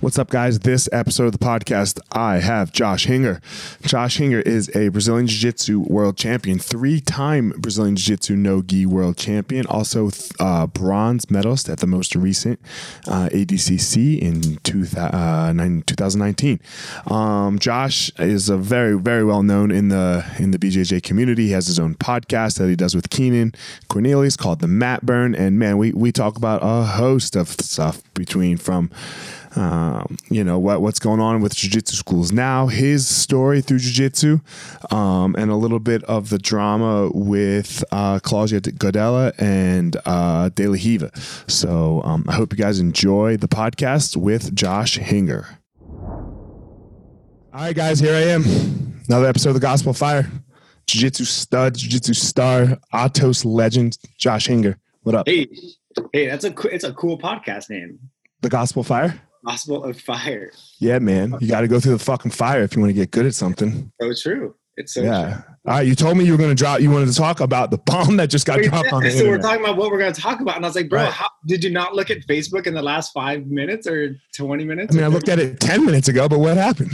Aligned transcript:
What's 0.00 0.16
up, 0.16 0.30
guys? 0.30 0.60
This 0.60 0.88
episode 0.92 1.24
of 1.24 1.32
the 1.32 1.38
podcast, 1.38 1.98
I 2.12 2.36
have 2.36 2.70
Josh 2.70 3.06
Hinger. 3.06 3.40
Josh 3.82 4.18
Hinger 4.18 4.38
is 4.38 4.70
a 4.76 4.90
Brazilian 4.90 5.26
Jiu 5.26 5.40
Jitsu 5.40 5.80
world 5.80 6.16
champion, 6.16 6.60
three 6.60 7.00
time 7.00 7.52
Brazilian 7.58 7.96
Jiu 7.96 8.14
Jitsu 8.14 8.36
no 8.36 8.62
gi 8.62 8.86
world 8.86 9.16
champion, 9.16 9.66
also 9.66 10.10
uh, 10.38 10.68
bronze 10.68 11.32
medalist 11.32 11.68
at 11.68 11.80
the 11.80 11.88
most 11.88 12.14
recent 12.14 12.60
uh, 13.08 13.28
ADCC 13.32 14.20
in 14.20 14.58
two, 14.58 14.86
uh, 14.96 15.52
2019. 15.52 16.60
Um, 17.08 17.58
Josh 17.58 18.12
is 18.20 18.48
a 18.48 18.56
very, 18.56 18.96
very 18.96 19.24
well 19.24 19.42
known 19.42 19.72
in 19.72 19.88
the 19.88 20.24
in 20.38 20.52
the 20.52 20.58
BJJ 20.58 21.02
community. 21.02 21.46
He 21.46 21.52
has 21.52 21.66
his 21.66 21.80
own 21.80 21.96
podcast 21.96 22.58
that 22.58 22.68
he 22.68 22.76
does 22.76 22.94
with 22.94 23.10
Keenan 23.10 23.52
Cornelius 23.88 24.36
called 24.36 24.60
The 24.60 24.68
Mat 24.68 25.04
Burn. 25.04 25.34
And 25.34 25.58
man, 25.58 25.76
we, 25.76 25.90
we 25.90 26.12
talk 26.12 26.36
about 26.36 26.60
a 26.62 26.84
host 26.84 27.34
of 27.34 27.48
stuff 27.48 28.00
between 28.14 28.58
from 28.58 28.92
um, 29.56 30.16
you 30.30 30.44
know 30.44 30.58
what 30.58 30.82
what's 30.82 30.98
going 30.98 31.20
on 31.20 31.40
with 31.40 31.54
jiu-jitsu 31.54 31.96
schools 31.96 32.32
now 32.32 32.66
his 32.66 33.06
story 33.06 33.60
through 33.60 33.78
jiu-jitsu 33.78 34.40
um, 34.90 35.34
and 35.36 35.50
a 35.50 35.56
little 35.56 35.78
bit 35.78 36.02
of 36.04 36.28
the 36.28 36.38
drama 36.38 37.10
with 37.14 37.84
uh, 37.92 38.18
Claudia 38.20 38.60
godella 38.60 39.32
and 39.38 39.96
uh, 40.04 40.48
De 40.50 40.66
La 40.66 40.74
Riva. 40.74 41.10
So 41.48 42.02
um, 42.04 42.24
I 42.28 42.32
hope 42.34 42.52
you 42.52 42.58
guys 42.58 42.78
enjoy 42.80 43.36
the 43.36 43.48
podcast 43.48 44.16
with 44.16 44.54
Josh 44.54 44.96
Hinger. 44.96 45.58
All 45.90 47.64
right, 47.64 47.74
guys, 47.74 47.98
here 47.98 48.14
I 48.14 48.20
am. 48.20 48.44
Another 49.08 49.26
episode 49.26 49.50
of 49.50 49.54
the 49.54 49.60
Gospel 49.60 49.92
Fire. 49.92 50.30
Jiu-jitsu 50.86 51.24
stud, 51.24 51.76
jiu-jitsu 51.76 52.14
star, 52.14 52.78
Atos 52.94 53.44
legend, 53.44 53.98
Josh 54.16 54.46
Hinger. 54.46 54.78
What 55.02 55.14
up? 55.14 55.28
Hey, 55.28 55.48
hey, 56.12 56.26
that's 56.26 56.44
a 56.44 56.54
it's 56.68 56.84
a 56.84 56.92
cool 56.92 57.18
podcast 57.18 57.70
name. 57.70 57.98
The 58.42 58.48
Gospel 58.48 58.82
Fire. 58.84 59.20
Gospel 59.44 59.84
of 59.84 60.00
Fire. 60.00 60.50
Yeah, 60.78 60.98
man. 60.98 61.34
You 61.40 61.48
got 61.48 61.62
to 61.62 61.68
go 61.68 61.80
through 61.80 61.92
the 61.92 61.98
fucking 62.04 62.30
fire 62.32 62.62
if 62.62 62.74
you 62.74 62.80
want 62.80 62.90
to 62.90 62.94
get 62.94 63.10
good 63.10 63.26
at 63.26 63.34
something. 63.34 63.90
So 64.00 64.12
true. 64.14 64.54
It's 64.76 64.94
so 64.94 65.02
yeah. 65.02 65.34
True. 65.34 65.42
All 65.66 65.74
right. 65.74 65.86
You 65.86 65.94
told 65.96 66.16
me 66.16 66.24
you 66.24 66.32
were 66.32 66.38
going 66.38 66.50
to 66.50 66.54
drop. 66.54 66.80
You 66.80 66.90
wanted 66.90 67.08
to 67.08 67.14
talk 67.14 67.40
about 67.40 67.70
the 67.72 67.78
bomb 67.78 68.16
that 68.18 68.30
just 68.30 68.46
got 68.46 68.60
dropped 68.62 68.92
on 68.92 69.02
the 69.02 69.10
So 69.10 69.18
internet. 69.18 69.30
we're 69.40 69.42
talking 69.42 69.64
about 69.64 69.76
what 69.76 69.90
we're 69.90 69.98
going 69.98 70.12
to 70.12 70.20
talk 70.20 70.40
about, 70.40 70.56
and 70.56 70.64
I 70.64 70.68
was 70.68 70.76
like, 70.76 70.88
bro, 70.88 71.02
Right. 71.02 71.12
how, 71.12 71.28
did 71.46 71.64
you 71.64 71.70
not 71.70 71.94
look 71.94 72.10
at 72.10 72.18
Facebook 72.28 72.66
in 72.68 72.74
the 72.74 72.82
last 72.82 73.12
five 73.12 73.46
minutes 73.46 73.86
or 73.88 74.16
twenty 74.36 74.64
minutes? 74.64 74.94
I 74.94 74.96
mean, 74.96 75.04
I 75.04 75.08
looked 75.08 75.28
at 75.28 75.38
it 75.40 75.58
ten 75.60 75.84
minutes 75.84 76.08
ago, 76.08 76.28
but 76.28 76.38
what 76.38 76.56
happened? 76.56 76.92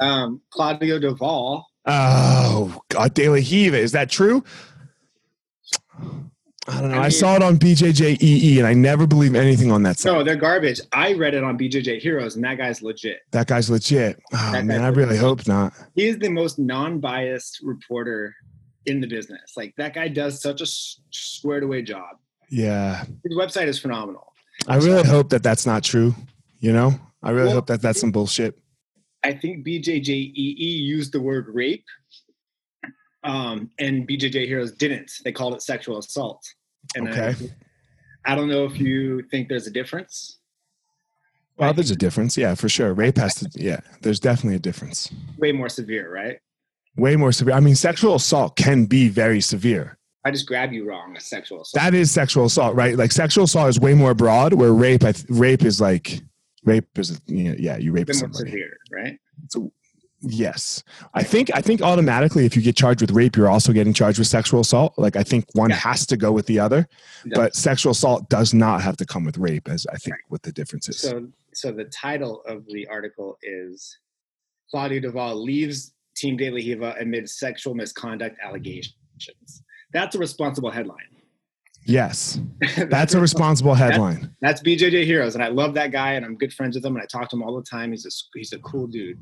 um, 0.00 0.40
Claudia 0.50 1.00
do 1.00 1.14
Val. 1.16 1.66
Oh, 1.86 2.80
God, 2.90 3.14
De 3.14 3.28
La 3.28 3.34
Riva. 3.36 3.76
Is 3.78 3.92
that 3.92 4.08
true? 4.10 4.44
I 6.68 6.80
don't 6.80 6.90
know. 6.92 6.98
I 6.98 7.04
I, 7.04 7.08
saw 7.08 7.34
it 7.34 7.42
on 7.42 7.56
BJJEE, 7.58 8.58
and 8.58 8.66
I 8.66 8.72
never 8.72 9.06
believe 9.06 9.34
anything 9.34 9.72
on 9.72 9.82
that 9.82 9.98
site. 9.98 10.12
No, 10.12 10.22
they're 10.22 10.36
garbage. 10.36 10.80
I 10.92 11.12
read 11.14 11.34
it 11.34 11.42
on 11.42 11.58
BJJ 11.58 11.98
Heroes, 12.00 12.36
and 12.36 12.44
that 12.44 12.56
guy's 12.56 12.82
legit. 12.82 13.20
That 13.32 13.48
guy's 13.48 13.68
legit. 13.68 14.20
Oh 14.32 14.52
That 14.52 14.64
man, 14.64 14.82
I 14.82 14.88
really 14.88 15.06
legit. 15.18 15.20
hope 15.20 15.48
not. 15.48 15.72
He 15.96 16.06
is 16.06 16.18
the 16.18 16.28
most 16.30 16.58
non-biased 16.60 17.60
reporter 17.64 18.34
in 18.86 19.00
the 19.00 19.06
business. 19.08 19.54
Like 19.56 19.74
that 19.76 19.94
guy 19.94 20.06
does 20.08 20.40
such 20.40 20.60
a 20.60 20.66
squared 21.10 21.64
away 21.64 21.82
job. 21.82 22.16
Yeah, 22.48 23.04
His 23.24 23.36
website 23.36 23.66
is 23.66 23.78
phenomenal. 23.80 24.32
I 24.68 24.76
really 24.76 25.02
hope 25.06 25.30
that 25.30 25.42
that's 25.42 25.66
not 25.66 25.82
true. 25.82 26.14
You 26.60 26.72
know, 26.72 26.94
I 27.22 27.30
really 27.30 27.46
Well, 27.46 27.54
hope 27.56 27.66
that 27.68 27.82
that's 27.82 27.98
some 28.00 28.12
bullshit. 28.12 28.56
I 29.24 29.32
think 29.32 29.66
BJJEE 29.66 30.32
used 30.36 31.12
the 31.12 31.20
word 31.20 31.46
rape, 31.52 31.84
um, 33.24 33.70
and 33.78 34.06
BJJ 34.06 34.46
Heroes 34.46 34.72
didn't. 34.72 35.12
They 35.24 35.32
called 35.32 35.54
it 35.54 35.62
sexual 35.62 35.98
assault. 35.98 36.42
And 36.94 37.08
Okay. 37.08 37.34
I, 38.26 38.32
I 38.32 38.34
don't 38.34 38.48
know 38.48 38.64
if 38.64 38.78
you 38.80 39.22
think 39.30 39.48
there's 39.48 39.66
a 39.66 39.70
difference. 39.70 40.38
Well, 41.56 41.72
there's 41.74 41.90
a 41.90 41.96
difference. 41.96 42.36
Yeah, 42.36 42.54
for 42.54 42.68
sure. 42.68 42.94
Rape 42.94 43.18
has 43.18 43.34
to. 43.36 43.50
Yeah, 43.54 43.80
there's 44.00 44.18
definitely 44.18 44.56
a 44.56 44.60
difference. 44.60 45.12
Way 45.38 45.52
more 45.52 45.68
severe, 45.68 46.12
right? 46.12 46.38
Way 46.96 47.16
more 47.16 47.30
severe. 47.30 47.54
I 47.54 47.60
mean, 47.60 47.76
sexual 47.76 48.16
assault 48.16 48.56
can 48.56 48.86
be 48.86 49.08
very 49.08 49.40
severe. 49.40 49.98
I 50.24 50.30
just 50.30 50.46
grab 50.46 50.72
you 50.72 50.88
wrong. 50.88 51.16
A 51.16 51.20
sexual 51.20 51.62
assault. 51.62 51.82
That 51.82 51.94
is 51.94 52.10
sexual 52.10 52.46
assault, 52.46 52.74
right? 52.74 52.96
Like 52.96 53.12
sexual 53.12 53.44
assault 53.44 53.68
is 53.68 53.78
way 53.78 53.94
more 53.94 54.14
broad. 54.14 54.54
Where 54.54 54.72
rape, 54.72 55.04
I 55.04 55.12
th- 55.12 55.26
rape 55.28 55.62
is 55.62 55.80
like 55.80 56.20
rape 56.64 56.86
is 56.96 57.20
you 57.26 57.44
know, 57.44 57.54
yeah, 57.58 57.76
you 57.76 57.92
rape 57.92 58.08
Way 58.08 58.14
more 58.20 58.32
severe, 58.32 58.76
right? 58.90 59.18
So 59.48 59.72
yes, 60.22 60.82
I 61.14 61.22
think 61.22 61.50
I 61.54 61.60
think 61.60 61.82
automatically 61.82 62.46
if 62.46 62.56
you 62.56 62.62
get 62.62 62.76
charged 62.76 63.00
with 63.00 63.10
rape, 63.10 63.36
you're 63.36 63.50
also 63.50 63.72
getting 63.72 63.92
charged 63.92 64.18
with 64.18 64.28
sexual 64.28 64.60
assault. 64.60 64.94
Like 64.96 65.16
I 65.16 65.22
think 65.22 65.46
one 65.54 65.70
Yeah. 65.70 65.76
has 65.76 66.06
to 66.06 66.16
go 66.16 66.32
with 66.32 66.46
the 66.46 66.58
other, 66.58 66.88
Yeah. 67.24 67.32
but 67.34 67.54
sexual 67.54 67.92
assault 67.92 68.28
does 68.28 68.54
not 68.54 68.82
have 68.82 68.96
to 68.98 69.04
come 69.06 69.24
with 69.24 69.36
rape. 69.38 69.68
As 69.68 69.86
I 69.92 69.96
think 69.96 70.16
what 70.28 70.42
the 70.42 70.52
difference 70.52 70.88
is. 70.88 70.98
So 71.00 71.28
so 71.54 71.70
the 71.72 71.84
title 71.84 72.42
of 72.46 72.64
the 72.66 72.86
article 72.88 73.36
is 73.42 73.98
Claudia 74.70 75.00
do 75.00 75.10
Val 75.10 75.36
leaves 75.42 75.92
Team 76.16 76.36
De 76.36 76.48
La 76.50 76.56
Riva 76.56 76.96
amid 77.00 77.28
sexual 77.28 77.74
misconduct 77.74 78.38
allegations. 78.42 78.94
That's 79.92 80.14
a 80.16 80.18
responsible 80.18 80.70
headline. 80.70 80.98
Yes, 81.84 82.38
that's 82.88 83.14
a 83.14 83.20
responsible 83.20 83.74
headline. 83.74 84.34
That's 84.40 84.62
BJJ 84.62 85.04
Heroes, 85.04 85.34
and 85.34 85.42
I 85.42 85.48
love 85.48 85.74
that 85.74 85.90
guy, 85.90 86.12
and 86.12 86.24
I'm 86.24 86.36
good 86.36 86.52
friends 86.52 86.76
with 86.76 86.84
him, 86.84 86.94
and 86.94 87.02
I 87.02 87.06
talk 87.06 87.28
to 87.30 87.36
him 87.36 87.42
all 87.42 87.56
the 87.56 87.62
time. 87.68 87.90
He's 87.90 88.06
a 88.06 88.10
he's 88.38 88.52
a 88.52 88.58
cool 88.60 88.86
dude. 88.86 89.18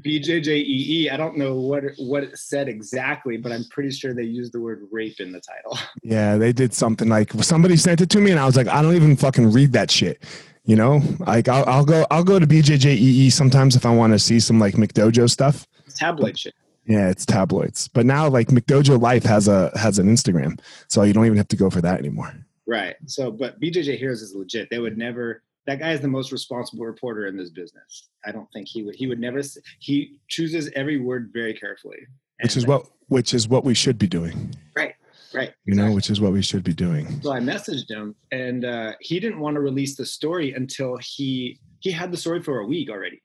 BJJEE, 0.00 1.10
I 1.12 1.16
don't 1.16 1.36
know 1.36 1.54
what 1.54 1.84
what 1.98 2.24
it 2.24 2.36
said 2.38 2.68
exactly, 2.68 3.36
but 3.36 3.52
I'm 3.52 3.64
pretty 3.70 3.90
sure 3.90 4.12
they 4.12 4.24
used 4.24 4.52
the 4.52 4.60
word 4.60 4.86
rape 4.90 5.20
in 5.20 5.32
the 5.32 5.40
title. 5.40 5.78
Yeah, 6.02 6.36
they 6.36 6.52
did 6.52 6.74
something 6.74 7.08
like 7.08 7.32
somebody 7.42 7.76
sent 7.76 8.00
it 8.00 8.10
to 8.10 8.20
me, 8.20 8.30
and 8.30 8.38
I 8.38 8.44
was 8.44 8.56
like, 8.56 8.68
I 8.68 8.82
don't 8.82 8.94
even 8.94 9.16
fucking 9.16 9.52
read 9.52 9.72
that 9.72 9.90
shit. 9.90 10.22
You 10.64 10.76
know, 10.76 11.02
like 11.20 11.48
I'll, 11.48 11.64
I'll 11.66 11.84
go 11.84 12.06
I'll 12.10 12.24
go 12.24 12.38
to 12.38 12.46
BJJEE 12.46 13.32
sometimes 13.32 13.76
if 13.76 13.86
I 13.86 13.94
want 13.94 14.12
to 14.12 14.18
see 14.18 14.40
some 14.40 14.58
like 14.58 14.74
McDojo 14.74 15.30
stuff. 15.30 15.66
It's 15.86 15.98
tabloid 15.98 16.38
shit. 16.38 16.54
Yeah, 16.86 17.08
it's 17.08 17.24
tabloids. 17.24 17.88
But 17.88 18.04
now 18.06 18.28
like 18.28 18.48
McDojo 18.48 19.00
Life 19.00 19.24
has 19.24 19.48
a 19.48 19.70
has 19.78 19.98
an 19.98 20.08
Instagram, 20.08 20.60
so 20.88 21.02
you 21.02 21.12
don't 21.12 21.26
even 21.26 21.38
have 21.38 21.48
to 21.48 21.56
go 21.56 21.70
for 21.70 21.80
that 21.80 21.98
anymore. 21.98 22.34
Right. 22.66 22.96
So, 23.06 23.30
but 23.30 23.60
BJJ 23.60 23.98
Heroes 23.98 24.22
is 24.22 24.34
legit. 24.34 24.70
They 24.70 24.78
would 24.78 24.98
never. 24.98 25.42
That 25.66 25.78
guy 25.78 25.92
is 25.92 26.00
the 26.00 26.08
most 26.08 26.30
responsible 26.32 26.84
reporter 26.84 27.26
in 27.26 27.36
this 27.36 27.50
business. 27.50 28.08
I 28.24 28.32
don't 28.32 28.48
think 28.52 28.68
he 28.68 28.82
would. 28.82 28.96
He 28.96 29.06
would 29.06 29.20
never. 29.20 29.40
He 29.78 30.18
chooses 30.28 30.70
every 30.74 31.00
word 31.00 31.30
very 31.32 31.54
carefully. 31.54 31.98
Which 32.42 32.56
is 32.56 32.66
what 32.66 32.86
which 33.08 33.32
is 33.32 33.48
what 33.48 33.64
we 33.64 33.74
should 33.74 33.98
be 33.98 34.06
doing. 34.06 34.54
Right. 34.76 34.94
Right. 35.32 35.52
You 35.64 35.74
know, 35.74 35.90
which 35.92 36.10
is 36.10 36.20
what 36.20 36.32
we 36.32 36.42
should 36.42 36.62
be 36.62 36.74
doing. 36.74 37.20
So 37.22 37.32
I 37.32 37.40
messaged 37.40 37.90
him, 37.90 38.14
and 38.30 38.64
uh, 38.64 38.92
he 39.00 39.18
didn't 39.18 39.40
want 39.40 39.54
to 39.56 39.60
release 39.60 39.96
the 39.96 40.06
story 40.06 40.52
until 40.52 40.96
he 40.98 41.58
he 41.80 41.90
had 41.90 42.12
the 42.12 42.16
story 42.16 42.42
for 42.42 42.60
a 42.60 42.66
week 42.66 42.88
already 42.88 43.20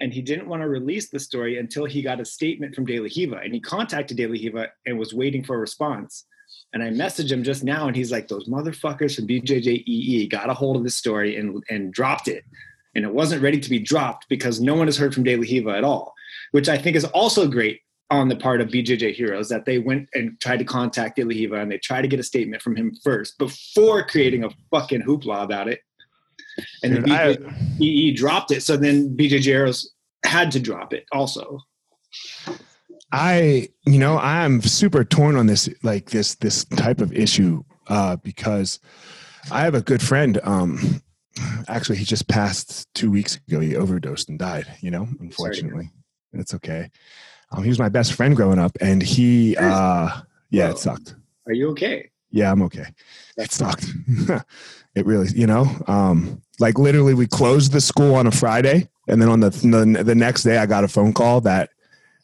and 0.00 0.12
he 0.12 0.22
didn't 0.22 0.48
want 0.48 0.62
to 0.62 0.68
release 0.68 1.08
the 1.08 1.20
story 1.20 1.58
until 1.58 1.84
he 1.84 2.02
got 2.02 2.20
a 2.20 2.24
statement 2.24 2.74
from 2.74 2.84
De 2.84 2.98
La 2.98 3.08
Riva. 3.16 3.36
And 3.36 3.54
he 3.54 3.60
contacted 3.60 4.16
De 4.16 4.26
La 4.26 4.32
Riva 4.32 4.68
and 4.86 4.98
was 4.98 5.14
waiting 5.14 5.44
for 5.44 5.56
a 5.56 5.58
response. 5.58 6.26
And 6.74 6.82
I 6.82 6.90
messaged 6.90 7.30
him 7.30 7.42
just 7.42 7.64
now, 7.64 7.86
and 7.86 7.96
he's 7.96 8.12
like, 8.12 8.28
"Those 8.28 8.48
motherfuckers 8.48 9.16
from 9.16 9.26
BJJEE 9.26 10.28
got 10.28 10.50
a 10.50 10.54
hold 10.54 10.76
of 10.76 10.82
the 10.82 10.90
story 10.90 11.36
and 11.36 11.62
and 11.70 11.92
dropped 11.92 12.28
it, 12.28 12.44
and 12.94 13.04
it 13.04 13.14
wasn't 13.14 13.42
ready 13.42 13.60
to 13.60 13.70
be 13.70 13.78
dropped 13.78 14.28
because 14.28 14.60
no 14.60 14.74
one 14.74 14.86
has 14.88 14.98
heard 14.98 15.14
from 15.14 15.22
De 15.22 15.36
La 15.36 15.42
Riva 15.42 15.70
at 15.70 15.84
all, 15.84 16.12
which 16.50 16.68
I 16.68 16.76
think 16.76 16.96
is 16.96 17.04
also 17.06 17.48
great 17.48 17.80
on 18.10 18.28
the 18.28 18.36
part 18.36 18.60
of 18.60 18.68
BJJ 18.68 19.14
Heroes 19.14 19.48
that 19.48 19.64
they 19.64 19.78
went 19.78 20.08
and 20.12 20.38
tried 20.40 20.58
to 20.58 20.64
contact 20.64 21.16
De 21.16 21.22
La 21.22 21.30
Riva 21.30 21.56
and 21.56 21.70
they 21.70 21.78
tried 21.78 22.02
to 22.02 22.08
get 22.08 22.20
a 22.20 22.24
statement 22.24 22.60
from 22.60 22.76
him 22.76 22.94
first 23.02 23.38
before 23.38 24.04
creating 24.06 24.44
a 24.44 24.50
fucking 24.70 25.02
hoopla 25.02 25.42
about 25.42 25.68
it 25.68 25.80
and 26.82 26.94
Dude, 26.94 27.04
then 27.06 27.38
BJJEE 27.80 28.16
dropped 28.16 28.50
it. 28.50 28.62
So 28.62 28.76
then 28.76 29.16
BJJ 29.16 29.44
Heroes 29.44 29.92
had 30.24 30.50
to 30.52 30.60
drop 30.60 30.92
it 30.92 31.06
also. 31.12 31.60
I, 33.12 33.68
you 33.86 33.98
know, 33.98 34.18
I'm 34.18 34.60
super 34.62 35.04
torn 35.04 35.36
on 35.36 35.46
this, 35.46 35.68
like 35.82 36.10
this, 36.10 36.34
this 36.36 36.64
type 36.64 37.00
of 37.00 37.12
issue, 37.12 37.62
uh, 37.88 38.16
because 38.16 38.80
I 39.50 39.60
have 39.62 39.74
a 39.74 39.82
good 39.82 40.02
friend. 40.02 40.40
Um, 40.42 41.02
actually, 41.68 41.98
he 41.98 42.04
just 42.04 42.28
passed 42.28 42.92
two 42.94 43.10
weeks 43.10 43.38
ago. 43.48 43.60
He 43.60 43.76
overdosed 43.76 44.28
and 44.28 44.38
died. 44.38 44.66
You 44.80 44.90
know, 44.90 45.08
unfortunately, 45.20 45.90
it's 46.32 46.54
okay. 46.54 46.90
Um, 47.50 47.62
he 47.62 47.68
was 47.68 47.78
my 47.78 47.88
best 47.88 48.14
friend 48.14 48.34
growing 48.34 48.58
up, 48.58 48.72
and 48.80 49.02
he, 49.02 49.56
uh, 49.56 50.20
yeah, 50.50 50.70
it 50.70 50.78
sucked. 50.78 51.14
Are 51.46 51.52
you 51.52 51.70
okay? 51.70 52.10
Yeah, 52.30 52.50
I'm 52.50 52.62
okay. 52.62 52.86
It 53.36 53.52
sucked. 53.52 53.86
it 54.94 55.06
really, 55.06 55.28
you 55.34 55.46
know, 55.46 55.70
um, 55.86 56.42
like 56.58 56.78
literally, 56.78 57.14
we 57.14 57.26
closed 57.26 57.72
the 57.72 57.80
school 57.80 58.14
on 58.14 58.26
a 58.26 58.32
Friday, 58.32 58.88
and 59.08 59.20
then 59.20 59.28
on 59.28 59.40
the 59.40 59.50
the, 59.50 60.02
the 60.02 60.14
next 60.14 60.42
day, 60.42 60.58
I 60.58 60.66
got 60.66 60.84
a 60.84 60.88
phone 60.88 61.12
call 61.12 61.40
that 61.42 61.70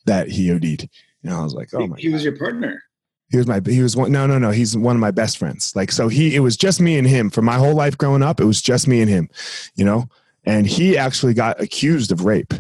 that 0.07 0.29
he 0.29 0.53
OD'd. 0.53 0.89
And 1.23 1.33
I 1.33 1.43
was 1.43 1.55
like, 1.55 1.69
oh 1.75 1.87
my. 1.87 1.97
He 1.99 2.09
was 2.09 2.25
your 2.25 2.37
partner. 2.37 2.83
He 3.31 3.37
was 3.37 3.47
my. 3.47 3.61
He 3.65 3.83
was 3.83 3.97
one. 3.97 4.11
No, 4.11 4.27
no, 4.27 4.39
no. 4.39 4.51
He's 4.51 4.77
one 4.77 4.97
of 4.97 5.01
my 5.01 5.11
best 5.11 5.39
friends. 5.39 5.75
Like 5.77 5.93
so, 5.93 6.09
he. 6.09 6.35
It 6.35 6.41
was 6.41 6.57
just 6.57 6.81
me 6.81 6.99
and 6.99 7.07
him 7.07 7.31
for 7.31 7.43
my 7.43 7.57
whole 7.57 7.75
life 7.75 7.97
growing 7.97 8.23
up. 8.23 8.41
It 8.41 8.45
was 8.45 8.61
just 8.61 8.89
me 8.89 9.01
and 9.01 9.11
him, 9.11 9.29
you 9.75 9.85
know. 9.85 10.09
And 10.45 10.67
he 10.67 10.97
actually 10.99 11.35
got 11.35 11.61
accused 11.61 12.11
of 12.11 12.25
rape. 12.25 12.53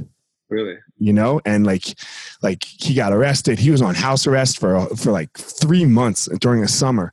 Really? 0.48 0.76
You 0.98 1.12
know, 1.12 1.40
and 1.44 1.64
like, 1.64 1.98
like 2.42 2.64
he 2.64 2.92
got 2.92 3.12
arrested. 3.12 3.58
He 3.58 3.70
was 3.70 3.80
on 3.80 3.94
house 3.94 4.26
arrest 4.26 4.58
for 4.58 4.86
for 4.96 5.10
like 5.10 5.32
three 5.38 5.84
months 5.84 6.28
during 6.40 6.60
the 6.60 6.68
summer, 6.68 7.12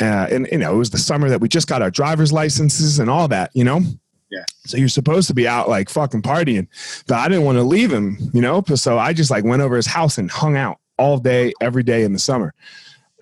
uh, 0.00 0.28
and 0.30 0.48
you 0.50 0.58
know 0.58 0.74
it 0.74 0.78
was 0.78 0.90
the 0.90 0.98
summer 0.98 1.28
that 1.28 1.40
we 1.40 1.48
just 1.48 1.68
got 1.68 1.82
our 1.82 1.90
driver's 1.90 2.32
licenses 2.32 2.98
and 2.98 3.10
all 3.10 3.28
that. 3.28 3.50
You 3.54 3.64
know. 3.64 3.82
Yeah. 4.30 4.44
So 4.64 4.76
you're 4.76 4.88
supposed 4.88 5.28
to 5.28 5.34
be 5.34 5.46
out 5.46 5.68
like 5.68 5.88
fucking 5.88 6.22
partying, 6.22 6.66
but 7.06 7.18
I 7.18 7.28
didn't 7.28 7.44
want 7.44 7.58
to 7.58 7.62
leave 7.62 7.92
him. 7.92 8.18
You 8.32 8.40
know, 8.40 8.62
so 8.74 8.98
I 8.98 9.12
just 9.12 9.30
like 9.30 9.44
went 9.44 9.62
over 9.62 9.76
his 9.76 9.86
house 9.86 10.18
and 10.18 10.30
hung 10.30 10.56
out 10.56 10.78
all 10.98 11.18
day, 11.18 11.52
every 11.60 11.82
day 11.82 12.02
in 12.02 12.12
the 12.12 12.18
summer, 12.18 12.54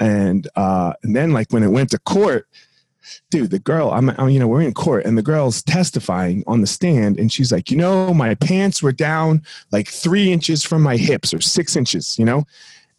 and 0.00 0.48
uh, 0.56 0.94
and 1.02 1.14
then 1.14 1.32
like 1.32 1.52
when 1.52 1.62
it 1.62 1.68
went 1.68 1.90
to 1.90 1.98
court 1.98 2.46
dude, 3.30 3.50
the 3.50 3.58
girl, 3.58 3.90
I'm, 3.90 4.10
I'm, 4.10 4.30
you 4.30 4.38
know, 4.38 4.48
we're 4.48 4.62
in 4.62 4.74
court 4.74 5.04
and 5.04 5.16
the 5.16 5.22
girl's 5.22 5.62
testifying 5.62 6.44
on 6.46 6.60
the 6.60 6.66
stand 6.66 7.18
and 7.18 7.32
she's 7.32 7.52
like, 7.52 7.70
you 7.70 7.76
know, 7.76 8.14
my 8.14 8.34
pants 8.34 8.82
were 8.82 8.92
down 8.92 9.42
like 9.72 9.88
three 9.88 10.32
inches 10.32 10.62
from 10.62 10.82
my 10.82 10.96
hips 10.96 11.34
or 11.34 11.40
six 11.40 11.76
inches, 11.76 12.18
you 12.18 12.24
know? 12.24 12.44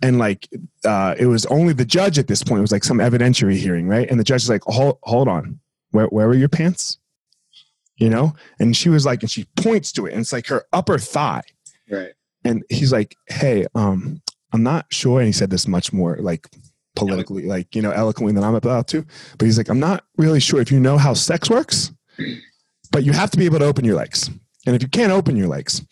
And 0.02 0.20
like, 0.20 0.48
uh, 0.84 1.16
it 1.18 1.28
was 1.28 1.46
only 1.48 1.74
the 1.74 1.86
judge 1.86 2.20
at 2.20 2.28
this 2.28 2.44
point. 2.44 2.60
It 2.60 2.62
was 2.62 2.72
like 2.72 2.84
some 2.84 2.98
evidentiary 2.98 3.58
hearing, 3.58 3.88
right? 3.88 4.10
And 4.10 4.20
the 4.20 4.24
judge 4.24 4.44
is 4.44 4.50
like, 4.50 4.64
hold, 4.64 5.00
hold 5.04 5.28
on. 5.28 5.60
Where, 5.92 6.08
where 6.08 6.28
were 6.28 6.36
your 6.36 6.50
pants? 6.50 7.00
You 7.98 8.10
know? 8.10 8.34
And 8.60 8.76
she 8.76 8.90
was 8.90 9.06
like, 9.06 9.22
and 9.22 9.32
she 9.32 9.46
points 9.56 9.92
to 9.94 10.06
it 10.06 10.12
and 10.12 10.22
it's 10.22 10.34
like 10.34 10.48
her 10.48 10.66
upper 10.74 10.98
thigh. 10.98 11.44
Right. 11.90 12.14
And 12.44 12.64
he's 12.70 12.92
like, 12.92 13.16
hey, 13.28 13.66
um, 13.76 14.22
I'm 14.54 14.64
not 14.64 14.86
sure. 14.92 15.20
And 15.20 15.28
he 15.28 15.34
said 15.34 15.50
this 15.50 15.68
much 15.68 15.92
more 15.92 16.18
like 16.18 16.48
politically, 16.96 17.46
like, 17.46 17.76
you 17.76 17.82
know, 17.82 17.92
eloquently 17.92 18.34
than 18.34 18.44
I'm 18.44 18.56
about 18.56 18.88
to. 18.90 19.06
But 19.38 19.46
he's 19.46 19.58
like, 19.58 19.70
I'm 19.70 19.80
not 19.80 20.04
really 20.18 20.40
sure 20.40 20.62
if 20.62 20.72
you 20.72 20.80
know 20.80 20.98
how 20.98 21.14
sex 21.14 21.50
works, 21.50 21.92
but 22.92 23.04
you 23.04 23.12
have 23.12 23.32
to 23.32 23.38
be 23.38 23.46
able 23.46 23.60
to 23.60 23.66
open 23.66 23.84
your 23.84 23.96
legs. 23.96 24.30
And 24.66 24.76
if 24.76 24.82
you 24.82 24.88
can't 24.88 25.12
open 25.12 25.36
your 25.36 25.48
legs, 25.48 25.86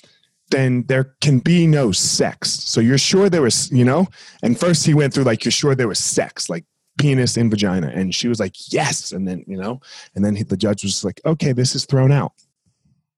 then 0.50 0.86
there 0.88 1.16
can 1.22 1.40
be 1.40 1.66
no 1.68 1.92
sex. 1.92 2.52
So 2.52 2.80
you're 2.80 2.98
sure 2.98 3.30
there 3.30 3.42
was, 3.42 3.72
you 3.72 3.84
know? 3.84 4.08
And 4.44 4.60
first 4.60 4.86
he 4.86 4.94
went 4.94 5.14
through 5.14 5.24
like, 5.24 5.44
you're 5.44 5.52
sure 5.52 5.76
there 5.76 5.88
was 5.88 6.00
sex, 6.00 6.50
like 6.50 6.66
penis 7.00 7.38
in 7.38 7.50
vagina. 7.50 7.92
And 7.94 8.14
she 8.14 8.28
was 8.28 8.40
like, 8.40 8.56
yes. 8.72 9.12
And 9.12 9.28
then, 9.28 9.44
you 9.48 9.58
know, 9.58 9.82
and 10.16 10.24
then 10.24 10.36
he, 10.36 10.44
the 10.44 10.58
judge 10.58 10.84
was 10.84 11.04
like, 11.04 11.22
okay, 11.26 11.52
this 11.52 11.76
is 11.76 11.86
thrown 11.86 12.12
out, 12.12 12.34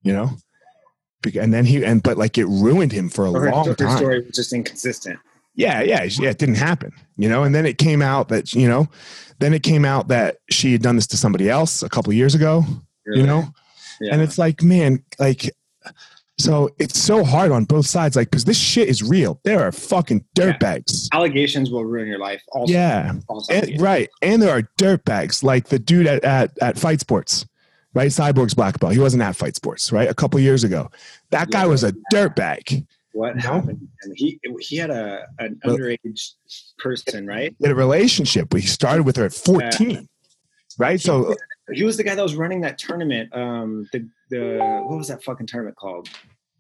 you 0.02 0.14
know? 0.14 0.32
And 1.40 1.54
then 1.54 1.66
he, 1.66 1.84
and, 1.84 2.04
but 2.04 2.18
like 2.18 2.38
it 2.38 2.46
ruined 2.46 2.92
him 2.92 3.10
for 3.10 3.26
a 3.26 3.32
or 3.32 3.52
long 3.52 3.66
her, 3.66 3.76
time. 3.76 3.88
Her 3.90 3.98
story 3.98 4.22
was 4.22 4.36
just 4.36 4.54
inconsistent 4.54 5.20
yeah, 5.56 5.82
yeah, 5.82 6.04
yeah, 6.04 6.30
it 6.30 6.38
didn't 6.38 6.56
happen, 6.56 6.92
you 7.18 7.30
know. 7.30 7.44
And 7.44 7.56
then 7.56 7.66
it 7.66 7.78
came 7.78 8.02
out 8.02 8.28
that 8.30 8.54
you 8.54 8.68
know, 8.68 8.88
then 9.40 9.54
it 9.54 9.64
came 9.64 9.86
out 9.86 10.10
that 10.10 10.38
she 10.50 10.74
had 10.74 10.82
done 10.82 10.96
this 10.96 11.08
to 11.08 11.18
somebody 11.18 11.50
else 11.50 11.82
a 11.82 11.90
couple 11.90 12.12
years 12.14 12.36
ago, 12.36 12.64
really? 13.06 13.22
you 13.22 13.26
know. 13.26 13.46
Yeah. 14.02 14.14
And 14.14 14.22
it's 14.22 14.38
like, 14.38 14.62
man, 14.62 15.04
like, 15.20 15.50
so 16.38 16.70
it's 16.80 17.00
so 17.00 17.24
hard 17.24 17.52
on 17.52 17.66
both 17.66 17.86
sides, 17.86 18.16
like, 18.16 18.30
because 18.30 18.46
this 18.46 18.60
shit 18.60 18.90
is 18.90 19.02
real. 19.02 19.40
There 19.44 19.62
are 19.62 19.72
fucking 19.72 20.26
dirtbags. 20.36 21.10
Yeah. 21.12 21.20
Allegations 21.20 21.72
will 21.72 21.86
ruin 21.86 22.08
your 22.08 22.20
life. 22.20 22.42
Also, 22.52 22.74
yeah, 22.74 23.14
and, 23.50 23.82
right. 23.82 24.10
And 24.22 24.42
there 24.42 24.56
are 24.56 24.64
dirtbags, 24.78 25.44
like 25.44 25.68
the 25.68 25.80
dude 25.80 26.08
at, 26.08 26.24
at 26.24 26.58
at 26.62 26.78
Fight 26.78 27.00
Sports, 27.00 27.46
right? 27.94 28.10
Cyborg's 28.10 28.54
black 28.54 28.80
belt. 28.80 28.94
He 28.94 29.00
wasn't 29.00 29.24
at 29.24 29.36
Fight 29.36 29.56
Sports, 29.56 29.92
right? 29.92 30.10
A 30.10 30.14
couple 30.14 30.40
years 30.40 30.64
ago, 30.64 30.92
that 31.32 31.52
guy 31.52 31.64
yeah. 31.64 31.68
was 31.68 31.84
a 31.84 31.94
dirtbag 32.14 32.86
what 33.16 33.40
happened? 33.40 33.88
He 34.16 34.40
he 34.60 34.76
had 34.76 34.90
a 34.90 35.26
an 35.40 35.58
underage 35.66 36.34
person, 36.78 37.26
right? 37.26 37.56
In 37.62 37.72
a 37.72 37.76
relationship. 37.76 38.54
We 38.54 38.62
started 38.62 39.04
with 39.04 39.16
her 39.16 39.26
at 39.26 39.34
fourteen, 39.34 40.10
right? 40.78 41.00
He, 41.00 41.06
so 41.08 41.34
he 41.72 41.84
was 41.84 41.98
the 41.98 42.04
guy 42.04 42.16
that 42.16 42.22
was 42.22 42.36
running 42.36 42.62
that 42.62 42.78
tournament. 42.78 43.36
Um, 43.36 43.88
the 43.92 44.08
the 44.30 44.84
what 44.86 44.98
was 44.98 45.08
that 45.08 45.24
fucking 45.24 45.48
tournament 45.48 45.78
called? 45.78 46.10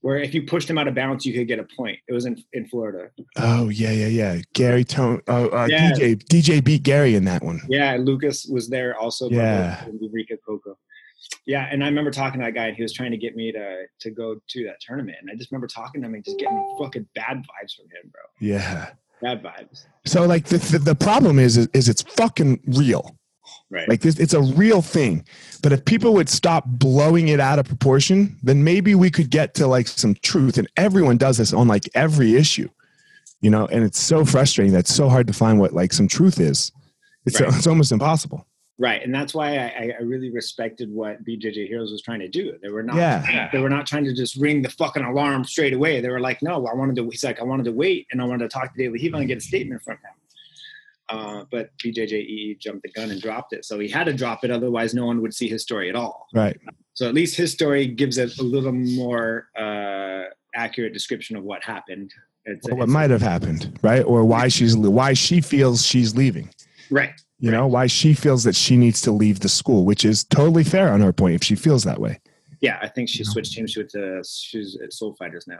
Where 0.02 0.20
if 0.20 0.36
you 0.36 0.44
pushed 0.44 0.70
him 0.70 0.78
out 0.78 0.88
of 0.88 0.94
bounds, 0.94 1.26
you 1.26 1.34
could 1.34 1.48
get 1.48 1.58
a 1.58 1.64
point. 1.76 1.98
It 2.08 2.14
was 2.14 2.26
in 2.26 2.44
in 2.54 2.68
Florida. 2.68 3.10
Oh 3.38 3.70
yeah, 3.70 3.92
yeah, 3.92 4.08
yeah. 4.08 4.42
Garry 4.54 4.86
Tonon. 4.86 5.22
Oh, 5.28 5.50
uh, 5.50 5.68
yeah. 5.70 5.92
DJ 5.92 6.24
DJ 6.26 6.64
beat 6.64 6.84
Garry 6.84 7.16
in 7.16 7.26
that 7.26 7.44
one. 7.44 7.62
Yeah, 7.68 7.98
Lucas 8.00 8.46
was 8.46 8.70
there 8.70 8.96
also. 8.98 9.30
Yeah, 9.30 9.86
Enrique 9.86 10.38
Coco 10.46 10.78
yeah, 11.46 11.68
and 11.72 11.84
I 11.84 11.88
remember 11.88 12.12
talking 12.12 12.40
to 12.40 12.46
that 12.46 12.54
guy, 12.54 12.68
and 12.68 12.76
he 12.76 12.84
was 12.84 12.94
trying 12.94 13.12
to 13.12 13.18
get 13.18 13.36
me 13.36 13.52
to 13.52 13.86
to 14.00 14.12
go 14.12 14.36
to 14.48 14.64
that 14.66 14.80
tournament. 14.82 15.18
And 15.22 15.30
I 15.30 15.36
just 15.36 15.52
remember 15.52 15.68
talking 15.68 16.02
to 16.02 16.08
him 16.08 16.16
and 16.16 16.24
just 16.24 16.40
getting 16.40 16.76
fucking 16.80 17.08
bad 17.16 17.38
vibes 17.38 17.76
from 17.76 17.86
him, 17.86 18.12
bro. 18.12 18.22
Yeah, 18.40 18.92
bad 19.22 19.44
vibes. 19.44 19.86
So 20.06 20.26
like 20.26 20.46
the 20.46 20.58
the, 20.58 20.80
the 20.80 20.96
problem 20.96 21.40
is, 21.40 21.58
is 21.58 21.68
is 21.74 21.90
it's 21.90 22.02
fucking 22.02 22.62
real. 22.68 23.18
Right. 23.70 23.88
Like 23.88 24.02
this, 24.02 24.20
it's 24.20 24.34
a 24.34 24.42
real 24.42 24.82
thing. 24.82 25.25
But 25.62 25.72
if 25.72 25.84
people 25.86 26.14
would 26.14 26.30
stop 26.30 26.64
blowing 26.68 27.30
it 27.30 27.40
out 27.40 27.60
of 27.60 27.66
proportion, 27.68 28.38
then 28.44 28.64
maybe 28.64 28.96
we 28.96 29.10
could 29.10 29.30
get 29.30 29.54
to 29.56 29.68
like 29.68 29.88
some 29.88 30.16
truth. 30.22 30.58
And 30.58 30.68
everyone 30.78 31.18
does 31.18 31.38
this 31.38 31.54
on 31.54 31.68
like 31.68 31.90
every 31.96 32.36
issue, 32.36 32.70
you 33.42 33.50
know. 33.50 33.66
And 33.68 33.84
it's 33.84 34.00
so 34.00 34.25
frustrating. 34.25 34.74
That's 34.74 34.94
so 34.94 35.10
hard 35.10 35.28
to 35.28 35.34
find 35.34 35.60
what 35.60 35.74
like 35.74 35.94
some 35.94 36.08
truth 36.08 36.40
is. 36.40 36.72
It's 37.25 37.40
right. 37.40 37.54
it's 37.54 37.68
almost 37.68 37.92
impossible. 37.92 38.46
Right, 38.78 39.02
and 39.02 39.16
that's 39.16 39.34
why 39.34 39.56
I, 39.56 39.94
I 39.98 40.04
really 40.04 40.32
respected 40.32 40.92
what 40.92 41.24
BJJ 41.24 41.70
Heroes 41.70 41.94
was 41.94 42.02
trying 42.02 42.20
to 42.20 42.28
do. 42.28 42.58
They 42.62 42.68
were 42.68 42.84
not, 42.84 42.98
Yeah. 42.98 43.50
they 43.50 43.60
were 43.60 43.70
not 43.70 43.88
trying 43.88 44.04
to 44.04 44.14
just 44.14 44.36
ring 44.36 44.62
the 44.62 44.70
fucking 44.70 45.04
alarm 45.04 45.46
straight 45.46 45.72
away. 45.72 46.02
They 46.02 46.10
were 46.10 46.20
like, 46.20 46.42
no, 46.42 46.68
I 46.68 46.74
wanted 46.74 46.98
to. 46.98 47.10
He's 47.10 47.24
like, 47.24 47.40
I 47.40 47.46
wanted 47.46 47.64
to 47.66 47.72
wait, 47.72 48.06
and 48.12 48.22
I 48.22 48.25
wanted 48.25 48.50
to 48.50 48.54
talk 48.54 48.74
to 48.74 48.78
David 48.78 49.02
Heaven 49.02 49.20
and 49.22 49.28
get 49.30 49.38
a 49.38 49.42
statement 49.42 49.82
from 49.82 49.94
him. 49.94 50.12
Uh, 51.10 51.44
but 51.52 51.70
BJJEE 51.78 52.60
jumped 52.60 52.82
the 52.84 52.92
gun 52.92 53.12
and 53.12 53.22
dropped 53.22 53.54
it, 53.54 53.64
so 53.66 53.78
he 53.80 53.88
had 53.88 54.06
to 54.06 54.14
drop 54.14 54.44
it. 54.44 54.50
Otherwise, 54.52 54.94
no 54.94 55.06
one 55.06 55.22
would 55.22 55.34
see 55.34 55.48
his 55.48 55.62
story 55.62 55.88
at 55.90 55.96
all. 55.96 56.28
Right. 56.34 56.58
So 56.94 57.08
at 57.08 57.14
least 57.14 57.36
his 57.36 57.52
story 57.52 57.86
gives 57.88 58.18
a, 58.18 58.24
a 58.40 58.44
little 58.44 58.72
more 58.72 59.50
uh, 59.58 60.24
accurate 60.56 60.94
description 60.94 61.36
of 61.36 61.44
what 61.44 61.64
happened. 61.64 62.12
It's, 62.46 62.68
what 62.70 62.90
might 62.90 63.10
have 63.10 63.22
happened, 63.22 63.78
right? 63.82 64.02
Or 64.04 64.24
why 64.24 64.48
she's 64.48 64.76
why 64.78 65.14
she 65.14 65.42
feels 65.42 65.86
she's 65.86 66.16
leaving. 66.16 66.50
right. 66.90 67.12
You 67.40 67.52
know, 67.52 67.68
why 67.68 67.88
she 67.88 68.14
feels 68.14 68.44
that 68.46 68.56
she 68.56 68.78
needs 68.78 69.02
to 69.02 69.12
leave 69.12 69.42
the 69.42 69.50
school, 69.50 69.84
which 69.84 70.06
is 70.06 70.24
totally 70.24 70.64
fair 70.64 70.92
on 70.92 71.02
her 71.02 71.12
point 71.12 71.36
if 71.36 71.44
she 71.44 71.56
feels 71.56 71.84
that 71.84 72.00
way. 72.00 72.20
Yeah, 72.62 72.80
I 72.82 72.88
think 72.88 73.10
she 73.10 73.20
Yeah. 73.24 73.30
switched 73.30 73.52
teams. 73.54 73.72
She 73.72 73.80
went 73.82 73.90
to 73.92 74.24
she's 74.26 74.78
at 74.82 74.94
Soul 74.94 75.16
Fighters 75.20 75.46
now. 75.48 75.60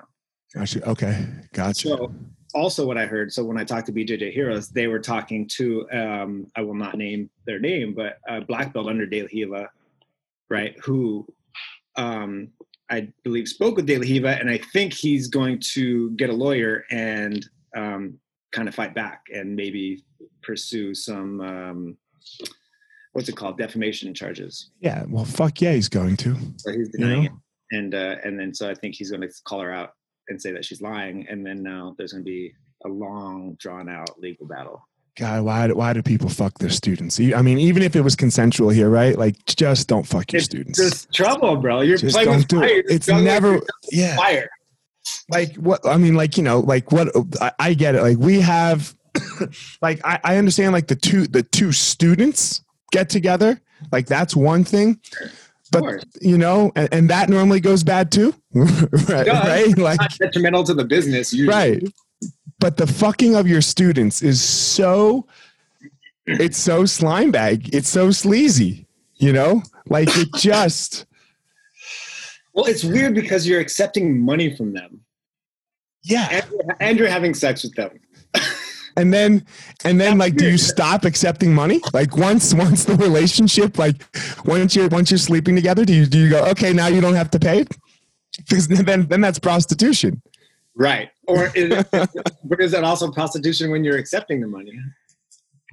Actually, 0.56 0.84
okay, 0.86 1.26
gotcha. 1.54 1.90
So 1.90 2.16
also 2.56 2.88
what 2.88 2.98
I 2.98 3.06
heard, 3.06 3.32
so 3.32 3.44
when 3.44 3.58
I 3.58 3.64
talked 3.64 3.86
to 3.88 3.94
BJJ 3.94 4.32
Heroes, 4.32 4.70
they 4.70 4.88
were 4.88 5.00
talking 5.00 5.48
to 5.50 5.88
um, 5.92 6.48
I 6.56 6.62
will 6.62 6.74
not 6.74 6.98
name 6.98 7.30
their 7.46 7.60
name, 7.60 7.94
but 7.94 8.18
a 8.28 8.42
black 8.42 8.74
belt 8.74 8.88
under 8.88 9.06
De 9.06 9.22
La 9.22 9.28
Riva, 9.32 9.70
right? 10.50 10.76
Who 10.84 11.28
um, 11.98 12.50
I 12.90 13.10
believe 13.24 13.48
spoke 13.48 13.76
with 13.76 13.86
De 13.86 13.98
La 13.98 14.02
Riva, 14.02 14.40
and 14.40 14.50
I 14.50 14.58
think 14.58 14.94
he's 14.94 15.28
going 15.28 15.60
to 15.74 16.12
get 16.12 16.30
a 16.30 16.34
lawyer 16.34 16.86
and 16.90 17.48
um, 17.76 18.18
kind 18.54 18.68
of 18.70 18.74
fight 18.74 18.96
back 18.96 19.24
and 19.34 19.56
maybe 19.56 20.04
pursue 20.42 20.96
some 20.96 21.42
um, 21.42 21.98
what's 23.12 23.28
it 23.28 23.36
called 23.36 23.58
defamation 23.58 24.14
charges. 24.14 24.72
Yeah, 24.80 25.04
well, 25.10 25.26
fuck 25.26 25.62
yeah, 25.62 25.74
he's 25.74 25.90
going 25.90 26.16
to. 26.18 26.36
So 26.58 26.72
he's 26.72 26.90
You 26.94 27.00
denying 27.00 27.24
know? 27.24 27.42
it, 27.72 27.78
and 27.78 27.96
uh, 27.96 28.16
and 28.24 28.40
then 28.40 28.54
so 28.54 28.70
I 28.70 28.76
think 28.76 28.96
he's 28.96 29.12
going 29.12 29.22
to 29.22 29.30
call 29.44 29.60
her 29.60 29.74
out 29.74 29.92
and 30.30 30.42
say 30.42 30.52
that 30.52 30.66
she's 30.66 30.82
lying, 30.82 31.28
and 31.30 31.46
then 31.46 31.62
now 31.64 31.96
there's 31.98 32.14
going 32.14 32.24
to 32.24 32.30
be 32.30 32.54
a 32.86 32.90
long, 32.90 33.56
drawn 33.60 33.90
out 33.90 34.20
legal 34.20 34.48
battle. 34.48 34.88
God, 35.18 35.44
why 35.44 35.68
why 35.70 35.94
do 35.94 36.04
people 36.04 36.28
fuck 36.28 36.60
their 36.60 36.70
students? 36.70 37.20
I 37.20 37.42
mean, 37.42 37.58
even 37.58 37.84
if 37.84 37.96
it 37.96 38.02
was 38.02 38.16
consensual 38.18 38.70
here, 38.70 38.90
right? 38.90 39.18
Like, 39.18 39.46
just 39.46 39.88
don't 39.88 40.06
fuck 40.06 40.34
your 40.34 40.40
It's 40.40 40.46
students. 40.46 40.78
Just 40.78 41.14
trouble, 41.14 41.56
bro. 41.56 41.82
You're 41.82 41.98
Just 41.98 42.16
playing 42.16 42.30
with 42.36 42.48
do 42.50 42.60
fire. 42.60 42.68
it. 42.68 42.86
It's 42.90 43.08
never, 43.08 43.62
yeah. 43.92 44.18
fire. 44.18 44.50
like 45.30 45.56
what 45.56 45.86
i 45.86 45.98
mean 45.98 46.16
like 46.16 46.36
you 46.36 46.42
know 46.44 46.60
like 46.62 46.92
what 46.92 47.10
i, 47.40 47.52
I 47.60 47.74
get 47.76 47.94
it 47.94 48.02
like 48.02 48.18
we 48.18 48.42
have 48.42 48.96
like 49.82 50.02
I, 50.04 50.20
I 50.24 50.38
understand 50.38 50.74
like 50.74 50.88
the 50.88 50.96
two 50.96 51.28
the 51.28 51.44
two 51.44 51.72
students 51.72 52.64
get 52.92 53.08
together 53.10 53.62
like 53.92 54.08
that's 54.08 54.36
one 54.36 54.64
thing 54.64 55.00
but 55.80 55.88
course. 55.88 56.04
you 56.22 56.38
know 56.38 56.72
and, 56.76 56.90
and 56.92 57.10
that 57.10 57.30
normally 57.30 57.60
goes 57.60 57.84
bad 57.84 58.12
too 58.12 58.34
right, 58.54 59.26
does. 59.26 59.28
right 59.28 59.78
like 59.78 60.00
Not 60.00 60.18
detrimental 60.18 60.64
to 60.66 60.74
the 60.74 60.86
business. 60.86 61.34
Usually. 61.34 61.54
right 61.54 61.84
but 62.60 62.78
the 62.78 62.88
fucking 62.88 63.36
of 63.36 63.48
your 63.48 63.62
students 63.62 64.22
is 64.22 64.42
so 64.42 65.28
it's 66.26 66.58
so 66.58 66.86
slime 66.86 67.32
bag 67.32 67.74
it's 67.74 67.90
so 67.90 68.12
sleazy 68.12 68.88
you 69.16 69.32
know 69.34 69.62
like 69.88 70.10
it 70.18 70.30
just 70.38 71.06
Well, 72.54 72.66
it's 72.66 72.84
weird 72.84 73.14
because 73.16 73.48
you're 73.48 73.60
accepting 73.60 74.20
money 74.20 74.56
from 74.56 74.74
them, 74.74 75.02
yeah 76.04 76.28
and, 76.32 76.74
and 76.80 76.98
you're 76.98 77.10
having 77.10 77.34
sex 77.34 77.64
with 77.64 77.76
them. 77.76 78.00
And 78.98 79.14
then 79.14 79.46
and 79.84 80.00
then 80.00 80.18
like 80.18 80.36
do 80.36 80.50
you 80.50 80.58
stop 80.58 81.06
accepting 81.06 81.54
money 81.54 81.82
like 81.94 82.16
once 82.18 82.54
once 82.66 82.86
the 82.86 82.96
relationship 82.96 83.78
like 83.78 83.96
once 84.46 84.76
you're 84.76 84.88
once 84.90 85.12
you're 85.12 85.18
sleeping 85.18 85.56
together 85.56 85.86
do 85.86 85.94
you 85.94 86.06
do 86.06 86.20
you 86.20 86.30
go 86.30 86.44
okay 86.46 86.74
now 86.74 86.88
you 86.88 87.02
don't 87.02 87.16
have 87.16 87.30
to 87.30 87.40
pay 87.40 87.66
because 88.38 88.68
then 88.68 89.08
then 89.08 89.22
that's 89.22 89.40
prostitution 89.40 90.22
Right. 90.78 91.10
Or 91.28 91.50
is, 91.56 91.86
but 91.92 92.60
is 92.60 92.74
that 92.74 92.84
also 92.84 93.10
prostitution 93.10 93.72
when 93.72 93.86
you're 93.86 93.98
accepting 93.98 94.42
the 94.42 94.48
money? 94.48 94.78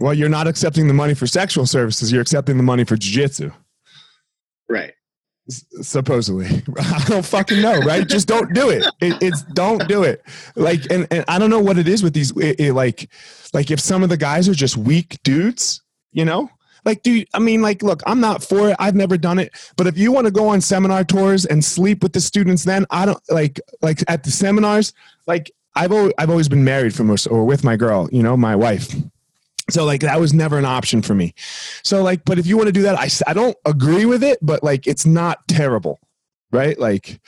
well 0.01 0.15
you're 0.15 0.29
not 0.29 0.47
accepting 0.47 0.87
the 0.89 0.95
money 0.95 1.15
for 1.15 1.27
sexual 1.27 1.67
services 1.67 2.11
you're 2.11 2.23
accepting 2.23 2.57
the 2.57 2.63
money 2.63 2.85
for 2.85 2.97
jiu-jitsu 2.97 3.51
Right. 4.69 4.93
Supposedly. 5.49 6.47
I 6.79 7.05
don't 7.07 7.25
fucking 7.25 7.61
know 7.61 7.81
right? 7.81 8.07
Just 8.07 8.29
don't 8.29 8.53
do 8.55 8.71
it. 8.71 8.87
it 9.01 9.23
it's 9.23 9.43
don't 9.43 9.87
do 9.89 10.03
it. 10.03 10.23
Like 10.57 10.91
and, 10.91 11.07
and 11.11 11.25
i 11.29 11.39
don't 11.39 11.51
know 11.51 11.61
what 11.61 11.79
it 11.79 11.89
is 11.89 12.03
with 12.03 12.15
these 12.15 12.37
it, 12.37 12.61
it, 12.61 12.73
like 12.75 13.09
like 13.53 13.71
if 13.71 13.81
some 13.81 14.03
of 14.03 14.09
the 14.09 14.17
guys 14.17 14.49
are 14.49 14.55
just 14.55 14.77
weak 14.77 15.19
dudes 15.23 15.83
you 16.13 16.25
know? 16.25 16.51
Like 16.85 17.03
dude 17.03 17.29
i 17.35 17.39
mean 17.39 17.63
like 17.63 17.83
look 17.83 18.03
i'm 18.07 18.21
not 18.21 18.43
for 18.43 18.71
it. 18.71 18.77
I've 18.79 18.95
never 18.95 19.17
done 19.17 19.39
it. 19.39 19.53
But 19.77 19.87
if 19.87 19.97
you 19.97 20.13
want 20.13 20.27
to 20.27 20.33
go 20.33 20.49
on 20.49 20.61
seminar 20.61 21.05
tours 21.05 21.47
and 21.47 21.65
sleep 21.65 22.03
with 22.03 22.13
the 22.13 22.21
students 22.21 22.65
then 22.65 22.87
i 22.91 23.07
don't 23.07 23.23
like 23.31 23.61
like 23.83 24.03
at 24.09 24.25
the 24.25 24.31
seminars 24.31 24.93
like 25.27 25.51
i've 25.77 25.93
always, 25.93 26.13
I've 26.19 26.31
always 26.31 26.49
been 26.49 26.65
married 26.65 26.95
from 26.95 27.11
or 27.31 27.45
with 27.45 27.65
my 27.65 27.77
girl 27.77 28.09
you 28.13 28.23
know 28.23 28.37
my 28.37 28.57
wife 28.57 28.95
so 29.73 29.85
like 29.85 30.01
that 30.03 30.21
was 30.21 30.33
never 30.33 30.59
an 30.59 30.65
option 30.65 31.03
for 31.03 31.15
me. 31.15 31.35
So 31.83 32.03
like 32.03 32.25
but 32.25 32.39
if 32.39 32.47
you 32.47 32.57
want 32.57 32.69
to 32.69 32.73
do 32.73 32.83
that 32.83 32.99
I, 32.99 33.09
I 33.31 33.35
don't 33.35 33.57
agree 33.65 34.07
with 34.07 34.23
it 34.23 34.39
but 34.43 34.63
like 34.63 34.87
it's 34.87 35.07
not 35.07 35.47
terrible 35.49 36.01
right? 36.53 36.79
Like 36.79 37.21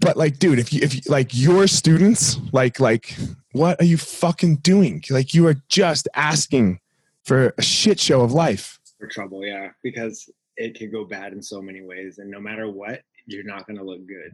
but 0.00 0.16
like 0.16 0.38
dude 0.38 0.58
if 0.58 0.72
you 0.72 0.80
if 0.82 0.94
you, 0.94 1.00
like 1.06 1.36
your 1.36 1.66
students 1.66 2.38
like 2.52 2.80
like 2.80 3.14
what 3.52 3.80
are 3.80 3.84
you 3.84 3.96
fucking 3.96 4.56
doing? 4.56 5.02
Like 5.10 5.34
you 5.34 5.46
are 5.46 5.56
just 5.68 6.08
asking 6.14 6.80
for 7.24 7.54
a 7.58 7.62
shit 7.62 7.98
show 7.98 8.22
of 8.22 8.32
life. 8.32 8.78
For 8.98 9.08
trouble, 9.08 9.44
yeah, 9.44 9.70
because 9.82 10.30
it 10.56 10.74
can 10.74 10.90
go 10.90 11.04
bad 11.04 11.32
in 11.32 11.42
so 11.42 11.60
many 11.60 11.80
ways, 11.80 12.18
and 12.18 12.30
no 12.30 12.40
matter 12.40 12.70
what, 12.70 13.02
you're 13.26 13.44
not 13.44 13.66
going 13.66 13.78
to 13.78 13.84
look 13.84 14.06
good. 14.06 14.32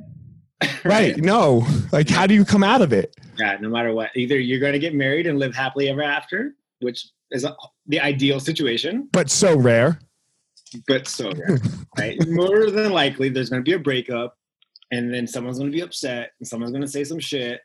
right 0.84 1.18
no. 1.18 1.66
Like 1.92 2.08
how 2.08 2.26
do 2.26 2.34
you 2.34 2.44
come 2.44 2.64
out 2.64 2.82
of 2.82 2.92
it? 2.92 3.14
Yeah, 3.38 3.56
no 3.60 3.68
matter 3.68 3.92
what. 3.92 4.10
Either 4.16 4.38
you're 4.38 4.60
going 4.60 4.72
to 4.72 4.78
get 4.78 4.94
married 4.94 5.26
and 5.26 5.38
live 5.38 5.54
happily 5.54 5.88
ever 5.88 6.02
after, 6.02 6.54
which 6.80 7.08
is 7.30 7.44
a, 7.44 7.54
the 7.86 8.00
ideal 8.00 8.40
situation, 8.40 9.08
but 9.12 9.30
so 9.30 9.56
rare 9.56 9.98
but 10.88 11.06
so 11.06 11.30
rare, 11.32 11.58
right? 11.98 12.18
More 12.28 12.70
than 12.70 12.90
likely, 12.92 13.28
there's 13.28 13.48
going 13.50 13.62
to 13.62 13.68
be 13.68 13.74
a 13.74 13.78
breakup, 13.78 14.36
and 14.90 15.12
then 15.14 15.26
someone's 15.26 15.58
going 15.58 15.70
to 15.70 15.76
be 15.76 15.82
upset, 15.82 16.32
and 16.40 16.46
someone's 16.46 16.72
going 16.72 16.82
to 16.82 16.88
say 16.88 17.04
some 17.04 17.20
shit, 17.20 17.60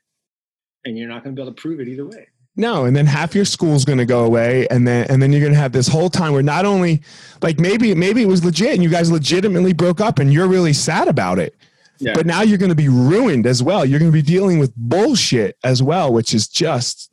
and 0.85 0.97
you're 0.97 1.09
not 1.09 1.23
going 1.23 1.35
to 1.35 1.39
be 1.39 1.43
able 1.43 1.53
to 1.53 1.59
prove 1.61 1.79
it 1.79 1.87
either 1.87 2.05
way. 2.05 2.27
No, 2.55 2.85
and 2.85 2.95
then 2.95 3.05
half 3.07 3.33
your 3.33 3.45
school's 3.45 3.85
going 3.85 3.97
to 3.97 4.05
go 4.05 4.23
away, 4.25 4.67
and 4.69 4.87
then 4.87 5.07
and 5.09 5.21
then 5.21 5.31
you're 5.31 5.41
going 5.41 5.53
to 5.53 5.59
have 5.59 5.71
this 5.71 5.87
whole 5.87 6.09
time 6.09 6.31
where 6.33 6.43
not 6.43 6.65
only, 6.65 7.01
like 7.41 7.59
maybe 7.59 7.95
maybe 7.95 8.21
it 8.21 8.27
was 8.27 8.45
legit, 8.45 8.73
and 8.75 8.83
you 8.83 8.89
guys 8.89 9.11
legitimately 9.11 9.73
broke 9.73 9.99
up, 9.99 10.19
and 10.19 10.31
you're 10.31 10.47
really 10.47 10.73
sad 10.73 11.07
about 11.07 11.39
it, 11.39 11.55
Yeah. 11.99 12.13
but 12.13 12.25
now 12.25 12.43
you're 12.43 12.59
going 12.59 12.69
to 12.69 12.75
be 12.75 12.89
ruined 12.89 13.47
as 13.47 13.63
well. 13.63 13.83
You're 13.85 13.99
going 13.99 14.11
to 14.11 14.15
be 14.15 14.21
dealing 14.21 14.59
with 14.59 14.73
bullshit 14.75 15.57
as 15.63 15.81
well, 15.81 16.13
which 16.13 16.33
is 16.35 16.47
just, 16.47 17.09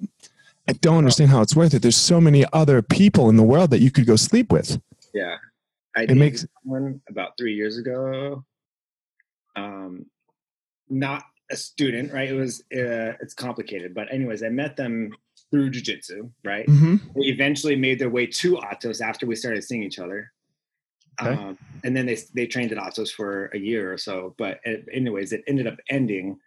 I 0.68 0.72
don't 0.74 0.98
understand 0.98 1.30
how 1.30 1.40
it's 1.40 1.56
worth 1.56 1.72
it. 1.74 1.80
There's 1.82 1.96
so 1.96 2.20
many 2.20 2.44
other 2.52 2.82
people 2.82 3.28
in 3.30 3.36
the 3.36 3.42
world 3.42 3.70
that 3.70 3.80
you 3.80 3.90
could 3.90 4.06
go 4.06 4.16
sleep 4.16 4.52
with. 4.52 4.80
Yeah. 5.14 5.36
I 5.96 6.02
It 6.02 6.14
makes- 6.16 6.46
someone 6.62 7.00
about 7.08 7.32
three 7.38 7.54
years 7.54 7.78
ago. 7.78 8.44
Um, 9.56 10.06
not 10.88 11.24
a 11.50 11.56
student, 11.56 12.12
right? 12.12 12.28
It 12.28 12.34
was 12.34 12.60
uh, 12.72 13.16
it's 13.20 13.34
complicated, 13.34 13.94
but 13.94 14.12
anyways, 14.12 14.42
I 14.42 14.50
met 14.50 14.76
them 14.76 15.16
through 15.50 15.70
jujitsu, 15.70 16.30
right? 16.44 16.66
Mm-hmm. 16.66 16.96
They 17.16 17.26
eventually 17.28 17.74
made 17.74 17.98
their 17.98 18.10
way 18.10 18.26
to 18.26 18.56
Atos 18.56 19.00
after 19.00 19.26
we 19.26 19.34
started 19.34 19.64
seeing 19.64 19.82
each 19.82 19.98
other. 19.98 20.30
Okay. 21.20 21.30
Um, 21.30 21.58
and 21.84 21.96
then 21.96 22.06
they 22.06 22.18
they 22.34 22.46
trained 22.46 22.70
at 22.72 22.78
Atos 22.78 23.10
for 23.10 23.46
a 23.46 23.58
year 23.58 23.92
or 23.92 23.98
so. 23.98 24.34
But 24.38 24.60
it, 24.64 24.86
anyways, 24.92 25.32
it 25.32 25.42
ended 25.48 25.66
up 25.66 25.78
ending, 25.88 26.38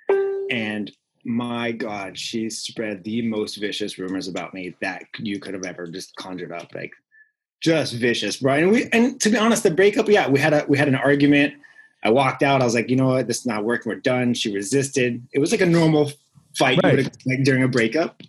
and 0.50 0.92
my 1.26 1.72
God, 1.72 2.18
she 2.18 2.50
spread 2.50 3.04
the 3.04 3.22
most 3.22 3.56
vicious 3.56 3.98
rumors 3.98 4.28
about 4.28 4.54
me 4.54 4.76
that 4.82 5.04
you 5.20 5.40
could 5.40 5.54
have 5.54 5.66
ever 5.66 5.88
just 5.88 6.16
conjured 6.16 6.52
up, 6.52 6.74
like 6.74 6.92
just 7.62 7.94
vicious, 7.94 8.38
bro. 8.38 8.56
And 8.56 8.72
we 8.72 8.90
and 8.92 9.20
to 9.22 9.30
be 9.30 9.38
honest, 9.38 9.64
the 9.64 9.72
breakup, 9.72 10.10
yeah, 10.10 10.28
we 10.28 10.40
had 10.40 10.54
a 10.54 10.66
we 10.68 10.78
had 10.78 10.88
an 10.88 10.96
argument. 10.96 11.54
I 12.04 12.10
walked 12.10 12.42
out. 12.42 12.62
I 12.62 12.66
was 12.66 12.74
like, 12.74 12.90
you 12.90 12.96
know 12.96 13.10
what, 13.10 13.28
this 13.28 13.40
is 13.42 13.46
not 13.46 13.64
working. 13.64 13.92
We're 13.92 14.00
done. 14.00 14.34
She 14.34 14.54
resisted. 14.54 15.22
It 15.34 15.40
was 15.40 15.52
like 15.52 15.62
a 15.62 15.66
normal 15.68 16.12
fight 16.58 16.78
you 16.78 16.82
Right. 16.84 16.96
would 16.98 17.06
expect 17.08 17.44
during 17.44 17.64
a 17.64 17.68
breakup, 17.68 18.22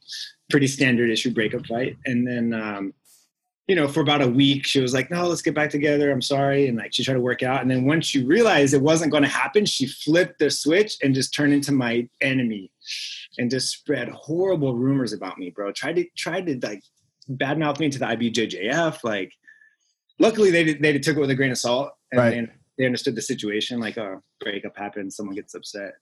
pretty 0.51 0.67
standard 0.67 1.11
issue 1.11 1.33
breakup 1.33 1.67
fight. 1.67 1.97
And 2.05 2.27
then, 2.27 2.53
um, 2.53 2.93
you 3.69 3.77
know, 3.77 3.87
for 3.87 4.01
about 4.01 4.21
a 4.23 4.29
week, 4.29 4.67
she 4.67 4.81
was 4.81 4.93
like, 4.93 5.11
no, 5.11 5.27
let's 5.29 5.43
get 5.43 5.55
back 5.55 5.71
together. 5.71 6.11
I'm 6.11 6.21
sorry. 6.23 6.67
And 6.67 6.77
like, 6.77 6.93
she 6.93 7.05
tried 7.05 7.15
to 7.15 7.21
work 7.21 7.43
out. 7.43 7.63
And 7.63 7.71
then 7.71 7.85
once 7.85 8.07
she 8.07 8.25
realized 8.25 8.75
it 8.75 8.83
wasn't 8.83 9.13
going 9.13 9.23
to 9.23 9.29
happen, 9.29 9.65
she 9.67 9.87
flipped 9.87 10.41
the 10.41 10.51
switch 10.51 10.97
and 11.03 11.15
just 11.15 11.33
turned 11.33 11.53
into 11.53 11.71
my 11.71 12.09
enemy 12.21 12.73
and 13.39 13.51
just 13.51 13.69
spread 13.69 14.09
horrible 14.09 14.75
rumors 14.75 15.13
about 15.13 15.39
me, 15.39 15.51
bro. 15.51 15.71
Tried 15.71 15.97
to, 15.97 16.05
tried 16.17 16.47
to 16.47 16.59
like 16.67 16.83
badmouth 17.31 17.79
me 17.79 17.89
to 17.89 17.99
the 18.01 18.07
IBJJF. 18.07 19.05
Like, 19.05 19.33
luckily 20.19 20.51
they 20.51 20.75
they 20.75 20.99
took 20.99 21.17
it 21.17 21.21
with 21.21 21.31
a 21.31 21.35
grain 21.35 21.53
of 21.53 21.59
salt 21.59 21.93
and 22.11 22.19
Right. 22.21 22.31
they, 22.31 22.53
they 22.79 22.87
understood 22.87 23.15
the 23.15 23.23
situation. 23.23 23.79
Like, 23.79 23.97
a 23.97 24.21
breakup 24.41 24.77
happens, 24.77 25.15
someone 25.17 25.37
gets 25.37 25.55
upset. 25.55 25.93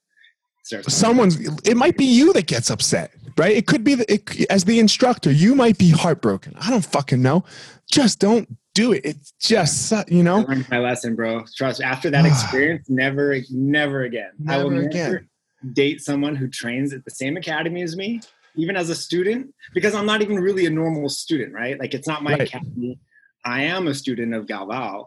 Someone's, 0.62 1.38
it 1.66 1.76
might 1.76 1.96
be 1.96 2.04
you 2.04 2.32
that 2.34 2.46
gets 2.46 2.70
upset, 2.70 3.12
right? 3.36 3.56
It 3.56 3.66
could 3.66 3.82
be 3.82 3.94
the, 3.96 4.12
it, 4.12 4.46
as 4.50 4.64
the 4.64 4.78
instructor, 4.78 5.30
you 5.30 5.54
might 5.54 5.78
be 5.78 5.90
heartbroken. 5.90 6.54
I 6.60 6.70
don't 6.70 6.84
fucking 6.84 7.20
know. 7.20 7.44
Just 7.90 8.20
don't 8.20 8.48
do 8.74 8.92
it. 8.92 9.02
It's 9.04 9.32
just 9.40 9.88
su- 9.88 10.04
you 10.08 10.20
I 10.20 10.22
know. 10.22 10.38
learned 10.40 10.68
my 10.70 10.78
lesson, 10.78 11.16
bro. 11.16 11.44
Trust 11.56 11.80
me. 11.80 11.86
After 11.86 12.08
that 12.10 12.24
experience, 12.26 12.88
never, 12.88 13.36
never 13.50 14.02
again. 14.02 14.30
I 14.48 14.58
will 14.62 14.70
Never 14.70 14.88
never 14.88 15.16
again. 15.16 15.28
date 15.72 16.00
someone 16.02 16.36
who 16.36 16.46
trains 16.48 16.92
at 16.92 17.04
the 17.04 17.10
same 17.10 17.36
academy 17.36 17.82
as 17.82 17.96
me, 17.96 18.20
even 18.54 18.76
as 18.76 18.90
a 18.90 18.94
student, 18.94 19.52
because 19.74 19.94
I'm 19.94 20.06
not 20.06 20.22
even 20.22 20.36
really 20.36 20.66
a 20.66 20.70
normal 20.70 21.08
student, 21.08 21.52
right? 21.52 21.78
Like 21.80 21.94
it's 21.94 22.06
not 22.06 22.22
my 22.22 22.32
Right. 22.32 22.42
academy. 22.42 22.98
I 23.44 23.62
am 23.62 23.88
a 23.88 23.94
student 23.94 24.34
of 24.34 24.46
Galvao. 24.46 25.04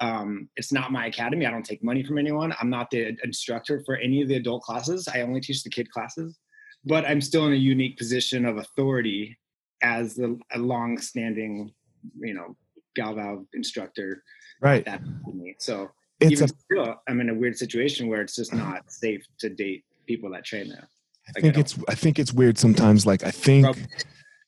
Um, 0.00 0.48
it's 0.56 0.72
not 0.72 0.92
my 0.92 1.06
academy. 1.06 1.46
I 1.46 1.50
don't 1.50 1.64
take 1.64 1.82
money 1.82 2.04
from 2.04 2.18
anyone. 2.18 2.54
I'm 2.60 2.70
not 2.70 2.90
the 2.90 3.16
instructor 3.24 3.82
for 3.86 3.96
any 3.96 4.22
of 4.22 4.28
the 4.28 4.36
adult 4.36 4.62
classes. 4.62 5.08
I 5.12 5.22
only 5.22 5.40
teach 5.40 5.62
the 5.62 5.70
kid 5.70 5.90
classes, 5.90 6.38
but 6.84 7.06
I'm 7.06 7.20
still 7.20 7.46
in 7.46 7.52
a 7.52 7.56
unique 7.56 7.96
position 7.96 8.44
of 8.44 8.58
authority 8.58 9.38
as 9.82 10.14
the, 10.14 10.38
a 10.52 10.58
long-standing, 10.58 11.72
you 12.20 12.34
know, 12.34 12.56
Galvao 12.98 13.46
instructor 13.54 14.22
Right. 14.60 14.84
that 14.86 15.02
me. 15.34 15.54
So 15.58 15.90
It's 16.20 16.32
even 16.32 16.44
a. 16.44 16.48
still, 16.48 16.94
I'm 17.08 17.20
in 17.20 17.28
a 17.28 17.34
weird 17.34 17.56
situation 17.58 18.08
where 18.08 18.22
it's 18.22 18.34
just 18.34 18.54
not 18.54 18.90
safe 18.90 19.22
to 19.40 19.50
date 19.50 19.84
people 20.06 20.30
that 20.30 20.44
train 20.44 20.68
there. 20.68 20.88
I 21.36 21.40
think 21.40 21.58
it's. 21.58 21.76
I 21.88 21.94
think 21.94 22.18
it's 22.18 22.32
weird 22.32 22.56
sometimes. 22.56 23.04
Like 23.04 23.22
I 23.24 23.30
think 23.32 23.64
Prob- 23.64 23.76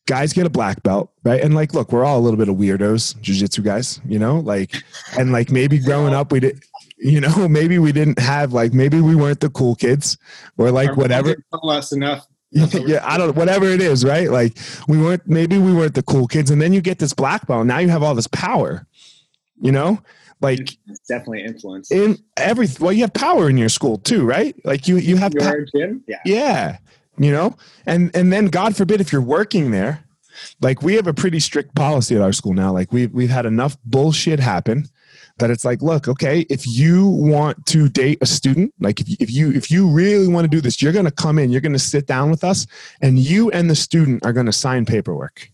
guys 0.08 0.32
get 0.32 0.46
a 0.46 0.50
black 0.50 0.82
belt, 0.82 1.12
right? 1.22 1.40
And 1.40 1.54
like, 1.54 1.74
look, 1.74 1.92
we're 1.92 2.04
all 2.04 2.18
a 2.18 2.24
little 2.24 2.38
bit 2.38 2.48
of 2.48 2.56
weirdos, 2.56 3.14
jujitsu 3.20 3.62
guys, 3.62 4.00
you 4.08 4.18
know, 4.18 4.40
like, 4.40 4.74
and 5.18 5.30
like 5.30 5.52
maybe 5.52 5.78
growing 5.78 6.14
up 6.14 6.32
we 6.32 6.40
did, 6.40 6.60
you 6.98 7.20
know, 7.20 7.46
maybe 7.48 7.78
we 7.78 7.92
didn't 7.92 8.18
have 8.18 8.52
like 8.52 8.72
maybe 8.72 9.00
we 9.00 9.14
weren't 9.14 9.38
the 9.40 9.50
cool 9.50 9.76
kids 9.76 10.16
or 10.56 10.70
like 10.72 10.88
Our 10.88 10.94
whatever. 10.96 11.28
moms 11.28 11.44
tell 11.62 11.70
us 11.70 11.92
enough. 11.92 12.26
That's 12.50 12.72
what 12.72 12.84
we're 12.84 12.88
yeah, 12.88 13.00
I 13.04 13.18
don't 13.18 13.36
whatever 13.36 13.66
it 13.66 13.82
is, 13.82 14.04
right? 14.04 14.30
Like 14.30 14.56
we 14.88 14.98
weren't 14.98 15.28
maybe 15.28 15.58
we 15.58 15.72
weren't 15.74 15.94
the 15.94 16.02
cool 16.02 16.26
kids, 16.26 16.50
and 16.50 16.60
then 16.60 16.72
you 16.72 16.80
get 16.80 16.98
this 16.98 17.12
black 17.12 17.46
belt. 17.46 17.66
Now 17.66 17.78
you 17.78 17.90
have 17.90 18.02
all 18.02 18.14
this 18.14 18.26
power, 18.28 18.86
you 19.60 19.70
know, 19.70 20.00
like 20.40 20.60
It's 20.86 21.00
definitely 21.06 21.44
influence. 21.44 21.90
in 21.92 22.16
every 22.38 22.66
well, 22.80 22.92
you 22.94 23.02
have 23.02 23.12
power 23.12 23.50
in 23.50 23.58
your 23.58 23.68
school 23.68 23.98
too, 23.98 24.24
right? 24.24 24.56
Like 24.64 24.88
you 24.88 24.96
you 24.96 25.16
have 25.18 25.32
pa- 25.38 25.44
Your 25.50 25.66
gym? 25.76 26.02
Yeah. 26.08 26.20
yeah 26.24 26.78
you 27.18 27.30
know 27.32 27.56
and 27.87 28.10
and 28.14 28.32
then 28.32 28.46
god 28.46 28.76
forbid 28.76 29.00
if 29.00 29.12
you're 29.12 29.20
working 29.22 29.70
there 29.70 30.04
like 30.60 30.82
we 30.82 30.94
have 30.94 31.06
a 31.06 31.14
pretty 31.14 31.40
strict 31.40 31.75
policy 31.75 32.14
at 32.14 32.22
our 32.22 32.32
school 32.32 32.54
now 32.54 32.72
like 32.72 32.92
we've 32.92 33.12
we've 33.12 33.30
had 33.30 33.46
enough 33.46 33.76
bullshit 33.84 34.38
happen 34.40 34.87
that 35.38 35.50
it's 35.50 35.64
like 35.64 35.82
look 35.82 36.06
okay 36.08 36.40
if 36.50 36.66
you 36.66 37.06
want 37.08 37.64
to 37.66 37.88
date 37.88 38.18
a 38.20 38.26
student 38.26 38.72
like 38.80 39.00
if 39.00 39.08
you, 39.08 39.16
if 39.20 39.30
you 39.32 39.50
if 39.52 39.70
you 39.70 39.88
really 39.88 40.28
want 40.28 40.44
to 40.44 40.48
do 40.48 40.60
this 40.60 40.80
you're 40.82 40.92
going 40.92 41.04
to 41.04 41.10
come 41.10 41.38
in 41.38 41.50
you're 41.50 41.60
going 41.60 41.72
to 41.72 41.78
sit 41.78 42.06
down 42.06 42.30
with 42.30 42.44
us 42.44 42.66
and 43.00 43.18
you 43.18 43.50
and 43.50 43.68
the 43.70 43.75
student 43.75 44.25
are 44.25 44.32
going 44.32 44.46
to 44.46 44.52
sign 44.52 44.84
paperwork 44.84 45.50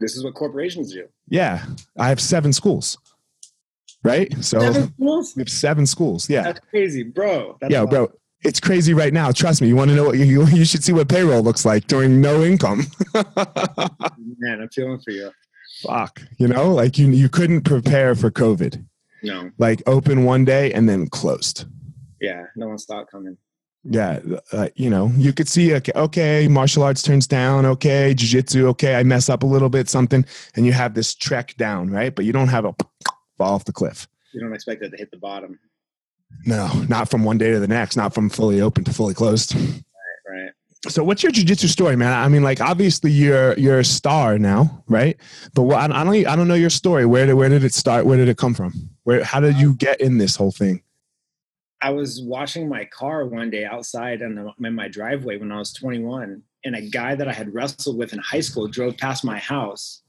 This 0.00 0.16
is 0.16 0.22
what 0.24 0.34
corporations 0.34 0.92
do. 0.92 1.06
yeah 1.28 1.64
i 1.98 2.08
have 2.08 2.20
seven 2.20 2.52
schools 2.52 2.96
right 4.04 4.32
so 4.44 4.60
Seven 4.60 4.92
schools? 4.94 5.34
we 5.36 5.40
have 5.42 5.50
seven 5.50 5.86
schools 5.86 6.30
yeah 6.30 6.42
That's 6.42 6.60
crazy, 6.70 7.02
bro. 7.02 7.56
That's 7.60 7.72
yeah 7.72 7.80
wild. 7.80 7.90
bro 7.90 8.12
it's 8.44 8.60
crazy 8.60 8.94
right 8.94 9.12
now 9.12 9.30
trust 9.32 9.60
me 9.60 9.68
you 9.68 9.76
want 9.76 9.90
to 9.90 9.96
know 9.96 10.04
what 10.04 10.18
you, 10.18 10.46
you 10.46 10.64
should 10.64 10.82
see 10.84 10.92
what 10.92 11.08
payroll 11.08 11.42
looks 11.42 11.64
like 11.64 11.86
during 11.86 12.20
no 12.20 12.42
income 12.42 12.82
Man, 13.14 14.60
I'm 14.62 14.68
feeling 14.70 15.00
for 15.00 15.10
you. 15.10 15.30
fuck 15.82 16.20
you 16.38 16.48
know 16.48 16.72
like 16.74 16.98
you 16.98 17.08
you 17.10 17.28
couldn't 17.28 17.62
prepare 17.62 18.14
for 18.14 18.30
covid 18.30 18.84
No. 19.22 19.50
like 19.58 19.82
open 19.86 20.24
one 20.24 20.44
day 20.44 20.72
and 20.72 20.88
then 20.88 21.08
closed 21.08 21.66
Yeah. 22.20 22.44
No 22.56 22.68
one 22.68 22.78
stopped 22.78 23.10
coming. 23.10 23.36
yeah 23.84 24.20
uh, 24.52 24.68
you 24.76 24.90
know 24.90 25.10
you 25.16 25.32
could 25.32 25.48
see 25.48 25.74
okay, 25.74 25.92
okay 25.94 26.48
martial 26.48 26.82
arts 26.82 27.02
turns 27.02 27.26
down 27.26 27.66
okay 27.66 28.14
jiu-jitsu 28.14 28.66
okay 28.68 28.94
i 28.96 29.02
mess 29.02 29.28
up 29.28 29.42
a 29.42 29.46
little 29.46 29.68
bit 29.68 29.88
something 29.88 30.24
and 30.54 30.66
you 30.66 30.72
have 30.72 30.94
this 30.94 31.14
trek 31.14 31.54
down 31.56 31.90
right 31.90 32.14
but 32.14 32.24
you 32.24 32.32
don't 32.32 32.48
have 32.48 32.64
a 32.64 32.74
fall 33.38 33.54
off 33.54 33.64
the 33.64 33.72
cliff 33.72 34.06
You 34.32 34.40
don't 34.40 34.52
expect 34.54 34.82
it 34.82 34.90
to 34.90 34.96
hit 34.96 35.10
the 35.10 35.16
bottom. 35.18 35.58
No 36.44 36.68
not 36.88 37.10
from 37.10 37.24
one 37.24 37.38
day 37.38 37.50
to 37.50 37.60
the 37.60 37.68
next 37.68 37.96
not 37.96 38.14
from 38.14 38.28
fully 38.28 38.60
open 38.60 38.84
to 38.84 38.92
fully 38.92 39.14
closed 39.14 39.54
Right. 39.54 39.82
right. 40.28 40.50
so 40.88 41.02
what's 41.02 41.22
your 41.22 41.32
jiu-jitsu 41.32 41.68
story 41.68 41.96
man 41.96 42.12
i 42.12 42.28
mean 42.28 42.42
like 42.42 42.60
obviously 42.60 43.10
you're 43.10 43.58
you're 43.58 43.80
a 43.80 43.84
star 43.84 44.38
now 44.38 44.82
right 44.88 45.16
but 45.54 45.62
what, 45.62 45.78
I, 45.90 46.00
I 46.00 46.04
don't 46.04 46.26
i 46.26 46.36
don't 46.36 46.48
know 46.48 46.54
your 46.54 46.70
story 46.70 47.06
where 47.06 47.26
did 47.26 47.34
where 47.34 47.48
did 47.48 47.64
it 47.64 47.74
start 47.74 48.06
where 48.06 48.16
did 48.16 48.28
it 48.28 48.36
come 48.36 48.54
from 48.54 48.72
where 49.04 49.24
how 49.24 49.40
did 49.40 49.56
you 49.56 49.74
get 49.74 50.00
in 50.00 50.18
this 50.18 50.36
whole 50.36 50.52
thing 50.52 50.82
I 51.80 51.90
was 51.90 52.20
washing 52.22 52.68
my 52.68 52.84
car 52.86 53.24
one 53.26 53.50
day 53.50 53.64
outside 53.64 54.20
in, 54.20 54.34
the, 54.34 54.52
in 54.64 54.74
my 54.74 54.88
driveway 54.88 55.36
when 55.36 55.52
I 55.52 55.58
was 55.58 55.72
21, 55.72 56.42
and 56.64 56.74
a 56.74 56.82
guy 56.82 57.14
that 57.14 57.28
I 57.28 57.32
had 57.32 57.54
wrestled 57.54 57.96
with 57.96 58.12
in 58.12 58.18
high 58.18 58.40
school 58.40 58.66
drove 58.66 58.96
past 58.96 59.24
my 59.24 59.38
house, 59.38 60.02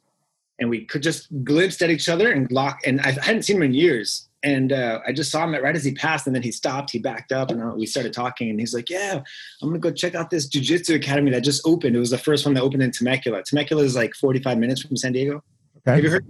and 0.60 0.70
we 0.70 0.86
could 0.86 1.04
just 1.04 1.28
glimpsed 1.44 1.84
at 1.84 1.92
each 1.92 2.10
other 2.10 2.32
and 2.32 2.52
lock. 2.52 2.80
And 2.88 3.00
I 3.02 3.12
hadn't 3.12 3.44
seen 3.44 3.58
him 3.58 3.62
in 3.64 3.76
years, 3.76 4.29
and 4.44 4.72
uh, 4.72 5.00
I 5.06 5.12
just 5.12 5.32
saw 5.32 5.44
him 5.44 5.54
right 5.62 5.76
as 5.76 5.84
he 5.84 5.94
passed, 5.94 6.28
and 6.28 6.36
then 6.36 6.44
he 6.44 6.52
stopped, 6.52 6.92
he 6.92 7.00
backed 7.00 7.32
up, 7.32 7.52
and 7.52 7.62
uh, 7.62 7.74
we 7.76 7.86
started 7.86 8.14
talking. 8.14 8.50
And 8.50 8.60
he's 8.60 8.74
like, 8.74 8.90
"Yeah, 8.90 9.22
I'm 9.62 9.70
gonna 9.70 9.80
go 9.80 9.92
check 9.92 10.16
out 10.16 10.30
this 10.30 10.48
jujitsu 10.48 10.96
academy 10.96 11.32
that 11.32 11.42
just 11.42 11.62
opened. 11.66 11.96
It 11.96 12.00
was 12.00 12.10
the 12.12 12.18
first 12.18 12.46
one 12.46 12.54
that 12.56 12.64
opened 12.64 12.84
in 12.84 12.92
Temecula. 12.92 13.44
Temecula 13.44 13.84
is 13.84 13.96
like 13.96 14.16
45 14.16 14.58
minutes 14.58 14.82
from 14.82 14.96
San 14.98 15.12
Diego. 15.14 15.44
Have 15.86 16.04
you 16.04 16.10
heard 16.10 16.26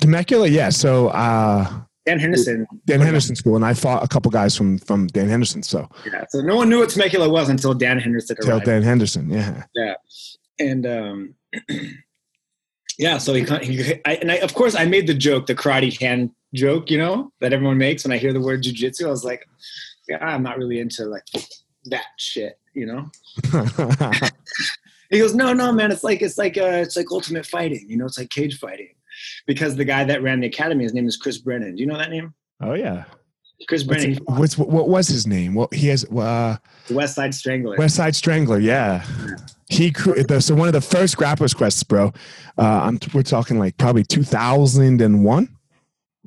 temecula 0.00 0.48
yeah 0.48 0.70
so 0.70 1.08
uh 1.08 1.70
Dan 2.06 2.18
Henderson? 2.18 2.66
dan 2.86 3.00
henderson 3.00 3.36
school 3.36 3.56
and 3.56 3.64
i 3.64 3.74
fought 3.74 4.02
a 4.02 4.08
couple 4.08 4.30
guys 4.30 4.56
from 4.56 4.78
from 4.78 5.06
dan 5.08 5.28
henderson 5.28 5.62
so 5.62 5.86
Yeah. 6.10 6.24
So 6.30 6.40
no 6.40 6.56
one 6.56 6.70
knew 6.70 6.78
what 6.78 6.88
Temecula 6.88 7.28
was 7.28 7.50
until 7.50 7.74
Dan 7.74 7.98
Henderson 8.00 8.36
arrived. 8.42 8.64
dan 8.64 8.82
henderson 8.82 9.28
yeah, 9.30 9.64
yeah 9.74 9.94
and 10.58 10.86
um 10.86 11.34
yeah 13.02 13.18
so 13.18 13.34
he, 13.34 13.42
he 13.42 13.94
I, 14.04 14.14
and 14.14 14.32
I, 14.32 14.36
of 14.36 14.54
course 14.54 14.74
i 14.74 14.84
made 14.84 15.06
the 15.06 15.14
joke 15.14 15.46
the 15.46 15.54
karate 15.54 15.98
hand 16.00 16.30
joke 16.54 16.90
you 16.90 16.98
know 16.98 17.32
that 17.40 17.52
everyone 17.52 17.78
makes 17.78 18.04
when 18.04 18.12
i 18.12 18.18
hear 18.18 18.32
the 18.32 18.40
word 18.40 18.62
jujitsu 18.62 19.06
i 19.06 19.10
was 19.10 19.24
like 19.24 19.46
yeah 20.08 20.24
i'm 20.24 20.42
not 20.42 20.56
really 20.58 20.80
into 20.80 21.04
like 21.06 21.24
that 21.86 22.06
shit 22.16 22.58
you 22.74 22.86
know? 22.86 23.10
He 25.10 25.18
goes 25.18 25.34
no 25.34 25.52
no 25.52 25.70
man 25.72 25.92
it's 25.92 26.02
like 26.02 26.22
it's 26.22 26.38
like 26.38 26.56
uh 26.56 26.80
it's 26.80 26.96
like 26.96 27.12
ultimate 27.12 27.44
fighting 27.44 27.84
you 27.86 27.98
know 27.98 28.06
it's 28.06 28.18
like 28.18 28.30
cage 28.30 28.58
fighting. 28.58 28.94
Because 29.46 29.76
the 29.76 29.84
guy 29.84 30.04
that 30.04 30.22
ran 30.22 30.40
the 30.40 30.46
academy 30.46 30.84
his 30.84 30.94
name 30.94 31.06
is 31.06 31.18
chris 31.18 31.36
brennan. 31.36 31.76
Do 31.76 31.82
you 31.82 31.86
know 31.86 31.98
that 31.98 32.08
name? 32.08 32.32
Oh 32.62 32.72
yeah. 32.72 33.04
Chris 33.68 33.84
what's, 33.84 34.02
brennan. 34.02 34.24
what's 34.24 34.56
what 34.56 34.88
was 34.88 35.08
his 35.08 35.26
name? 35.26 35.54
Well 35.54 35.68
he 35.70 35.88
has 35.88 36.06
uh 36.06 36.56
west 36.90 37.16
side 37.16 37.34
strangler. 37.34 37.76
West 37.76 37.94
Side 37.94 38.16
Strangler, 38.16 38.58
yeah. 38.58 39.04
He 39.72 39.90
so 40.40 40.54
one 40.54 40.68
of 40.68 40.74
the 40.74 40.80
first 40.82 41.16
grapplers 41.16 41.56
quests, 41.56 41.82
bro. 41.82 42.12
Uh, 42.58 42.62
I'm 42.84 42.98
we're 43.14 43.22
talking 43.22 43.58
like 43.58 43.78
probably 43.78 44.04
2001. 44.04 45.48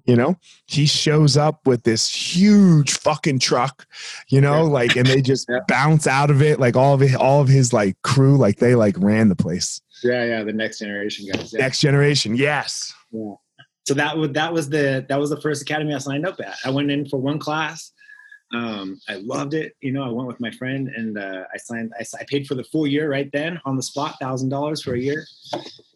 You 0.08 0.16
know, 0.16 0.36
he 0.68 0.86
shows 0.86 1.36
up 1.36 1.66
with 1.66 1.82
this 1.84 2.08
huge 2.14 2.94
fucking 2.94 3.40
truck, 3.40 3.88
you 4.30 4.40
know, 4.40 4.64
Yeah. 4.66 4.70
like, 4.72 4.96
and 4.96 5.08
they 5.08 5.20
just 5.32 5.48
Yeah. 5.50 5.60
bounce 5.68 6.06
out 6.06 6.30
of 6.30 6.44
it, 6.44 6.60
like 6.60 6.76
all 6.76 6.94
of 6.94 7.02
it, 7.02 7.16
all 7.16 7.42
of 7.42 7.48
his 7.48 7.74
like 7.74 8.00
crew, 8.04 8.38
like 8.38 8.58
they 8.58 8.76
like 8.76 8.96
ran 9.00 9.30
the 9.30 9.36
place. 9.36 9.82
yeah 10.04 10.24
yeah 10.26 10.44
the 10.44 10.54
next 10.54 10.80
generation 10.80 11.26
guys 11.32 11.52
yeah. 11.54 11.60
Next 11.62 11.80
generation, 11.82 12.36
yes. 12.36 12.94
So 13.88 13.94
that 13.94 14.18
was 14.18 14.32
that 14.32 14.52
was 14.54 14.70
the 14.70 15.06
that 15.10 15.20
was 15.20 15.30
the 15.30 15.40
first 15.42 15.62
academy 15.62 15.94
I 15.94 16.00
signed 16.00 16.26
up 16.28 16.40
at. 16.40 16.56
I 16.66 16.70
went 16.72 16.90
in 16.92 17.08
for 17.08 17.18
one 17.20 17.40
class. 17.40 17.92
Um, 18.56 19.00
I 19.10 19.16
loved 19.16 19.54
it. 19.54 19.76
You 19.82 19.92
know, 19.92 20.04
I 20.04 20.10
went 20.10 20.28
with 20.28 20.40
my 20.40 20.52
friend 20.52 20.88
and 20.88 21.18
uh, 21.18 21.44
I 21.54 21.58
signed. 21.58 21.92
I, 22.00 22.06
I 22.20 22.26
paid 22.28 22.48
for 22.48 22.56
the 22.56 22.64
full 22.64 22.88
year 22.88 23.10
right 23.10 23.30
then 23.32 23.60
on 23.66 23.76
the 23.76 23.84
spot, 23.84 24.16
thousand 24.20 24.50
dollars 24.50 24.82
for 24.82 24.94
a 24.94 25.00
year, 25.00 25.26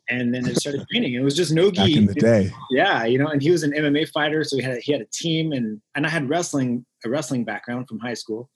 and 0.10 0.34
then 0.34 0.46
I 0.46 0.54
started 0.54 0.86
training. 0.92 1.14
It 1.14 1.22
was 1.22 1.36
just 1.36 1.52
no 1.52 1.72
Back 1.72 1.90
in 1.90 2.06
the 2.06 2.14
day, 2.14 2.52
Yeah, 2.72 3.06
you 3.06 3.18
know, 3.18 3.28
and 3.28 3.42
he 3.42 3.52
was 3.52 3.64
an 3.64 3.72
MMA 3.72 4.10
fighter, 4.10 4.44
so 4.44 4.58
he 4.58 4.64
had 4.64 4.78
a, 4.78 4.80
he 4.80 4.92
had 4.92 5.02
a 5.02 5.08
team, 5.14 5.54
and 5.54 5.80
and 5.96 6.06
I 6.06 6.10
had 6.10 6.28
wrestling 6.30 6.86
a 7.06 7.10
wrestling 7.10 7.46
background 7.46 7.88
from 7.88 8.00
high 8.00 8.14
school. 8.14 8.50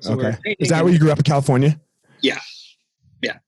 So 0.00 0.12
okay. 0.12 0.36
Is 0.58 0.68
that 0.68 0.84
where 0.84 0.92
you 0.92 0.98
grew 0.98 1.10
up 1.10 1.18
in 1.18 1.24
California? 1.24 1.80
Yeah, 2.22 2.38
yeah, 3.22 3.38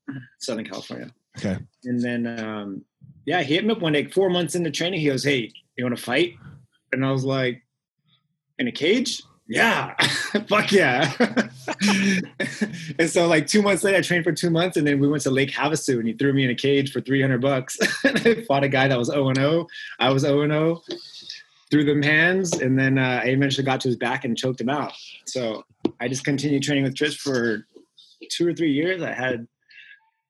Southern 0.41 0.65
California? 0.65 1.11
Okay. 1.39 1.59
And 1.85 2.01
then, 2.01 2.39
um, 2.39 2.85
yeah, 3.27 3.43
he 3.43 3.55
hit 3.55 3.65
me 3.65 3.73
up 3.73 3.81
one 3.81 3.93
day, 3.93 4.07
four 4.07 4.31
months 4.31 4.55
into 4.55 4.71
training. 4.71 5.01
He 5.01 5.07
goes, 5.07 5.25
Hey, 5.25 5.53
you 5.77 5.85
want 5.85 5.97
to 5.97 6.03
fight? 6.03 6.35
And 6.93 7.05
I 7.05 7.11
was 7.11 7.25
like, 7.25 7.63
In 8.59 8.69
a 8.69 8.73
cage? 8.73 9.23
Yeah, 9.47 9.95
fuck 10.49 10.73
yeah. 10.73 11.13
and 12.99 13.11
so, 13.11 13.27
like, 13.27 13.47
two 13.47 13.61
months 13.61 13.85
later, 13.85 13.99
I 13.99 14.01
trained 14.01 14.25
for 14.25 14.33
two 14.33 14.49
months, 14.49 14.77
and 14.77 14.87
then 14.87 14.99
we 14.99 15.09
went 15.09 15.23
to 15.25 15.31
Lake 15.31 15.51
Havasu, 15.51 15.99
and 15.99 16.07
he 16.09 16.15
threw 16.15 16.33
me 16.33 16.45
in 16.45 16.51
a 16.51 16.55
cage 16.55 16.93
for 16.93 17.01
300 17.01 17.41
bucks. 17.41 17.79
and 18.05 18.19
I 18.27 18.43
fought 18.45 18.65
a 18.65 18.69
guy 18.69 18.89
that 18.89 18.99
was 18.99 19.09
0 19.09 19.29
and 19.29 19.37
0. 19.37 19.67
I 19.99 20.11
was 20.11 20.23
0 20.23 20.43
and 20.43 20.53
0. 20.53 20.83
Threw 21.71 21.85
them 21.85 22.03
hands, 22.03 22.55
and 22.55 22.79
then 22.79 22.99
uh, 22.99 23.21
I 23.23 23.29
eventually 23.29 23.65
got 23.65 23.81
to 23.83 23.89
his 23.89 23.97
back 23.97 24.25
and 24.25 24.37
choked 24.37 24.61
him 24.61 24.71
out. 24.71 24.93
So 25.27 25.65
I 26.01 26.09
just 26.09 26.25
continued 26.25 26.63
training 26.63 26.85
with 26.85 26.97
Chris 26.97 27.15
for 27.15 27.67
two 28.31 28.49
or 28.49 28.55
three 28.55 28.73
years. 28.73 29.03
I 29.03 29.13
had 29.13 29.47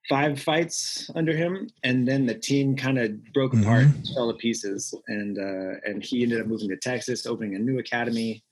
five 0.08 0.40
fights 0.40 1.08
under 1.14 1.36
him, 1.36 1.70
and 1.84 2.06
then 2.06 2.26
the 2.26 2.34
team 2.34 2.76
kind 2.76 2.98
of 2.98 3.32
broke 3.32 3.54
apart, 3.54 3.86
fell 4.14 4.32
to 4.32 4.38
pieces, 4.38 4.94
and 5.06 5.38
uh, 5.38 5.78
and 5.84 6.02
he 6.02 6.22
ended 6.22 6.40
up 6.40 6.46
moving 6.46 6.68
to 6.68 6.76
Texas, 6.76 7.26
opening 7.26 7.54
a 7.54 7.58
new 7.58 7.78
academy. 7.78 8.42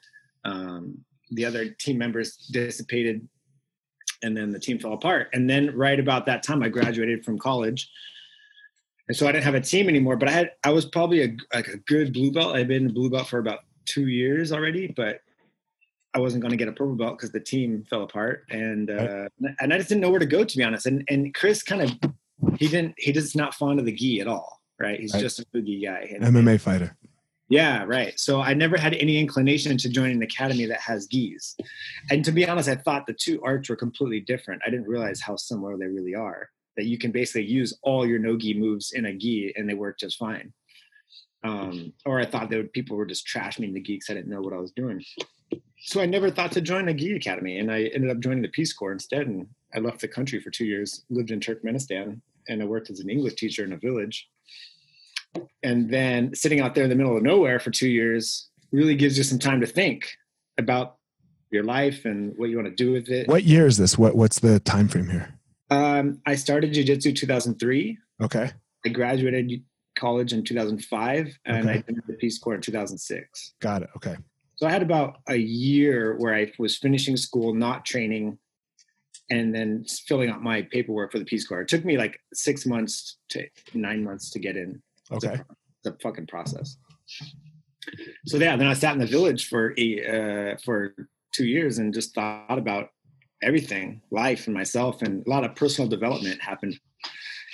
Um, 0.44 1.04
the 1.30 1.44
other 1.44 1.68
team 1.68 1.98
members 1.98 2.36
dissipated, 2.50 3.26
and 4.22 4.36
then 4.36 4.50
the 4.50 4.58
team 4.58 4.78
fell 4.78 4.92
apart. 4.92 5.28
And 5.32 5.48
then 5.48 5.74
right 5.76 5.98
about 5.98 6.26
that 6.26 6.42
time, 6.42 6.62
I 6.62 6.68
graduated 6.68 7.24
from 7.24 7.38
college, 7.38 7.90
and 9.08 9.16
so 9.16 9.26
I 9.26 9.32
didn't 9.32 9.44
have 9.44 9.54
a 9.54 9.60
team 9.60 9.88
anymore. 9.88 10.16
But 10.16 10.28
I 10.28 10.32
had 10.32 10.50
I 10.64 10.70
was 10.70 10.86
probably 10.86 11.22
a 11.24 11.36
like 11.54 11.68
a 11.68 11.78
good 11.78 12.12
blue 12.12 12.32
belt. 12.32 12.54
I'd 12.54 12.68
been 12.68 12.86
a 12.86 12.92
blue 12.92 13.10
belt 13.10 13.28
for 13.28 13.38
about 13.38 13.60
two 13.84 14.08
years 14.08 14.52
already, 14.52 14.88
but 14.88 15.20
I 16.14 16.18
wasn't 16.18 16.42
going 16.42 16.50
to 16.50 16.56
get 16.56 16.68
a 16.68 16.72
purple 16.72 16.94
belt 16.94 17.18
because 17.18 17.32
the 17.32 17.40
team 17.40 17.84
fell 17.88 18.02
apart, 18.02 18.44
and 18.50 18.90
uh, 18.90 19.28
and 19.60 19.72
I 19.72 19.78
just 19.78 19.88
didn't 19.88 20.02
know 20.02 20.10
where 20.10 20.20
to 20.20 20.26
go 20.26 20.44
to 20.44 20.56
be 20.56 20.62
honest. 20.62 20.86
And 20.86 21.04
and 21.08 21.34
Chris 21.34 21.62
kind 21.62 21.82
of 21.82 21.90
he 22.58 22.68
didn't 22.68 22.94
he 22.98 23.12
just 23.12 23.34
not 23.34 23.54
fond 23.54 23.80
of 23.80 23.86
the 23.86 23.92
gi 23.92 24.20
at 24.20 24.26
all, 24.26 24.60
right? 24.78 25.00
He's 25.00 25.14
right. 25.14 25.20
just 25.20 25.40
a 25.40 25.46
boogie 25.46 25.82
guy. 25.82 26.10
And, 26.14 26.22
MMA 26.22 26.60
fighter. 26.60 26.96
Yeah, 27.52 27.84
right. 27.84 28.18
So 28.18 28.40
I 28.40 28.54
never 28.54 28.78
had 28.78 28.94
any 28.94 29.18
inclination 29.18 29.76
to 29.76 29.90
join 29.90 30.10
an 30.10 30.22
academy 30.22 30.64
that 30.64 30.80
has 30.80 31.06
gis. 31.06 31.54
And 32.10 32.24
to 32.24 32.32
be 32.32 32.48
honest, 32.48 32.66
I 32.66 32.76
thought 32.76 33.06
the 33.06 33.12
two 33.12 33.42
arts 33.42 33.68
were 33.68 33.76
completely 33.76 34.20
different. 34.20 34.62
I 34.66 34.70
didn't 34.70 34.88
realize 34.88 35.20
how 35.20 35.36
similar 35.36 35.76
they 35.76 35.84
really 35.84 36.14
are. 36.14 36.48
That 36.78 36.86
you 36.86 36.96
can 36.96 37.10
basically 37.10 37.44
use 37.44 37.78
all 37.82 38.06
your 38.06 38.18
no 38.18 38.38
gi 38.38 38.54
moves 38.54 38.92
in 38.92 39.04
a 39.04 39.12
gi 39.12 39.52
and 39.54 39.68
they 39.68 39.74
work 39.74 39.98
just 39.98 40.16
fine. 40.16 40.50
Um, 41.44 41.92
or 42.06 42.18
I 42.18 42.24
thought 42.24 42.48
that 42.48 42.72
people 42.72 42.96
were 42.96 43.04
just 43.04 43.26
trash 43.26 43.58
me 43.58 43.66
in 43.66 43.74
the 43.74 43.80
geeks. 43.80 44.08
I 44.08 44.14
didn't 44.14 44.30
know 44.30 44.40
what 44.40 44.54
I 44.54 44.58
was 44.58 44.72
doing. 44.72 45.04
So 45.76 46.00
I 46.00 46.06
never 46.06 46.30
thought 46.30 46.52
to 46.52 46.62
join 46.62 46.88
a 46.88 46.94
gi 46.94 47.16
academy, 47.16 47.58
and 47.58 47.70
I 47.70 47.82
ended 47.82 48.08
up 48.08 48.20
joining 48.20 48.40
the 48.40 48.48
Peace 48.48 48.72
Corps 48.72 48.92
instead. 48.92 49.26
And 49.26 49.46
I 49.74 49.80
left 49.80 50.00
the 50.00 50.08
country 50.08 50.40
for 50.40 50.48
two 50.48 50.64
years, 50.64 51.04
lived 51.10 51.32
in 51.32 51.40
Turkmenistan, 51.40 52.18
and 52.48 52.62
I 52.62 52.64
worked 52.64 52.88
as 52.88 53.00
an 53.00 53.10
English 53.10 53.34
teacher 53.34 53.62
in 53.62 53.74
a 53.74 53.76
village. 53.76 54.30
And 55.62 55.90
then 55.90 56.34
sitting 56.34 56.60
out 56.60 56.74
there 56.74 56.84
in 56.84 56.90
the 56.90 56.96
middle 56.96 57.16
of 57.16 57.22
nowhere 57.22 57.60
for 57.60 57.70
two 57.70 57.88
years 57.88 58.48
really 58.72 58.96
gives 58.96 59.16
you 59.16 59.24
some 59.24 59.38
time 59.38 59.60
to 59.60 59.66
think 59.66 60.10
about 60.58 60.96
your 61.50 61.62
life 61.62 62.04
and 62.04 62.32
what 62.36 62.50
you 62.50 62.56
want 62.56 62.68
to 62.68 62.74
do 62.74 62.92
with 62.92 63.08
it. 63.08 63.28
What 63.28 63.44
year 63.44 63.66
is 63.66 63.76
this? 63.76 63.96
What 63.96 64.16
What's 64.16 64.40
the 64.40 64.60
time 64.60 64.88
frame 64.88 65.08
here? 65.08 65.38
Um, 65.70 66.20
I 66.26 66.34
started 66.34 66.74
jiu-jitsu 66.74 67.12
2003. 67.12 67.98
Okay. 68.22 68.50
I 68.84 68.88
graduated 68.88 69.62
college 69.96 70.32
in 70.32 70.44
2005 70.44 71.38
and 71.44 71.68
okay. 71.68 71.78
I 71.78 71.92
did 71.92 72.02
the 72.06 72.14
Peace 72.14 72.38
Corps 72.38 72.54
in 72.54 72.60
2006. 72.60 73.54
Got 73.60 73.82
it. 73.82 73.90
Okay. 73.96 74.16
So 74.56 74.66
I 74.66 74.70
had 74.70 74.82
about 74.82 75.18
a 75.28 75.36
year 75.36 76.16
where 76.18 76.34
I 76.34 76.52
was 76.58 76.76
finishing 76.76 77.16
school, 77.16 77.54
not 77.54 77.84
training, 77.84 78.38
and 79.30 79.54
then 79.54 79.84
filling 80.06 80.30
out 80.30 80.42
my 80.42 80.62
paperwork 80.62 81.12
for 81.12 81.18
the 81.18 81.24
Peace 81.24 81.46
Corps. 81.46 81.62
It 81.62 81.68
took 81.68 81.84
me 81.84 81.96
like 81.96 82.18
six 82.32 82.66
months 82.66 83.18
to 83.30 83.46
nine 83.74 84.04
months 84.04 84.30
to 84.30 84.38
get 84.38 84.56
in. 84.56 84.82
Okay. 85.12 85.40
The 85.84 85.96
fucking 86.02 86.26
process. 86.26 86.76
So 88.26 88.36
yeah, 88.38 88.56
then 88.56 88.68
I 88.68 88.74
sat 88.74 88.94
in 88.94 89.00
the 89.00 89.06
village 89.06 89.48
for 89.48 89.74
a, 89.76 90.52
uh, 90.52 90.56
for 90.64 90.94
two 91.32 91.46
years 91.46 91.78
and 91.78 91.92
just 91.92 92.14
thought 92.14 92.58
about 92.58 92.90
everything, 93.42 94.02
life 94.10 94.46
and 94.46 94.54
myself, 94.54 95.02
and 95.02 95.26
a 95.26 95.30
lot 95.30 95.44
of 95.44 95.56
personal 95.56 95.88
development 95.88 96.40
happened 96.40 96.78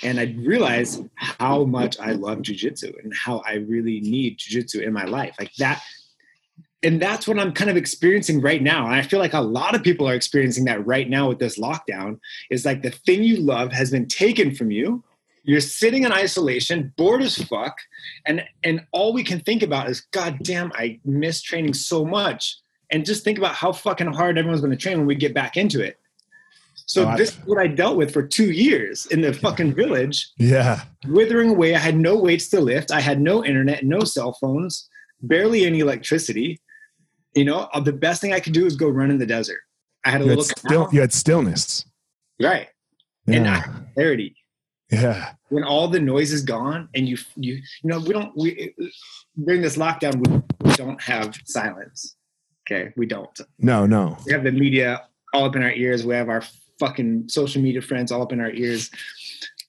and 0.03 0.19
I 0.19 0.35
realized 0.37 1.03
how 1.15 1.65
much 1.65 1.99
I 1.99 2.11
love 2.11 2.39
jujitsu 2.39 3.03
and 3.03 3.13
how 3.13 3.41
I 3.45 3.55
really 3.55 3.99
need 3.99 4.37
jujitsu 4.37 4.81
in 4.81 4.93
my 4.93 5.03
life. 5.03 5.35
Like 5.39 5.53
that, 5.55 5.81
and 6.83 7.01
that's 7.01 7.27
what 7.27 7.37
I'm 7.37 7.51
kind 7.51 7.69
of 7.69 7.75
experiencing 7.75 8.41
right 8.41 8.61
now. 8.61 8.85
And 8.85 8.95
I 8.95 9.01
feel 9.01 9.19
like 9.19 9.33
a 9.33 9.41
lot 9.41 9.75
of 9.75 9.83
people 9.83 10.07
are 10.07 10.15
experiencing 10.15 10.65
that 10.65 10.85
right 10.85 11.09
now 11.09 11.27
with 11.27 11.39
this 11.39 11.59
lockdown. 11.59 12.19
Is 12.49 12.65
like 12.65 12.81
the 12.81 12.91
thing 12.91 13.23
you 13.23 13.37
love 13.37 13.71
has 13.73 13.91
been 13.91 14.07
taken 14.07 14.55
from 14.55 14.71
you. 14.71 15.03
You're 15.49 15.61
sitting 15.61 16.03
in 16.03 16.11
isolation, 16.11 16.93
bored 16.95 17.23
as 17.23 17.35
fuck, 17.35 17.75
and 18.27 18.45
and 18.63 18.85
all 18.91 19.13
we 19.13 19.23
can 19.23 19.39
think 19.39 19.63
about 19.63 19.89
is, 19.89 20.01
God 20.11 20.37
damn, 20.43 20.71
I 20.75 20.99
miss 21.03 21.41
training 21.41 21.73
so 21.73 22.05
much. 22.05 22.57
And 22.91 23.03
just 23.03 23.23
think 23.23 23.39
about 23.39 23.55
how 23.55 23.71
fucking 23.71 24.13
hard 24.13 24.37
everyone's 24.37 24.61
going 24.61 24.69
to 24.69 24.77
train 24.77 24.99
when 24.99 25.07
we 25.07 25.15
get 25.15 25.33
back 25.33 25.57
into 25.57 25.81
it. 25.81 25.99
So 26.85 27.09
oh, 27.09 27.17
this 27.17 27.31
is 27.31 27.37
what 27.47 27.57
I 27.57 27.65
dealt 27.65 27.97
with 27.97 28.13
for 28.13 28.21
two 28.21 28.51
years 28.51 29.07
in 29.07 29.21
the 29.21 29.33
fucking 29.33 29.73
village. 29.73 30.29
Yeah. 30.37 30.83
Withering 31.07 31.49
away. 31.49 31.73
I 31.73 31.79
had 31.79 31.97
no 31.97 32.15
weights 32.15 32.49
to 32.49 32.61
lift. 32.61 32.91
I 32.91 32.99
had 32.99 33.19
no 33.19 33.43
internet, 33.43 33.83
no 33.83 34.01
cell 34.01 34.33
phones, 34.33 34.87
barely 35.23 35.65
any 35.65 35.79
electricity. 35.79 36.61
You 37.33 37.45
know, 37.45 37.69
uh, 37.73 37.79
the 37.79 37.93
best 37.93 38.21
thing 38.21 38.33
I 38.33 38.39
could 38.39 38.53
do 38.53 38.67
is 38.67 38.75
go 38.75 38.87
run 38.87 39.09
in 39.09 39.17
the 39.17 39.25
desert. 39.25 39.61
I 40.05 40.11
had 40.11 40.21
a 40.21 40.25
you 40.25 40.29
little 40.29 40.45
had 40.45 40.59
still, 40.59 40.89
you 40.91 41.01
had 41.01 41.11
stillness. 41.11 41.85
Right. 42.39 42.67
Yeah. 43.25 43.35
And 43.35 43.47
I 43.47 43.65
clarity. 43.95 44.35
Yeah. 44.91 45.33
When 45.49 45.63
all 45.63 45.87
the 45.87 45.99
noise 45.99 46.31
is 46.31 46.43
gone 46.43 46.89
and 46.95 47.07
you 47.07 47.17
you 47.35 47.55
you 47.55 47.89
know, 47.89 47.99
we 47.99 48.13
don't 48.13 48.35
we 48.35 48.73
during 49.43 49.61
this 49.61 49.77
lockdown 49.77 50.43
we 50.61 50.73
don't 50.73 51.01
have 51.01 51.35
silence. 51.45 52.15
Okay. 52.69 52.93
We 52.95 53.05
don't. 53.05 53.39
No, 53.57 53.85
no. 53.85 54.17
We 54.25 54.31
have 54.31 54.43
the 54.43 54.51
media 54.51 55.07
all 55.33 55.45
up 55.45 55.55
in 55.55 55.63
our 55.63 55.71
ears. 55.71 56.05
We 56.05 56.13
have 56.15 56.29
our 56.29 56.43
fucking 56.79 57.29
social 57.29 57.61
media 57.61 57.81
friends 57.81 58.11
all 58.11 58.21
up 58.21 58.31
in 58.31 58.39
our 58.39 58.51
ears. 58.51 58.91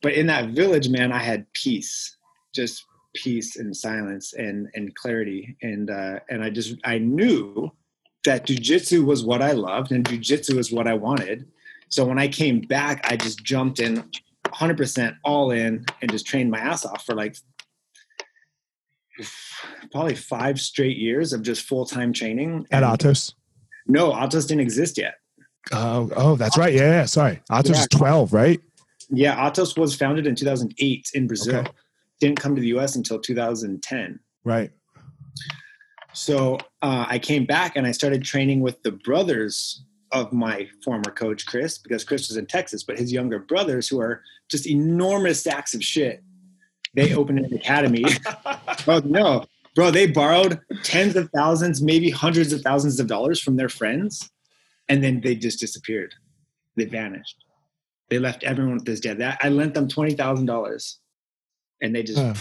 But 0.03 0.15
in 0.15 0.27
that 0.27 0.51
village, 0.51 0.89
man, 0.89 1.13
I 1.13 1.19
had 1.19 1.51
peace, 1.53 2.17
just 2.55 2.85
peace 3.15 3.57
and 3.57 3.77
silence 3.77 4.33
and 4.35 4.69
and 4.75 4.95
clarity, 4.95 5.57
and 5.63 5.91
uh, 5.91 6.21
and 6.31 6.43
I 6.43 6.51
just 6.51 6.77
I 6.85 6.99
knew 6.99 7.71
that 8.25 8.47
jujitsu 8.47 9.05
was 9.05 9.25
what 9.25 9.43
I 9.43 9.53
loved 9.53 9.93
and 9.93 10.05
jujitsu 10.05 10.59
is 10.59 10.71
what 10.71 10.87
I 10.87 10.95
wanted. 10.95 11.49
So 11.89 12.05
when 12.05 12.19
I 12.19 12.29
came 12.29 12.61
back, 12.61 13.11
I 13.11 13.17
just 13.17 13.43
jumped 13.43 13.81
in 13.81 14.05
100% 14.53 15.17
all 15.25 15.51
in 15.51 15.85
and 16.01 16.11
just 16.11 16.27
trained 16.27 16.51
my 16.51 16.59
ass 16.59 16.85
off 16.85 17.05
for 17.05 17.15
like 17.15 17.37
probably 19.91 20.15
five 20.15 20.61
straight 20.61 20.97
years 20.97 21.33
of 21.33 21.43
just 21.43 21.63
full 21.63 21.85
time 21.85 22.13
training. 22.13 22.67
At 22.71 22.83
Atos? 22.83 23.35
No, 23.87 24.13
Atos 24.13 24.47
didn't 24.47 24.61
exist 24.61 24.99
yet. 24.99 25.15
Oh, 25.73 26.11
oh, 26.17 26.37
that's 26.37 26.57
right. 26.57 26.73
Yeah, 26.73 26.91
yeah. 26.91 27.05
Sorry, 27.05 27.41
Atos 27.51 27.75
yeah. 27.75 27.81
is 27.81 27.89
twelve, 27.89 28.33
right? 28.33 28.61
Yeah, 29.11 29.37
Atos 29.37 29.77
was 29.77 29.95
founded 29.95 30.27
in 30.27 30.35
2008 30.37 31.11
in 31.15 31.27
Brazil. 31.27 31.61
Okay. 31.61 31.71
Didn't 32.21 32.39
come 32.39 32.55
to 32.55 32.61
the 32.61 32.69
U.S. 32.69 32.95
until 32.95 33.19
2010. 33.19 34.21
Right. 34.45 34.71
So 36.13 36.59
uh, 36.83 37.07
I 37.09 37.19
came 37.19 37.45
back 37.45 37.77
and 37.77 37.87
I 37.87 37.93
started 37.93 38.23
training 38.23 38.61
with 38.61 38.83
the 38.83 38.93
brothers 38.93 39.85
of 40.13 40.33
my 40.33 40.69
former 40.85 41.11
coach 41.11 41.47
Chris, 41.47 41.79
because 41.79 42.05
Chris 42.05 42.29
was 42.29 42.37
in 42.37 42.47
Texas, 42.47 42.83
but 42.83 42.99
his 42.99 43.13
younger 43.13 43.39
brothers, 43.39 43.89
who 43.89 44.01
are 44.01 44.23
just 44.49 44.67
enormous 44.67 45.43
sacks 45.43 45.75
of 45.75 45.85
shit, 45.85 46.23
they 46.95 47.15
opened 47.15 47.39
an 47.39 47.55
academy. 47.55 48.05
oh 48.89 49.01
no, 49.05 49.45
bro! 49.75 49.91
They 49.91 50.07
borrowed 50.07 50.61
tens 50.83 51.15
of 51.17 51.31
thousands, 51.35 51.81
maybe 51.81 52.11
hundreds 52.11 52.53
of 52.53 52.63
thousands 52.63 52.99
of 52.99 53.07
dollars 53.07 53.41
from 53.41 53.57
their 53.57 53.69
friends 53.69 54.31
and 54.91 55.03
then 55.03 55.21
they 55.21 55.37
just 55.37 55.61
disappeared. 55.61 56.15
They 56.77 56.85
vanished. 56.85 57.45
They 58.11 58.19
left 58.19 58.43
everyone 58.43 58.75
with 58.75 58.85
this 58.85 59.01
debt. 59.01 59.19
That 59.19 59.39
I 59.41 59.49
lent 59.49 59.73
them 59.73 59.89
twenty 59.89 60.15
thousand 60.15 60.47
dollars, 60.47 60.99
and 61.81 61.95
they 61.95 62.03
just 62.03 62.19
huh. 62.19 62.35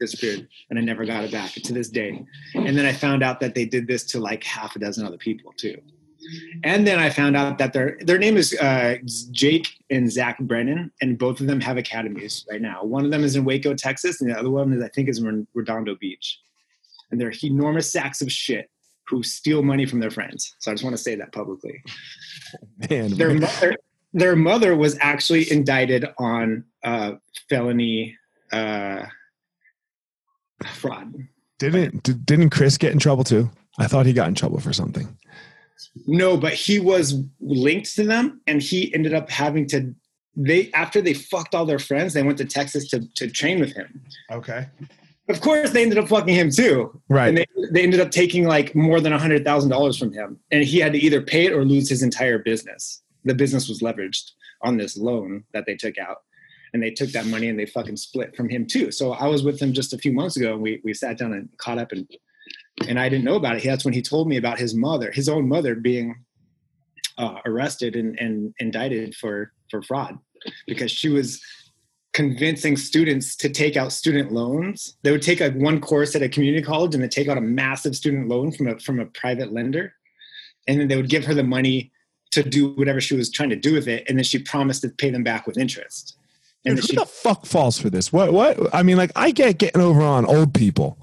disappeared, 0.00 0.48
and 0.68 0.78
I 0.78 0.82
never 0.82 1.04
got 1.06 1.24
it 1.24 1.30
back 1.30 1.52
to 1.52 1.72
this 1.72 1.88
day. 1.88 2.24
And 2.54 2.76
then 2.76 2.84
I 2.84 2.92
found 2.92 3.22
out 3.22 3.38
that 3.40 3.54
they 3.54 3.64
did 3.64 3.86
this 3.86 4.04
to 4.06 4.18
like 4.18 4.42
half 4.42 4.74
a 4.74 4.80
dozen 4.80 5.06
other 5.06 5.16
people 5.16 5.52
too. 5.56 5.80
And 6.64 6.86
then 6.86 6.98
I 6.98 7.10
found 7.10 7.36
out 7.36 7.58
that 7.58 7.72
their 7.72 7.98
their 8.00 8.18
name 8.18 8.36
is 8.36 8.54
uh, 8.60 8.96
Jake 9.30 9.68
and 9.90 10.10
Zach 10.10 10.38
Brennan, 10.40 10.92
and 11.00 11.18
both 11.18 11.40
of 11.40 11.46
them 11.46 11.60
have 11.60 11.76
academies 11.76 12.44
right 12.50 12.60
now. 12.60 12.84
One 12.84 13.04
of 13.04 13.10
them 13.10 13.24
is 13.24 13.36
in 13.36 13.44
Waco, 13.44 13.74
Texas, 13.74 14.20
and 14.20 14.30
the 14.30 14.38
other 14.38 14.50
one 14.50 14.72
is 14.72 14.82
I 14.82 14.88
think 14.88 15.08
is 15.08 15.18
in 15.18 15.46
Redondo 15.54 15.96
Beach. 15.96 16.40
And 17.10 17.20
they're 17.20 17.32
enormous 17.42 17.90
sacks 17.90 18.22
of 18.22 18.32
shit 18.32 18.70
who 19.08 19.22
steal 19.22 19.62
money 19.62 19.84
from 19.84 20.00
their 20.00 20.10
friends. 20.10 20.54
So 20.60 20.70
I 20.70 20.74
just 20.74 20.84
want 20.84 20.96
to 20.96 21.02
say 21.02 21.14
that 21.16 21.32
publicly. 21.32 21.82
Man, 22.90 23.16
their 23.16 23.34
mother, 23.34 23.76
their 24.12 24.36
mother 24.36 24.76
was 24.76 24.96
actually 25.00 25.50
indicted 25.50 26.06
on 26.18 26.64
uh, 26.84 27.12
felony 27.48 28.16
uh, 28.52 29.06
fraud. 30.74 31.14
Didn't 31.58 32.26
didn't 32.26 32.50
Chris 32.50 32.78
get 32.78 32.92
in 32.92 32.98
trouble 32.98 33.24
too? 33.24 33.50
I 33.78 33.86
thought 33.86 34.06
he 34.06 34.12
got 34.12 34.28
in 34.28 34.34
trouble 34.34 34.60
for 34.60 34.72
something. 34.72 35.16
No, 36.06 36.36
but 36.36 36.52
he 36.54 36.80
was 36.80 37.22
linked 37.40 37.94
to 37.96 38.04
them, 38.04 38.40
and 38.46 38.62
he 38.62 38.94
ended 38.94 39.14
up 39.14 39.30
having 39.30 39.66
to. 39.68 39.94
They 40.34 40.70
after 40.72 41.02
they 41.02 41.14
fucked 41.14 41.54
all 41.54 41.66
their 41.66 41.78
friends, 41.78 42.14
they 42.14 42.22
went 42.22 42.38
to 42.38 42.44
Texas 42.44 42.88
to 42.88 43.06
to 43.16 43.28
train 43.28 43.60
with 43.60 43.74
him. 43.74 44.02
Okay 44.30 44.66
of 45.28 45.40
course 45.40 45.70
they 45.70 45.82
ended 45.82 45.98
up 45.98 46.08
fucking 46.08 46.34
him 46.34 46.50
too. 46.50 47.00
Right. 47.08 47.28
And 47.28 47.38
they, 47.38 47.46
they 47.70 47.82
ended 47.82 48.00
up 48.00 48.10
taking 48.10 48.44
like 48.44 48.74
more 48.74 49.00
than 49.00 49.12
a 49.12 49.18
hundred 49.18 49.44
thousand 49.44 49.70
dollars 49.70 49.96
from 49.96 50.12
him. 50.12 50.38
And 50.50 50.64
he 50.64 50.78
had 50.78 50.92
to 50.92 50.98
either 50.98 51.22
pay 51.22 51.46
it 51.46 51.52
or 51.52 51.64
lose 51.64 51.88
his 51.88 52.02
entire 52.02 52.38
business. 52.38 53.02
The 53.24 53.34
business 53.34 53.68
was 53.68 53.80
leveraged 53.80 54.30
on 54.62 54.76
this 54.76 54.96
loan 54.96 55.44
that 55.52 55.64
they 55.66 55.76
took 55.76 55.98
out. 55.98 56.18
And 56.74 56.82
they 56.82 56.90
took 56.90 57.10
that 57.10 57.26
money 57.26 57.48
and 57.48 57.58
they 57.58 57.66
fucking 57.66 57.98
split 57.98 58.34
from 58.34 58.48
him 58.48 58.66
too. 58.66 58.90
So 58.90 59.12
I 59.12 59.26
was 59.26 59.42
with 59.42 59.60
him 59.60 59.74
just 59.74 59.92
a 59.92 59.98
few 59.98 60.12
months 60.12 60.36
ago 60.36 60.54
and 60.54 60.62
we, 60.62 60.80
we 60.82 60.94
sat 60.94 61.18
down 61.18 61.34
and 61.34 61.48
caught 61.58 61.78
up 61.78 61.92
and 61.92 62.08
and 62.88 62.98
I 62.98 63.08
didn't 63.08 63.24
know 63.24 63.36
about 63.36 63.56
it. 63.56 63.64
That's 63.64 63.84
when 63.84 63.94
he 63.94 64.02
told 64.02 64.28
me 64.28 64.36
about 64.36 64.58
his 64.58 64.74
mother, 64.74 65.10
his 65.10 65.28
own 65.28 65.48
mother 65.48 65.74
being 65.74 66.24
uh, 67.18 67.38
arrested 67.44 67.96
and, 67.96 68.18
and 68.18 68.54
indicted 68.58 69.14
for 69.14 69.52
for 69.70 69.82
fraud 69.82 70.18
because 70.66 70.90
she 70.90 71.08
was 71.08 71.40
convincing 72.12 72.76
students 72.76 73.36
to 73.36 73.48
take 73.48 73.76
out 73.76 73.92
student 73.92 74.32
loans. 74.32 74.96
They 75.02 75.12
would 75.12 75.22
take 75.22 75.40
like 75.40 75.54
one 75.54 75.80
course 75.80 76.14
at 76.14 76.22
a 76.22 76.28
community 76.28 76.62
college 76.62 76.94
and 76.94 77.02
they 77.02 77.08
take 77.08 77.28
out 77.28 77.38
a 77.38 77.42
massive 77.42 77.96
student 77.96 78.28
loan 78.28 78.52
from 78.52 78.68
a 78.68 78.78
from 78.78 79.00
a 79.00 79.06
private 79.06 79.52
lender, 79.52 79.94
and 80.66 80.80
then 80.80 80.88
they 80.88 80.96
would 80.96 81.10
give 81.10 81.24
her 81.24 81.34
the 81.34 81.44
money 81.44 81.92
to 82.32 82.42
do 82.42 82.70
whatever 82.70 83.00
she 83.00 83.14
was 83.14 83.30
trying 83.30 83.50
to 83.50 83.56
do 83.56 83.74
with 83.74 83.86
it, 83.88 84.04
and 84.08 84.18
then 84.18 84.24
she 84.24 84.38
promised 84.38 84.82
to 84.82 84.88
pay 84.88 85.10
them 85.10 85.22
back 85.22 85.46
with 85.46 85.58
interest. 85.58 86.16
Dude, 86.64 86.78
who 86.78 86.96
the 86.96 87.06
fuck 87.06 87.44
falls 87.44 87.78
for 87.78 87.90
this? 87.90 88.12
What? 88.12 88.32
What? 88.32 88.72
I 88.74 88.82
mean, 88.82 88.96
like, 88.96 89.10
I 89.16 89.32
get 89.32 89.58
getting 89.58 89.82
over 89.82 90.00
on 90.00 90.24
old 90.24 90.54
people, 90.54 90.96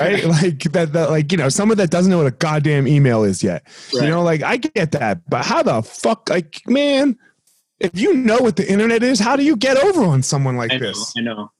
right? 0.00 0.24
like 0.24 0.62
that, 0.72 0.92
that, 0.92 1.10
like 1.10 1.32
you 1.32 1.38
know, 1.38 1.48
someone 1.48 1.78
that 1.78 1.90
doesn't 1.90 2.10
know 2.10 2.18
what 2.18 2.26
a 2.26 2.32
goddamn 2.32 2.86
email 2.86 3.24
is 3.24 3.42
yet. 3.42 3.66
Right. 3.94 4.04
You 4.04 4.10
know, 4.10 4.22
like 4.22 4.42
I 4.42 4.56
get 4.56 4.92
that, 4.92 5.28
but 5.28 5.44
how 5.44 5.62
the 5.62 5.82
fuck, 5.82 6.28
like, 6.28 6.62
man, 6.66 7.18
if 7.80 7.98
you 7.98 8.14
know 8.14 8.38
what 8.38 8.56
the 8.56 8.70
internet 8.70 9.02
is, 9.02 9.18
how 9.18 9.36
do 9.36 9.44
you 9.44 9.56
get 9.56 9.76
over 9.76 10.04
on 10.04 10.22
someone 10.22 10.56
like 10.56 10.72
I 10.72 10.78
this? 10.78 11.16
Know, 11.16 11.20
I 11.20 11.24
know, 11.24 11.52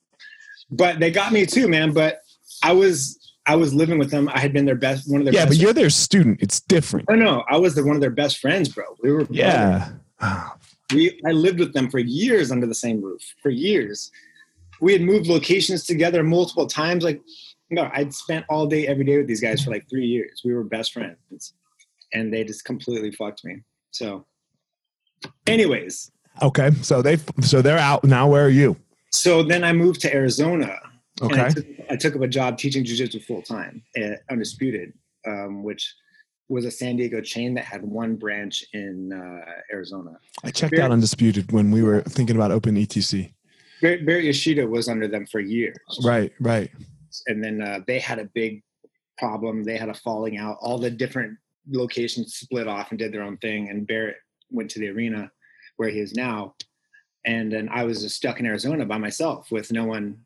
but 0.70 1.00
they 1.00 1.10
got 1.10 1.32
me 1.32 1.46
too, 1.46 1.68
man. 1.68 1.92
But 1.92 2.20
I 2.62 2.72
was 2.72 3.18
I 3.46 3.56
was 3.56 3.74
living 3.74 3.98
with 3.98 4.10
them. 4.10 4.28
I 4.32 4.38
had 4.38 4.52
been 4.52 4.64
their 4.64 4.74
best, 4.74 5.10
one 5.10 5.20
of 5.20 5.26
their. 5.26 5.34
Yeah, 5.34 5.46
but 5.46 5.56
you're 5.56 5.72
their 5.72 5.90
student. 5.90 6.40
It's 6.40 6.60
different. 6.60 7.08
No, 7.10 7.16
no, 7.16 7.44
I 7.48 7.56
was 7.58 7.74
the, 7.74 7.84
one 7.84 7.94
of 7.94 8.00
their 8.00 8.10
best 8.10 8.38
friends, 8.38 8.68
bro. 8.68 8.84
We 9.02 9.12
were. 9.12 9.26
Yeah. 9.30 9.90
Ah. 10.20 10.56
we 10.92 11.20
I 11.26 11.32
lived 11.32 11.58
with 11.58 11.74
them 11.74 11.90
for 11.90 11.98
years 11.98 12.50
under 12.50 12.66
the 12.66 12.74
same 12.74 13.02
roof 13.02 13.22
for 13.42 13.50
years. 13.50 14.10
We 14.80 14.92
had 14.92 15.02
moved 15.02 15.26
locations 15.26 15.84
together 15.84 16.22
multiple 16.22 16.66
times. 16.66 17.04
Like, 17.04 17.20
no, 17.74 17.90
I'd 17.92 18.14
spent 18.14 18.44
all 18.48 18.66
day 18.66 18.86
every 18.86 19.04
day 19.04 19.18
with 19.18 19.26
these 19.26 19.40
guys 19.40 19.62
for 19.62 19.70
like 19.70 19.88
three 19.88 20.06
years. 20.06 20.42
We 20.44 20.54
were 20.54 20.64
best 20.64 20.92
friends, 20.92 21.54
and 22.12 22.32
they 22.32 22.44
just 22.44 22.64
completely 22.64 23.10
fucked 23.10 23.44
me. 23.44 23.62
So, 23.90 24.26
anyways. 25.46 26.10
Okay, 26.42 26.70
so 26.82 27.02
they 27.02 27.18
so 27.42 27.62
they're 27.62 27.78
out 27.78 28.04
now. 28.04 28.28
Where 28.28 28.44
are 28.44 28.50
you? 28.50 28.76
So 29.10 29.42
then 29.42 29.62
I 29.62 29.72
moved 29.72 30.00
to 30.02 30.14
Arizona. 30.14 30.76
Okay. 31.22 31.40
I 31.40 31.48
took, 31.48 31.66
I 31.90 31.96
took, 31.96 32.16
up 32.16 32.22
a 32.22 32.28
job 32.28 32.58
teaching 32.58 32.84
jujitsu 32.84 33.22
full 33.22 33.42
time 33.42 33.82
at 33.96 34.20
Undisputed, 34.28 34.92
um, 35.26 35.62
which 35.62 35.94
was 36.48 36.64
a 36.64 36.70
San 36.70 36.96
Diego 36.96 37.20
chain 37.20 37.54
that 37.54 37.64
had 37.64 37.82
one 37.82 38.16
branch 38.16 38.64
in 38.72 39.12
uh, 39.12 39.50
Arizona. 39.72 40.18
I 40.42 40.50
checked 40.50 40.78
out 40.78 40.90
Undisputed 40.90 41.52
when 41.52 41.70
we 41.70 41.82
were 41.82 42.02
thinking 42.02 42.34
about 42.36 42.50
open 42.50 42.76
ETC. 42.76 43.32
Baret, 43.82 44.24
Yoshida 44.24 44.66
was 44.66 44.88
under 44.88 45.06
them 45.06 45.26
for 45.26 45.40
years. 45.40 45.76
Right, 46.02 46.32
right. 46.40 46.70
And 47.26 47.42
then 47.42 47.60
uh, 47.60 47.80
they 47.86 47.98
had 47.98 48.18
a 48.18 48.30
big 48.34 48.62
problem. 49.18 49.64
They 49.64 49.76
had 49.76 49.88
a 49.88 49.94
falling 49.94 50.38
out. 50.38 50.58
All 50.60 50.78
the 50.78 50.90
different 50.90 51.38
locations 51.68 52.34
split 52.34 52.68
off 52.68 52.90
and 52.90 52.98
did 52.98 53.12
their 53.12 53.22
own 53.22 53.36
thing. 53.38 53.68
And 53.70 53.86
Baret 53.86 54.14
went 54.50 54.70
to 54.72 54.80
the 54.80 54.88
arena 54.88 55.30
where 55.76 55.88
he 55.88 56.00
is 56.00 56.14
now. 56.14 56.54
And 57.24 57.50
then 57.52 57.68
I 57.70 57.84
was 57.84 58.02
just 58.02 58.16
stuck 58.16 58.38
in 58.38 58.46
Arizona 58.46 58.84
by 58.84 58.98
myself 58.98 59.50
with 59.50 59.72
no 59.72 59.84
one 59.84 60.18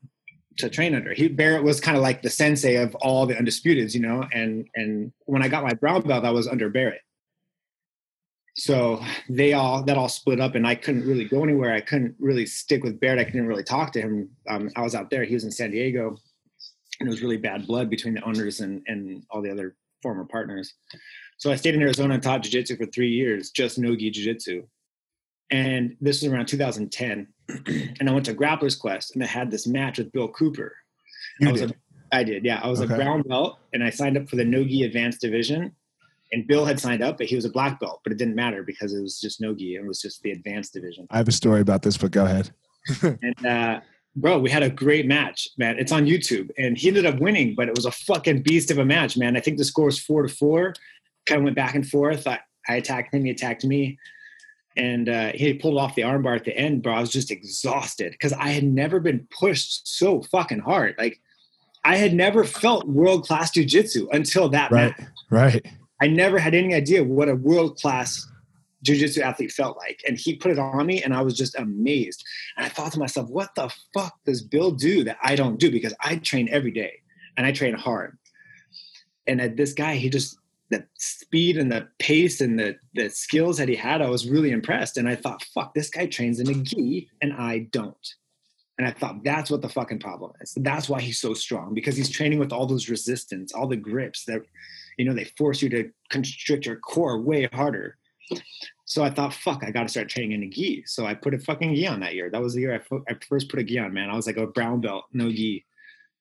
to 0.59 0.69
train 0.69 0.95
under. 0.95 1.15
He 1.15 1.29
Baret 1.29 1.63
was 1.63 1.81
kind 1.81 1.97
of 1.97 2.03
like 2.03 2.23
the 2.23 2.31
sensei 2.31 2.77
of 2.77 2.95
all 2.97 3.27
the 3.27 3.35
undisputeds, 3.35 3.95
you 3.95 4.01
know. 4.01 4.27
And 4.33 4.69
and 4.75 5.13
when 5.27 5.43
I 5.43 5.49
got 5.49 5.63
my 5.63 5.75
brown 5.75 6.03
belt, 6.03 6.25
I 6.25 6.31
was 6.31 6.49
under 6.49 6.71
Baret. 6.71 6.99
So 8.57 9.01
they 9.29 9.53
all 9.53 9.85
that 9.85 9.97
all 9.97 10.09
split 10.09 10.41
up, 10.41 10.57
and 10.57 10.67
I 10.67 10.75
couldn't 10.75 11.07
really 11.07 11.25
go 11.25 11.45
anywhere. 11.45 11.73
I 11.73 11.81
couldn't 11.81 12.17
really 12.19 12.45
stick 12.45 12.83
with 12.83 12.99
Baret. 12.99 13.21
I 13.21 13.25
couldn't 13.25 13.47
really 13.47 13.63
talk 13.63 13.93
to 13.93 14.01
him. 14.01 14.31
Um, 14.49 14.69
I 14.75 14.83
was 14.83 14.97
out 14.97 15.11
there. 15.11 15.25
He 15.25 15.35
was 15.35 15.45
in 15.45 15.53
San 15.53 15.71
Diego, 15.71 16.17
and 17.01 17.09
it 17.09 17.11
was 17.11 17.23
really 17.23 17.37
bad 17.37 17.67
blood 17.67 17.91
between 17.91 18.15
the 18.15 18.23
owners 18.23 18.61
and 18.61 18.83
and 18.87 19.25
all 19.31 19.43
the 19.43 19.51
other 19.51 19.77
former 20.03 20.25
partners. 20.25 20.75
So 21.39 21.51
I 21.51 21.57
stayed 21.57 21.75
in 21.75 21.83
Arizona 21.83 22.15
and 22.15 22.23
taught 22.23 22.43
jiu-jitsu 22.43 22.77
for 22.77 22.87
three 22.87 23.11
years, 23.11 23.51
just 23.51 23.79
no-gi 23.79 24.11
jiu-jitsu. 24.11 24.67
And 25.51 25.97
this 26.01 26.23
was 26.23 26.33
around 26.33 26.47
2010 26.47 27.27
and 27.67 28.09
I 28.09 28.13
went 28.13 28.27
to 28.27 28.35
Grappler's 28.35 28.77
Quest 28.77 29.15
and 29.15 29.23
I 29.23 29.27
had 29.27 29.51
this 29.51 29.67
match 29.67 29.99
with 29.99 30.13
Bill 30.13 30.29
Cooper. 30.29 30.75
You 31.41 31.49
I 31.49 31.53
was 31.53 31.61
did. 31.63 31.71
A, 31.71 32.17
I 32.17 32.25
did, 32.25 32.45
yeah. 32.45 32.61
I 32.63 32.69
was 32.69 32.81
okay. 32.81 32.93
a 32.93 32.97
brown 32.97 33.23
belt 33.23 33.59
and 33.73 33.83
I 33.83 33.91
signed 33.91 34.17
up 34.17 34.29
for 34.29 34.37
the 34.37 34.45
Nogi 34.45 34.83
Advanced 34.83 35.21
Division. 35.21 35.75
And 36.31 36.47
Bill 36.47 36.67
had 36.67 36.79
signed 36.79 37.03
up, 37.03 37.17
but 37.17 37.27
he 37.27 37.37
was 37.37 37.47
a 37.47 37.51
black 37.51 37.81
belt, 37.81 38.01
but 38.05 38.13
it 38.13 38.19
didn't 38.19 38.35
matter 38.35 38.63
because 38.63 38.93
it 38.93 39.01
was 39.01 39.19
just 39.19 39.41
Nogi. 39.41 39.77
It 39.77 39.87
was 39.87 40.03
just 40.03 40.21
the 40.21 40.33
advanced 40.33 40.75
division. 40.75 41.07
I 41.11 41.17
have 41.17 41.29
a 41.29 41.33
story 41.33 41.63
about 41.63 41.81
this, 41.81 41.97
but 41.97 42.11
go 42.11 42.27
ahead. 42.27 42.51
and 43.03 43.47
uh, 43.47 43.81
bro, 44.17 44.39
we 44.39 44.51
had 44.51 44.63
a 44.63 44.71
great 44.71 45.07
match, 45.07 45.49
man. 45.59 45.79
It's 45.79 45.93
on 45.93 46.07
YouTube, 46.07 46.51
and 46.59 46.77
he 46.77 46.89
ended 46.89 47.07
up 47.07 47.19
winning, 47.19 47.55
but 47.55 47.69
it 47.69 47.75
was 47.75 47.85
a 47.85 47.91
fucking 47.91 48.43
beast 48.43 48.71
of 48.71 48.79
a 48.79 48.85
match, 48.85 49.17
man. 49.17 49.37
I 49.37 49.41
think 49.41 49.59
the 49.59 49.65
score 49.65 49.87
was 49.87 49.99
four 49.99 50.23
to 50.23 50.29
four. 50.29 50.75
Kind 51.27 51.41
of 51.41 51.45
went 51.45 51.57
back 51.57 51.75
and 51.75 51.87
forth. 51.87 52.27
I, 52.27 52.41
I 52.69 52.77
attacked 52.77 53.15
him, 53.15 53.25
he 53.25 53.31
attacked 53.31 53.65
me 53.65 53.99
and 54.79 55.09
uh, 55.09 55.33
he 55.35 55.53
pulled 55.55 55.77
off 55.77 55.97
the 55.97 56.03
armbar 56.03 56.37
at 56.37 56.45
the 56.45 56.57
end, 56.57 56.83
bro. 56.83 56.95
I 56.95 57.01
was 57.01 57.11
just 57.11 57.31
exhausted 57.31 58.13
because 58.13 58.33
I 58.33 58.49
had 58.49 58.65
never 58.65 59.01
been 59.01 59.27
pushed 59.31 59.89
so 59.89 60.23
fucking 60.23 60.61
hard. 60.61 60.95
Like 60.97 61.21
I 61.85 61.97
had 61.97 62.15
never 62.15 62.45
felt 62.45 62.87
world 62.87 63.27
class 63.27 63.51
jujitsu 63.51 64.07
until 64.13 64.49
that 64.51 64.71
right, 64.71 64.97
match. 64.99 65.09
Right. 65.31 65.67
I 66.01 66.07
never 66.07 66.39
had 66.39 66.55
any 66.55 66.75
idea 66.75 67.03
what 67.03 67.29
a 67.29 67.35
world 67.35 67.79
class 67.79 68.27
jujitsu 68.85 69.21
athlete 69.21 69.53
felt 69.53 69.77
like, 69.77 70.01
and 70.07 70.19
he 70.19 70.37
put 70.37 70.51
it 70.51 70.59
on 70.59 70.87
me, 70.87 71.03
and 71.03 71.15
I 71.15 71.23
was 71.23 71.37
just 71.37 71.59
amazed. 71.59 72.25
And 72.57 72.67
I 72.67 72.69
thought 72.69 72.93
to 72.93 72.99
myself, 72.99 73.29
what 73.29 73.55
the 73.55 73.73
fuck 73.95 74.15
does 74.25 74.43
Bill 74.43 74.71
do 74.71 75.05
that 75.05 75.19
I 75.23 75.37
don't 75.37 75.59
do? 75.59 75.71
Because 75.71 75.95
I 76.01 76.17
train 76.17 76.49
every 76.51 76.71
day 76.71 77.01
and 77.37 77.47
I 77.47 77.53
train 77.53 77.75
hard. 77.75 78.19
And 79.27 79.57
this 79.57 79.73
guy, 79.73 79.97
he 79.97 80.09
just 80.09 80.39
the 80.71 80.85
speed 80.99 81.57
and 81.57 81.73
the 81.73 81.89
pace 81.99 82.41
and 82.41 82.59
the 82.59 82.77
the 82.95 83.09
skills 83.09 83.57
that 83.59 83.69
he 83.69 83.77
had, 83.77 84.03
I 84.03 84.09
was 84.09 84.29
really 84.29 84.51
impressed. 84.51 84.97
And 84.97 85.09
I 85.09 85.17
thought, 85.17 85.45
fuck, 85.55 85.75
this 85.75 85.91
guy 85.91 86.07
trains 86.07 86.41
in 86.41 86.49
a 86.49 86.55
gi 86.55 87.09
and 87.21 87.33
I 87.33 87.69
don't. 87.71 88.15
And 88.79 88.87
I 88.87 88.93
thought 88.93 89.25
that's 89.25 89.51
what 89.51 89.61
the 89.61 89.69
fucking 89.69 89.99
problem 89.99 90.33
is. 90.41 90.55
That's 90.57 90.89
why 90.89 91.01
he's 91.01 91.21
so 91.21 91.35
strong 91.35 91.75
because 91.75 91.97
he's 91.97 92.11
training 92.11 92.39
with 92.39 92.53
all 92.53 92.67
those 92.67 92.89
resistance, 92.89 93.53
all 93.53 93.67
the 93.67 93.77
grips 93.77 94.25
that, 94.27 94.43
you 94.97 95.05
know, 95.05 95.15
they 95.15 95.25
force 95.25 95.61
you 95.63 95.69
to 95.71 95.91
constrict 96.11 96.67
your 96.67 96.77
core 96.77 97.21
way 97.21 97.49
harder. 97.53 97.97
So 98.85 99.05
I 99.05 99.11
thought, 99.11 99.35
fuck, 99.35 99.63
I 99.65 99.71
got 99.71 99.83
to 99.83 99.89
start 99.89 100.09
training 100.09 100.33
in 100.33 100.43
a 100.45 100.49
gi. 100.49 100.85
So 100.87 101.05
I 101.05 101.15
put 101.15 101.35
a 101.35 101.39
fucking 101.39 101.75
gi 101.75 101.87
on 101.87 102.01
that 102.01 102.15
year. 102.15 102.31
That 102.31 102.41
was 102.41 102.55
the 102.55 102.61
year 102.61 102.75
I, 102.75 102.79
fo- 102.79 103.05
I 103.09 103.17
first 103.29 103.51
put 103.51 103.61
a 103.61 103.65
gi 103.65 103.79
on, 103.79 103.93
man. 103.93 104.09
I 104.09 104.17
was 104.17 104.27
like 104.27 104.39
a 104.39 104.47
brown 104.47 104.81
belt, 104.81 105.05
no 105.13 105.31
gi. 105.31 105.65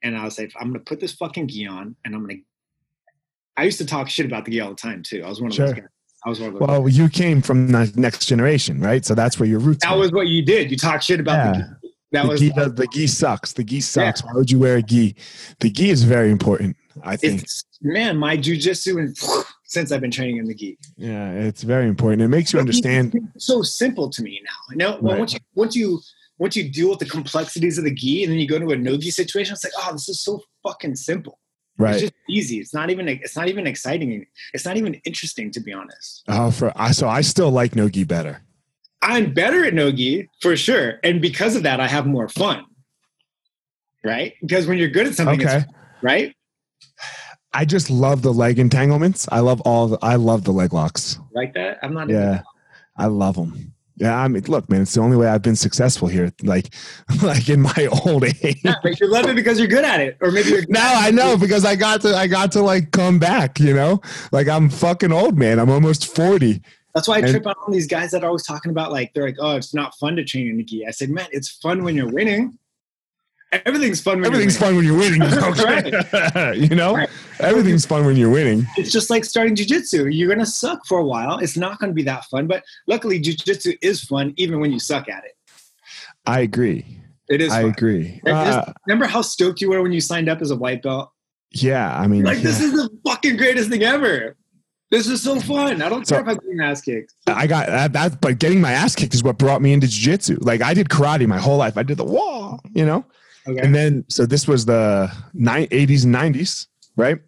And 0.03 0.17
I 0.17 0.25
was 0.25 0.37
like, 0.37 0.51
I'm 0.59 0.67
going 0.67 0.83
to 0.83 0.89
put 0.89 0.99
this 0.99 1.13
fucking 1.13 1.47
gi 1.47 1.67
on 1.67 1.95
and 2.03 2.13
I'm 2.13 2.25
going 2.25 2.37
to 2.37 2.43
I 3.57 3.63
used 3.63 3.79
to 3.79 3.85
talk 3.85 4.07
shit 4.07 4.25
about 4.25 4.45
the 4.45 4.51
gi 4.51 4.61
all 4.61 4.69
the 4.69 4.75
time 4.75 5.01
too. 5.01 5.23
I 5.23 5.29
was 5.29 5.41
one 5.41 5.49
of 5.49 5.55
sure. 5.55 5.65
those 5.67 5.75
guys. 5.75 5.87
I 6.25 6.29
was 6.29 6.39
one 6.39 6.49
of 6.49 6.59
those. 6.59 6.67
Well, 6.67 6.83
guys. 6.83 6.97
you 6.97 7.09
came 7.09 7.41
from 7.41 7.71
the 7.71 7.91
next 7.95 8.27
generation, 8.27 8.79
right? 8.79 9.03
So 9.03 9.15
that's 9.15 9.39
where 9.39 9.49
your 9.49 9.59
roots. 9.59 9.83
That 9.83 9.97
was 9.97 10.11
what 10.11 10.27
you 10.27 10.43
did. 10.43 10.69
You 10.69 10.77
talk 10.77 11.01
shit 11.01 11.19
about 11.19 11.33
yeah. 11.33 11.51
the 11.51 11.57
gi. 11.57 11.93
That 12.11 12.21
the 12.23 12.29
was 12.29 12.39
gi, 12.39 12.49
the, 12.49 12.69
the 12.69 12.87
gi 12.93 13.07
sucks. 13.07 13.53
The 13.53 13.63
gi 13.63 13.81
sucks. 13.81 14.21
Yeah. 14.21 14.27
Why 14.27 14.33
would 14.37 14.51
you 14.51 14.59
wear 14.59 14.77
a 14.77 14.83
gi? 14.83 15.15
The 15.59 15.69
gi 15.69 15.89
is 15.89 16.03
very 16.03 16.31
important. 16.31 16.77
I 17.03 17.15
think. 17.15 17.41
It's, 17.41 17.65
man, 17.81 18.17
my 18.17 18.37
jujitsu 18.37 18.99
and 18.99 19.17
since 19.67 19.91
I've 19.91 20.01
been 20.01 20.11
training 20.11 20.37
in 20.37 20.45
the 20.45 20.55
gi. 20.55 20.77
Yeah, 20.95 21.31
it's 21.31 21.61
very 21.61 21.87
important. 21.87 22.21
It 22.23 22.29
makes 22.29 22.53
you 22.53 22.59
understand. 22.59 23.13
It's 23.35 23.45
so 23.45 23.61
simple 23.61 24.09
to 24.09 24.23
me 24.23 24.41
now. 24.43 24.51
You 24.71 24.77
know, 24.77 24.99
right. 25.01 25.19
once 25.19 25.33
you 25.33 25.39
once 25.53 25.75
you 25.75 26.01
once 26.39 26.55
you 26.55 26.69
deal 26.69 26.89
with 26.89 26.99
the 26.99 27.05
complexities 27.05 27.77
of 27.77 27.83
the 27.83 27.93
gi 27.93 28.23
and 28.23 28.31
then 28.31 28.39
you 28.39 28.47
go 28.47 28.57
to 28.57 28.71
a 28.71 28.77
no 28.77 28.97
gi 28.97 29.11
situation, 29.11 29.53
it's 29.53 29.63
like, 29.63 29.73
oh, 29.77 29.91
this 29.91 30.09
is 30.09 30.19
so 30.19 30.41
fucking 30.63 30.95
simple. 30.95 31.39
Right. 31.77 31.93
It's 31.93 32.01
just 32.01 32.13
easy. 32.27 32.57
It's 32.59 32.73
not 32.73 32.89
even 32.89 33.07
it's 33.07 33.35
not 33.35 33.49
even 33.49 33.67
exciting. 33.67 34.25
It's 34.53 34.65
not 34.65 34.77
even 34.77 34.95
interesting 35.05 35.51
to 35.51 35.59
be 35.59 35.73
honest. 35.73 36.23
Oh, 36.27 36.49
for 36.49 36.71
I 36.75 36.91
so 36.91 37.07
I 37.07 37.21
still 37.21 37.51
like 37.51 37.75
nogi 37.75 38.03
better. 38.03 38.41
I'm 39.01 39.33
better 39.33 39.63
at 39.63 39.75
nogi 39.75 40.27
for 40.41 40.57
sure, 40.57 40.99
and 41.03 41.21
because 41.21 41.55
of 41.55 41.63
that, 41.63 41.79
I 41.79 41.87
have 41.87 42.07
more 42.07 42.27
fun. 42.29 42.65
Right? 44.03 44.33
Because 44.41 44.65
when 44.65 44.77
you're 44.77 44.89
good 44.89 45.07
at 45.07 45.15
something, 45.15 45.45
okay. 45.45 45.65
right? 46.01 46.33
I 47.53 47.65
just 47.65 47.89
love 47.89 48.21
the 48.21 48.33
leg 48.33 48.59
entanglements. 48.59 49.27
I 49.31 49.39
love 49.39 49.61
all. 49.61 49.87
The, 49.87 49.99
I 50.01 50.15
love 50.15 50.43
the 50.43 50.51
leg 50.51 50.73
locks. 50.73 51.19
Like 51.33 51.53
that? 51.53 51.79
I'm 51.81 51.93
not. 51.93 52.09
Yeah, 52.09 52.43
I 52.95 53.07
love 53.07 53.35
them. 53.35 53.73
Yeah, 53.95 54.15
I 54.15 54.27
mean, 54.27 54.43
look, 54.47 54.69
man, 54.69 54.83
it's 54.83 54.93
the 54.93 55.01
only 55.01 55.17
way 55.17 55.27
I've 55.27 55.41
been 55.41 55.55
successful 55.55 56.07
here. 56.07 56.31
Like, 56.43 56.75
like 57.23 57.49
in 57.49 57.61
my 57.61 57.89
old 58.05 58.25
age. 58.25 58.61
Yeah, 58.63 58.75
but 58.83 58.99
you 58.99 59.07
love 59.07 59.25
it 59.25 59.35
because 59.35 59.57
you're 59.57 59.67
good 59.67 59.85
at 59.85 59.99
it, 59.99 60.17
or 60.21 60.29
maybe 60.31 60.49
you're. 60.49 60.63
now 60.69 60.93
I 60.93 61.09
know 61.09 61.35
because 61.35 61.65
I 61.65 61.75
got 61.75 62.01
to, 62.01 62.15
I 62.15 62.27
got 62.27 62.51
to 62.53 62.61
like 62.61 62.91
come 62.91 63.17
back. 63.17 63.59
You 63.59 63.73
know, 63.73 64.01
like 64.31 64.47
I'm 64.47 64.69
fucking 64.69 65.11
old, 65.11 65.37
man. 65.37 65.59
I'm 65.59 65.69
almost 65.69 66.15
forty. 66.15 66.61
That's 66.93 67.07
why 67.07 67.15
I 67.15 67.19
and, 67.19 67.27
trip 67.29 67.47
out 67.47 67.57
on 67.65 67.71
these 67.71 67.87
guys 67.87 68.11
that 68.11 68.23
are 68.23 68.27
always 68.27 68.43
talking 68.43 68.71
about 68.71 68.91
like 68.91 69.13
they're 69.13 69.25
like, 69.25 69.37
oh, 69.39 69.55
it's 69.55 69.73
not 69.73 69.95
fun 69.95 70.15
to 70.15 70.23
train 70.23 70.47
in 70.47 70.65
gi. 70.65 70.85
I 70.85 70.91
said, 70.91 71.09
man, 71.09 71.27
it's 71.31 71.49
fun 71.49 71.83
when 71.83 71.95
you're 71.95 72.11
winning. 72.11 72.57
Everything's 73.51 74.01
fun. 74.01 74.17
When 74.17 74.25
Everything's 74.25 74.57
fun 74.57 74.75
when 74.75 74.83
you're 74.83 74.97
winning. 74.97 75.21
right. 75.21 76.55
you 76.57 76.75
know, 76.75 76.95
right. 76.95 77.09
everything's 77.39 77.85
fun 77.85 78.05
when 78.05 78.17
you're 78.17 78.29
winning. 78.29 78.67
It's 78.75 78.91
just 78.91 79.09
like 79.09 79.23
starting 79.23 79.55
jujitsu. 79.55 80.13
You're 80.13 80.27
gonna 80.27 80.45
suck 80.45 80.85
for 80.85 80.97
a 80.97 81.05
while. 81.05 81.37
It's 81.37 81.55
not 81.55 81.79
gonna 81.79 81.93
be 81.93 82.03
that 82.03 82.25
fun, 82.25 82.47
but 82.47 82.63
luckily, 82.87 83.21
jujitsu 83.21 83.77
is 83.81 84.03
fun 84.03 84.33
even 84.35 84.59
when 84.59 84.71
you 84.71 84.79
suck 84.79 85.07
at 85.07 85.23
it. 85.23 85.31
I 86.25 86.41
agree. 86.41 86.99
It 87.29 87.41
is. 87.41 87.53
I 87.53 87.61
agree. 87.61 88.21
Uh, 88.25 88.71
remember 88.85 89.05
how 89.05 89.21
stoked 89.21 89.61
you 89.61 89.69
were 89.69 89.81
when 89.81 89.93
you 89.93 90.01
signed 90.01 90.27
up 90.27 90.41
as 90.41 90.51
a 90.51 90.55
white 90.55 90.81
belt? 90.81 91.11
Yeah, 91.51 91.97
I 91.97 92.07
mean, 92.07 92.23
like 92.23 92.37
yeah. 92.37 92.43
this 92.43 92.61
is 92.61 92.73
the 92.73 92.89
fucking 93.05 93.37
greatest 93.37 93.69
thing 93.69 93.83
ever. 93.83 94.35
This 94.89 95.07
is 95.07 95.21
so 95.21 95.39
fun. 95.39 95.81
I 95.81 95.89
don't 95.89 96.07
so, 96.07 96.15
care 96.15 96.23
if 96.23 96.29
I'm 96.29 96.35
getting 96.37 96.61
ass 96.61 96.81
kicked. 96.81 97.13
I 97.27 97.47
got 97.47 97.67
that, 97.67 97.93
that, 97.93 98.21
but 98.21 98.39
getting 98.39 98.61
my 98.61 98.71
ass 98.71 98.95
kicked 98.95 99.13
is 99.13 99.23
what 99.23 99.37
brought 99.37 99.61
me 99.61 99.73
into 99.73 99.87
jiu-jitsu. 99.87 100.37
Like 100.41 100.61
I 100.61 100.73
did 100.73 100.87
karate 100.87 101.27
my 101.27 101.37
whole 101.37 101.57
life. 101.57 101.77
I 101.77 101.83
did 101.83 101.97
the 101.97 102.05
wall, 102.05 102.61
you 102.73 102.85
know. 102.85 103.05
Okay. 103.47 103.59
And 103.61 103.73
then, 103.73 104.03
so 104.09 104.25
this 104.25 104.47
was 104.47 104.65
the 104.65 105.11
80s 105.35 106.03
and 106.03 106.13
90s, 106.13 106.67
right? 106.95 107.19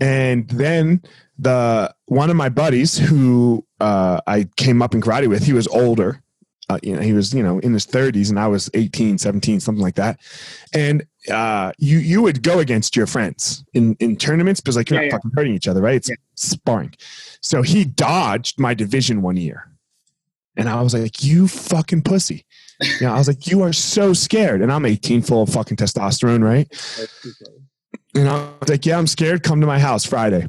And 0.00 0.48
then 0.48 1.02
the 1.38 1.92
one 2.06 2.30
of 2.30 2.36
my 2.36 2.48
buddies 2.48 2.96
who 2.98 3.66
uh, 3.80 4.20
I 4.26 4.44
came 4.56 4.82
up 4.82 4.94
in 4.94 5.00
karate 5.00 5.28
with, 5.28 5.44
he 5.44 5.52
was 5.52 5.66
older, 5.68 6.20
Uh, 6.70 6.78
you 6.82 6.94
know, 6.96 7.02
he 7.02 7.12
was, 7.12 7.34
you 7.34 7.42
know, 7.42 7.58
in 7.58 7.74
his 7.74 7.86
30s 7.86 8.30
and 8.30 8.38
I 8.38 8.46
was 8.48 8.70
18, 8.72 9.18
17, 9.18 9.60
something 9.60 9.82
like 9.82 9.96
that. 9.96 10.18
And 10.72 11.04
uh, 11.30 11.72
you 11.78 11.98
you 11.98 12.22
would 12.22 12.42
go 12.42 12.58
against 12.60 12.96
your 12.96 13.06
friends 13.06 13.64
in, 13.74 13.96
in 14.00 14.16
tournaments 14.16 14.60
because 14.60 14.76
like 14.76 14.88
you're 14.88 15.02
Yeah, 15.02 15.08
not 15.08 15.12
yeah. 15.12 15.16
fucking 15.18 15.32
hurting 15.36 15.54
each 15.54 15.68
other, 15.68 15.82
right? 15.82 15.96
It's 15.96 16.08
Yeah. 16.08 16.16
sparring. 16.36 16.94
So 17.40 17.62
he 17.62 17.84
dodged 17.84 18.58
my 18.58 18.72
division 18.74 19.20
one 19.22 19.36
year. 19.36 19.68
And 20.56 20.68
I 20.68 20.80
was 20.82 20.94
like, 20.94 21.22
you 21.24 21.48
fucking 21.48 22.02
pussy. 22.02 22.46
You 23.00 23.06
know, 23.06 23.14
I 23.14 23.18
was 23.18 23.28
like, 23.28 23.46
you 23.46 23.62
are 23.62 23.72
so 23.72 24.12
scared. 24.12 24.62
And 24.62 24.72
I'm 24.72 24.84
18, 24.86 25.22
full 25.22 25.42
of 25.42 25.48
fucking 25.50 25.76
testosterone, 25.76 26.42
right? 26.42 26.68
And 28.14 28.28
I 28.28 28.50
was 28.60 28.68
like, 28.68 28.86
yeah, 28.86 28.98
I'm 28.98 29.06
scared. 29.06 29.42
Come 29.42 29.60
to 29.60 29.66
my 29.66 29.78
house 29.78 30.04
Friday. 30.04 30.48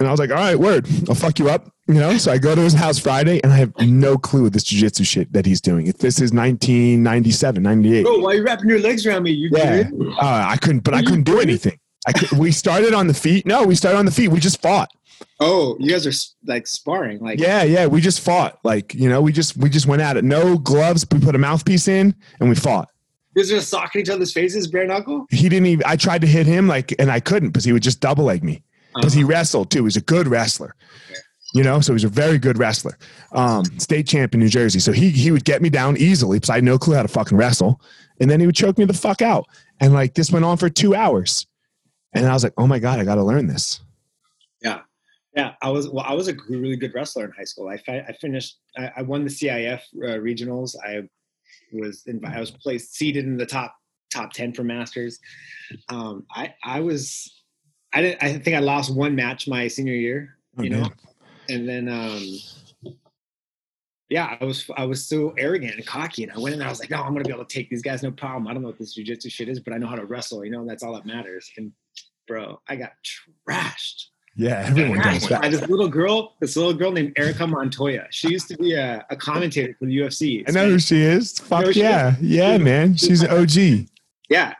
And 0.00 0.08
I 0.08 0.10
was 0.10 0.18
like, 0.18 0.30
all 0.30 0.36
right, 0.36 0.58
word. 0.58 0.88
I'll 1.08 1.14
fuck 1.14 1.38
you 1.38 1.48
up. 1.48 1.70
You 1.86 1.94
know, 1.94 2.18
so 2.18 2.32
I 2.32 2.38
go 2.38 2.56
to 2.56 2.60
his 2.60 2.74
house 2.74 2.98
Friday 2.98 3.40
and 3.44 3.52
I 3.52 3.56
have 3.56 3.72
no 3.78 4.18
clue 4.18 4.42
what 4.42 4.52
this 4.52 4.64
jujitsu 4.64 5.06
shit 5.06 5.32
that 5.32 5.46
he's 5.46 5.60
doing. 5.60 5.86
If 5.86 5.98
this 5.98 6.16
is 6.16 6.32
1997, 6.32 7.62
98. 7.62 8.02
Bro, 8.02 8.18
why 8.18 8.32
are 8.32 8.34
you 8.34 8.44
wrapping 8.44 8.68
your 8.68 8.80
legs 8.80 9.06
around 9.06 9.22
me? 9.22 9.30
You 9.30 9.50
Yeah. 9.52 9.88
Uh, 10.20 10.46
I 10.48 10.56
couldn't, 10.56 10.80
but 10.80 10.94
I 10.94 11.02
couldn't 11.02 11.22
do 11.22 11.38
anything. 11.38 11.78
I 12.08 12.12
could, 12.12 12.32
we 12.32 12.50
started 12.50 12.92
on 12.92 13.06
the 13.06 13.14
feet. 13.14 13.46
No, 13.46 13.64
we 13.64 13.76
started 13.76 13.98
on 13.98 14.04
the 14.04 14.10
feet. 14.10 14.28
We 14.28 14.40
just 14.40 14.60
fought. 14.60 14.90
Oh, 15.40 15.76
you 15.78 15.90
guys 15.90 16.06
are 16.06 16.12
like 16.46 16.66
sparring. 16.66 17.20
Like, 17.20 17.38
Yeah, 17.38 17.62
yeah. 17.62 17.86
We 17.86 18.00
just 18.00 18.20
fought. 18.20 18.58
Like, 18.64 18.94
you 18.94 19.08
know, 19.08 19.20
we 19.20 19.32
just 19.32 19.56
we 19.56 19.68
just 19.68 19.86
went 19.86 20.02
at 20.02 20.16
it. 20.16 20.24
No 20.24 20.56
gloves. 20.58 21.06
We 21.12 21.20
put 21.20 21.34
a 21.34 21.38
mouthpiece 21.38 21.88
in 21.88 22.14
and 22.40 22.48
we 22.48 22.54
fought. 22.54 22.88
you 23.34 23.42
guys 23.42 23.52
are 23.52 23.56
just 23.56 23.68
socking 23.68 24.00
each 24.00 24.08
other's 24.08 24.32
faces, 24.32 24.66
bare 24.66 24.86
knuckle? 24.86 25.26
He 25.30 25.48
didn't 25.48 25.66
even 25.66 25.84
I 25.86 25.96
tried 25.96 26.22
to 26.22 26.26
hit 26.26 26.46
him 26.46 26.66
like 26.66 26.94
and 26.98 27.10
I 27.10 27.20
couldn't 27.20 27.50
because 27.50 27.64
he 27.64 27.72
would 27.72 27.82
just 27.82 28.00
double 28.00 28.24
leg 28.24 28.42
me. 28.44 28.62
because 28.94 29.12
he 29.12 29.24
wrestled 29.24 29.70
too. 29.70 29.84
He's 29.84 29.96
a 29.96 30.00
good 30.02 30.26
wrestler. 30.26 30.74
You 31.54 31.62
know, 31.62 31.80
so 31.80 31.92
he's 31.92 32.04
a 32.04 32.08
very 32.08 32.38
good 32.38 32.58
wrestler. 32.58 32.98
Um, 33.32 33.64
state 33.78 34.06
champ 34.06 34.34
in 34.34 34.40
New 34.40 34.48
Jersey. 34.48 34.80
So 34.80 34.92
he 34.92 35.10
he 35.10 35.30
would 35.30 35.44
get 35.44 35.62
me 35.62 35.68
down 35.70 35.96
easily 35.96 36.38
because 36.38 36.50
I 36.50 36.56
had 36.56 36.64
no 36.64 36.78
clue 36.78 36.94
how 36.94 37.02
to 37.02 37.08
fucking 37.08 37.36
wrestle. 37.36 37.80
And 38.20 38.30
then 38.30 38.40
he 38.40 38.46
would 38.46 38.56
choke 38.56 38.78
me 38.78 38.84
the 38.86 38.94
fuck 38.94 39.20
out. 39.22 39.46
And 39.80 39.92
like 39.92 40.14
this 40.14 40.30
went 40.30 40.44
on 40.44 40.56
for 40.56 40.68
two 40.70 40.94
hours. 40.94 41.46
And 42.14 42.26
I 42.26 42.32
was 42.32 42.42
like, 42.42 42.54
oh 42.56 42.66
my 42.66 42.78
God, 42.78 42.98
I 42.98 43.04
gotta 43.04 43.22
learn 43.22 43.46
this. 43.46 43.80
Yeah, 45.36 45.52
I 45.60 45.68
was 45.68 45.90
well. 45.90 46.04
I 46.08 46.14
was 46.14 46.28
a 46.28 46.34
really 46.48 46.76
good 46.76 46.94
wrestler 46.94 47.26
in 47.26 47.30
high 47.32 47.44
school. 47.44 47.68
I, 47.68 47.74
I 47.88 48.12
finished. 48.20 48.58
I, 48.78 48.90
I 48.96 49.02
won 49.02 49.22
the 49.22 49.30
CIF 49.30 49.80
uh, 50.02 50.18
regionals. 50.18 50.74
I 50.82 51.02
was 51.72 52.04
in, 52.06 52.24
I 52.24 52.40
was 52.40 52.50
placed 52.50 52.94
seated 52.94 53.26
in 53.26 53.36
the 53.36 53.44
top 53.44 53.76
top 54.10 54.32
ten 54.32 54.54
for 54.54 54.64
masters. 54.64 55.18
Um, 55.90 56.24
I 56.34 56.54
I 56.64 56.80
was. 56.80 57.30
I 57.92 58.00
didn't. 58.00 58.22
I 58.22 58.38
think 58.38 58.56
I 58.56 58.60
lost 58.60 58.94
one 58.94 59.14
match 59.14 59.46
my 59.46 59.68
senior 59.68 59.94
year. 59.94 60.38
Oh, 60.58 60.62
You 60.62 60.70
know, 60.70 60.80
man. 60.80 60.92
and 61.50 61.68
then 61.68 61.88
um, 61.90 62.94
yeah, 64.08 64.38
I 64.40 64.44
was 64.44 64.70
I 64.74 64.86
was 64.86 65.04
so 65.06 65.34
arrogant 65.36 65.74
and 65.74 65.86
cocky, 65.86 66.22
and 66.22 66.32
I 66.32 66.38
went 66.38 66.54
in 66.54 66.60
there. 66.60 66.68
I 66.68 66.70
was 66.70 66.80
like, 66.80 66.90
no, 66.90 67.02
I'm 67.02 67.12
gonna 67.12 67.24
be 67.24 67.32
able 67.32 67.44
to 67.44 67.54
take 67.54 67.68
these 67.68 67.82
guys, 67.82 68.02
no 68.02 68.10
problem. 68.10 68.48
I 68.48 68.54
don't 68.54 68.62
know 68.62 68.68
what 68.68 68.78
this 68.78 68.98
jujitsu 68.98 69.30
shit 69.30 69.50
is, 69.50 69.60
but 69.60 69.74
I 69.74 69.78
know 69.78 69.86
how 69.86 69.96
to 69.96 70.06
wrestle. 70.06 70.46
You 70.46 70.50
know, 70.52 70.60
and 70.60 70.70
that's 70.70 70.82
all 70.82 70.94
that 70.94 71.04
matters. 71.04 71.50
And 71.58 71.72
bro, 72.26 72.58
I 72.68 72.76
got 72.76 72.92
trashed. 73.46 74.06
Yeah, 74.36 74.64
everyone 74.66 74.98
does 75.00 75.26
By 75.28 75.38
that. 75.40 75.50
this 75.50 75.68
little 75.68 75.88
girl, 75.88 76.34
this 76.40 76.56
little 76.56 76.74
girl 76.74 76.92
named 76.92 77.14
Erica 77.16 77.46
Montoya. 77.46 78.06
She 78.10 78.28
used 78.28 78.48
to 78.48 78.56
be 78.58 78.74
a, 78.74 79.04
a 79.08 79.16
commentator 79.16 79.74
for 79.78 79.86
the 79.86 79.96
UFC. 79.96 80.44
I 80.46 80.52
know 80.52 80.68
who 80.68 80.78
she 80.78 81.00
is. 81.00 81.38
Fuck 81.38 81.72
she 81.72 81.80
yeah. 81.80 82.16
Yeah, 82.20 82.58
man. 82.58 82.96
She's 82.96 83.22
an 83.22 83.30
OG. 83.30 83.88
Yeah. 84.28 84.52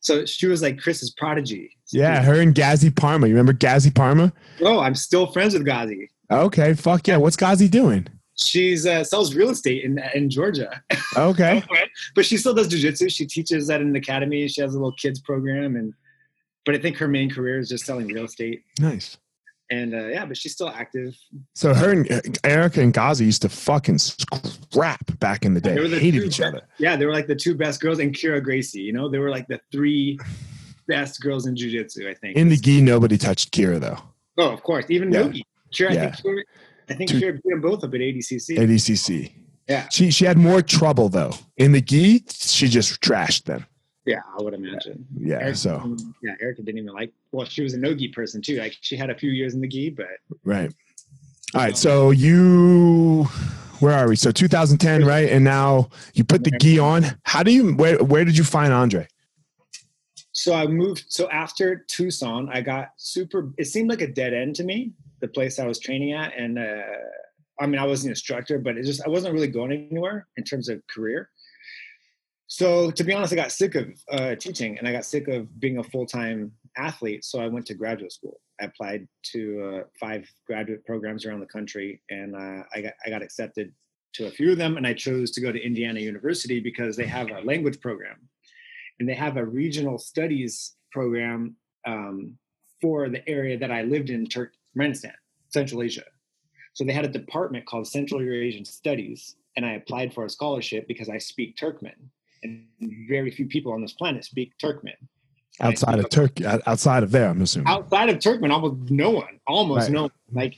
So 0.00 0.24
she 0.24 0.46
was 0.46 0.62
like 0.62 0.78
Chris's 0.80 1.10
prodigy. 1.10 1.76
Yeah, 1.90 2.22
her 2.22 2.40
and 2.40 2.54
Gazi 2.54 2.94
Parma. 2.94 3.26
You 3.26 3.34
remember 3.34 3.52
Gazi 3.52 3.94
Parma? 3.94 4.32
Oh, 4.62 4.80
I'm 4.80 4.94
still 4.94 5.26
friends 5.26 5.52
with 5.54 5.66
Gazi. 5.66 6.08
Okay, 6.30 6.74
fuck 6.74 7.06
yeah. 7.06 7.16
What's 7.16 7.36
Gazi 7.36 7.70
doing? 7.70 8.06
She's 8.36 8.86
uh, 8.86 9.02
sells 9.02 9.34
real 9.34 9.50
estate 9.50 9.84
in 9.84 9.98
in 10.14 10.30
Georgia, 10.30 10.82
Okay. 11.16 11.62
but 12.14 12.24
she 12.24 12.36
still 12.36 12.54
does 12.54 12.68
jujitsu. 12.68 13.10
She 13.10 13.26
teaches 13.26 13.68
at 13.68 13.80
an 13.80 13.94
academy. 13.96 14.46
She 14.48 14.60
has 14.60 14.74
a 14.74 14.78
little 14.78 14.92
kids 14.92 15.20
program, 15.20 15.76
and 15.76 15.92
but 16.68 16.74
I 16.74 16.78
think 16.78 16.98
her 16.98 17.08
main 17.08 17.30
career 17.30 17.58
is 17.58 17.66
just 17.70 17.86
selling 17.86 18.08
real 18.08 18.24
estate. 18.26 18.62
Nice. 18.78 19.16
And 19.70 19.94
uh, 19.94 20.08
yeah, 20.08 20.26
but 20.26 20.36
she's 20.36 20.52
still 20.52 20.68
active. 20.68 21.16
So 21.54 21.72
her 21.72 21.92
and 21.92 22.10
uh, 22.12 22.20
Erica 22.44 22.82
and 22.82 22.92
Gazi 22.92 23.22
used 23.24 23.40
to 23.42 23.48
fucking 23.48 23.96
scrap 23.98 25.18
back 25.18 25.44
in 25.46 25.54
the 25.54 25.60
day. 25.62 25.74
They 25.74 25.80
were 25.80 25.88
the 25.88 25.98
Hated 25.98 26.24
each 26.24 26.38
best- 26.38 26.54
other. 26.54 26.62
Yeah, 26.78 26.96
they 26.96 27.06
were 27.06 27.12
like 27.12 27.26
the 27.26 27.34
two 27.36 27.54
best 27.54 27.80
girls, 27.80 27.98
and 28.00 28.14
Kira 28.14 28.42
Gracie. 28.42 28.80
You 28.80 28.92
know, 28.92 29.08
they 29.08 29.18
were 29.18 29.30
like 29.30 29.46
the 29.48 29.60
three 29.72 30.18
best 30.88 31.20
girls 31.22 31.46
in 31.46 31.54
jujitsu. 31.54 32.06
I 32.08 32.14
think. 32.14 32.36
In 32.36 32.48
the 32.50 32.56
gi, 32.56 32.80
nobody 32.82 33.16
touched 33.18 33.52
Kira 33.52 33.80
though. 33.80 33.98
Oh, 34.38 34.50
of 34.52 34.62
course. 34.62 34.84
Even 34.90 35.10
Yeah. 35.12 35.22
Nogi. 35.22 35.44
Kira, 35.74 35.94
Yeah. 35.94 36.04
I 36.06 36.10
think, 36.12 36.24
Kira, 36.26 36.42
I 36.90 36.94
think 36.94 37.10
Two- 37.10 37.20
Kira 37.20 37.32
beat 37.34 37.50
them 37.50 37.60
both 37.60 37.84
up 37.84 37.92
at 37.94 38.00
ADCC. 38.00 38.56
ADCC. 38.58 39.32
Yeah. 39.68 39.86
She 39.90 40.10
she 40.10 40.24
had 40.24 40.38
more 40.38 40.62
trouble 40.62 41.08
though. 41.10 41.32
In 41.58 41.72
the 41.72 41.80
gi, 41.82 42.24
she 42.30 42.68
just 42.68 43.00
trashed 43.02 43.44
them. 43.44 43.66
Yeah, 44.08 44.20
I 44.38 44.42
would 44.42 44.54
imagine. 44.54 45.06
Yeah. 45.16 45.36
Erica, 45.36 45.56
So 45.56 45.96
yeah, 46.22 46.34
Erica 46.40 46.62
didn't 46.62 46.78
even 46.78 46.94
like. 46.94 47.12
Well, 47.32 47.46
she 47.46 47.62
was 47.62 47.74
a 47.74 47.78
no-gi 47.78 48.08
person 48.08 48.42
too. 48.42 48.56
Like 48.56 48.76
she 48.80 48.96
had 48.96 49.10
a 49.10 49.14
few 49.14 49.30
years 49.30 49.54
in 49.54 49.60
the 49.60 49.68
gi, 49.68 49.90
but 49.90 50.06
right. 50.44 50.72
All 51.54 51.60
right. 51.60 51.76
So 51.76 52.10
you 52.10 53.24
where 53.80 53.96
are 53.96 54.08
we? 54.08 54.16
So 54.16 54.30
2010, 54.32 55.04
right? 55.04 55.28
And 55.28 55.44
now 55.44 55.90
you 56.14 56.24
put 56.24 56.44
the 56.44 56.50
gi 56.50 56.78
on. 56.78 57.04
How 57.24 57.42
do 57.42 57.52
you 57.52 57.74
where 57.74 57.98
where 58.02 58.24
did 58.24 58.36
you 58.36 58.44
find 58.44 58.72
Andre? 58.72 59.06
so 60.38 60.54
I 60.54 60.66
moved. 60.68 61.04
So 61.08 61.28
after 61.30 61.84
Tucson, 61.88 62.48
I 62.52 62.60
got 62.60 62.90
super. 62.96 63.50
It 63.58 63.64
seemed 63.64 63.90
like 63.90 64.02
a 64.02 64.06
dead 64.06 64.32
end 64.32 64.54
to 64.56 64.64
me, 64.64 64.92
the 65.20 65.26
place 65.26 65.58
I 65.58 65.66
was 65.66 65.80
training 65.80 66.12
at, 66.12 66.32
and 66.36 66.58
uh, 66.58 66.82
I 67.60 67.66
mean, 67.66 67.80
I 67.80 67.86
was 67.86 68.04
an 68.04 68.10
instructor, 68.10 68.58
but 68.58 68.76
it 68.76 68.84
just 68.84 69.02
I 69.04 69.08
wasn't 69.08 69.34
really 69.34 69.48
going 69.48 69.72
anywhere 69.72 70.28
in 70.36 70.44
terms 70.44 70.68
of 70.68 70.80
career. 70.86 71.30
So 72.48 72.90
to 72.90 73.04
be 73.04 73.12
honest, 73.12 73.32
I 73.34 73.36
got 73.36 73.52
sick 73.52 73.74
of 73.74 73.88
uh, 74.10 74.34
teaching, 74.34 74.78
and 74.78 74.88
I 74.88 74.92
got 74.92 75.04
sick 75.04 75.28
of 75.28 75.60
being 75.60 75.78
a 75.78 75.84
full 75.84 76.06
time 76.06 76.50
athlete. 76.78 77.24
So 77.24 77.40
I 77.40 77.46
went 77.46 77.66
to 77.66 77.74
graduate 77.74 78.10
school. 78.10 78.40
I 78.60 78.64
applied 78.64 79.06
to 79.32 79.62
uh, 79.62 79.86
five 80.00 80.26
graduate 80.46 80.84
programs 80.86 81.26
around 81.26 81.40
the 81.40 81.46
country, 81.46 82.00
and 82.08 82.34
uh, 82.34 82.64
I 82.74 82.80
got 82.80 82.94
I 83.04 83.10
got 83.10 83.22
accepted 83.22 83.72
to 84.14 84.26
a 84.26 84.30
few 84.30 84.50
of 84.50 84.56
them, 84.56 84.78
and 84.78 84.86
I 84.86 84.94
chose 84.94 85.30
to 85.32 85.42
go 85.42 85.52
to 85.52 85.62
Indiana 85.62 86.00
University 86.00 86.58
because 86.58 86.96
they 86.96 87.06
have 87.06 87.30
a 87.30 87.42
language 87.42 87.80
program, 87.80 88.16
and 88.98 89.06
they 89.06 89.14
have 89.14 89.36
a 89.36 89.44
regional 89.44 89.98
studies 89.98 90.74
program 90.90 91.54
um, 91.86 92.38
for 92.80 93.10
the 93.10 93.28
area 93.28 93.58
that 93.58 93.70
I 93.70 93.82
lived 93.82 94.08
in, 94.08 94.26
Turkmenistan, 94.26 95.12
Central 95.50 95.82
Asia. 95.82 96.04
So 96.72 96.84
they 96.84 96.94
had 96.94 97.04
a 97.04 97.08
department 97.08 97.66
called 97.66 97.86
Central 97.86 98.22
Eurasian 98.22 98.64
Studies, 98.64 99.36
and 99.56 99.66
I 99.66 99.72
applied 99.72 100.14
for 100.14 100.24
a 100.24 100.30
scholarship 100.30 100.88
because 100.88 101.10
I 101.10 101.18
speak 101.18 101.58
Turkmen, 101.58 102.08
and 102.42 102.66
very 103.08 103.30
few 103.30 103.46
people 103.46 103.72
on 103.72 103.80
this 103.82 103.92
planet 103.92 104.24
speak 104.24 104.52
Turkmen. 104.58 104.94
Outside 105.60 105.98
of 105.98 106.08
Turkey, 106.10 106.46
outside 106.46 107.02
of 107.02 107.10
there, 107.10 107.28
I'm 107.28 107.42
assuming. 107.42 107.66
Outside 107.68 108.08
of 108.10 108.18
Turkmen, 108.18 108.52
almost 108.52 108.90
no 108.90 109.10
one, 109.10 109.40
almost 109.46 109.86
Right. 109.86 109.92
no 109.92 110.02
one. 110.02 110.10
Like 110.32 110.54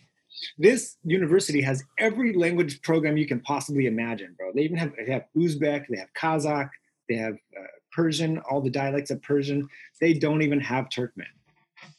this 0.59 0.97
university 1.05 1.61
has 1.63 1.83
every 1.99 2.33
language 2.35 2.83
program 2.83 3.17
you 3.17 3.27
can 3.27 3.41
possibly 3.41 3.87
imagine, 3.87 4.35
bro. 4.39 4.53
They 4.55 4.63
even 4.63 4.77
have 4.77 4.93
they 5.07 5.13
have 5.13 5.25
Uzbek, 5.37 5.87
they 5.89 5.97
have 5.99 6.13
Kazakh, 6.15 6.71
they 7.09 7.17
have 7.17 7.35
uh, 7.35 7.63
Persian, 7.93 8.39
all 8.51 8.61
the 8.61 8.71
dialects 8.71 9.11
of 9.11 9.23
Persian. 9.23 9.69
They 10.01 10.13
don't 10.15 10.43
even 10.43 10.61
have 10.61 10.89
Turkmen 10.91 11.25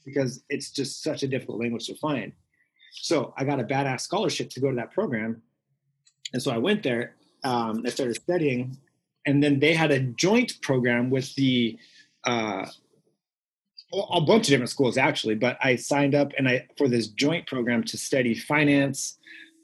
because 0.06 0.44
it's 0.50 0.72
just 0.72 1.02
such 1.04 1.24
a 1.24 1.28
difficult 1.28 1.60
language 1.60 1.88
to 1.88 1.96
find. 1.96 2.34
So 2.94 3.34
I 3.38 3.46
got 3.46 3.60
a 3.60 3.63
badass 3.63 4.02
scholarship 4.02 4.50
to 4.52 4.60
go 4.60 4.70
to 4.70 4.76
that 4.76 4.91
program, 4.91 5.41
and 6.34 6.41
so 6.41 6.52
I 6.52 6.58
went 6.58 6.84
there. 6.84 7.15
Um, 7.44 7.84
I 7.86 7.89
started 7.89 8.15
studying, 8.15 8.78
and 9.26 9.44
then 9.44 9.60
they 9.60 9.74
had 9.74 9.92
a 9.92 10.00
joint 10.00 10.62
program 10.62 11.10
with 11.10 11.34
the 11.36 11.78
uh, 12.26 12.66
a 13.94 14.22
bunch 14.22 14.48
of 14.48 14.52
different 14.52 14.70
schools 14.70 14.98
actually, 14.98 15.36
but 15.36 15.58
I 15.62 15.76
signed 15.76 16.16
up 16.16 16.32
and 16.38 16.48
I 16.48 16.68
for 16.78 16.88
this 16.88 17.08
joint 17.08 17.46
program 17.48 17.84
to 17.86 17.98
study 17.98 18.34
finance 18.34 19.18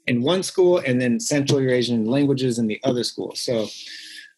in 0.06 0.22
one 0.22 0.42
school 0.42 0.78
and 0.78 1.00
then 1.00 1.20
Central 1.20 1.60
Eurasian 1.60 2.04
languages 2.06 2.58
in 2.58 2.66
the 2.66 2.80
other 2.84 3.04
school. 3.04 3.34
So 3.34 3.66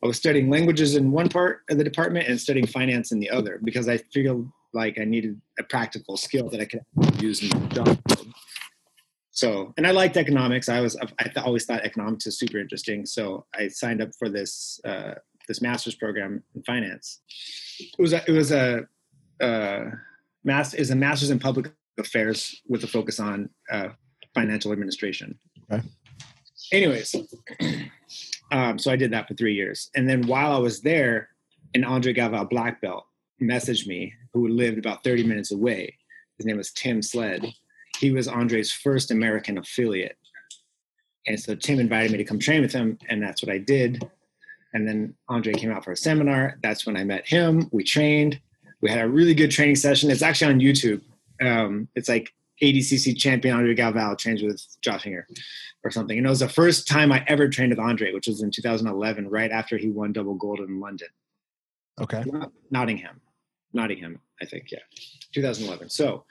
I 0.02 0.06
was 0.06 0.16
studying 0.16 0.48
languages 0.48 0.96
in 0.96 1.10
one 1.10 1.28
part 1.28 1.62
of 1.68 1.78
the 1.78 1.84
department 1.84 2.28
and 2.28 2.40
studying 2.40 2.66
finance 2.66 3.12
in 3.12 3.20
the 3.20 3.30
other 3.30 3.60
because 3.62 3.88
I 3.88 3.98
feel 3.98 4.52
like 4.72 4.98
I 4.98 5.04
needed 5.04 5.40
a 5.58 5.64
practical 5.64 6.16
skill 6.16 6.48
that 6.50 6.60
I 6.60 6.64
could 6.64 6.82
use 7.20 7.42
in 7.42 7.48
the 7.48 7.74
job. 7.74 8.00
So, 9.40 9.72
and 9.78 9.86
I 9.86 9.92
liked 9.92 10.18
economics. 10.18 10.68
I 10.68 10.82
was 10.82 10.98
I 11.18 11.40
always 11.40 11.64
thought 11.64 11.80
economics 11.80 12.26
is 12.26 12.38
super 12.38 12.58
interesting. 12.58 13.06
So 13.06 13.46
I 13.54 13.68
signed 13.68 14.02
up 14.02 14.10
for 14.18 14.28
this 14.28 14.78
uh, 14.84 15.14
this 15.48 15.62
master's 15.62 15.94
program 15.94 16.42
in 16.54 16.62
finance. 16.64 17.22
It 17.78 18.02
was 18.02 18.12
a, 18.12 18.22
it 18.28 18.32
was 18.32 18.52
a 18.52 18.86
uh, 19.40 19.84
mass 20.44 20.74
is 20.74 20.90
a 20.90 20.94
master's 20.94 21.30
in 21.30 21.38
public 21.38 21.72
affairs 21.98 22.60
with 22.68 22.84
a 22.84 22.86
focus 22.86 23.18
on 23.18 23.48
uh, 23.72 23.88
financial 24.34 24.72
administration. 24.72 25.38
Okay. 25.72 25.88
Anyways, 26.70 27.16
um, 28.52 28.78
so 28.78 28.92
I 28.92 28.96
did 28.96 29.10
that 29.12 29.26
for 29.26 29.32
three 29.32 29.54
years, 29.54 29.88
and 29.96 30.06
then 30.06 30.26
while 30.26 30.52
I 30.52 30.58
was 30.58 30.82
there, 30.82 31.30
an 31.74 31.82
Andre 31.84 32.12
Galvao 32.12 32.50
black 32.50 32.82
belt 32.82 33.06
messaged 33.40 33.86
me, 33.86 34.12
who 34.34 34.48
lived 34.48 34.76
about 34.76 35.02
30 35.02 35.24
minutes 35.24 35.50
away. 35.50 35.96
His 36.36 36.44
name 36.44 36.58
was 36.58 36.72
Tim 36.72 37.00
Sled. 37.00 37.46
He 38.00 38.10
was 38.10 38.26
Andre's 38.28 38.72
first 38.72 39.10
American 39.10 39.58
affiliate. 39.58 40.16
And 41.26 41.38
so 41.38 41.54
Tim 41.54 41.78
invited 41.78 42.10
me 42.10 42.18
to 42.18 42.24
come 42.24 42.38
train 42.38 42.62
with 42.62 42.72
him, 42.72 42.98
and 43.10 43.22
that's 43.22 43.42
what 43.42 43.52
I 43.52 43.58
did. 43.58 44.02
And 44.72 44.88
then 44.88 45.14
Andre 45.28 45.52
came 45.52 45.70
out 45.70 45.84
for 45.84 45.92
a 45.92 45.96
seminar. 45.96 46.58
That's 46.62 46.86
when 46.86 46.96
I 46.96 47.04
met 47.04 47.26
him. 47.26 47.68
We 47.72 47.84
trained. 47.84 48.40
We 48.80 48.88
had 48.88 49.00
a 49.00 49.08
really 49.08 49.34
good 49.34 49.50
training 49.50 49.76
session. 49.76 50.10
It's 50.10 50.22
actually 50.22 50.54
on 50.54 50.60
YouTube. 50.60 51.02
Um, 51.42 51.88
it's 51.94 52.08
like 52.08 52.32
ADCC 52.62 53.18
champion 53.18 53.56
Andre 53.56 53.74
Galvao 53.74 54.16
trains 54.16 54.42
with 54.42 54.64
Josh 54.80 55.02
Hinger 55.02 55.26
or 55.84 55.90
something. 55.90 56.16
And 56.16 56.26
it 56.26 56.30
was 56.30 56.40
the 56.40 56.48
first 56.48 56.88
time 56.88 57.12
I 57.12 57.22
ever 57.26 57.48
trained 57.48 57.70
with 57.70 57.78
Andre, 57.78 58.12
which 58.12 58.28
was 58.28 58.42
in 58.42 58.50
2011, 58.50 59.28
right 59.28 59.50
after 59.50 59.76
he 59.76 59.90
won 59.90 60.12
double 60.12 60.34
gold 60.34 60.60
in 60.60 60.80
London. 60.80 61.08
Okay. 62.00 62.24
Nottingham. 62.70 63.20
Nottingham, 63.74 64.20
I 64.40 64.46
think, 64.46 64.70
yeah. 64.70 64.78
2011. 65.34 65.90
So, 65.90 66.24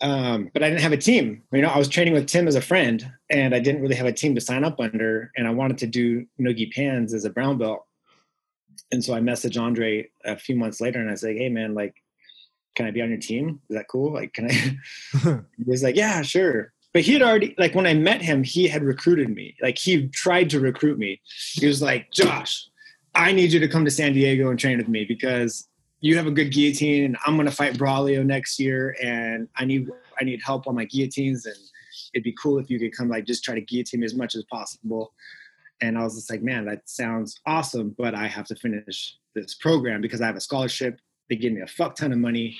um, 0.00 0.50
but 0.52 0.62
I 0.62 0.68
didn't 0.68 0.82
have 0.82 0.92
a 0.92 0.98
team. 0.98 1.42
You 1.52 1.62
know, 1.62 1.68
I 1.68 1.78
was 1.78 1.88
training 1.88 2.14
with 2.14 2.26
Tim 2.26 2.48
as 2.48 2.56
a 2.56 2.60
friend, 2.60 3.10
and 3.30 3.54
I 3.54 3.60
didn't 3.60 3.80
really 3.80 3.94
have 3.94 4.06
a 4.06 4.12
team 4.12 4.34
to 4.34 4.40
sign 4.40 4.64
up 4.64 4.80
under. 4.80 5.30
And 5.36 5.46
I 5.46 5.50
wanted 5.50 5.78
to 5.78 5.86
do 5.86 6.26
Nogi 6.38 6.70
Pans 6.74 7.14
as 7.14 7.24
a 7.24 7.30
brown 7.30 7.58
belt. 7.58 7.84
And 8.92 9.04
so 9.04 9.14
I 9.14 9.20
messaged 9.20 9.60
Andre 9.60 10.08
a 10.24 10.36
few 10.36 10.56
months 10.56 10.80
later, 10.80 11.00
and 11.00 11.08
I 11.08 11.12
was 11.12 11.22
like, 11.22 11.36
"Hey, 11.36 11.48
man, 11.48 11.74
like, 11.74 11.94
can 12.74 12.86
I 12.86 12.90
be 12.90 13.02
on 13.02 13.08
your 13.08 13.18
team? 13.18 13.60
Is 13.70 13.76
that 13.76 13.88
cool? 13.88 14.12
Like, 14.12 14.32
can 14.34 14.50
I?" 14.50 14.76
he 15.64 15.70
was 15.70 15.82
like, 15.82 15.96
"Yeah, 15.96 16.22
sure." 16.22 16.72
But 16.92 17.02
he 17.02 17.14
had 17.14 17.22
already, 17.22 17.54
like, 17.58 17.74
when 17.74 17.86
I 17.86 17.94
met 17.94 18.22
him, 18.22 18.44
he 18.44 18.68
had 18.68 18.84
recruited 18.84 19.28
me. 19.28 19.56
Like, 19.60 19.78
he 19.78 20.08
tried 20.08 20.50
to 20.50 20.60
recruit 20.60 20.98
me. 20.98 21.20
He 21.54 21.66
was 21.66 21.80
like, 21.80 22.10
"Josh, 22.12 22.68
I 23.14 23.32
need 23.32 23.52
you 23.52 23.60
to 23.60 23.68
come 23.68 23.84
to 23.84 23.90
San 23.90 24.12
Diego 24.12 24.50
and 24.50 24.58
train 24.58 24.78
with 24.78 24.88
me 24.88 25.04
because 25.04 25.68
you 26.04 26.18
have 26.18 26.26
a 26.26 26.30
good 26.30 26.52
guillotine 26.52 27.04
and 27.04 27.16
I'm 27.24 27.34
going 27.34 27.48
to 27.48 27.54
fight 27.54 27.78
Braulio 27.78 28.22
next 28.26 28.60
year 28.60 28.94
and 29.02 29.48
I 29.56 29.64
need 29.64 29.88
I 30.20 30.24
need 30.24 30.42
help 30.44 30.66
on 30.66 30.74
my 30.74 30.84
guillotines 30.84 31.46
and 31.46 31.56
it'd 32.12 32.22
be 32.22 32.36
cool 32.38 32.58
if 32.58 32.68
you 32.68 32.78
could 32.78 32.94
come 32.94 33.08
like 33.08 33.24
just 33.24 33.42
try 33.42 33.54
to 33.54 33.62
guillotine 33.62 34.00
me 34.00 34.04
as 34.04 34.14
much 34.14 34.34
as 34.34 34.44
possible. 34.52 35.14
And 35.80 35.96
I 35.96 36.04
was 36.04 36.16
just 36.16 36.30
like, 36.30 36.42
man, 36.42 36.66
that 36.66 36.86
sounds 36.90 37.40
awesome, 37.46 37.94
but 37.96 38.14
I 38.14 38.26
have 38.26 38.46
to 38.48 38.54
finish 38.54 39.16
this 39.34 39.54
program 39.54 40.02
because 40.02 40.20
I 40.20 40.26
have 40.26 40.36
a 40.36 40.42
scholarship. 40.42 41.00
They 41.30 41.36
give 41.36 41.54
me 41.54 41.62
a 41.62 41.66
fuck 41.66 41.96
ton 41.96 42.12
of 42.12 42.18
money. 42.18 42.54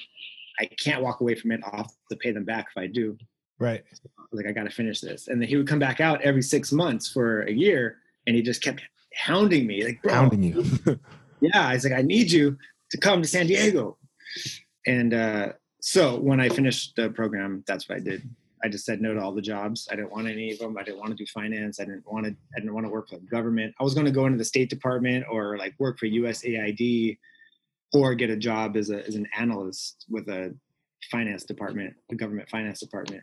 I 0.58 0.64
can't 0.64 1.02
walk 1.02 1.20
away 1.20 1.34
from 1.34 1.52
it. 1.52 1.60
I'll 1.66 1.76
have 1.76 1.90
to 2.10 2.16
pay 2.16 2.32
them 2.32 2.44
back 2.44 2.68
if 2.74 2.80
I 2.80 2.86
do. 2.86 3.18
Right. 3.58 3.84
Like 4.32 4.46
I 4.46 4.52
got 4.52 4.64
to 4.64 4.70
finish 4.70 5.02
this. 5.02 5.28
And 5.28 5.38
then 5.38 5.48
he 5.50 5.58
would 5.58 5.68
come 5.68 5.78
back 5.78 6.00
out 6.00 6.22
every 6.22 6.42
six 6.42 6.72
months 6.72 7.12
for 7.12 7.42
a 7.42 7.52
year, 7.52 7.98
and 8.26 8.34
he 8.34 8.40
just 8.40 8.62
kept 8.62 8.80
hounding 9.14 9.66
me, 9.66 9.84
like, 9.84 10.02
bro, 10.02 10.14
Hounding 10.14 10.42
you. 10.42 10.64
yeah. 11.42 11.68
I 11.68 11.74
was 11.74 11.84
like, 11.84 11.92
I 11.92 12.02
need 12.02 12.32
you 12.32 12.56
to 12.90 12.98
come 12.98 13.22
to 13.22 13.28
San 13.28 13.46
Diego. 13.46 13.98
And 14.86 15.14
uh, 15.14 15.52
so 15.80 16.18
when 16.18 16.40
I 16.40 16.48
finished 16.48 16.96
the 16.96 17.10
program, 17.10 17.64
that's 17.66 17.88
what 17.88 17.96
I 17.96 18.00
did. 18.00 18.28
I 18.62 18.68
just 18.68 18.86
said 18.86 19.02
no 19.02 19.12
to 19.12 19.20
all 19.20 19.32
the 19.32 19.42
jobs. 19.42 19.88
I 19.92 19.96
didn't 19.96 20.10
want 20.10 20.26
any 20.26 20.50
of 20.52 20.58
them. 20.58 20.78
I 20.78 20.82
didn't 20.82 20.98
want 20.98 21.10
to 21.10 21.16
do 21.16 21.26
finance. 21.26 21.80
I 21.80 21.84
didn't 21.84 22.10
want 22.10 22.24
to. 22.24 22.32
I 22.56 22.60
didn't 22.60 22.72
want 22.72 22.86
to 22.86 22.90
work 22.90 23.10
for 23.10 23.16
the 23.16 23.26
government. 23.26 23.74
I 23.78 23.84
was 23.84 23.92
going 23.92 24.06
to 24.06 24.12
go 24.12 24.24
into 24.24 24.38
the 24.38 24.44
State 24.44 24.70
Department 24.70 25.26
or 25.30 25.58
like 25.58 25.74
work 25.78 25.98
for 25.98 26.06
USAID, 26.06 27.18
or 27.92 28.14
get 28.14 28.30
a 28.30 28.36
job 28.36 28.76
as 28.76 28.88
a 28.88 29.06
as 29.06 29.16
an 29.16 29.28
analyst 29.36 30.06
with 30.08 30.28
a 30.28 30.56
finance 31.10 31.44
department, 31.44 31.94
a 32.10 32.14
government 32.14 32.48
finance 32.48 32.80
department. 32.80 33.22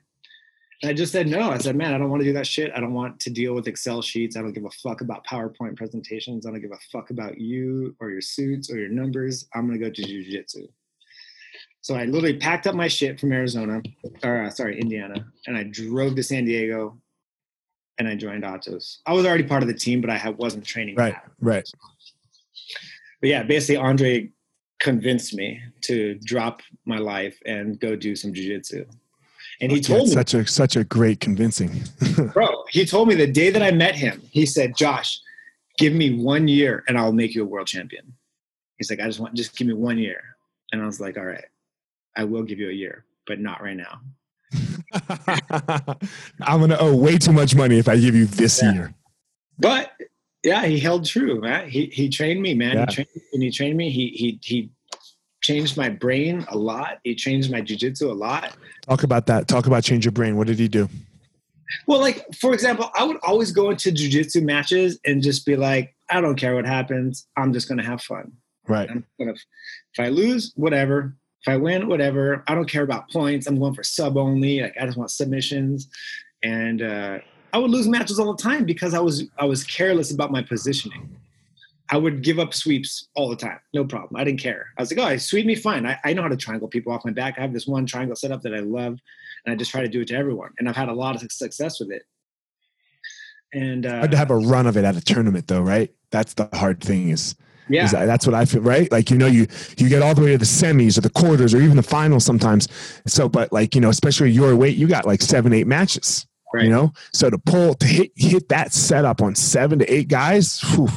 I 0.84 0.94
just 0.94 1.12
said 1.12 1.28
no. 1.28 1.52
I 1.52 1.58
said, 1.60 1.76
man, 1.76 1.94
I 1.94 2.00
don't 2.00 2.10
want 2.10 2.22
to 2.22 2.28
do 2.28 2.34
that 2.34 2.48
shit. 2.48 2.72
I 2.76 2.80
don't 2.80 2.94
want 2.94 3.20
to 3.20 3.30
deal 3.30 3.54
with 3.54 3.68
Excel 3.68 4.02
sheets. 4.02 4.36
I 4.36 4.42
don't 4.42 4.54
give 4.54 4.66
a 4.66 4.70
fuck 4.72 5.02
about 5.02 5.26
PowerPoint 5.28 5.78
presentations. 5.78 6.46
I 6.46 6.52
don't 6.52 6.62
give 6.62 6.72
a 6.72 6.80
fuck 6.92 7.12
about 7.12 7.40
you 7.40 7.96
or 8.00 8.10
your 8.10 8.22
suits 8.22 8.72
or 8.72 8.78
your 8.78 8.90
numbers. 8.90 9.48
I'm 9.54 9.68
gonna 9.68 9.78
go 9.78 9.92
to 9.92 10.02
jujitsu. 10.02 10.68
So 11.82 11.96
I 11.96 12.06
literally 12.06 12.38
packed 12.38 12.68
up 12.68 12.76
my 12.76 12.88
shit 12.88 13.20
from 13.20 13.32
Arizona, 13.32 13.82
or 14.24 14.44
uh, 14.44 14.50
sorry, 14.50 14.80
Indiana, 14.80 15.26
and 15.48 15.58
I 15.58 15.64
drove 15.64 16.16
to 16.16 16.24
San 16.24 16.46
Diego, 16.46 17.00
and 17.98 18.08
I 18.08 18.16
joined 18.16 18.44
Atos. 18.44 18.98
I 19.06 19.14
was 19.14 19.26
already 19.26 19.44
part 19.44 19.64
of 19.64 19.68
the 19.68 19.74
team, 19.74 20.00
but 20.02 20.10
I 20.10 20.18
had, 20.18 20.38
wasn't 20.38 20.66
training. 20.66 20.96
right. 20.96 21.14
yet. 21.14 21.32
Right. 21.40 21.72
But 23.20 23.30
yeah, 23.30 23.44
basically 23.44 23.78
Andre 23.78 24.30
convinced 24.80 25.34
me 25.36 25.62
to 25.82 26.16
drop 26.24 26.62
my 26.86 26.98
life 26.98 27.40
and 27.46 27.80
go 27.80 27.96
do 27.96 28.16
some 28.16 28.34
jujitsu. 28.34 28.86
And 29.62 29.72
he 29.72 29.80
told 29.80 30.08
me, 30.08 30.14
such 30.14 30.34
a 30.34 30.46
such 30.48 30.76
a 30.76 30.84
great 30.84 31.20
convincing. 31.20 31.84
bro, 32.34 32.64
he 32.70 32.86
told 32.86 33.08
me 33.08 33.16
the 33.16 33.28
day 33.28 33.52
that 33.52 33.62
I 33.62 33.70
met 33.72 33.96
him, 33.96 34.22
he 34.32 34.46
said, 34.46 34.76
Josh, 34.76 35.20
give 35.78 35.94
me 35.94 36.16
one 36.16 36.48
year 36.48 36.84
and 36.88 36.98
I'll 36.98 37.14
make 37.14 37.36
you 37.36 37.44
a 37.44 37.46
world 37.46 37.68
champion. 37.68 38.14
He's 38.78 38.90
like, 38.90 39.00
I 39.00 39.06
just 39.06 39.20
want, 39.20 39.36
just 39.36 39.56
give 39.56 39.68
me 39.68 39.74
one 39.74 40.00
year. 40.00 40.22
And 40.72 40.82
I 40.82 40.86
was 40.88 41.00
like, 41.00 41.18
all 41.18 41.26
right, 41.26 41.46
I 42.18 42.24
will 42.24 42.42
give 42.44 42.58
you 42.58 42.70
a 42.70 42.74
year, 42.74 43.06
but 43.28 43.40
not 43.40 43.62
right 43.62 43.78
now. 43.78 44.02
I'm 46.42 46.60
gonna 46.60 46.78
owe 46.80 46.96
way 46.96 47.18
too 47.20 47.32
much 47.32 47.56
money 47.56 47.78
if 47.78 47.88
I 47.88 47.98
give 47.98 48.16
you 48.16 48.26
this 48.26 48.62
Yeah. 48.62 48.74
year. 48.74 48.94
But 49.60 49.92
yeah, 50.44 50.66
he 50.66 50.80
held 50.80 51.06
true, 51.06 51.40
man. 51.40 51.70
He, 51.70 51.86
he 51.86 52.10
trained 52.10 52.42
me, 52.42 52.56
man. 52.56 52.78
Yeah. 52.78 52.86
He 52.88 52.94
trained, 52.96 53.10
and 53.34 53.44
he 53.44 53.52
trained 53.52 53.78
me. 53.78 53.92
He, 53.92 54.08
he, 54.08 54.40
he 54.42 54.72
changed 55.42 55.78
my 55.78 55.90
brain 55.90 56.46
a 56.50 56.58
lot. 56.58 57.00
He 57.04 57.16
changed 57.16 57.52
my 57.52 57.62
jujitsu 57.62 58.10
a 58.10 58.14
lot. 58.14 58.56
Talk 58.88 59.04
about 59.04 59.26
that. 59.28 59.48
Talk 59.48 59.68
about 59.68 59.84
change 59.84 60.06
your 60.06 60.12
brain. 60.12 60.38
What 60.38 60.48
did 60.48 60.60
he 60.60 60.68
do? 60.68 60.88
Well, 61.88 62.00
like 62.00 62.26
for 62.36 62.54
example, 62.54 62.92
I 62.96 63.04
would 63.04 63.18
always 63.24 63.52
go 63.52 63.70
into 63.70 63.92
jujitsu 63.92 64.44
matches 64.44 65.00
and 65.06 65.22
just 65.22 65.46
be 65.46 65.56
like, 65.56 65.96
I 66.10 66.22
don't 66.22 66.36
care 66.36 66.56
what 66.56 66.66
happens. 66.66 67.28
I'm 67.38 67.54
just 67.54 67.68
gonna 67.68 67.84
have 67.84 68.02
fun. 68.02 68.32
Right. 68.68 68.90
I'm 68.90 69.06
gonna, 69.20 69.34
if 69.34 70.00
I 70.00 70.10
lose, 70.10 70.54
whatever. 70.56 71.16
If 71.42 71.52
I 71.52 71.58
win, 71.58 71.88
whatever. 71.88 72.44
I 72.48 72.54
don't 72.54 72.70
care 72.70 72.84
about 72.84 73.10
points. 73.10 73.48
I'm 73.48 73.58
going 73.58 73.74
for 73.74 73.84
sub 73.84 74.16
only. 74.16 74.62
Like 74.62 74.76
I 74.80 74.86
just 74.86 74.98
want 74.98 75.10
submissions. 75.10 75.88
And 76.44 76.82
uh, 76.82 77.20
I 77.54 77.58
would 77.58 77.72
lose 77.72 77.88
matches 77.88 78.20
all 78.20 78.34
the 78.34 78.42
time 78.42 78.66
because 78.66 78.94
I 78.94 79.00
was 79.00 79.24
I 79.38 79.46
was 79.46 79.64
careless 79.64 80.12
about 80.12 80.32
my 80.32 80.42
positioning. 80.42 81.10
I 81.92 81.98
would 81.98 82.24
give 82.24 82.40
up 82.40 82.54
sweeps 82.54 83.10
all 83.16 83.30
the 83.30 83.36
time, 83.36 83.60
no 83.74 83.84
problem. 83.84 84.20
I 84.20 84.24
didn't 84.24 84.40
care. 84.40 84.68
I 84.78 84.82
was 84.82 84.96
like, 84.96 85.14
oh, 85.14 85.18
sweep 85.18 85.46
me 85.46 85.56
fine. 85.56 85.86
I, 85.86 86.00
I 86.06 86.14
know 86.14 86.22
how 86.22 86.30
to 86.30 86.38
triangle 86.38 86.70
people 86.70 86.94
off 86.94 87.04
my 87.04 87.12
back. 87.12 87.38
I 87.38 87.42
have 87.42 87.52
this 87.52 87.68
one 87.68 87.86
triangle 87.86 88.16
setup 88.16 88.42
that 88.44 88.54
I 88.54 88.60
love, 88.60 88.98
and 89.46 89.54
I 89.54 89.56
just 89.56 89.72
try 89.72 89.82
to 89.82 89.90
do 89.90 90.02
it 90.02 90.08
to 90.08 90.16
everyone. 90.16 90.52
And 90.58 90.70
I've 90.70 90.76
had 90.76 90.88
a 90.88 90.94
lot 90.94 91.22
of 91.22 91.32
success 91.32 91.82
with 91.82 91.92
it. 91.92 92.04
And 93.54 93.86
uh, 93.86 93.98
Hard 93.98 94.12
to 94.12 94.18
have 94.18 94.32
a 94.32 94.38
run 94.38 94.68
of 94.68 94.78
it 94.78 94.86
at 94.86 94.96
a 94.96 95.02
tournament, 95.02 95.48
though, 95.48 95.62
right? 95.62 95.94
That's 96.12 96.34
the 96.34 96.48
hard 96.54 96.80
thing. 96.80 97.10
Is, 97.10 97.36
yeah, 97.68 97.84
is 97.84 97.92
that, 97.92 98.06
that's 98.06 98.26
what 98.26 98.36
I 98.36 98.46
feel, 98.46 98.62
right? 98.62 98.90
Like 98.90 99.12
you 99.12 99.18
know, 99.18 99.28
you 99.28 99.48
you 99.78 99.90
get 99.90 100.02
all 100.02 100.16
the 100.16 100.22
way 100.22 100.32
to 100.32 100.38
the 100.38 100.46
semis 100.46 100.98
or 100.98 101.02
the 101.02 101.10
quarters 101.10 101.54
or 101.54 101.62
even 101.62 101.76
the 101.76 101.84
finals 101.84 102.24
sometimes. 102.24 102.70
So, 103.06 103.28
but 103.28 103.52
like 103.52 103.76
you 103.76 103.82
know, 103.82 103.90
especially 103.90 104.32
your 104.32 104.56
weight, 104.56 104.78
you 104.78 104.88
got 104.88 105.06
like 105.06 105.22
seven, 105.22 105.52
eight 105.52 105.68
matches. 105.68 106.26
Right. 106.54 106.64
You 106.66 106.70
know, 106.70 106.94
so 107.14 107.30
to 107.30 107.38
pull 107.38 107.74
to 107.76 107.86
hit 107.88 108.12
hit 108.16 108.50
that 108.50 108.74
setup 108.74 109.22
on 109.22 109.36
seven 109.36 109.80
to 109.80 109.94
eight 109.94 110.08
guys, 110.08 110.60
whew, 110.62 110.88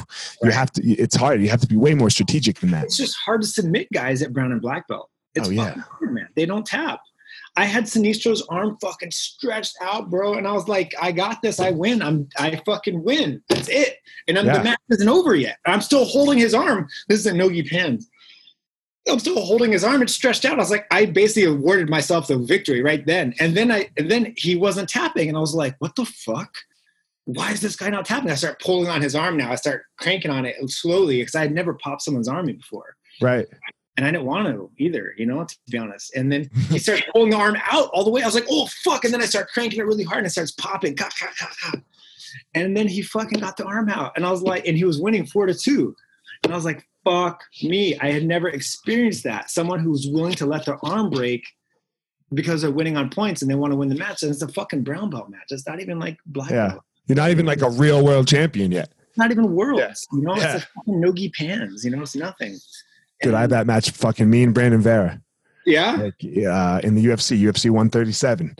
you 0.43 0.51
have 0.51 0.71
to. 0.73 0.81
It's 0.83 1.15
hard. 1.15 1.41
You 1.41 1.49
have 1.49 1.61
to 1.61 1.67
be 1.67 1.77
way 1.77 1.93
more 1.95 2.09
strategic 2.09 2.59
than 2.59 2.71
that. 2.71 2.85
it's 2.85 2.97
just 2.97 3.15
hard 3.25 3.41
to 3.41 3.47
submit 3.47 3.87
guys 3.93 4.21
at 4.21 4.33
brown 4.33 4.51
and 4.51 4.61
black 4.61 4.87
belt. 4.87 5.09
It's 5.33 5.47
Oh, 5.47 5.51
yeah. 5.51 5.65
fucking 5.67 5.81
hard, 5.83 6.13
man. 6.13 6.27
They 6.35 6.45
don't 6.45 6.65
tap. 6.65 6.99
I 7.57 7.63
had 7.65 7.85
Sinistro's 7.85 8.41
arm 8.49 8.77
fucking 8.81 9.11
stretched 9.11 9.75
out, 9.81 10.09
bro, 10.09 10.33
and 10.33 10.45
I 10.45 10.51
was 10.51 10.67
like, 10.67 10.93
I 11.01 11.13
got 11.13 11.41
this. 11.41 11.59
I 11.61 11.71
win. 11.71 12.01
I'm 12.01 12.27
I 12.37 12.61
fucking 12.65 13.01
win. 13.01 13.41
That's 13.47 13.69
it. 13.69 13.95
And 14.27 14.37
I'm, 14.37 14.45
Yeah. 14.45 14.57
the 14.57 14.63
match 14.65 14.79
isn't 14.89 15.07
over 15.07 15.35
yet. 15.35 15.57
I'm 15.65 15.79
still 15.79 16.03
holding 16.03 16.37
his 16.37 16.53
arm. 16.53 16.87
This 17.07 17.19
is 17.19 17.25
a 17.27 17.33
Nogi 17.33 17.63
Pans. 17.63 18.09
I'm 19.07 19.19
still 19.19 19.39
holding 19.39 19.71
his 19.71 19.83
arm. 19.83 20.01
It's 20.01 20.13
stretched 20.13 20.45
out. 20.45 20.53
I 20.53 20.57
was 20.57 20.71
like, 20.71 20.87
I 20.91 21.05
basically 21.05 21.43
awarded 21.45 21.89
myself 21.89 22.27
the 22.27 22.37
victory 22.37 22.81
right 22.81 23.05
then. 23.05 23.33
And 23.39 23.55
then 23.55 23.71
I 23.71 23.89
and 23.97 24.09
then 24.09 24.33
he 24.37 24.55
wasn't 24.55 24.89
tapping, 24.89 25.27
and 25.27 25.37
I 25.37 25.41
was 25.41 25.53
like, 25.53 25.75
what 25.79 25.95
the 25.95 26.05
fuck? 26.05 26.55
Why 27.25 27.51
is 27.51 27.61
this 27.61 27.75
guy 27.75 27.89
not 27.89 28.05
tapping? 28.05 28.29
I 28.29 28.35
start 28.35 28.59
pulling 28.61 28.87
on 28.89 29.01
his 29.01 29.15
arm 29.15 29.37
now. 29.37 29.51
I 29.51 29.55
start 29.55 29.85
cranking 29.97 30.29
on 30.31 30.45
it 30.45 30.55
slowly 30.69 31.17
because 31.19 31.35
I 31.35 31.41
had 31.41 31.51
never 31.53 31.73
popped 31.73 32.03
someone's 32.03 32.27
arm 32.27 32.45
before 32.45 32.95
Right. 33.21 33.47
and 33.97 34.05
I 34.05 34.11
didn't 34.11 34.25
want 34.25 34.47
to 34.47 34.69
either, 34.77 35.13
you 35.17 35.25
know, 35.25 35.43
to 35.43 35.55
be 35.71 35.77
honest. 35.77 36.15
And 36.15 36.31
then 36.31 36.49
he 36.69 36.77
starts 36.79 37.01
pulling 37.13 37.31
the 37.31 37.37
arm 37.37 37.57
out 37.71 37.89
all 37.93 38.03
the 38.03 38.11
way. 38.11 38.21
I 38.21 38.25
was 38.25 38.35
like, 38.35 38.45
oh 38.49 38.67
fuck! 38.83 39.05
And 39.05 39.13
then 39.13 39.21
I 39.21 39.25
start 39.25 39.47
cranking 39.49 39.79
it 39.79 39.85
really 39.85 40.03
hard, 40.03 40.19
and 40.19 40.27
it 40.27 40.31
starts 40.31 40.51
popping. 40.51 40.95
And 42.53 42.75
then 42.75 42.87
he 42.87 43.01
fucking 43.01 43.39
got 43.39 43.57
the 43.57 43.65
arm 43.65 43.89
out, 43.89 44.13
and 44.15 44.25
I 44.25 44.31
was 44.31 44.41
like, 44.41 44.67
and 44.67 44.77
he 44.77 44.83
was 44.83 44.99
winning 44.99 45.25
four 45.25 45.45
to 45.45 45.53
two, 45.53 45.95
and 46.43 46.51
I 46.51 46.55
was 46.55 46.65
like, 46.65 46.87
fuck 47.05 47.41
me! 47.63 47.97
I 47.99 48.11
had 48.11 48.25
never 48.25 48.49
experienced 48.49 49.23
that. 49.23 49.49
Someone 49.49 49.79
who's 49.79 50.07
willing 50.09 50.33
to 50.33 50.45
let 50.45 50.65
their 50.65 50.83
arm 50.85 51.09
break 51.09 51.45
because 52.33 52.61
they're 52.61 52.71
winning 52.71 52.97
on 52.97 53.09
points 53.09 53.41
and 53.41 53.49
they 53.49 53.55
want 53.55 53.71
to 53.71 53.77
win 53.77 53.87
the 53.87 53.95
match, 53.95 54.23
and 54.23 54.31
it's 54.31 54.41
a 54.41 54.47
fucking 54.49 54.83
brown 54.83 55.09
belt 55.09 55.29
match. 55.29 55.45
It's 55.51 55.65
not 55.67 55.79
even 55.79 55.99
like 55.99 56.17
black 56.25 56.49
Yeah. 56.51 56.67
belt. 56.69 56.81
You're 57.07 57.15
not 57.15 57.29
even 57.31 57.45
like 57.45 57.61
a 57.61 57.69
real 57.69 58.03
world 58.03 58.27
champion 58.27 58.71
yet. 58.71 58.91
Not 59.15 59.31
even 59.31 59.53
worlds. 59.53 60.05
You 60.11 60.21
know, 60.21 60.35
Yeah. 60.35 60.55
it's 60.55 60.63
a 60.65 60.67
fucking 60.75 60.99
nogi 60.99 61.29
pans. 61.29 61.85
You 61.85 61.91
know, 61.91 62.01
it's 62.01 62.15
nothing. 62.15 62.57
Dude, 63.21 63.33
I 63.35 63.41
had 63.41 63.51
that 63.51 63.65
match 63.67 63.91
fucking 63.91 64.29
me 64.29 64.43
and 64.43 64.53
Brandon 64.53 64.81
Vera. 64.81 65.21
Yeah. 65.65 65.93
like 65.93 66.15
uh, 66.23 66.81
in 66.83 66.95
the 66.95 67.05
UFC, 67.05 67.39
UFC 67.39 67.69
137. 67.69 68.55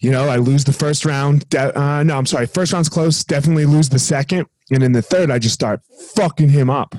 You 0.00 0.10
know, 0.10 0.28
I 0.28 0.36
lose 0.36 0.64
the 0.64 0.72
first 0.72 1.04
round. 1.06 1.48
De- 1.48 1.78
uh, 1.78 2.02
no, 2.02 2.18
I'm 2.18 2.26
sorry. 2.26 2.46
First 2.46 2.72
round's 2.72 2.88
close. 2.88 3.24
Definitely 3.24 3.64
lose 3.66 3.88
the 3.88 3.98
second. 3.98 4.46
And 4.70 4.82
in 4.82 4.92
the 4.92 5.00
third, 5.02 5.30
I 5.30 5.38
just 5.38 5.54
start 5.54 5.80
fucking 6.14 6.50
him 6.50 6.68
up. 6.68 6.94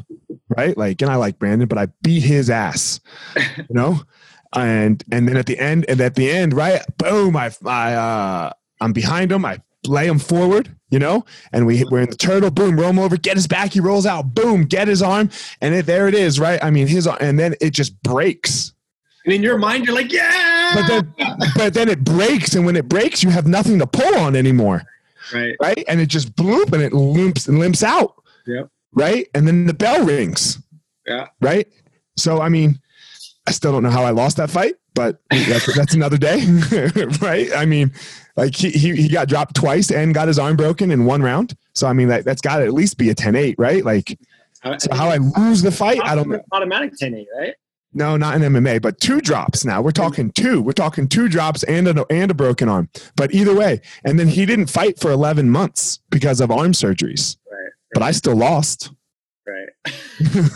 Right. 0.50 0.78
Like, 0.78 1.02
and 1.02 1.10
I 1.12 1.16
like 1.16 1.40
Brandon, 1.40 1.68
but 1.68 1.78
I 1.78 1.88
beat 2.02 2.24
his 2.24 2.50
ass, 2.50 3.00
you 3.58 3.66
know? 3.70 4.02
And, 4.58 5.04
and 5.12 5.28
then 5.28 5.36
at 5.36 5.48
the 5.48 5.60
end, 5.60 5.84
and 5.90 6.00
at 6.00 6.16
the 6.16 6.32
end, 6.32 6.54
right, 6.54 6.82
boom, 6.98 7.36
I, 7.36 7.52
I, 7.66 7.94
uh, 7.94 8.54
I'm 8.80 8.94
behind 8.94 9.34
him. 9.34 9.44
I 9.44 9.60
lay 9.86 10.08
him 10.08 10.20
forward, 10.20 10.74
you 10.90 11.00
know, 11.00 11.26
and 11.52 11.66
we 11.66 11.84
we're 11.86 12.02
in 12.02 12.10
the 12.10 12.16
turtle, 12.16 12.52
boom, 12.52 12.80
roll 12.80 12.90
him 12.90 13.00
over, 13.00 13.18
get 13.18 13.36
his 13.36 13.48
back, 13.48 13.74
he 13.74 13.80
rolls 13.80 14.06
out, 14.06 14.34
boom, 14.34 14.64
get 14.64 14.88
his 14.88 15.02
arm, 15.02 15.30
and 15.62 15.76
it, 15.76 15.86
there 15.86 16.08
it 16.08 16.14
is, 16.14 16.40
right? 16.40 16.64
I 16.64 16.70
mean, 16.70 16.88
his 16.88 17.08
and 17.08 17.40
then 17.40 17.56
it 17.62 17.72
just 17.72 18.02
breaks. 18.04 18.74
And 19.26 19.34
in 19.34 19.44
your 19.44 19.58
mind, 19.58 19.86
you're 19.86 19.96
like, 19.96 20.12
yeah. 20.12 20.72
But 20.76 20.88
then, 20.88 21.38
but 21.56 21.74
then 21.74 21.90
it 21.90 22.04
breaks, 22.04 22.56
and 22.56 22.66
when 22.66 22.76
it 22.76 22.88
breaks, 22.88 23.24
you 23.24 23.30
have 23.32 23.48
nothing 23.48 23.80
to 23.80 23.88
pull 23.88 24.16
on 24.16 24.36
anymore, 24.36 24.84
right, 25.34 25.56
right? 25.62 25.84
And 25.88 26.00
it 26.00 26.08
just 26.08 26.36
bloop, 26.36 26.72
and 26.72 26.82
it 26.82 26.94
limps 26.94 27.48
and 27.48 27.60
limps 27.60 27.84
out, 27.84 28.16
Yep. 28.48 28.70
Right? 28.96 29.28
And 29.36 29.48
then 29.48 29.68
the 29.68 29.74
bell 29.74 30.04
rings, 30.04 30.58
yeah. 31.06 31.28
right? 31.42 31.68
So 32.18 32.42
I 32.42 32.50
mean, 32.50 32.80
I 33.48 33.52
still 33.52 33.72
don't 33.72 33.84
know 33.84 33.92
how 33.92 34.04
I 34.04 34.10
lost 34.10 34.38
that 34.38 34.50
fight, 34.50 34.76
but 34.96 35.22
that's, 35.30 35.76
that's 35.76 35.94
another 35.94 36.18
day, 36.18 36.44
right? 37.22 37.50
I 37.56 37.66
mean, 37.66 37.92
like 38.36 38.56
he, 38.56 38.72
he 38.72 38.96
he 38.96 39.10
got 39.10 39.28
dropped 39.28 39.56
twice 39.56 39.92
and 39.92 40.14
got 40.14 40.28
his 40.28 40.40
arm 40.40 40.56
broken 40.56 40.90
in 40.90 41.06
one 41.06 41.22
round. 41.22 41.56
So 41.74 41.88
I 41.88 41.94
mean, 41.94 42.08
that 42.08 42.26
that's 42.26 42.42
got 42.42 42.58
to 42.58 42.64
at 42.66 42.74
least 42.74 42.98
be 42.98 43.10
a 43.10 43.16
10-8, 43.16 43.56
right? 43.58 43.86
Like, 43.86 44.18
so 44.80 44.94
how 44.94 45.10
I 45.10 45.18
lose 45.18 45.62
the 45.62 45.72
fight, 45.72 46.02
I 46.04 46.16
don't 46.16 46.28
know. 46.28 46.42
Automatic 46.52 46.94
10-8, 47.00 47.26
right? 47.38 47.54
No, 47.94 48.18
not 48.18 48.36
in 48.36 48.42
MMA, 48.42 48.82
but 48.82 49.00
two 49.00 49.22
drops 49.22 49.64
now. 49.64 49.82
We're 49.82 49.92
talking 49.92 50.30
two. 50.32 50.62
We're 50.62 50.74
talking 50.74 51.08
two 51.08 51.30
drops 51.30 51.64
and 51.64 51.88
a, 51.88 52.06
and 52.10 52.30
a 52.30 52.34
broken 52.34 52.68
arm. 52.68 52.90
But 53.16 53.34
either 53.34 53.56
way, 53.56 53.80
and 54.04 54.20
then 54.20 54.28
he 54.28 54.46
didn't 54.46 54.68
fight 54.68 55.00
for 55.00 55.12
11 55.12 55.50
months 55.50 56.00
because 56.10 56.42
of 56.42 56.52
arm 56.52 56.74
surgeries. 56.74 57.38
Right. 57.50 57.72
But 57.96 58.04
I 58.04 58.12
still 58.12 58.36
lost. 58.36 58.92
Right. 59.48 59.70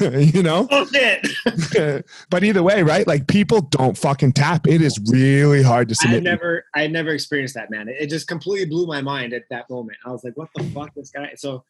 you 0.36 0.44
know? 0.44 0.68
Oh, 0.70 0.86
shit. 0.88 2.06
but 2.30 2.44
either 2.44 2.62
way, 2.62 2.84
right? 2.84 3.08
Like 3.08 3.28
people 3.28 3.62
don't 3.62 3.98
fucking 3.98 4.34
tap. 4.34 4.68
It 4.68 4.82
is 4.82 5.00
really 5.10 5.64
hard 5.64 5.88
to 5.88 5.94
I 5.94 6.02
submit. 6.02 6.16
had 6.16 6.24
never, 6.26 6.66
I 6.76 6.88
never 6.88 7.12
experienced 7.12 7.56
that, 7.56 7.72
man. 7.72 7.88
It, 7.88 7.96
it 7.98 8.10
just 8.10 8.28
completely 8.28 8.66
blew 8.66 8.88
my 8.88 9.02
mind 9.02 9.32
at 9.32 9.44
that 9.52 9.70
moment. 9.70 9.98
I 10.06 10.12
was 10.12 10.26
like, 10.26 10.36
what 10.36 10.50
the 10.54 10.66
fuck, 10.66 10.94
this 10.96 11.12
guy? 11.12 11.32
So, 11.38 11.64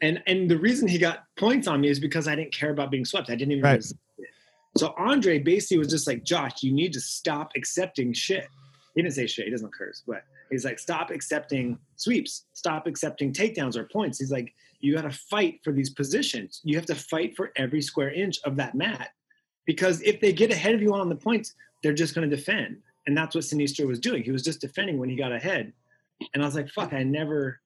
and 0.00 0.22
and 0.26 0.50
the 0.50 0.56
reason 0.56 0.88
he 0.88 0.96
got 0.96 1.24
points 1.36 1.68
on 1.68 1.82
me 1.82 1.88
is 1.88 2.00
because 2.00 2.26
I 2.26 2.34
didn't 2.34 2.54
care 2.54 2.70
about 2.70 2.90
being 2.90 3.04
swept. 3.04 3.28
I 3.28 3.34
didn't 3.34 3.52
even. 3.52 3.64
Right. 3.64 3.84
So 4.78 4.94
Andre 4.96 5.38
basically 5.38 5.78
was 5.78 5.88
just 5.88 6.06
like, 6.06 6.24
Josh, 6.24 6.62
you 6.62 6.72
need 6.72 6.94
to 6.94 7.00
stop 7.00 7.50
accepting 7.56 8.14
shit. 8.14 8.48
He 8.94 9.02
didn't 9.02 9.14
say 9.14 9.26
shit. 9.26 9.44
He 9.44 9.50
doesn't 9.50 9.74
curse, 9.74 10.02
but 10.06 10.22
he's 10.50 10.64
like, 10.64 10.78
stop 10.78 11.10
accepting 11.10 11.78
sweeps. 11.96 12.46
Stop 12.54 12.86
accepting 12.86 13.34
takedowns 13.34 13.76
or 13.76 13.84
points. 13.84 14.18
He's 14.18 14.30
like, 14.30 14.54
you 14.80 14.94
got 14.94 15.02
to 15.02 15.10
fight 15.10 15.60
for 15.64 15.72
these 15.72 15.90
positions. 15.90 16.60
You 16.64 16.76
have 16.76 16.86
to 16.86 16.94
fight 16.94 17.36
for 17.36 17.52
every 17.56 17.82
square 17.82 18.12
inch 18.12 18.38
of 18.44 18.56
that 18.56 18.74
mat 18.74 19.10
because 19.66 20.00
if 20.02 20.20
they 20.20 20.32
get 20.32 20.52
ahead 20.52 20.74
of 20.74 20.82
you 20.82 20.94
on 20.94 21.08
the 21.08 21.16
points, 21.16 21.54
they're 21.82 21.92
just 21.92 22.14
going 22.14 22.28
to 22.28 22.34
defend. 22.34 22.78
And 23.06 23.16
that's 23.16 23.34
what 23.34 23.44
Sinistro 23.44 23.86
was 23.86 24.00
doing. 24.00 24.22
He 24.22 24.30
was 24.30 24.42
just 24.42 24.60
defending 24.60 24.98
when 24.98 25.08
he 25.08 25.16
got 25.16 25.32
ahead. 25.32 25.72
And 26.34 26.42
I 26.42 26.46
was 26.46 26.54
like, 26.54 26.68
fuck, 26.70 26.92
I 26.92 27.02
never, 27.02 27.60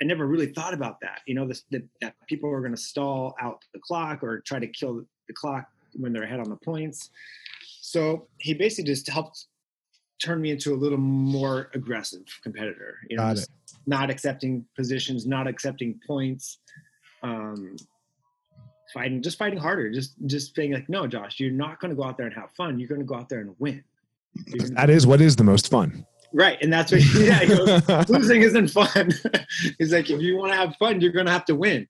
I 0.00 0.04
never 0.04 0.26
really 0.26 0.52
thought 0.52 0.74
about 0.74 1.00
that. 1.00 1.20
You 1.26 1.34
know, 1.34 1.46
this, 1.46 1.64
that, 1.70 1.82
that 2.00 2.14
people 2.28 2.50
are 2.50 2.60
going 2.60 2.74
to 2.74 2.80
stall 2.80 3.34
out 3.40 3.64
the 3.74 3.80
clock 3.80 4.22
or 4.22 4.40
try 4.40 4.58
to 4.58 4.66
kill 4.66 5.04
the 5.26 5.34
clock 5.34 5.66
when 5.94 6.12
they're 6.12 6.24
ahead 6.24 6.40
on 6.40 6.48
the 6.48 6.56
points. 6.56 7.10
So 7.80 8.28
he 8.38 8.54
basically 8.54 8.92
just 8.92 9.08
helped 9.08 9.46
turn 10.18 10.40
me 10.40 10.50
into 10.50 10.74
a 10.74 10.76
little 10.76 10.98
more 10.98 11.70
aggressive 11.74 12.22
competitor. 12.42 12.98
You 13.08 13.16
know, 13.16 13.34
not 13.86 14.10
accepting 14.10 14.64
positions, 14.76 15.26
not 15.26 15.46
accepting 15.46 16.00
points, 16.06 16.58
um, 17.22 17.76
fighting, 18.92 19.22
just 19.22 19.38
fighting 19.38 19.58
harder. 19.58 19.90
Just 19.90 20.14
just 20.26 20.54
being 20.54 20.72
like, 20.72 20.88
no, 20.88 21.06
Josh, 21.06 21.40
you're 21.40 21.50
not 21.50 21.80
going 21.80 21.90
to 21.90 21.96
go 21.96 22.04
out 22.04 22.16
there 22.16 22.26
and 22.26 22.34
have 22.34 22.50
fun. 22.52 22.78
You're 22.78 22.88
going 22.88 23.00
to 23.00 23.06
go 23.06 23.14
out 23.14 23.28
there 23.28 23.40
and 23.40 23.54
win. 23.58 23.82
That 24.72 24.90
is 24.90 25.06
what 25.06 25.20
is 25.20 25.36
the 25.36 25.44
most 25.44 25.70
fun. 25.70 26.06
Right, 26.32 26.58
and 26.60 26.72
that's 26.72 26.92
what. 26.92 27.00
Yeah, 27.14 27.40
he 27.40 27.46
goes, 27.46 27.88
losing 28.08 28.42
isn't 28.42 28.68
fun. 28.68 29.10
He's 29.78 29.92
like, 29.92 30.10
if 30.10 30.20
you 30.20 30.36
want 30.36 30.52
to 30.52 30.56
have 30.56 30.76
fun, 30.76 31.00
you're 31.00 31.12
going 31.12 31.26
to 31.26 31.32
have 31.32 31.46
to 31.46 31.54
win. 31.54 31.88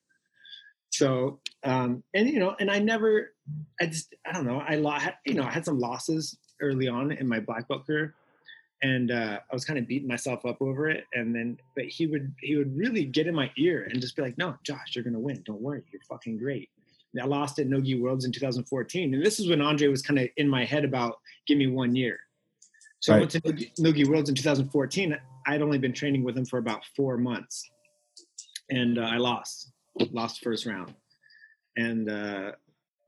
So, 0.90 1.40
um, 1.64 2.02
and 2.14 2.28
you 2.28 2.38
know, 2.38 2.54
and 2.58 2.70
I 2.70 2.78
never, 2.78 3.34
I 3.80 3.86
just, 3.86 4.14
I 4.26 4.32
don't 4.32 4.46
know, 4.46 4.62
I 4.66 4.76
lost, 4.76 5.08
you 5.26 5.34
know, 5.34 5.42
I 5.42 5.50
had 5.50 5.64
some 5.64 5.78
losses 5.78 6.38
early 6.60 6.88
on 6.88 7.12
in 7.12 7.26
my 7.26 7.40
black 7.40 7.68
belt 7.68 7.86
career, 7.86 8.14
and 8.82 9.10
uh, 9.10 9.38
I 9.50 9.54
was 9.54 9.64
kind 9.64 9.78
of 9.78 9.86
beating 9.86 10.08
myself 10.08 10.44
up 10.46 10.60
over 10.60 10.88
it. 10.88 11.04
And 11.14 11.34
then, 11.34 11.58
but 11.74 11.86
he 11.86 12.06
would, 12.06 12.32
he 12.40 12.56
would 12.56 12.76
really 12.76 13.04
get 13.04 13.26
in 13.26 13.34
my 13.34 13.50
ear 13.56 13.88
and 13.90 14.00
just 14.00 14.16
be 14.16 14.22
like, 14.22 14.38
"No, 14.38 14.56
Josh, 14.62 14.94
you're 14.94 15.04
going 15.04 15.14
to 15.14 15.20
win. 15.20 15.42
Don't 15.44 15.60
worry, 15.60 15.82
you're 15.92 16.02
fucking 16.08 16.38
great." 16.38 16.68
And 17.12 17.22
I 17.22 17.26
lost 17.26 17.58
at 17.58 17.66
Nogi 17.66 18.00
Worlds 18.00 18.24
in 18.24 18.32
2014, 18.32 19.14
and 19.14 19.24
this 19.24 19.40
is 19.40 19.48
when 19.48 19.60
Andre 19.60 19.88
was 19.88 20.02
kind 20.02 20.18
of 20.18 20.28
in 20.36 20.48
my 20.48 20.64
head 20.64 20.84
about 20.84 21.16
give 21.46 21.58
me 21.58 21.66
one 21.66 21.96
year. 21.96 22.18
So 23.00 23.14
I 23.14 23.18
went 23.18 23.30
to 23.32 23.40
Nogi- 23.44 23.72
Nogi 23.78 24.04
Worlds 24.04 24.28
in 24.28 24.34
2014. 24.34 25.16
I'd 25.46 25.62
only 25.62 25.78
been 25.78 25.92
training 25.92 26.24
with 26.24 26.36
him 26.36 26.44
for 26.44 26.58
about 26.58 26.84
four 26.96 27.16
months, 27.16 27.68
and 28.70 28.98
uh, 28.98 29.02
I 29.02 29.16
lost, 29.16 29.72
lost 30.12 30.42
first 30.42 30.66
round, 30.66 30.94
and 31.76 32.10
uh, 32.10 32.52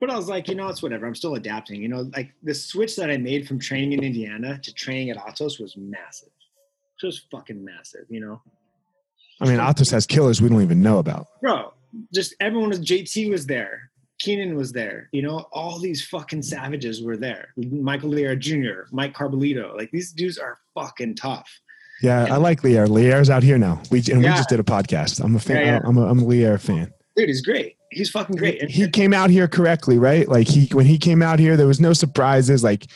but 0.01 0.11
I 0.11 0.17
was 0.17 0.29
like, 0.29 0.49
you 0.49 0.55
know, 0.55 0.69
it's 0.69 0.83
whatever. 0.83 1.07
I'm 1.07 1.15
still 1.15 1.35
adapting. 1.35 1.83
You 1.83 1.89
know, 1.89 2.11
like 2.17 2.33
the 2.43 2.55
switch 2.55 2.97
that 2.97 3.11
I 3.11 3.19
made 3.19 3.47
from 3.47 3.59
training 3.59 3.93
in 3.93 4.03
Indiana 4.03 4.59
to 4.59 4.75
training 4.75 5.11
at 5.11 5.19
Atos 5.19 5.61
was 5.61 5.77
massive, 5.77 6.31
just 7.01 7.31
fucking 7.31 7.63
massive. 7.63 8.07
You 8.09 8.21
know, 8.21 8.43
I 9.41 9.47
mean, 9.47 9.59
Atos 9.59 9.91
has 9.93 10.07
killers 10.07 10.41
we 10.41 10.49
don't 10.49 10.63
even 10.63 10.83
know 10.83 10.99
about. 10.99 11.27
bro, 11.41 11.75
just 12.15 12.35
everyone 12.41 12.71
was 12.71 12.81
JT 12.81 13.31
was 13.31 13.47
there. 13.47 13.91
Keenan 14.19 14.55
was 14.55 14.71
there, 14.71 15.09
you 15.13 15.23
know, 15.23 15.47
all 15.51 15.79
these 15.79 16.07
fucking 16.07 16.43
savages 16.43 17.03
were 17.03 17.17
there. 17.17 17.55
Michael 17.57 18.11
Liera 18.11 18.39
Jr., 18.39 18.83
Mike 18.93 19.15
Carbolito, 19.15 19.75
like 19.75 19.91
these 19.93 20.13
dudes 20.13 20.37
are 20.37 20.59
fucking 20.75 21.15
tough. 21.15 21.51
Yeah, 22.03 22.27
I 22.31 22.37
like 22.37 22.61
Liera. 22.61 22.87
Liera's 22.87 23.31
out 23.31 23.43
here 23.43 23.59
now. 23.59 23.83
We 23.91 24.03
and 24.11 24.19
we 24.19 24.27
just 24.27 24.51
did 24.51 24.61
a 24.61 24.63
podcast. 24.63 25.23
I'm 25.25 25.37
a 25.37 25.41
fan. 25.41 25.57
Yeah, 25.57 25.65
yeah. 25.65 25.81
I'm 25.85 25.97
a, 25.97 26.07
I'm 26.07 26.19
a 26.19 26.23
Liera 26.23 26.61
fan. 26.61 26.93
Dude, 27.17 27.29
he's 27.29 27.41
great. 27.41 27.77
He's 27.91 28.11
fucking 28.11 28.37
great. 28.37 28.63
And- 28.63 28.71
He 28.71 28.89
came 28.89 29.13
out 29.13 29.31
here 29.31 29.49
correctly, 29.49 29.99
right? 29.99 30.29
Like 30.29 30.49
he 30.49 30.67
when 30.73 30.87
he 30.87 30.99
came 30.99 31.23
out 31.23 31.39
here, 31.39 31.57
there 31.57 31.67
was 31.67 31.81
no 31.81 31.93
surprises. 31.93 32.63
Like 32.63 32.87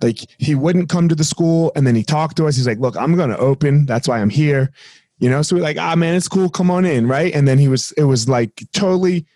like 0.00 0.18
he 0.38 0.54
wouldn't 0.54 0.88
come 0.88 1.08
to 1.08 1.14
the 1.14 1.24
school, 1.24 1.72
and 1.74 1.86
then 1.86 1.94
he 1.94 2.02
talked 2.02 2.36
to 2.38 2.46
us. 2.46 2.56
He's 2.56 2.66
like, 2.66 2.78
"Look, 2.78 2.96
I'm 2.96 3.16
going 3.16 3.30
to 3.30 3.38
open. 3.38 3.84
That's 3.86 4.08
why 4.08 4.20
I'm 4.20 4.30
here." 4.30 4.70
You 5.18 5.28
know, 5.28 5.42
so 5.42 5.56
we're 5.56 5.62
like, 5.62 5.76
"Ah, 5.78 5.96
man, 5.96 6.14
it's 6.14 6.28
cool. 6.28 6.48
Come 6.48 6.70
on 6.70 6.84
in, 6.84 7.08
right?" 7.08 7.34
And 7.34 7.48
then 7.48 7.58
he 7.58 7.66
was, 7.68 7.90
it 7.92 8.04
was 8.04 8.28
like 8.28 8.62
totally 8.72 9.26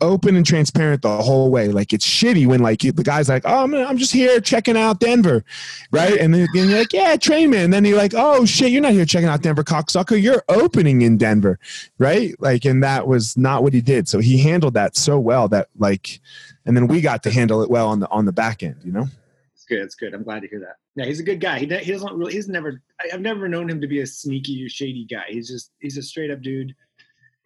open 0.00 0.36
and 0.36 0.44
transparent 0.46 1.02
the 1.02 1.16
whole 1.22 1.50
way. 1.50 1.68
Like 1.68 1.92
it's 1.92 2.06
shitty 2.06 2.46
when 2.46 2.60
like 2.60 2.80
the 2.80 2.92
guy's 3.02 3.28
like, 3.28 3.42
"Oh, 3.44 3.64
I'm, 3.64 3.74
I'm 3.74 3.98
just 3.98 4.12
here 4.12 4.40
checking 4.40 4.76
out 4.76 5.00
Denver," 5.00 5.44
right? 5.90 6.18
And 6.18 6.32
then 6.34 6.46
and 6.54 6.70
you're 6.70 6.78
like, 6.78 6.92
"Yeah, 6.92 7.16
train 7.16 7.50
man." 7.50 7.64
And 7.64 7.72
then 7.72 7.84
you're 7.84 7.98
like, 7.98 8.14
"Oh 8.14 8.44
shit, 8.44 8.70
you're 8.70 8.82
not 8.82 8.92
here 8.92 9.04
checking 9.04 9.28
out 9.28 9.42
Denver, 9.42 9.64
cocksucker. 9.64 10.20
You're 10.20 10.44
opening 10.48 11.02
in 11.02 11.16
Denver." 11.16 11.58
right? 11.98 12.34
Like, 12.40 12.64
and 12.64 12.82
that 12.82 13.06
was 13.06 13.36
not 13.36 13.62
what 13.62 13.72
he 13.72 13.80
did. 13.80 14.08
So 14.08 14.18
he 14.18 14.38
handled 14.38 14.74
that 14.74 14.96
so 14.96 15.18
well 15.18 15.48
that 15.48 15.68
like, 15.78 16.20
and 16.66 16.76
then 16.76 16.86
we 16.86 17.00
got 17.00 17.22
to 17.24 17.30
handle 17.30 17.62
it 17.62 17.70
well 17.70 17.88
on 17.88 18.00
the 18.00 18.08
on 18.10 18.24
the 18.24 18.32
back 18.32 18.62
end, 18.62 18.76
you 18.84 18.92
know. 18.92 19.06
It's 19.54 19.64
good. 19.64 19.80
It's 19.80 19.94
good. 19.94 20.14
I'm 20.14 20.22
glad 20.22 20.42
to 20.42 20.48
hear 20.48 20.60
that. 20.60 20.76
Yeah, 20.94 21.04
he's 21.04 21.20
a 21.20 21.24
good 21.24 21.40
guy. 21.40 21.58
He, 21.58 21.66
he 21.66 21.92
doesn't 21.92 22.12
really, 22.14 22.32
he's 22.32 22.48
never, 22.48 22.80
I- 23.00 23.10
I've 23.12 23.20
never 23.20 23.48
known 23.48 23.68
him 23.70 23.80
to 23.80 23.86
be 23.86 24.00
a 24.00 24.06
sneaky 24.06 24.64
or 24.64 24.68
shady 24.68 25.04
guy. 25.08 25.24
He's 25.28 25.48
just, 25.48 25.70
he's 25.78 25.96
a 25.96 26.02
straight 26.02 26.30
up 26.30 26.42
dude. 26.42 26.74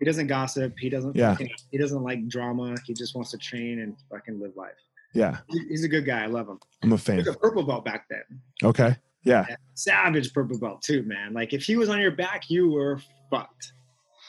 He 0.03 0.05
doesn't 0.05 0.27
gossip. 0.27 0.75
He 0.81 0.89
doesn't, 0.91 1.15
Yeah. 1.15 1.31
fucking- 1.31 1.53
he 1.71 1.79
doesn't 1.79 2.03
like 2.03 2.27
drama. 2.27 2.75
He 2.85 2.93
just 2.93 3.15
wants 3.15 3.31
to 3.31 3.39
train 3.39 3.79
and 3.83 3.97
fucking 4.11 4.41
live 4.41 4.57
life. 4.57 4.73
Yeah, 5.15 5.39
He's 5.69 5.85
a 5.85 5.89
good 5.89 6.05
guy. 6.05 6.25
I 6.25 6.27
love 6.27 6.49
him. 6.49 6.59
I'm 6.83 6.91
a 6.93 6.97
He 6.97 7.03
fan. 7.03 7.17
was 7.19 7.29
a 7.29 7.35
purple 7.35 7.63
belt 7.63 7.85
back 7.85 8.07
then. 8.11 8.25
Okay, 8.65 8.97
yeah, 9.23 9.47
Savage 9.75 10.33
purple 10.35 10.59
belt 10.59 10.83
too, 10.83 11.05
man. 11.05 11.35
Like 11.35 11.53
if 11.53 11.63
he 11.65 11.77
was 11.77 11.89
on 11.89 12.01
your 12.01 12.11
back, 12.11 12.51
you 12.51 12.69
were 12.69 12.99
fucked. 13.31 13.75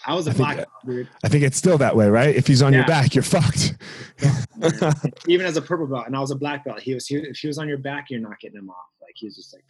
I 0.06 0.14
was 0.14 0.28
a 0.28 0.30
I 0.30 0.34
think 0.34 0.46
black 0.46 0.58
belt, 0.58 0.70
dude. 0.86 1.10
I 1.24 1.30
think 1.30 1.44
it's 1.44 1.58
still 1.58 1.80
that 1.80 1.96
way, 1.96 2.08
right? 2.08 2.36
If 2.36 2.46
he's 2.46 2.62
on 2.62 2.72
your 2.72 2.86
back, 2.86 3.16
you're 3.16 3.24
fucked. 3.24 3.76
Even 5.28 5.48
as 5.48 5.58
a 5.58 5.62
purple 5.64 5.88
belt, 5.88 6.06
and 6.06 6.16
I 6.16 6.20
was 6.20 6.30
a 6.30 6.36
black 6.36 6.66
belt. 6.66 6.82
He 6.82 6.94
was 6.94 7.08
he, 7.08 7.16
if 7.16 7.38
he 7.38 7.48
was 7.48 7.58
on 7.58 7.68
your 7.68 7.80
back, 7.80 8.12
you're 8.12 8.20
not 8.20 8.40
getting 8.40 8.60
him 8.60 8.70
off. 8.70 8.76
Like 9.02 9.14
he 9.16 9.26
was 9.26 9.36
just 9.38 9.56
like. 9.56 9.64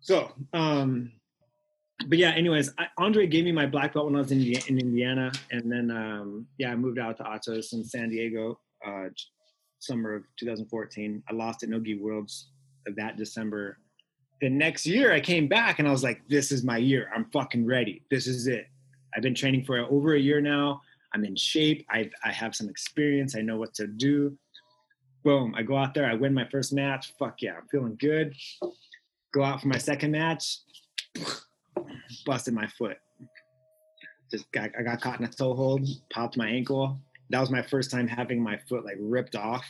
So, 0.00 0.32
um, 0.54 1.12
but 2.06 2.18
yeah. 2.18 2.30
Anyways, 2.30 2.72
I, 2.78 2.86
Andre 2.98 3.26
gave 3.26 3.44
me 3.44 3.52
my 3.52 3.66
black 3.66 3.94
belt 3.94 4.06
when 4.06 4.16
I 4.16 4.18
was 4.18 4.32
in, 4.32 4.40
in 4.40 4.78
Indiana, 4.78 5.32
and 5.50 5.70
then 5.70 5.90
um, 5.90 6.46
yeah, 6.58 6.70
I 6.70 6.76
moved 6.76 6.98
out 6.98 7.16
to 7.18 7.24
Atos 7.24 7.72
in 7.72 7.84
San 7.84 8.08
Diego, 8.08 8.58
uh, 8.86 9.08
summer 9.78 10.14
of 10.14 10.24
2014. 10.38 11.22
I 11.28 11.32
lost 11.32 11.62
at 11.62 11.68
Nogi 11.68 11.98
Worlds 11.98 12.48
that 12.96 13.16
December. 13.16 13.78
The 14.40 14.48
next 14.48 14.86
year, 14.86 15.12
I 15.12 15.20
came 15.20 15.46
back 15.46 15.78
and 15.78 15.86
I 15.86 15.92
was 15.92 16.02
like, 16.02 16.22
"This 16.28 16.50
is 16.50 16.64
my 16.64 16.76
year. 16.76 17.10
I'm 17.14 17.26
fucking 17.32 17.64
ready. 17.64 18.02
This 18.10 18.26
is 18.26 18.46
it. 18.46 18.66
I've 19.14 19.22
been 19.22 19.34
training 19.34 19.64
for 19.64 19.78
over 19.78 20.14
a 20.14 20.20
year 20.20 20.40
now. 20.40 20.80
I'm 21.14 21.24
in 21.24 21.36
shape. 21.36 21.86
I 21.90 22.10
I 22.24 22.32
have 22.32 22.54
some 22.54 22.68
experience. 22.68 23.36
I 23.36 23.42
know 23.42 23.56
what 23.56 23.74
to 23.74 23.86
do. 23.86 24.36
Boom! 25.24 25.54
I 25.56 25.62
go 25.62 25.76
out 25.76 25.94
there. 25.94 26.06
I 26.06 26.14
win 26.14 26.34
my 26.34 26.48
first 26.50 26.72
match. 26.72 27.12
Fuck 27.18 27.42
yeah! 27.42 27.54
I'm 27.56 27.68
feeling 27.68 27.96
good. 28.00 28.34
Go 29.32 29.42
out 29.44 29.60
for 29.60 29.68
my 29.68 29.78
second 29.78 30.10
match. 30.10 30.58
Busted 32.26 32.54
my 32.54 32.66
foot. 32.66 32.98
Just 34.30 34.50
got, 34.52 34.70
I 34.78 34.82
got 34.82 35.00
caught 35.00 35.18
in 35.18 35.24
a 35.24 35.28
toe 35.28 35.54
hold. 35.54 35.86
Popped 36.10 36.36
my 36.36 36.48
ankle. 36.48 36.98
That 37.30 37.40
was 37.40 37.50
my 37.50 37.62
first 37.62 37.90
time 37.90 38.06
having 38.06 38.42
my 38.42 38.58
foot 38.68 38.84
like 38.84 38.96
ripped 39.00 39.34
off. 39.36 39.64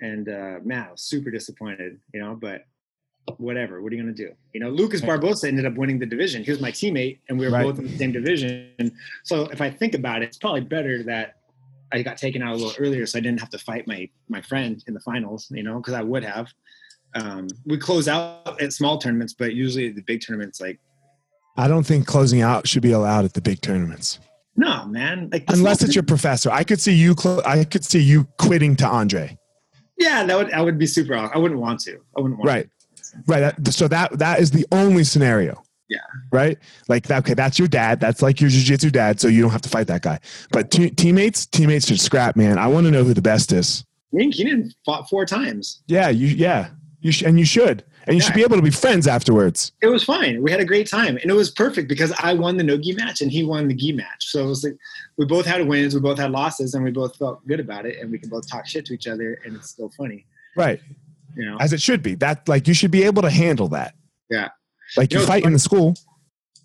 And 0.00 0.28
uh, 0.28 0.58
man, 0.64 0.86
I 0.88 0.92
was 0.92 1.02
super 1.02 1.30
disappointed. 1.30 1.98
You 2.12 2.20
know, 2.20 2.38
but 2.40 2.64
whatever. 3.38 3.82
What 3.82 3.92
are 3.92 3.96
you 3.96 4.02
gonna 4.02 4.14
do? 4.14 4.32
You 4.52 4.60
know, 4.60 4.70
Lucas 4.70 5.00
Barbosa 5.00 5.48
ended 5.48 5.66
up 5.66 5.74
winning 5.74 5.98
the 5.98 6.06
division. 6.06 6.44
He 6.44 6.50
was 6.50 6.60
my 6.60 6.70
teammate, 6.70 7.18
and 7.28 7.38
we 7.38 7.46
were 7.46 7.52
Right. 7.52 7.64
both 7.64 7.78
in 7.78 7.86
the 7.86 7.96
same 7.98 8.12
division. 8.12 8.92
So 9.24 9.42
if 9.46 9.60
I 9.60 9.70
think 9.70 9.94
about 9.94 10.22
it, 10.22 10.26
it's 10.26 10.38
probably 10.38 10.60
better 10.62 11.02
that 11.04 11.36
I 11.92 12.02
got 12.02 12.18
taken 12.18 12.42
out 12.42 12.52
a 12.54 12.56
little 12.56 12.74
earlier, 12.78 13.06
so 13.06 13.18
I 13.18 13.20
didn't 13.20 13.40
have 13.40 13.50
to 13.50 13.58
fight 13.58 13.86
my 13.86 14.08
my 14.28 14.40
friend 14.40 14.82
in 14.86 14.94
the 14.94 15.00
finals. 15.00 15.50
You 15.50 15.62
know, 15.62 15.78
because 15.78 15.94
I 15.94 16.02
would 16.02 16.24
have. 16.24 16.52
Um, 17.16 17.48
we 17.64 17.78
close 17.78 18.08
out 18.08 18.60
at 18.60 18.72
small 18.72 18.98
tournaments, 18.98 19.32
but 19.32 19.54
usually 19.54 19.90
the 19.90 20.02
big 20.02 20.20
tournaments, 20.20 20.60
like 20.60 20.78
I 21.56 21.68
don't 21.68 21.84
think 21.84 22.06
closing 22.06 22.42
out 22.42 22.68
should 22.68 22.82
be 22.82 22.92
allowed 22.92 23.24
at 23.24 23.32
the 23.32 23.40
big 23.40 23.60
tournaments. 23.62 24.18
no, 24.56 24.86
man. 24.86 25.30
Like 25.32 25.44
Unless 25.48 25.82
it's 25.82 25.94
your 25.94 26.04
professor. 26.04 26.50
I 26.50 26.62
could 26.64 26.80
see 26.80 26.92
you 26.92 27.14
clo- 27.14 27.42
I 27.46 27.64
could 27.64 27.84
see 27.84 28.00
you 28.00 28.24
quitting 28.38 28.76
to 28.76 28.86
Andre. 28.86 29.38
Yeah, 29.98 30.24
that 30.24 30.36
would 30.36 30.52
I 30.52 30.60
would 30.60 30.78
be 30.78 30.86
super. 30.86 31.14
I 31.14 31.38
wouldn't 31.38 31.60
want 31.60 31.80
to. 31.80 31.98
I 32.16 32.20
wouldn't 32.20 32.38
want. 32.38 32.48
Right. 32.48 32.68
Right. 33.26 33.54
So 33.70 33.88
that 33.88 34.18
that 34.18 34.40
is 34.40 34.50
the 34.50 34.66
only 34.72 35.04
scenario. 35.04 35.62
Yeah. 35.88 36.00
Right. 36.32 36.58
Like 36.88 37.06
that. 37.06 37.20
Okay. 37.20 37.32
That's 37.34 37.58
your 37.58 37.68
dad. 37.68 38.00
That's 38.00 38.20
like 38.20 38.40
your 38.40 38.50
jujitsu 38.50 38.92
dad. 38.92 39.20
So 39.20 39.28
you 39.28 39.40
don't 39.40 39.52
have 39.52 39.62
to 39.62 39.68
fight 39.70 39.86
that 39.86 40.02
guy. 40.02 40.18
But 40.50 40.70
te- 40.70 40.90
teammates, 40.90 41.46
teammates 41.46 41.86
should 41.86 42.00
scrap, 42.00 42.36
man. 42.36 42.58
I 42.58 42.66
want 42.66 42.86
to 42.86 42.90
know 42.90 43.04
who 43.04 43.14
the 43.14 43.22
best 43.22 43.52
is. 43.52 43.80
To. 43.80 43.86
Me 44.12 44.24
and 44.24 44.32
Keenan 44.32 44.72
fought 44.84 45.08
four 45.08 45.24
times. 45.24 45.82
Yeah. 45.86 46.08
You. 46.08 46.26
Yeah. 46.26 46.70
You 47.00 47.12
sh- 47.12 47.22
and 47.22 47.38
you 47.38 47.44
should. 47.44 47.84
And 48.06 48.14
you 48.14 48.22
should 48.22 48.34
be 48.34 48.42
able 48.42 48.54
to 48.56 48.62
be 48.62 48.70
friends 48.70 49.08
afterwards. 49.08 49.72
It 49.82 49.88
was 49.88 50.04
fine. 50.04 50.40
We 50.40 50.50
had 50.52 50.60
a 50.60 50.64
great 50.64 50.88
time, 50.88 51.16
and 51.16 51.28
it 51.28 51.34
was 51.34 51.50
perfect 51.50 51.88
because 51.88 52.12
I 52.20 52.34
won 52.34 52.56
the 52.56 52.62
no 52.62 52.76
gi 52.76 52.92
match 52.94 53.20
and 53.20 53.32
he 53.32 53.42
won 53.42 53.66
the 53.66 53.74
gi 53.74 53.92
match. 53.92 54.26
So 54.26 54.44
it 54.44 54.46
was 54.46 54.62
like 54.62 54.76
we 55.16 55.24
both 55.26 55.44
had 55.44 55.66
wins, 55.66 55.92
we 55.94 56.00
both 56.00 56.18
had 56.18 56.30
losses, 56.30 56.74
and 56.74 56.84
we 56.84 56.92
both 56.92 57.16
felt 57.16 57.44
good 57.48 57.58
about 57.58 57.84
it, 57.84 57.98
and 58.00 58.10
we 58.12 58.18
can 58.18 58.28
both 58.28 58.48
talk 58.48 58.64
shit 58.66 58.86
to 58.86 58.94
each 58.94 59.08
other, 59.08 59.40
and 59.44 59.56
it's 59.56 59.70
still 59.70 59.90
funny. 59.98 60.24
Right. 60.56 60.80
You 61.36 61.46
know. 61.46 61.56
As 61.58 61.72
it 61.72 61.80
should 61.82 62.02
be. 62.02 62.14
That 62.14 62.48
like 62.48 62.68
you 62.68 62.74
should 62.74 62.92
be 62.92 63.02
able 63.02 63.22
to 63.22 63.30
handle 63.30 63.68
that. 63.68 63.94
Yeah. 64.30 64.48
Like 64.96 65.12
You 65.12 65.18
you 65.18 65.24
know, 65.24 65.28
fight 65.28 65.44
in 65.44 65.52
the 65.52 65.58
school. 65.58 65.96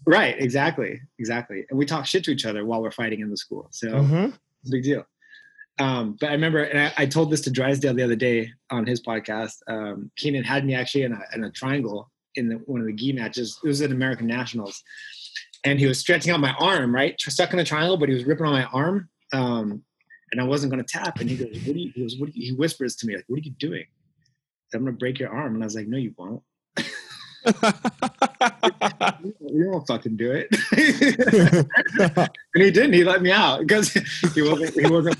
Right. 0.06 0.36
Exactly. 0.40 1.02
Exactly. 1.18 1.66
And 1.70 1.78
we 1.78 1.86
talk 1.88 2.06
shit 2.06 2.24
to 2.26 2.32
each 2.32 2.46
other 2.46 2.66
while 2.66 2.82
we're 2.84 2.92
fighting 2.92 3.20
in 3.20 3.30
the 3.32 3.38
school. 3.38 3.68
So. 3.72 3.88
Mhm. 3.88 4.34
big 4.70 4.84
deal. 4.84 5.06
Um, 5.80 6.18
but 6.20 6.30
I 6.30 6.34
remember, 6.34 6.64
and 6.64 6.80
I, 6.80 6.94
I 6.98 7.06
told 7.06 7.32
this 7.32 7.42
to 7.42 7.52
Drysdale 7.52 7.94
the 7.94 8.04
other 8.04 8.16
day 8.16 8.52
on 8.70 8.86
his 8.86 9.02
podcast. 9.02 9.56
Um, 9.68 10.12
Keenan 10.18 10.44
had 10.44 10.66
me 10.66 10.76
actually 10.76 11.04
in 11.04 11.14
a, 11.14 11.22
in 11.34 11.44
a 11.44 11.52
triangle 11.52 12.12
in 12.36 12.50
the, 12.50 12.56
one 12.66 12.82
of 12.82 12.88
the 12.88 12.94
gi 12.94 13.14
matches. 13.14 13.60
It 13.64 13.68
was 13.68 13.82
at 13.82 13.92
American 13.92 14.28
Nationals, 14.28 14.84
and 15.64 15.80
he 15.80 15.88
was 15.88 16.00
stretching 16.00 16.32
out 16.32 16.40
my 16.40 16.54
arm, 16.60 16.94
right, 16.94 17.20
stuck 17.20 17.52
in 17.52 17.58
the 17.58 17.64
triangle, 17.64 17.98
but 17.98 18.10
he 18.10 18.16
was 18.16 18.26
ripping 18.26 18.46
on 18.46 18.54
my 18.54 18.66
arm, 18.66 19.10
um, 19.34 19.84
and 20.32 20.40
I 20.40 20.44
wasn't 20.44 20.72
going 20.72 20.84
to 20.84 20.92
tap. 20.92 21.20
And 21.20 21.30
he 21.30 21.38
goes, 21.38 21.58
"What 21.66 21.76
are 21.76 21.80
you?" 21.80 21.92
He 21.94 22.02
goes, 22.02 22.18
"What?" 22.18 22.32
do 22.32 22.40
you-" 22.40 22.52
He 22.52 22.58
whispers 22.58 22.96
to 22.98 23.08
me 23.08 23.16
like, 23.16 23.26
"What 23.28 23.40
are 23.40 23.44
you 23.44 23.52
doing?" 23.52 23.86
I'm 24.74 24.82
going 24.82 24.94
to 24.94 24.98
break 24.98 25.20
your 25.20 25.30
arm, 25.30 25.56
and 25.56 25.64
I 25.64 25.66
was 25.66 25.76
like, 25.76 25.88
"No, 25.88 25.98
you 25.98 26.14
won't. 26.18 26.42
You 29.54 29.70
won't 29.70 29.86
fucking 29.88 30.16
do 30.16 30.32
it." 30.32 30.48
and 32.56 32.64
he 32.64 32.72
didn't. 32.72 32.94
He 32.94 33.04
let 33.04 33.22
me 33.22 33.32
out 33.32 33.60
because 33.60 33.92
he 34.34 34.42
wasn't. 34.42 34.74
He 34.74 34.88
wasn't. 34.90 35.18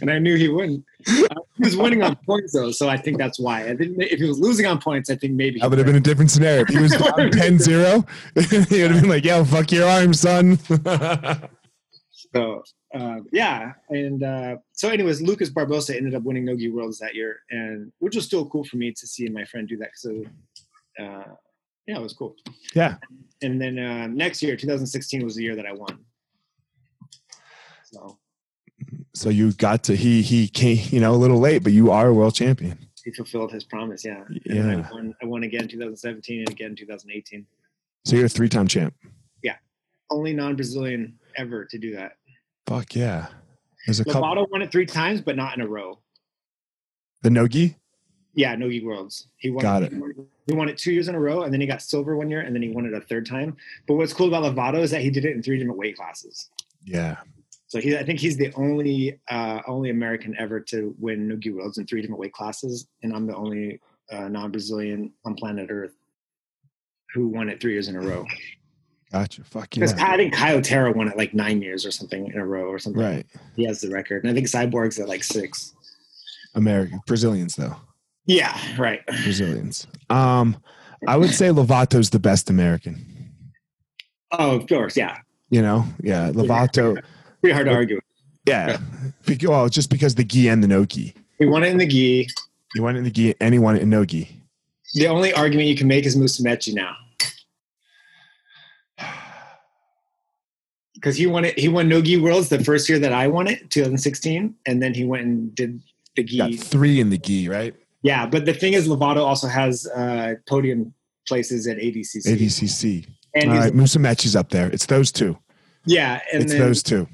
and 0.00 0.10
I 0.10 0.18
knew 0.18 0.36
he 0.36 0.48
wouldn't. 0.48 0.84
Uh, 1.06 1.26
he 1.56 1.64
was 1.64 1.76
winning 1.76 2.02
on 2.02 2.16
points 2.26 2.52
though, 2.52 2.70
so 2.70 2.88
I 2.88 2.96
think 2.96 3.18
that's 3.18 3.38
why. 3.38 3.68
I 3.68 3.76
think 3.76 3.96
if 3.98 4.18
he 4.18 4.26
was 4.26 4.38
losing 4.40 4.66
on 4.66 4.78
points, 4.80 5.10
I 5.10 5.16
think 5.16 5.34
maybe 5.34 5.56
he 5.56 5.60
That 5.60 5.70
would 5.70 5.78
have 5.78 5.86
been 5.86 5.96
a 5.96 6.00
different 6.00 6.30
scenario. 6.30 6.62
If 6.62 6.68
he 6.68 6.78
was 6.78 6.92
down 7.16 7.30
10 7.30 7.58
0, 7.58 8.04
he 8.34 8.82
would 8.82 8.90
have 8.90 9.00
been 9.00 9.10
like, 9.10 9.24
yo, 9.24 9.44
fuck 9.44 9.70
your 9.72 9.88
arm, 9.88 10.14
son. 10.14 10.58
So 12.34 12.62
uh, 12.94 13.20
yeah, 13.32 13.72
and 13.88 14.22
uh, 14.22 14.56
so 14.72 14.88
anyways, 14.88 15.22
Lucas 15.22 15.50
Barbosa 15.50 15.96
ended 15.96 16.14
up 16.14 16.22
winning 16.24 16.44
Nogi 16.44 16.70
Worlds 16.70 16.98
that 16.98 17.14
year, 17.14 17.40
and 17.50 17.92
which 17.98 18.16
was 18.16 18.24
still 18.24 18.46
cool 18.46 18.64
for 18.64 18.76
me 18.76 18.92
to 18.92 19.06
see 19.06 19.28
my 19.28 19.44
friend 19.44 19.68
do 19.68 19.76
that. 19.78 19.90
So 19.94 20.24
uh, 20.98 21.34
yeah, 21.86 21.96
it 21.98 22.02
was 22.02 22.12
cool. 22.12 22.36
yeah. 22.74 22.96
And 23.42 23.60
then 23.60 23.78
uh, 23.78 24.06
next 24.08 24.42
year, 24.42 24.56
2016, 24.56 25.24
was 25.24 25.34
the 25.36 25.42
year 25.42 25.56
that 25.56 25.66
I 25.66 25.72
won. 25.72 25.98
So 27.84 28.18
So 29.14 29.28
you 29.30 29.52
got 29.52 29.82
to, 29.84 29.96
he, 29.96 30.22
he 30.22 30.46
came, 30.48 30.78
you 30.90 31.00
know, 31.00 31.12
a 31.14 31.16
little 31.16 31.38
late, 31.40 31.62
but 31.62 31.72
you 31.72 31.90
are 31.90 32.08
a 32.08 32.14
world 32.14 32.34
champion. 32.34 32.78
he 33.04 33.10
fulfilled 33.12 33.50
his 33.52 33.64
promise. 33.64 34.04
Yeah. 34.04 34.22
And 34.28 34.40
Yeah. 34.44 34.88
I 34.88 34.92
won, 34.92 35.14
I 35.22 35.26
won 35.26 35.42
again 35.42 35.62
in 35.62 35.68
2017 35.68 36.40
and 36.40 36.48
again 36.50 36.70
in 36.70 36.76
2018. 36.76 37.46
So 38.04 38.16
you're 38.16 38.26
a 38.26 38.28
three 38.28 38.48
time 38.48 38.66
champ. 38.68 38.94
Yeah, 39.42 39.56
only 40.10 40.32
non-Brazilian 40.32 41.18
ever 41.36 41.64
to 41.66 41.78
do 41.78 41.94
that. 41.96 42.12
Fuck 42.66 42.94
yeah. 42.94 43.26
There's 43.86 44.00
a 44.00 44.04
couple. 44.04 44.22
Lovato 44.22 44.50
won 44.50 44.62
it 44.62 44.70
three 44.70 44.86
times, 44.86 45.20
but 45.20 45.36
not 45.36 45.56
in 45.56 45.62
a 45.62 45.66
row. 45.66 45.98
The 47.22 47.30
Nogi? 47.30 47.76
Yeah, 48.34 48.54
Nogi 48.54 48.84
Worlds. 48.84 49.28
He 49.36 49.50
won. 49.50 49.62
Got 49.62 49.82
it. 49.82 49.92
He 50.46 50.52
won 50.52 50.68
it 50.68 50.78
two 50.78 50.92
years 50.92 51.08
in 51.08 51.14
a 51.14 51.20
row, 51.20 51.42
and 51.42 51.52
then 51.52 51.60
he 51.60 51.66
got 51.66 51.82
silver 51.82 52.16
one 52.16 52.30
year, 52.30 52.40
and 52.40 52.54
then 52.54 52.62
he 52.62 52.70
won 52.70 52.86
it 52.86 52.94
a 52.94 53.00
third 53.00 53.26
time. 53.26 53.56
But 53.86 53.94
what's 53.94 54.12
cool 54.12 54.28
about 54.28 54.44
Lovato 54.44 54.80
is 54.80 54.90
that 54.92 55.00
he 55.00 55.10
did 55.10 55.24
it 55.24 55.34
in 55.34 55.42
three 55.42 55.58
different 55.58 55.78
weight 55.78 55.96
classes. 55.96 56.50
Yeah. 56.84 57.16
So 57.66 57.80
he, 57.80 57.96
I 57.96 58.04
think 58.04 58.18
he's 58.18 58.36
the 58.36 58.52
only 58.54 59.20
uh, 59.30 59.62
only 59.66 59.90
American 59.90 60.36
ever 60.38 60.60
to 60.60 60.94
win 60.98 61.28
Nogi 61.28 61.50
Worlds 61.50 61.78
in 61.78 61.86
three 61.86 62.00
different 62.02 62.20
weight 62.20 62.32
classes, 62.32 62.88
and 63.02 63.14
I'm 63.14 63.26
the 63.26 63.36
only 63.36 63.80
uh, 64.10 64.28
non-Brazilian 64.28 65.12
on 65.24 65.34
planet 65.34 65.68
Earth 65.70 65.94
who 67.14 67.28
won 67.28 67.48
it 67.48 67.60
three 67.60 67.72
years 67.72 67.88
in 67.88 67.96
a 67.96 68.00
row. 68.00 68.24
Gotcha. 69.12 69.42
Fuck 69.44 69.70
Because 69.70 69.92
yeah. 69.96 70.12
I 70.12 70.16
think 70.16 70.34
Caio 70.34 70.60
Terra 70.60 70.92
won 70.92 71.08
it 71.08 71.16
like 71.16 71.34
nine 71.34 71.60
years 71.62 71.84
or 71.84 71.90
something 71.90 72.28
in 72.28 72.38
a 72.38 72.46
row 72.46 72.68
or 72.68 72.78
something. 72.78 73.02
Right. 73.02 73.26
He 73.56 73.64
has 73.64 73.80
the 73.80 73.90
record, 73.90 74.22
and 74.24 74.30
I 74.30 74.34
think 74.34 74.46
Cyborg's 74.46 74.98
at 74.98 75.08
like 75.08 75.24
six. 75.24 75.74
American. 76.54 77.00
Brazilians, 77.06 77.56
though. 77.56 77.76
Yeah, 78.26 78.56
right. 78.78 79.04
Brazilians. 79.06 79.86
Um, 80.10 80.56
I 81.08 81.16
would 81.16 81.30
say 81.30 81.48
Lovato's 81.48 82.10
the 82.10 82.18
best 82.18 82.50
American. 82.50 83.32
Oh, 84.32 84.56
of 84.56 84.68
course, 84.68 84.96
yeah. 84.96 85.18
You 85.50 85.62
know? 85.62 85.84
Yeah. 86.00 86.30
Lovato. 86.30 87.02
Pretty 87.40 87.54
hard 87.54 87.66
to 87.66 87.72
argue. 87.72 88.00
Yeah. 88.46 88.78
Bec- 89.26 89.42
Well, 89.42 89.68
just 89.68 89.90
because 89.90 90.14
the 90.14 90.24
gi 90.24 90.48
and 90.48 90.62
the 90.62 90.68
no 90.68 90.84
gi. 90.84 91.14
He 91.38 91.46
won 91.46 91.64
it 91.64 91.68
in 91.68 91.78
the 91.78 91.86
gi. 91.86 92.28
You 92.74 92.82
won 92.82 92.94
it 92.94 92.98
in 92.98 93.04
the 93.04 93.10
gi 93.10 93.34
and 93.40 93.52
he 93.54 93.58
won 93.58 93.76
it 93.76 93.82
in 93.82 93.90
no 93.90 94.04
gi. 94.04 94.28
The 94.94 95.06
only 95.08 95.32
argument 95.32 95.68
you 95.68 95.76
can 95.76 95.88
make 95.88 96.04
is 96.04 96.16
Musumeci 96.16 96.74
now. 96.74 96.94
Because 101.00 101.16
he 101.16 101.26
won 101.26 101.46
it, 101.46 101.58
he 101.58 101.68
won 101.68 101.88
Nogi 101.88 102.18
Worlds 102.18 102.50
the 102.50 102.62
first 102.62 102.86
year 102.88 102.98
that 102.98 103.12
I 103.12 103.26
won 103.26 103.46
it, 103.48 103.70
2016, 103.70 104.54
and 104.66 104.82
then 104.82 104.92
he 104.92 105.04
went 105.06 105.22
and 105.24 105.54
did 105.54 105.80
the 106.14 106.22
gi. 106.22 106.36
Got 106.38 106.54
three 106.56 107.00
in 107.00 107.08
the 107.08 107.16
gi, 107.16 107.48
right? 107.48 107.74
Yeah, 108.02 108.26
but 108.26 108.44
the 108.44 108.52
thing 108.52 108.74
is, 108.74 108.86
Lovato 108.86 109.24
also 109.24 109.46
has 109.48 109.86
uh, 109.86 110.34
podium 110.46 110.92
places 111.26 111.66
at 111.66 111.78
ADCC. 111.78 112.26
ADCC. 112.26 113.06
And 113.34 113.50
All 113.50 113.58
right. 113.58 113.72
Musumeci's 113.72 114.34
up 114.36 114.50
there. 114.50 114.68
It's 114.70 114.86
those 114.86 115.10
two. 115.12 115.38
yeah, 115.86 116.20
and 116.32 116.42
it's 116.42 116.52
then 116.52 116.60
those 116.60 116.82
two. 116.82 117.06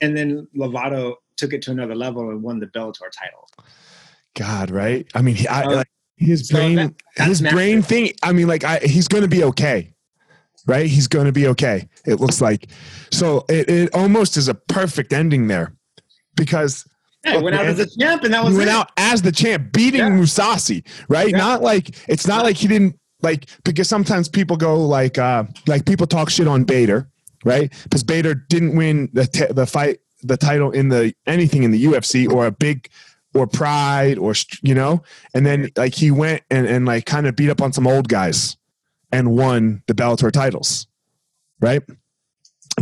and 0.00 0.16
then 0.16 0.46
Lovato 0.56 1.14
took 1.36 1.52
it 1.52 1.60
to 1.62 1.70
another 1.72 1.94
level 1.94 2.30
and 2.30 2.42
won 2.42 2.60
the 2.60 2.66
Bellator 2.66 3.10
title. 3.10 3.48
God, 4.36 4.70
right? 4.70 5.06
I 5.14 5.22
mean, 5.22 5.34
he, 5.34 5.46
I, 5.48 5.62
Uh, 5.64 5.76
like, 5.76 5.88
his 6.16 6.48
so 6.48 6.56
brain, 6.56 6.76
that- 6.76 6.94
his 7.26 7.42
massive. 7.42 7.56
brain 7.56 7.82
thing. 7.82 8.12
I 8.22 8.32
mean, 8.32 8.46
like, 8.48 8.64
I, 8.64 8.78
he's 8.78 9.08
going 9.08 9.22
to 9.22 9.28
be 9.28 9.42
okay, 9.44 9.92
right? 10.66 10.86
He's 10.86 11.06
going 11.08 11.26
to 11.26 11.32
be 11.32 11.46
okay. 11.48 11.88
It 12.06 12.20
looks 12.20 12.40
like. 12.40 12.68
So 13.10 13.44
it, 13.48 13.68
it 13.70 13.94
almost 13.94 14.36
is 14.36 14.48
a 14.48 14.54
perfect 14.54 15.12
ending 15.12 15.46
there, 15.48 15.74
because 16.36 16.86
Yeah, 17.24 17.34
Look, 17.34 17.44
went 17.44 17.56
out 17.56 17.62
man, 17.62 17.70
as 17.70 17.78
a 17.80 17.98
champ, 17.98 18.22
and 18.24 18.34
that 18.34 18.44
was 18.44 18.54
went 18.56 18.68
it. 18.68 18.72
out 18.72 18.90
as 18.96 19.22
the 19.22 19.32
champ, 19.32 19.72
beating 19.72 20.00
Yeah. 20.00 20.10
Mousasi, 20.10 20.84
right? 21.08 21.30
Yeah. 21.30 21.38
Not 21.38 21.62
like 21.62 21.96
it's 22.08 22.26
not 22.26 22.44
like 22.44 22.56
he 22.56 22.68
didn't 22.68 22.98
like 23.22 23.48
because 23.64 23.88
sometimes 23.88 24.28
people 24.28 24.56
go 24.56 24.84
like 24.86 25.16
uh 25.18 25.44
like 25.66 25.86
people 25.86 26.06
talk 26.06 26.28
shit 26.30 26.46
on 26.46 26.64
Bader, 26.64 27.08
right? 27.44 27.72
Because 27.84 28.02
Bader 28.04 28.34
didn't 28.34 28.76
win 28.76 29.08
the 29.14 29.26
t- 29.26 29.46
the 29.50 29.66
fight 29.66 30.00
the 30.22 30.36
title 30.36 30.70
in 30.70 30.88
the 30.88 31.14
anything 31.26 31.62
in 31.62 31.70
the 31.70 31.84
UFC 31.84 32.30
or 32.30 32.46
a 32.46 32.50
big 32.50 32.88
or 33.34 33.46
Pride 33.46 34.18
or 34.18 34.34
you 34.62 34.74
know, 34.74 35.02
and 35.34 35.44
then 35.46 35.70
like 35.76 35.94
he 35.94 36.10
went 36.10 36.42
and 36.50 36.66
and 36.66 36.84
like 36.84 37.06
kind 37.06 37.26
of 37.26 37.34
beat 37.36 37.48
up 37.50 37.62
on 37.62 37.72
some 37.72 37.86
old 37.86 38.08
guys 38.08 38.56
and 39.14 39.30
won 39.36 39.82
the 39.86 39.94
Bellator 39.94 40.32
titles, 40.32 40.88
right? 41.60 41.82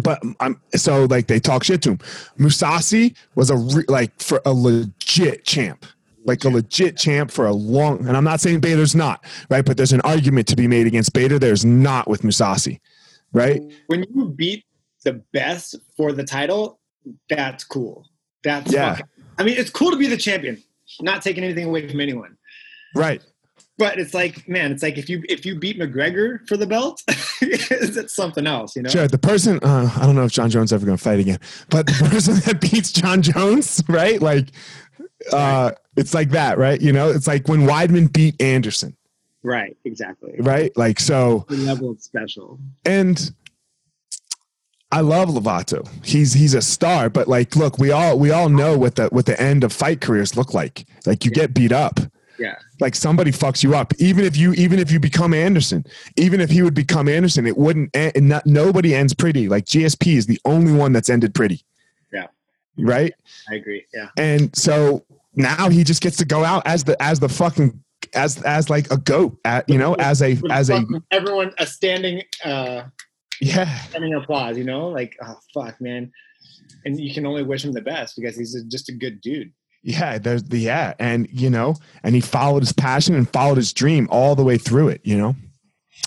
But 0.02 0.22
I'm 0.40 0.58
so 0.74 1.04
like 1.04 1.26
they 1.26 1.38
talk 1.38 1.62
shit 1.64 1.82
to 1.82 1.90
him. 1.90 1.98
Mousasi 2.38 3.14
was 3.34 3.50
a 3.50 3.56
re, 3.56 3.84
like 3.88 4.18
for 4.20 4.40
a 4.46 4.52
legit 4.52 5.44
champ, 5.44 5.84
like 6.24 6.44
a 6.44 6.48
legit 6.48 6.96
champ 6.96 7.30
for 7.30 7.46
a 7.46 7.52
long. 7.52 8.06
And 8.08 8.16
I'm 8.16 8.24
not 8.24 8.40
saying 8.40 8.60
Bader's 8.60 8.94
not 8.94 9.22
right, 9.50 9.64
but 9.64 9.76
there's 9.76 9.92
an 9.92 10.00
argument 10.00 10.48
to 10.48 10.56
be 10.56 10.66
made 10.66 10.86
against 10.86 11.12
Bader. 11.12 11.38
There's 11.38 11.66
not 11.66 12.08
with 12.08 12.22
Mousasi, 12.22 12.80
right? 13.34 13.60
when 13.88 14.04
you 14.14 14.28
beat 14.34 14.64
the 15.04 15.22
best 15.34 15.76
for 15.96 16.12
the 16.12 16.24
title, 16.24 16.80
that's 17.28 17.64
cool. 17.64 18.06
That's 18.44 18.72
Yeah. 18.72 18.92
fucking- 18.94 19.06
I 19.38 19.42
mean, 19.44 19.56
it's 19.58 19.70
cool 19.70 19.90
to 19.90 19.96
be 19.98 20.06
the 20.06 20.16
champion, 20.16 20.62
not 21.00 21.20
taking 21.20 21.44
anything 21.44 21.66
away 21.66 21.86
from 21.88 22.00
anyone. 22.00 22.36
Right. 22.94 23.20
But 23.82 23.98
it's 23.98 24.14
like, 24.14 24.48
man, 24.48 24.70
it's 24.70 24.80
like 24.80 24.96
if 24.96 25.08
you 25.10 25.24
if 25.28 25.44
you 25.44 25.58
beat 25.58 25.76
McGregor 25.76 26.46
for 26.46 26.56
the 26.56 26.68
belt, 26.68 27.02
it's 27.40 28.14
something 28.14 28.46
else, 28.46 28.76
you 28.76 28.82
know. 28.82 28.88
Sure. 28.88 29.08
The 29.08 29.18
person, 29.18 29.58
uh, 29.60 29.92
I 30.00 30.06
don't 30.06 30.14
know 30.14 30.22
if 30.22 30.30
Jon 30.30 30.50
Jones 30.50 30.72
ever 30.72 30.86
going 30.86 30.96
to 30.96 31.02
fight 31.02 31.18
again, 31.18 31.40
but 31.68 31.86
the 31.86 31.92
person 32.08 32.34
that 32.46 32.60
beats 32.60 32.92
Jon 32.92 33.22
Jones, 33.22 33.82
right? 33.88 34.22
Like, 34.22 34.50
uh, 35.32 35.72
it's 35.96 36.14
like 36.14 36.30
that, 36.30 36.58
right? 36.58 36.80
You 36.80 36.92
know, 36.92 37.10
it's 37.10 37.26
like 37.26 37.48
when 37.48 37.62
Weidman 37.62 38.12
beat 38.12 38.40
Anderson, 38.40 38.96
Right. 39.42 39.76
Exactly. 39.84 40.36
right? 40.38 40.70
Like 40.76 41.00
so, 41.00 41.44
The 41.48 41.56
level 41.56 41.90
of 41.90 42.00
special. 42.00 42.60
and 42.84 43.32
I 44.92 45.00
love 45.00 45.28
Lovato. 45.28 45.88
He's 46.04 46.34
he's 46.34 46.54
a 46.54 46.62
star, 46.62 47.10
but 47.10 47.26
like, 47.26 47.56
look, 47.56 47.78
we 47.78 47.90
all 47.90 48.16
we 48.16 48.30
all 48.30 48.48
know 48.48 48.78
what 48.78 48.94
the 48.94 49.08
what 49.08 49.26
the 49.26 49.40
end 49.42 49.64
of 49.64 49.72
fight 49.72 50.00
careers 50.00 50.36
look 50.36 50.54
like. 50.54 50.86
Like 51.04 51.24
you 51.24 51.32
get 51.32 51.52
beat 51.52 51.72
up. 51.72 51.98
Yeah. 52.42 52.56
Like 52.80 52.96
somebody 52.96 53.30
fucks 53.30 53.62
you 53.62 53.76
up. 53.76 53.94
Even 53.98 54.24
if 54.24 54.36
you 54.36 54.52
even 54.54 54.80
if 54.80 54.90
you 54.90 54.98
become 54.98 55.32
Anderson, 55.32 55.84
even 56.16 56.40
if 56.40 56.50
he 56.50 56.62
would 56.62 56.74
become 56.74 57.08
Anderson, 57.08 57.46
it 57.46 57.56
wouldn't. 57.56 57.94
End, 57.94 58.28
not, 58.28 58.44
nobody 58.44 58.96
ends 58.96 59.14
pretty. 59.14 59.48
Like 59.48 59.64
GSP 59.64 60.16
is 60.16 60.26
the 60.26 60.40
only 60.44 60.72
one 60.72 60.92
that's 60.92 61.08
ended 61.08 61.36
pretty. 61.36 61.64
Yeah. 62.12 62.26
Right. 62.76 63.14
I 63.48 63.54
agree. 63.54 63.86
Yeah. 63.94 64.08
And 64.16 64.54
so 64.56 65.04
now 65.36 65.68
he 65.68 65.84
just 65.84 66.02
gets 66.02 66.16
to 66.16 66.24
go 66.24 66.44
out 66.44 66.66
as 66.66 66.82
the 66.82 67.00
as 67.00 67.20
the 67.20 67.28
fucking 67.28 67.80
as 68.12 68.42
as 68.42 68.68
like 68.68 68.90
a 68.90 68.96
goat. 68.96 69.38
At, 69.44 69.68
you 69.68 69.78
know, 69.78 69.94
as 69.94 70.20
a 70.20 70.36
as 70.50 70.68
a 70.68 70.84
everyone 71.12 71.52
a 71.58 71.66
standing 71.66 72.24
uh 72.44 72.82
yeah. 73.40 73.78
standing 73.82 74.14
applause. 74.14 74.58
You 74.58 74.64
know, 74.64 74.88
like 74.88 75.16
oh 75.22 75.38
fuck, 75.54 75.80
man. 75.80 76.10
And 76.84 76.98
you 76.98 77.14
can 77.14 77.24
only 77.24 77.44
wish 77.44 77.64
him 77.64 77.70
the 77.70 77.82
best 77.82 78.16
because 78.16 78.36
he's 78.36 78.60
just 78.64 78.88
a 78.88 78.92
good 78.92 79.20
dude. 79.20 79.52
Yeah, 79.82 80.18
there's 80.18 80.44
the 80.44 80.58
yeah, 80.58 80.94
and 80.98 81.28
you 81.30 81.50
know, 81.50 81.76
and 82.02 82.14
he 82.14 82.20
followed 82.20 82.62
his 82.62 82.72
passion 82.72 83.14
and 83.14 83.28
followed 83.28 83.56
his 83.56 83.72
dream 83.72 84.06
all 84.10 84.36
the 84.36 84.44
way 84.44 84.56
through 84.56 84.88
it. 84.88 85.00
You 85.02 85.18
know, 85.18 85.36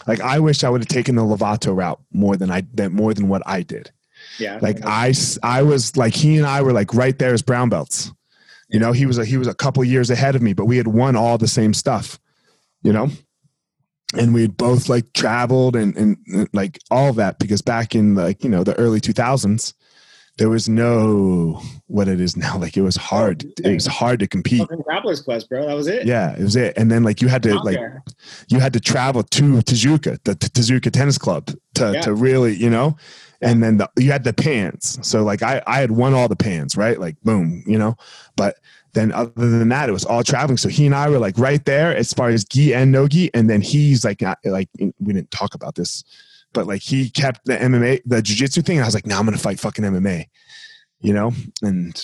like 0.07 0.21
I 0.21 0.39
wish 0.39 0.63
I 0.63 0.69
would 0.69 0.82
have 0.82 0.88
taken 0.88 1.15
the 1.15 1.23
Lovato 1.23 1.76
route 1.76 1.99
more 2.11 2.38
than 2.38 2.49
I 2.51 2.63
than 2.73 2.93
more 2.93 3.13
than 3.13 3.28
what 3.28 3.41
I 3.45 3.63
did. 3.63 3.91
Yeah. 4.39 4.59
Like 4.61 4.80
I 4.86 5.13
I 5.43 5.63
was 5.63 5.97
like 5.97 6.13
he 6.13 6.38
and 6.38 6.45
I 6.45 6.61
were 6.61 6.73
like 6.73 6.93
right 6.93 7.17
there 7.17 7.34
as 7.34 7.41
brown 7.41 7.69
belts. 7.69 8.11
You 8.69 8.80
know, 8.80 8.91
he 8.91 9.05
was 9.05 9.17
a 9.17 9.26
he 9.26 9.38
was 9.38 9.47
a 9.47 9.53
couple 9.53 9.84
years 9.84 10.09
ahead 10.09 10.36
of 10.36 10.41
me, 10.41 10.53
but 10.53 10.65
we 10.65 10.78
had 10.78 10.88
won 10.88 11.15
all 11.15 11.38
the 11.38 11.47
same 11.47 11.73
stuff. 11.73 12.19
You 12.82 12.93
know, 12.93 13.09
and 14.17 14.34
we 14.34 14.41
had 14.41 14.57
both 14.57 14.89
like 14.89 15.11
traveled 15.13 15.76
and 15.76 15.95
and 15.97 16.49
like 16.53 16.80
all 16.91 17.13
that 17.13 17.39
because 17.39 17.61
back 17.61 17.95
in 17.95 18.15
like 18.15 18.43
you 18.43 18.49
know 18.49 18.63
the 18.63 18.78
early 18.78 18.99
two 18.99 19.13
thousands. 19.13 19.73
There 20.38 20.49
was 20.49 20.67
no 20.67 21.61
what 21.88 22.07
it 22.07 22.19
is 22.19 22.36
now. 22.36 22.57
Like 22.65 22.75
it 22.77 22.81
was 22.81 22.95
hard. 22.95 23.45
It 23.63 23.73
was 23.73 23.86
hard 23.86 24.19
to 24.19 24.27
compete. 24.27 24.59
Fucking 24.61 24.83
Grappler's 24.83 25.21
Quest, 25.21 25.49
bro. 25.49 25.65
That 25.67 25.75
was 25.75 25.88
it. 25.88 26.05
Yeah, 26.07 26.33
it 26.36 26.41
was 26.41 26.55
it. 26.55 26.77
And 26.77 26.91
then 26.91 27.03
like 27.03 27.21
you 27.21 27.27
had 27.27 27.43
to 27.43 27.55
like 27.59 27.75
there. 27.75 28.03
you 28.49 28.59
had 28.59 28.73
to 28.73 28.79
travel 28.79 29.23
to 29.23 29.41
Tijuca, 29.61 30.19
the 30.23 30.36
T- 30.36 30.47
Tijuca 30.49 30.91
Tennis 30.91 31.17
Club, 31.17 31.51
to 31.75 31.91
Yeah. 31.93 32.01
to 32.01 32.13
really, 32.13 32.55
you 32.55 32.69
know. 32.69 32.97
And 33.41 33.61
then 33.61 33.77
the, 33.77 33.89
you 33.99 34.11
had 34.11 34.23
the 34.23 34.33
pans. 34.33 34.97
So 35.07 35.23
like 35.23 35.43
I 35.43 35.61
I 35.67 35.79
had 35.79 35.91
won 35.91 36.13
all 36.13 36.27
the 36.27 36.36
pans, 36.36 36.75
right? 36.75 36.99
Like 36.99 37.21
boom, 37.21 37.63
you 37.67 37.77
know. 37.77 37.95
But 38.36 38.55
then 38.93 39.11
other 39.11 39.31
than 39.36 39.69
that, 39.69 39.89
it 39.89 39.91
was 39.91 40.05
all 40.05 40.23
traveling. 40.23 40.57
So 40.57 40.69
he 40.69 40.86
and 40.86 40.95
I 40.95 41.09
were 41.09 41.19
like 41.19 41.38
right 41.38 41.63
there 41.65 41.95
as 41.95 42.13
far 42.13 42.29
as 42.29 42.45
gi 42.45 42.73
and 42.73 42.91
no 42.91 43.07
gi. 43.07 43.29
And 43.33 43.49
then 43.49 43.61
he's 43.61 44.03
like 44.05 44.21
not, 44.21 44.39
like 44.45 44.69
we 44.79 45.13
didn't 45.13 45.31
talk 45.31 45.53
about 45.53 45.75
this, 45.75 46.03
but 46.55 46.65
like 46.65 46.81
he 46.81 47.11
kept 47.11 47.45
the 47.45 47.55
MMA, 47.57 48.01
the 48.05 48.21
jiu-jitsu 48.23 48.63
thing. 48.63 48.77
And 48.77 48.83
I 48.83 48.87
was 48.87 48.95
like, 48.95 49.05
now 49.05 49.19
I'm 49.19 49.25
gonna 49.25 49.37
fight 49.37 49.59
fucking 49.59 49.85
MMA, 49.85 50.25
you 51.01 51.13
know. 51.13 51.31
And 51.61 52.03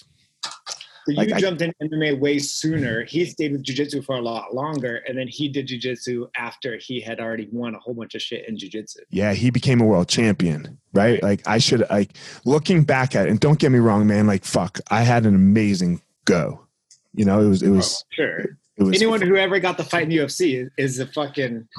But 1.08 1.16
Like, 1.16 1.30
you 1.30 1.36
I- 1.36 1.40
jumped 1.40 1.64
in 1.64 1.74
MMA 1.82 2.20
way 2.20 2.38
sooner. 2.38 3.04
He 3.06 3.26
stayed 3.26 3.54
with 3.54 3.64
jujitsu 3.66 4.06
for 4.06 4.16
a 4.18 4.22
lot 4.22 4.54
longer, 4.54 4.98
and 5.08 5.18
then 5.18 5.28
he 5.28 5.50
did 5.50 5.68
jujitsu 5.68 6.28
after 6.36 6.78
he 6.78 7.02
had 7.02 7.20
already 7.20 7.48
won 7.52 7.74
a 7.74 7.80
whole 7.80 7.96
bunch 7.96 8.14
of 8.14 8.22
shit 8.22 8.48
in 8.48 8.56
jujitsu. 8.56 8.98
Yeah, 9.10 9.34
he 9.34 9.50
became 9.50 9.82
a 9.82 9.86
world 9.86 10.08
champion, 10.10 10.78
right? 10.94 11.22
Like 11.24 11.42
I 11.48 11.58
should 11.58 11.84
like 11.90 12.12
looking 12.46 12.84
back 12.84 13.16
at 13.16 13.26
it, 13.26 13.32
and 13.32 13.40
don't 13.40 13.58
get 13.58 13.72
me 13.72 13.80
wrong, 13.80 14.06
man, 14.06 14.28
like 14.28 14.46
fuck, 14.46 14.80
I 14.92 15.02
had 15.02 15.26
an 15.26 15.34
amazing 15.34 16.02
go. 16.26 16.68
You 17.14 17.26
know, 17.26 17.42
it 17.42 17.48
was 17.50 17.64
it 17.64 17.70
was 17.70 18.04
oh, 18.04 18.08
Sure. 18.12 18.46
Anyone 18.80 19.22
who 19.22 19.36
ever 19.36 19.60
got 19.60 19.78
the 19.78 19.84
fight 19.84 20.04
in 20.04 20.10
the 20.10 20.18
UFC 20.18 20.64
is, 20.64 20.70
is 20.78 21.00
a 21.00 21.06
fucking. 21.08 21.68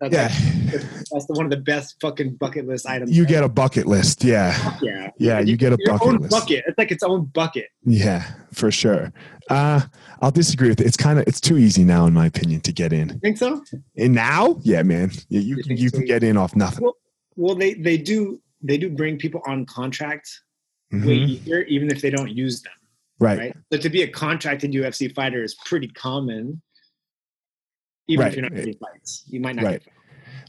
That's 0.00 0.12
Yeah. 0.14 0.28
like- 0.72 0.82
that's 1.12 1.26
the, 1.26 1.34
one 1.34 1.44
of 1.44 1.50
the 1.50 1.56
best 1.58 1.96
fucking 2.00 2.36
bucket 2.36 2.66
list 2.66 2.86
items. 2.86 3.10
You 3.14 3.24
ever. 3.24 3.28
get 3.28 3.42
a 3.44 3.48
bucket 3.48 3.86
list. 3.86 4.22
Yeah. 4.24 4.78
yeah. 4.80 5.10
Yeah, 5.18 5.40
you 5.40 5.56
get 5.56 5.72
a 5.74 5.78
bucket 5.84 6.06
own 6.08 6.16
list. 6.18 6.30
bucket. 6.30 6.64
It's 6.66 6.78
like 6.78 6.90
its 6.92 7.02
own 7.02 7.24
bucket. 7.26 7.66
Yeah, 7.84 8.24
for 8.52 8.70
sure. 8.70 9.12
Uh 9.50 9.80
I'll 10.22 10.30
disagree 10.30 10.68
with 10.68 10.80
it. 10.80 10.86
It's 10.86 10.96
kind 10.96 11.18
of 11.18 11.26
it's 11.26 11.40
too 11.40 11.58
easy 11.58 11.82
now 11.84 12.06
in 12.06 12.14
my 12.14 12.24
opinion 12.26 12.60
to 12.62 12.72
get 12.72 12.92
in. 12.92 13.18
Think 13.18 13.36
so? 13.36 13.62
And 13.96 14.14
now, 14.14 14.58
yeah, 14.62 14.82
man. 14.84 15.10
Yeah, 15.28 15.40
you 15.40 15.56
You 15.56 15.62
can 15.64 15.76
you 15.76 15.88
so? 15.90 15.98
can 15.98 16.06
get 16.06 16.22
in 16.22 16.36
off 16.38 16.54
nothing. 16.56 16.88
Well, 17.36 17.56
they 17.56 17.74
they 17.74 17.98
do 17.98 18.40
they 18.62 18.78
do 18.78 18.88
bring 18.90 19.18
people 19.18 19.42
on 19.46 19.66
contract 19.66 20.30
way 20.92 20.98
Mhm. 21.18 21.28
easier, 21.28 21.62
even 21.62 21.90
if 21.90 22.00
they 22.00 22.10
don't 22.10 22.30
use 22.30 22.62
them. 22.62 22.72
Right. 23.20 23.38
right? 23.38 23.56
So 23.72 23.78
to 23.78 23.90
be 23.90 24.02
a 24.02 24.08
contracted 24.08 24.72
UFC 24.72 25.14
fighter 25.14 25.44
is 25.44 25.54
pretty 25.66 25.88
common, 25.88 26.62
even 28.08 28.22
Right. 28.24 28.32
if 28.32 28.36
you're 28.36 28.42
not 28.42 28.54
getting 28.54 28.74
fights. 28.78 29.24
You 29.28 29.40
might 29.40 29.56
not. 29.56 29.64
Right. 29.64 29.84
Get 29.84 29.92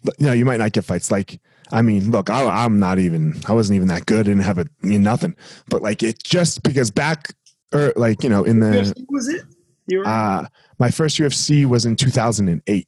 But, 0.03 0.19
no, 0.21 0.31
you 0.31 0.45
might 0.45 0.57
not 0.57 0.71
get 0.71 0.85
fights. 0.85 1.11
Like, 1.11 1.39
I 1.71 1.81
mean, 1.81 2.11
look, 2.11 2.29
I, 2.29 2.43
I'm 2.63 2.79
not 2.79 2.97
even, 2.97 3.39
I 3.47 3.53
wasn't 3.53 3.75
even 3.75 3.87
that 3.89 4.05
good. 4.05 4.25
Didn't 4.25 4.43
have 4.43 4.57
a 4.57 4.65
you 4.83 4.99
know, 4.99 5.11
nothing. 5.11 5.35
But 5.69 5.81
like, 5.81 6.01
it 6.01 6.23
just 6.23 6.63
because 6.63 6.91
back, 6.91 7.35
or 7.73 7.93
like, 7.95 8.23
you 8.23 8.29
know, 8.29 8.43
in 8.43 8.59
the, 8.59 8.67
UFC 8.67 9.05
was 9.09 9.27
it? 9.27 9.43
You 9.87 9.99
were, 9.99 10.07
uh, 10.07 10.47
my 10.79 10.91
first 10.91 11.17
UFC 11.17 11.65
was 11.65 11.85
in 11.85 11.95
2008. 11.95 12.87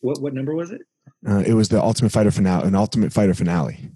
what 0.00 0.20
what 0.20 0.34
number 0.34 0.54
was 0.54 0.70
it? 0.70 0.82
Uh, 1.26 1.42
it 1.46 1.54
was 1.54 1.68
the 1.68 1.82
Ultimate 1.82 2.12
Fighter 2.12 2.30
finale, 2.30 2.66
an 2.68 2.74
Ultimate 2.74 3.12
Fighter 3.12 3.34
finale. 3.34 3.90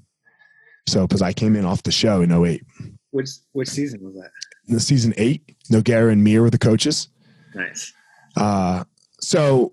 So, 0.88 1.06
because 1.06 1.22
I 1.22 1.32
came 1.32 1.54
in 1.54 1.64
off 1.64 1.82
the 1.84 1.92
show 1.92 2.22
in 2.22 2.32
08. 2.32 2.62
Which 3.10 3.28
which 3.52 3.68
season 3.68 4.02
was 4.02 4.14
that? 4.14 4.30
In 4.68 4.74
the 4.74 4.80
season 4.80 5.12
eight, 5.16 5.56
Nogueira 5.70 6.12
and 6.12 6.22
Mir 6.22 6.42
were 6.42 6.50
the 6.50 6.58
coaches. 6.58 7.08
Nice. 7.54 7.92
Uh, 8.36 8.84
so, 9.20 9.72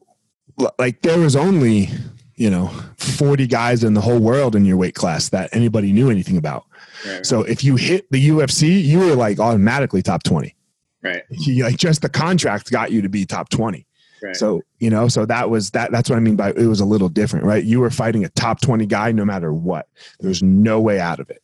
like, 0.77 1.01
there 1.01 1.19
was 1.19 1.35
only, 1.35 1.89
you 2.35 2.49
know, 2.49 2.67
40 2.97 3.47
guys 3.47 3.83
in 3.83 3.93
the 3.93 4.01
whole 4.01 4.19
world 4.19 4.55
in 4.55 4.65
your 4.65 4.77
weight 4.77 4.95
class 4.95 5.29
that 5.29 5.49
anybody 5.53 5.91
knew 5.93 6.09
anything 6.09 6.37
about. 6.37 6.65
Right. 7.05 7.25
So, 7.25 7.41
if 7.43 7.63
you 7.63 7.75
hit 7.75 8.09
the 8.11 8.29
UFC, 8.29 8.83
you 8.83 8.99
were 8.99 9.15
like 9.15 9.39
automatically 9.39 10.01
top 10.01 10.23
20. 10.23 10.55
right. 11.03 11.23
You, 11.29 11.63
like, 11.63 11.77
just 11.77 12.01
the 12.01 12.09
contract 12.09 12.71
got 12.71 12.91
you 12.91 13.01
to 13.01 13.09
be 13.09 13.25
top 13.25 13.49
20. 13.49 13.85
Right. 14.21 14.35
So, 14.35 14.61
you 14.79 14.89
know, 14.89 15.07
so 15.07 15.25
that 15.27 15.49
was 15.49 15.71
that. 15.71 15.91
That's 15.91 16.09
what 16.09 16.17
I 16.17 16.19
mean 16.19 16.35
by 16.35 16.49
it 16.49 16.65
was 16.65 16.81
a 16.81 16.85
little 16.85 17.07
different, 17.07 17.45
right? 17.45 17.63
You 17.63 17.79
were 17.79 17.89
fighting 17.89 18.25
a 18.25 18.29
top 18.29 18.59
20 18.59 18.85
guy 18.85 19.13
no 19.13 19.23
matter 19.23 19.53
what. 19.53 19.87
There's 20.19 20.43
no 20.43 20.81
way 20.81 20.99
out 20.99 21.21
of 21.21 21.29
it. 21.29 21.41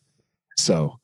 So, 0.58 1.00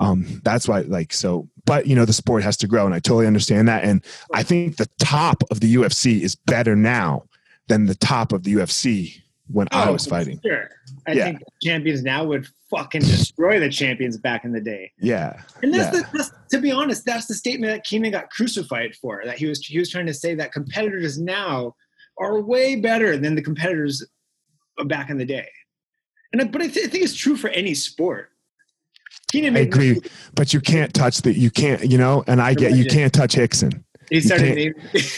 um, 0.00 0.40
that's 0.44 0.66
why, 0.66 0.80
like, 0.80 1.12
so, 1.12 1.48
but 1.66 1.86
you 1.86 1.94
know, 1.94 2.04
the 2.06 2.12
sport 2.12 2.42
has 2.42 2.56
to 2.58 2.66
grow, 2.66 2.86
and 2.86 2.94
I 2.94 2.98
totally 3.00 3.26
understand 3.26 3.68
that. 3.68 3.84
And 3.84 4.02
I 4.32 4.42
think 4.42 4.76
the 4.76 4.88
top 4.98 5.42
of 5.50 5.60
the 5.60 5.74
UFC 5.74 6.22
is 6.22 6.34
better 6.34 6.74
now 6.74 7.24
than 7.68 7.84
the 7.86 7.94
top 7.94 8.32
of 8.32 8.44
the 8.44 8.54
UFC 8.54 9.20
when 9.48 9.68
I 9.72 9.88
Oh, 9.88 9.92
was 9.92 10.06
fighting. 10.06 10.40
Sure. 10.44 10.68
I 11.06 11.12
Yeah. 11.12 11.24
think 11.26 11.40
champions 11.62 12.02
now 12.02 12.24
would 12.24 12.48
fucking 12.70 13.02
destroy 13.02 13.60
the 13.60 13.68
champions 13.68 14.16
back 14.16 14.44
in 14.44 14.52
the 14.52 14.60
day. 14.60 14.90
Yeah. 14.98 15.40
And 15.62 15.72
that's, 15.74 15.94
Yeah. 15.96 16.02
the, 16.02 16.18
that's 16.18 16.30
to 16.50 16.60
be 16.60 16.72
honest, 16.72 17.04
that's 17.04 17.26
the 17.26 17.34
statement 17.34 17.72
that 17.72 17.84
Keenan 17.84 18.10
got 18.12 18.30
crucified 18.30 18.94
for. 18.96 19.22
That 19.24 19.38
he 19.38 19.46
was 19.46 19.64
he 19.64 19.78
was 19.78 19.90
trying 19.90 20.06
to 20.06 20.14
say 20.14 20.34
that 20.36 20.52
competitors 20.52 21.18
now 21.18 21.74
are 22.18 22.40
way 22.40 22.76
better 22.76 23.16
than 23.18 23.34
the 23.34 23.42
competitors 23.42 24.04
back 24.86 25.10
in 25.10 25.18
the 25.18 25.24
day. 25.24 25.48
And 26.32 26.42
I- 26.42 26.46
but 26.46 26.62
I, 26.62 26.68
th- 26.68 26.86
I 26.86 26.88
think 26.88 27.04
it's 27.04 27.14
true 27.14 27.36
for 27.36 27.48
any 27.50 27.74
sport. 27.74 28.30
Keenan 29.32 29.56
I 29.56 29.60
agree, 29.60 30.00
but 30.34 30.52
you 30.54 30.60
can't 30.60 30.94
touch 30.94 31.22
the, 31.22 31.32
you 31.36 31.50
can't, 31.50 31.84
you 31.90 31.98
know, 31.98 32.22
and 32.26 32.40
I 32.40 32.54
get 32.54 32.76
you 32.76 32.84
can't 32.86 33.12
touch 33.12 33.34
Rickson. 33.34 33.82
He 34.08 34.20
started 34.20 34.54
naming. 34.54 34.74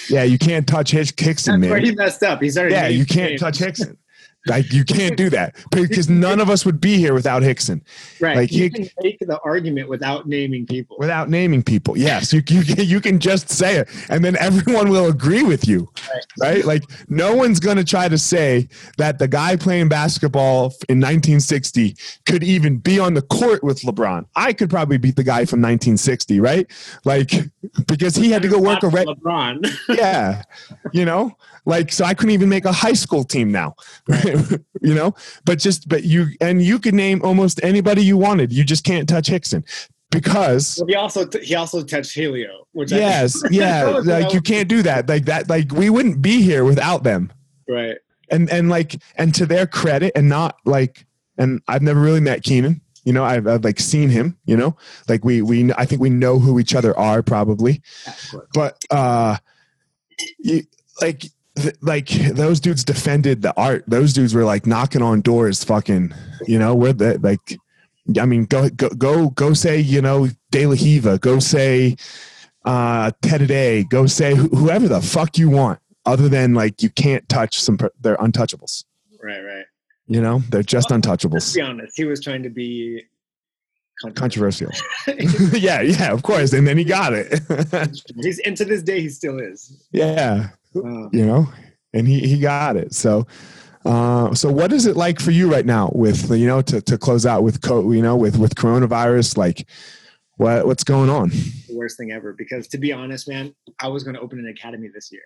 Yeah, 0.08 0.22
you 0.22 0.38
can't 0.38 0.66
touch 0.66 0.92
Hick- 0.92 1.14
Rickson, 1.16 1.60
That's 1.60 1.70
where 1.70 1.80
man. 1.80 1.84
he 1.84 1.94
messed 1.94 2.22
up. 2.22 2.40
He 2.42 2.48
started. 2.48 2.72
Yeah, 2.72 2.88
you 2.88 3.04
can't 3.04 3.30
names. 3.32 3.40
touch 3.42 3.58
Rickson. 3.58 3.96
Like 4.46 4.72
you 4.72 4.84
can't 4.84 5.16
do 5.16 5.28
that 5.30 5.56
because 5.72 6.08
none 6.08 6.40
of 6.40 6.48
us 6.48 6.64
would 6.64 6.80
be 6.80 6.96
here 6.96 7.12
without 7.12 7.42
Rickson, 7.42 7.82
Right. 8.20 8.36
like, 8.36 8.52
you 8.52 8.64
he- 8.64 8.70
can 8.70 8.88
make 9.02 9.18
the 9.20 9.38
argument 9.44 9.88
without 9.88 10.26
naming 10.26 10.64
people. 10.64 10.96
without 10.98 11.28
naming 11.28 11.62
people. 11.62 11.98
Yes, 11.98 12.32
you 12.32 12.42
you 12.48 12.62
can, 12.62 12.84
you 12.86 13.00
can 13.00 13.18
just 13.18 13.50
say 13.50 13.76
it, 13.76 13.88
and 14.08 14.24
then 14.24 14.36
everyone 14.38 14.88
will 14.90 15.08
agree 15.08 15.42
with 15.42 15.66
you, 15.68 15.90
right? 16.40 16.64
Like 16.64 16.84
no 17.08 17.34
one's 17.34 17.60
gonna 17.60 17.84
try 17.84 18.08
to 18.08 18.16
say 18.16 18.68
that 18.96 19.18
the 19.18 19.28
guy 19.28 19.56
playing 19.56 19.88
basketball 19.88 20.66
in 20.88 20.98
1960 21.00 21.96
could 22.24 22.42
even 22.44 22.78
be 22.78 22.98
on 22.98 23.14
the 23.14 23.22
court 23.22 23.62
with 23.64 23.80
LeBron. 23.82 24.24
I 24.36 24.52
could 24.52 24.70
probably 24.70 24.98
beat 24.98 25.16
the 25.16 25.24
guy 25.24 25.44
from 25.44 25.60
1960, 25.60 26.40
right? 26.40 26.66
Like 27.04 27.32
because 27.86 28.14
he 28.16 28.30
had 28.30 28.42
to 28.42 28.48
go 28.48 28.58
work 28.60 28.82
a 28.82 28.88
red. 28.88 29.08
LeBron. 29.08 29.68
yeah 29.98 30.42
you 30.92 31.04
know 31.04 31.36
like 31.66 31.90
so 31.92 32.04
i 32.04 32.14
couldn't 32.14 32.30
even 32.32 32.48
make 32.48 32.64
a 32.64 32.72
high 32.72 32.92
school 32.92 33.24
team 33.24 33.50
now 33.50 33.74
you 34.82 34.94
know 34.94 35.14
but 35.44 35.58
just 35.58 35.88
but 35.88 36.04
you 36.04 36.28
and 36.40 36.62
you 36.62 36.78
could 36.78 36.94
name 36.94 37.20
almost 37.22 37.60
anybody 37.62 38.02
you 38.02 38.16
wanted. 38.16 38.52
You 38.52 38.64
just 38.64 38.84
can't 38.84 39.08
touch 39.08 39.28
rickson 39.28 39.64
because 40.10 40.78
Well, 40.78 40.86
he 40.86 40.94
also 40.94 41.28
he 41.42 41.54
also 41.54 41.82
touched 41.82 42.14
Helio, 42.14 42.66
which 42.72 42.92
I 42.92 42.96
yes 42.98 43.42
yeah 43.50 43.90
was- 43.94 44.06
like 44.06 44.32
you 44.32 44.40
can't 44.40 44.68
do 44.68 44.82
that. 44.82 45.08
Like 45.08 45.24
that 45.26 45.48
like 45.48 45.72
we 45.72 45.90
wouldn't 45.90 46.22
be 46.22 46.42
here 46.42 46.64
without 46.64 47.02
them. 47.04 47.32
Right. 47.68 47.98
and 48.30 48.50
and 48.50 48.68
like 48.70 48.96
and 49.16 49.34
to 49.34 49.44
their 49.46 49.66
credit 49.66 50.12
and 50.16 50.28
not 50.28 50.56
like 50.64 51.06
and 51.36 51.60
i've 51.68 51.82
never 51.82 52.00
really 52.00 52.20
met 52.20 52.42
keenan. 52.42 52.80
You 53.04 53.12
know 53.12 53.24
I've, 53.24 53.46
I've 53.46 53.64
like 53.64 53.78
seen 53.80 54.08
him 54.10 54.36
you 54.46 54.56
know? 54.56 54.76
Like 55.08 55.24
we 55.24 55.40
we 55.42 55.72
i 55.74 55.84
think 55.84 56.00
we 56.00 56.10
know 56.10 56.38
who 56.38 56.58
each 56.58 56.74
other 56.74 56.98
are 56.98 57.22
probably. 57.22 57.82
But 58.54 58.82
uh 58.90 59.36
you, 60.38 60.62
like 61.00 61.26
th- 61.62 61.76
like 61.80 62.08
those 62.08 62.60
dudes 62.60 62.84
defended 62.84 63.42
the 63.42 63.54
art. 63.56 63.84
Those 63.86 64.12
dudes 64.12 64.34
were 64.34 64.44
like 64.44 64.66
knocking 64.66 65.02
on 65.02 65.20
doors, 65.20 65.62
fucking, 65.64 66.12
you 66.46 66.58
know, 66.58 66.74
where 66.74 66.92
the 66.92 67.18
like. 67.22 67.56
I 68.18 68.24
mean, 68.24 68.44
go 68.46 68.70
go 68.70 68.88
go 68.88 69.28
go 69.30 69.52
say 69.52 69.78
you 69.80 70.00
know 70.00 70.28
De 70.50 70.64
La 70.66 70.72
Riva, 70.72 71.18
go 71.18 71.38
say 71.40 71.96
uh, 72.64 73.10
Ted 73.20 73.46
Day, 73.46 73.84
go 73.84 74.06
say 74.06 74.34
wh- 74.34 74.48
whoever 74.56 74.88
the 74.88 75.02
fuck 75.02 75.36
you 75.36 75.50
want, 75.50 75.78
other 76.06 76.28
than 76.28 76.54
like 76.54 76.82
you 76.82 76.88
can't 76.88 77.28
touch 77.28 77.60
some. 77.60 77.76
per- 77.76 77.92
They're 78.00 78.16
untouchables. 78.16 78.84
Right, 79.22 79.40
right. 79.42 79.64
You 80.06 80.22
know, 80.22 80.38
they're 80.48 80.62
just 80.62 80.90
Let's 80.90 81.06
untouchables. 81.06 81.54
be 81.54 81.60
honest. 81.60 81.94
He 81.98 82.04
was 82.04 82.22
trying 82.22 82.42
to 82.44 82.48
be 82.48 83.02
controversial. 84.00 84.68
Controversial. 84.68 85.52
yeah, 85.58 85.82
yeah, 85.82 86.10
of 86.10 86.22
course. 86.22 86.54
And 86.54 86.66
then 86.66 86.78
he 86.78 86.84
got 86.84 87.12
it. 87.12 87.40
He's 88.22 88.38
and 88.38 88.56
to 88.56 88.64
this 88.64 88.82
day 88.82 89.02
he 89.02 89.10
still 89.10 89.38
is. 89.38 89.86
yeah, 89.92 90.48
Uh, 90.76 91.08
you 91.10 91.24
know, 91.24 91.46
and 91.92 92.06
he 92.06 92.20
he 92.20 92.38
got 92.38 92.76
it. 92.76 92.94
So. 92.94 93.26
Uh, 93.84 94.34
so 94.34 94.50
what 94.50 94.72
is 94.72 94.86
it 94.86 94.96
like 94.96 95.20
for 95.20 95.30
you 95.30 95.50
right 95.50 95.64
now 95.64 95.88
with 95.94 96.30
you 96.32 96.46
know 96.46 96.60
to, 96.60 96.80
to 96.80 96.98
close 96.98 97.24
out 97.24 97.44
with 97.44 97.62
co- 97.62 97.90
you 97.92 98.02
know 98.02 98.16
with 98.16 98.36
with 98.36 98.54
coronavirus 98.56 99.38
like 99.38 99.66
what 100.36 100.66
what's 100.66 100.84
going 100.84 101.08
on 101.08 101.30
the 101.68 101.76
worst 101.76 101.96
thing 101.96 102.10
ever. 102.10 102.32
Because 102.32 102.66
to 102.68 102.78
be 102.78 102.92
honest, 102.92 103.28
man, 103.28 103.54
I 103.80 103.88
was 103.88 104.02
going 104.02 104.14
to 104.14 104.20
open 104.20 104.38
an 104.38 104.48
academy 104.48 104.88
this 104.92 105.10
year. 105.12 105.22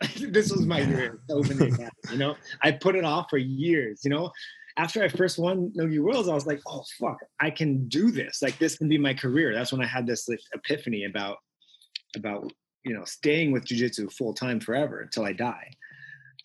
this 0.30 0.52
was 0.52 0.66
my 0.66 0.80
year 0.80 1.20
to 1.28 1.34
open 1.34 1.56
the 1.56 1.66
academy. 1.66 1.90
You 2.10 2.18
know, 2.18 2.36
I 2.62 2.72
put 2.72 2.96
it 2.96 3.04
off 3.04 3.26
for 3.30 3.38
years. 3.38 4.00
You 4.04 4.10
know, 4.10 4.30
after 4.76 5.02
I 5.02 5.08
first 5.08 5.38
won 5.38 5.72
Nogi 5.74 5.98
Worlds, 5.98 6.28
I 6.28 6.34
was 6.34 6.46
like, 6.46 6.60
oh 6.66 6.84
fuck, 7.00 7.18
I 7.40 7.50
can 7.50 7.88
do 7.88 8.10
this. 8.10 8.42
Like 8.42 8.58
this 8.58 8.76
can 8.76 8.88
be 8.88 8.98
my 8.98 9.14
career. 9.14 9.54
That's 9.54 9.72
when 9.72 9.82
I 9.82 9.86
had 9.86 10.06
this 10.06 10.28
like, 10.28 10.40
epiphany 10.54 11.04
about 11.04 11.38
about 12.14 12.52
you 12.86 12.94
know 12.94 13.04
staying 13.04 13.52
with 13.52 13.64
jujitsu 13.64 14.10
full 14.12 14.32
time 14.32 14.60
forever 14.60 15.00
until 15.00 15.24
I 15.24 15.32
die. 15.32 15.70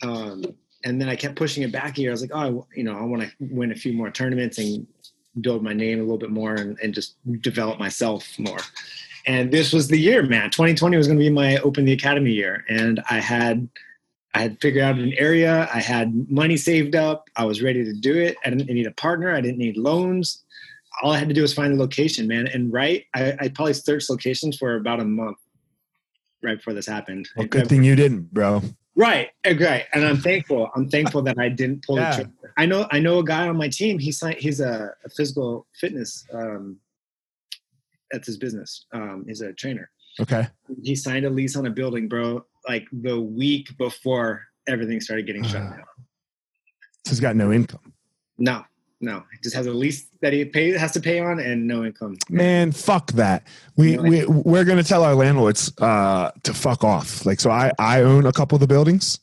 Um, 0.02 0.44
and 0.84 1.00
then 1.00 1.08
I 1.08 1.16
kept 1.16 1.36
pushing 1.36 1.62
it 1.62 1.72
back 1.72 1.98
year. 1.98 2.10
I 2.10 2.14
was 2.14 2.22
like, 2.22 2.32
oh, 2.34 2.66
you 2.76 2.84
know, 2.84 2.98
I 2.98 3.04
want 3.04 3.22
to 3.22 3.30
win 3.40 3.72
a 3.72 3.76
few 3.76 3.94
more 3.94 4.10
tournaments 4.10 4.58
and 4.58 4.88
build 5.40 5.64
my 5.64 5.74
name 5.74 6.00
a 6.00 6.02
little 6.02 6.18
bit 6.18 6.32
more 6.32 6.56
and, 6.56 6.78
and 6.82 6.92
just 6.92 7.16
develop 7.42 7.78
myself 7.78 8.28
more. 8.40 8.58
And 9.28 9.52
this 9.52 9.72
was 9.72 9.88
the 9.88 10.00
year, 10.00 10.24
man. 10.24 10.50
2020 10.50 10.98
was 10.98 11.06
going 11.06 11.20
to 11.20 11.24
be 11.24 11.30
my 11.30 11.58
open 11.58 11.86
the 11.86 11.94
academy 11.94 12.32
year, 12.32 12.66
and 12.68 13.00
I 13.08 13.20
had 13.20 13.70
I 14.34 14.42
had 14.42 14.60
figured 14.60 14.84
out 14.84 14.98
an 14.98 15.14
area. 15.18 15.70
I 15.72 15.80
had 15.80 16.28
money 16.32 16.58
saved 16.58 16.96
up. 16.96 17.30
I 17.36 17.46
was 17.46 17.62
ready 17.62 17.84
to 17.84 17.94
do 17.94 18.18
it. 18.18 18.36
I 18.44 18.50
didn't 18.50 18.74
need 18.74 18.88
a 18.88 18.92
partner. 18.92 19.36
I 19.36 19.42
didn't 19.42 19.60
need 19.60 19.78
loans. 19.78 20.44
All 21.04 21.12
I 21.12 21.20
had 21.20 21.28
to 21.28 21.36
do 21.36 21.44
was 21.44 21.54
find 21.54 21.74
a 21.74 21.76
location, 21.76 22.28
man. 22.28 22.48
And 22.48 22.74
right, 22.74 23.06
I, 23.14 23.34
I 23.40 23.48
probably 23.50 23.74
searched 23.74 24.10
locations 24.10 24.58
for 24.58 24.76
about 24.76 25.00
a 25.00 25.06
month 25.06 25.38
right 26.44 26.58
before 26.58 26.74
this 26.74 26.88
happened. 26.88 27.28
well, 27.36 27.48
good 27.48 27.68
thing 27.68 27.84
you 27.84 27.96
didn't 27.96 28.34
bro 28.34 28.62
Right, 28.94 29.30
uh, 29.48 29.56
right, 29.58 29.86
and 29.94 30.06
I'm 30.06 30.18
thankful. 30.18 30.70
I'm 30.76 30.90
thankful 30.90 31.22
that 31.22 31.40
I 31.40 31.48
didn't 31.48 31.86
pull 31.86 31.96
Yeah. 31.96 32.10
the 32.10 32.16
trigger. 32.24 32.54
I 32.58 32.66
know, 32.66 32.88
I 32.92 33.00
know 33.00 33.20
a 33.20 33.24
guy 33.24 33.48
on 33.48 33.56
my 33.56 33.70
team. 33.70 33.98
He's 33.98 34.18
signed, 34.20 34.36
he's 34.38 34.60
a, 34.60 34.94
a 35.06 35.10
physical 35.10 35.66
fitness. 35.80 36.26
Um, 36.34 36.76
that's 38.12 38.28
his 38.28 38.36
business. 38.38 38.86
Um, 38.92 39.24
he's 39.26 39.40
a 39.40 39.54
trainer. 39.54 39.90
okay 40.20 40.46
He 40.84 40.94
signed 40.96 41.26
a 41.26 41.30
lease 41.30 41.56
on 41.56 41.66
a 41.68 41.70
building, 41.70 42.10
bro. 42.10 42.46
Like 42.68 42.86
the 42.92 43.18
week 43.20 43.70
before 43.78 44.42
everything 44.68 45.00
started 45.00 45.26
getting 45.26 45.44
shut 45.44 45.62
Uh. 45.62 45.70
down. 45.70 45.84
so 47.06 47.12
he's 47.12 47.22
got 47.22 47.38
no 47.38 47.54
income 47.54 47.94
No, 48.38 48.66
no, 49.02 49.24
he 49.32 49.38
just 49.44 49.56
has 49.56 49.66
a 49.68 49.72
lease 49.74 50.08
that 50.22 50.32
he 50.34 50.46
pay 50.46 50.72
has 50.78 50.92
to 50.94 51.00
pay 51.00 51.20
on 51.20 51.40
and 51.40 51.68
no 51.68 51.84
income. 51.84 52.16
man 52.30 52.72
fuck 52.72 53.12
that 53.14 53.48
we, 53.78 53.98
No. 53.98 54.04
we 54.04 54.26
we're 54.26 54.64
gonna 54.64 54.84
tell 54.84 55.04
our 55.04 55.16
landlords 55.16 55.72
uh 55.80 56.32
to 56.44 56.54
fuck 56.54 56.84
off 56.84 57.26
like 57.26 57.40
so 57.40 57.50
i 57.50 57.72
i 57.80 58.02
own 58.02 58.26
a 58.28 58.32
couple 58.32 58.56
of 58.56 58.60
the 58.60 58.68
buildings 58.68 59.20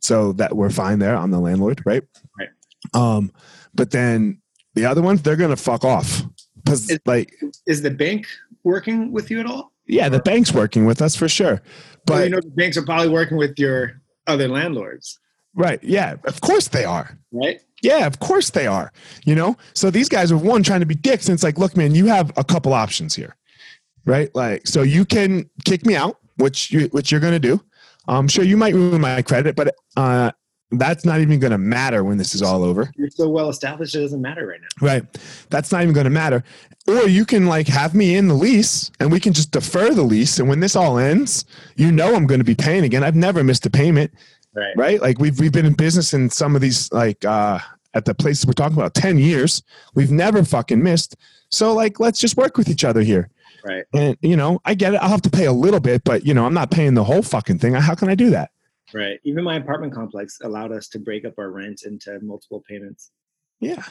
so 0.00 0.32
that 0.34 0.54
we're 0.54 0.70
fine 0.70 0.98
there 0.98 1.16
i'm 1.16 1.30
the 1.30 1.40
landlord 1.40 1.80
right 1.86 2.02
Right. 2.38 2.48
um 2.94 3.32
but 3.74 3.90
then 3.90 4.38
the 4.74 4.84
other 4.84 5.02
ones 5.02 5.22
they're 5.22 5.36
gonna 5.36 5.56
fuck 5.56 5.84
off 5.84 6.22
because 6.56 6.90
Is- 6.90 7.00
like 7.06 7.32
Is 7.66 7.82
the 7.82 7.90
bank 7.90 8.26
working 8.64 9.10
with 9.12 9.30
you 9.30 9.40
at 9.40 9.46
all? 9.46 9.72
yeah 9.86 10.08
the 10.08 10.20
bank's 10.20 10.52
working 10.52 10.84
with 10.84 11.00
us 11.02 11.16
for 11.16 11.28
sure 11.28 11.62
But 12.06 12.14
but 12.14 12.24
you 12.24 12.30
know, 12.30 12.40
the 12.40 12.50
banks 12.50 12.76
are 12.76 12.84
probably 12.84 13.08
working 13.08 13.36
with 13.38 13.58
your 13.58 14.00
other 14.26 14.46
landlords, 14.48 15.18
right 15.54 15.82
yeah 15.82 16.14
of 16.24 16.40
course 16.40 16.68
they 16.68 16.84
are 16.84 17.18
right? 17.32 17.60
Yeah, 17.82 18.06
of 18.06 18.20
course 18.20 18.50
they 18.50 18.68
are. 18.68 18.92
You 19.24 19.34
know, 19.34 19.56
so 19.74 19.90
these 19.90 20.08
guys 20.08 20.30
are 20.30 20.38
one 20.38 20.62
trying 20.62 20.80
to 20.80 20.86
be 20.86 20.94
dicks, 20.94 21.28
and 21.28 21.34
it's 21.34 21.42
like, 21.42 21.58
look, 21.58 21.76
man, 21.76 21.96
you 21.96 22.06
have 22.06 22.30
a 22.36 22.44
couple 22.44 22.72
options 22.72 23.12
here, 23.16 23.34
right? 24.04 24.32
Like, 24.36 24.68
so 24.68 24.82
you 24.82 25.04
can 25.04 25.50
kick 25.64 25.84
me 25.84 25.96
out, 25.96 26.18
which 26.36 26.70
you 26.70 26.82
which 26.92 27.10
you're 27.10 27.20
gonna 27.20 27.40
do. 27.40 27.60
I'm 28.06 28.28
sure 28.28 28.44
you 28.44 28.56
might 28.56 28.74
ruin 28.74 29.00
my 29.00 29.20
credit, 29.22 29.56
but 29.56 29.74
uh, 29.96 30.30
that's 30.70 31.04
not 31.04 31.20
even 31.20 31.40
gonna 31.40 31.58
matter 31.58 32.04
when 32.04 32.18
this 32.18 32.36
is 32.36 32.42
all 32.42 32.62
over, 32.62 32.92
You're 32.96 33.10
so 33.10 33.28
well 33.28 33.48
established; 33.48 33.96
it 33.96 34.00
doesn't 34.00 34.22
matter 34.22 34.46
right 34.46 34.60
now. 34.60 34.86
right? 34.86 35.04
That's 35.50 35.72
not 35.72 35.82
even 35.82 35.92
gonna 35.92 36.10
matter. 36.10 36.44
Or 36.86 37.08
you 37.08 37.24
can 37.24 37.46
like 37.46 37.66
have 37.66 37.96
me 37.96 38.16
in 38.16 38.28
the 38.28 38.34
lease, 38.34 38.92
and 39.00 39.10
we 39.10 39.18
can 39.18 39.32
just 39.32 39.50
defer 39.50 39.92
the 39.92 40.02
lease, 40.02 40.38
and 40.38 40.48
when 40.48 40.60
this 40.60 40.76
all 40.76 40.98
ends, 40.98 41.46
you 41.74 41.90
know 41.90 42.14
I'm 42.14 42.28
gonna 42.28 42.44
be 42.44 42.54
paying 42.54 42.84
again. 42.84 43.02
I've 43.02 43.16
never 43.16 43.42
missed 43.42 43.66
a 43.66 43.70
payment 43.70 44.12
Right. 44.54 44.76
right? 44.76 45.00
Like 45.00 45.18
we've 45.18 45.38
we've 45.40 45.52
been 45.52 45.66
in 45.66 45.72
business 45.74 46.12
in 46.12 46.28
some 46.30 46.54
of 46.54 46.60
these 46.62 46.92
like 46.92 47.24
uh 47.24 47.58
at 47.94 48.04
the 48.06 48.14
places 48.14 48.46
we're 48.46 48.52
talking 48.54 48.76
about 48.76 48.94
10 48.94 49.18
years. 49.18 49.62
We've 49.94 50.10
never 50.10 50.44
fucking 50.44 50.82
missed. 50.82 51.16
So 51.50 51.74
like 51.74 52.00
let's 52.00 52.18
just 52.18 52.36
work 52.36 52.56
with 52.56 52.68
each 52.68 52.84
other 52.84 53.00
here. 53.02 53.30
Right. 53.64 53.84
And 53.94 54.16
you 54.22 54.36
know, 54.36 54.60
I 54.64 54.74
get 54.74 54.94
it. 54.94 54.98
I'll 54.98 55.08
have 55.10 55.22
to 55.22 55.30
pay 55.30 55.46
a 55.46 55.52
little 55.52 55.80
bit, 55.80 56.02
but 56.04 56.26
you 56.26 56.34
know, 56.34 56.44
I'm 56.46 56.54
not 56.54 56.70
paying 56.70 56.94
the 56.94 57.04
whole 57.04 57.22
fucking 57.22 57.58
thing. 57.58 57.74
How 57.74 57.94
can 57.94 58.08
I 58.08 58.14
do 58.14 58.30
that? 58.30 58.50
Right. 58.94 59.20
Even 59.24 59.44
my 59.44 59.56
apartment 59.56 59.94
complex 59.94 60.38
allowed 60.42 60.72
us 60.72 60.88
to 60.88 60.98
break 60.98 61.24
up 61.24 61.34
our 61.38 61.50
rent 61.50 61.82
into 61.86 62.18
multiple 62.20 62.62
payments, 62.68 63.10
Yeah. 63.60 63.82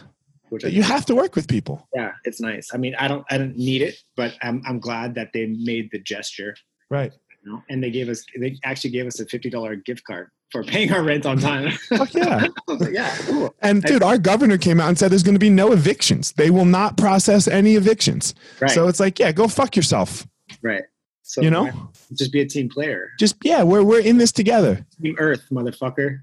which 0.50 0.64
You 0.64 0.84
have 0.84 1.06
to 1.08 1.16
work 1.16 1.36
with 1.36 1.48
people. 1.48 1.88
yeah, 1.96 2.12
it's 2.24 2.40
nice. 2.40 2.70
I 2.74 2.78
mean, 2.78 2.94
I 3.00 3.08
don't, 3.08 3.26
I 3.32 3.38
don't 3.40 3.58
need 3.58 3.82
it, 3.82 3.96
but 4.16 4.36
I'm, 4.44 4.62
I'm 4.68 4.80
glad 4.80 5.16
that 5.16 5.30
they 5.34 5.48
made 5.48 5.90
the 5.92 5.98
gesture. 6.00 6.56
Right. 6.92 7.12
You 7.44 7.52
know? 7.52 7.64
And 7.70 7.82
they 7.84 7.90
gave 7.90 8.10
us, 8.10 8.24
they 8.40 8.58
actually 8.64 8.92
gave 8.92 9.08
us 9.08 9.20
a 9.20 9.26
fifty 9.26 9.50
dollar 9.50 9.76
gift 9.76 10.04
card 10.04 10.30
for 10.52 10.64
paying 10.64 10.92
our 10.92 11.02
rent 11.04 11.26
on 11.26 11.38
time. 11.40 11.72
Fuck 11.90 12.14
yeah. 12.14 12.48
Like, 12.68 12.90
yeah, 12.92 13.16
cool. 13.22 13.56
And 13.62 13.82
dude, 13.84 14.04
our 14.04 14.18
governor 14.18 14.58
came 14.58 14.80
out 14.80 14.90
and 14.90 14.98
said 15.00 15.12
there's 15.12 15.24
going 15.24 15.36
to 15.36 15.40
be 15.40 15.50
no 15.50 15.72
evictions. 15.72 16.34
They 16.34 16.50
will 16.50 16.66
not 16.66 16.98
process 16.98 17.48
any 17.48 17.76
evictions. 17.76 18.36
Right. 18.60 18.70
So 18.72 18.88
it's 18.88 19.00
like, 19.00 19.20
yeah, 19.20 19.32
go 19.32 19.48
fuck 19.48 19.76
yourself. 19.76 20.28
right. 20.62 20.84
So 21.24 21.42
You 21.42 21.50
know? 21.50 21.70
just 22.14 22.34
be 22.34 22.42
a 22.42 22.46
team 22.46 22.68
player. 22.68 23.12
Just 23.18 23.38
yeah, 23.44 23.64
we're 23.64 23.84
we're 23.84 24.02
in 24.02 24.18
this 24.18 24.34
together. 24.34 24.86
Team 25.02 25.16
Earth, 25.18 25.44
motherfucker. 25.50 26.20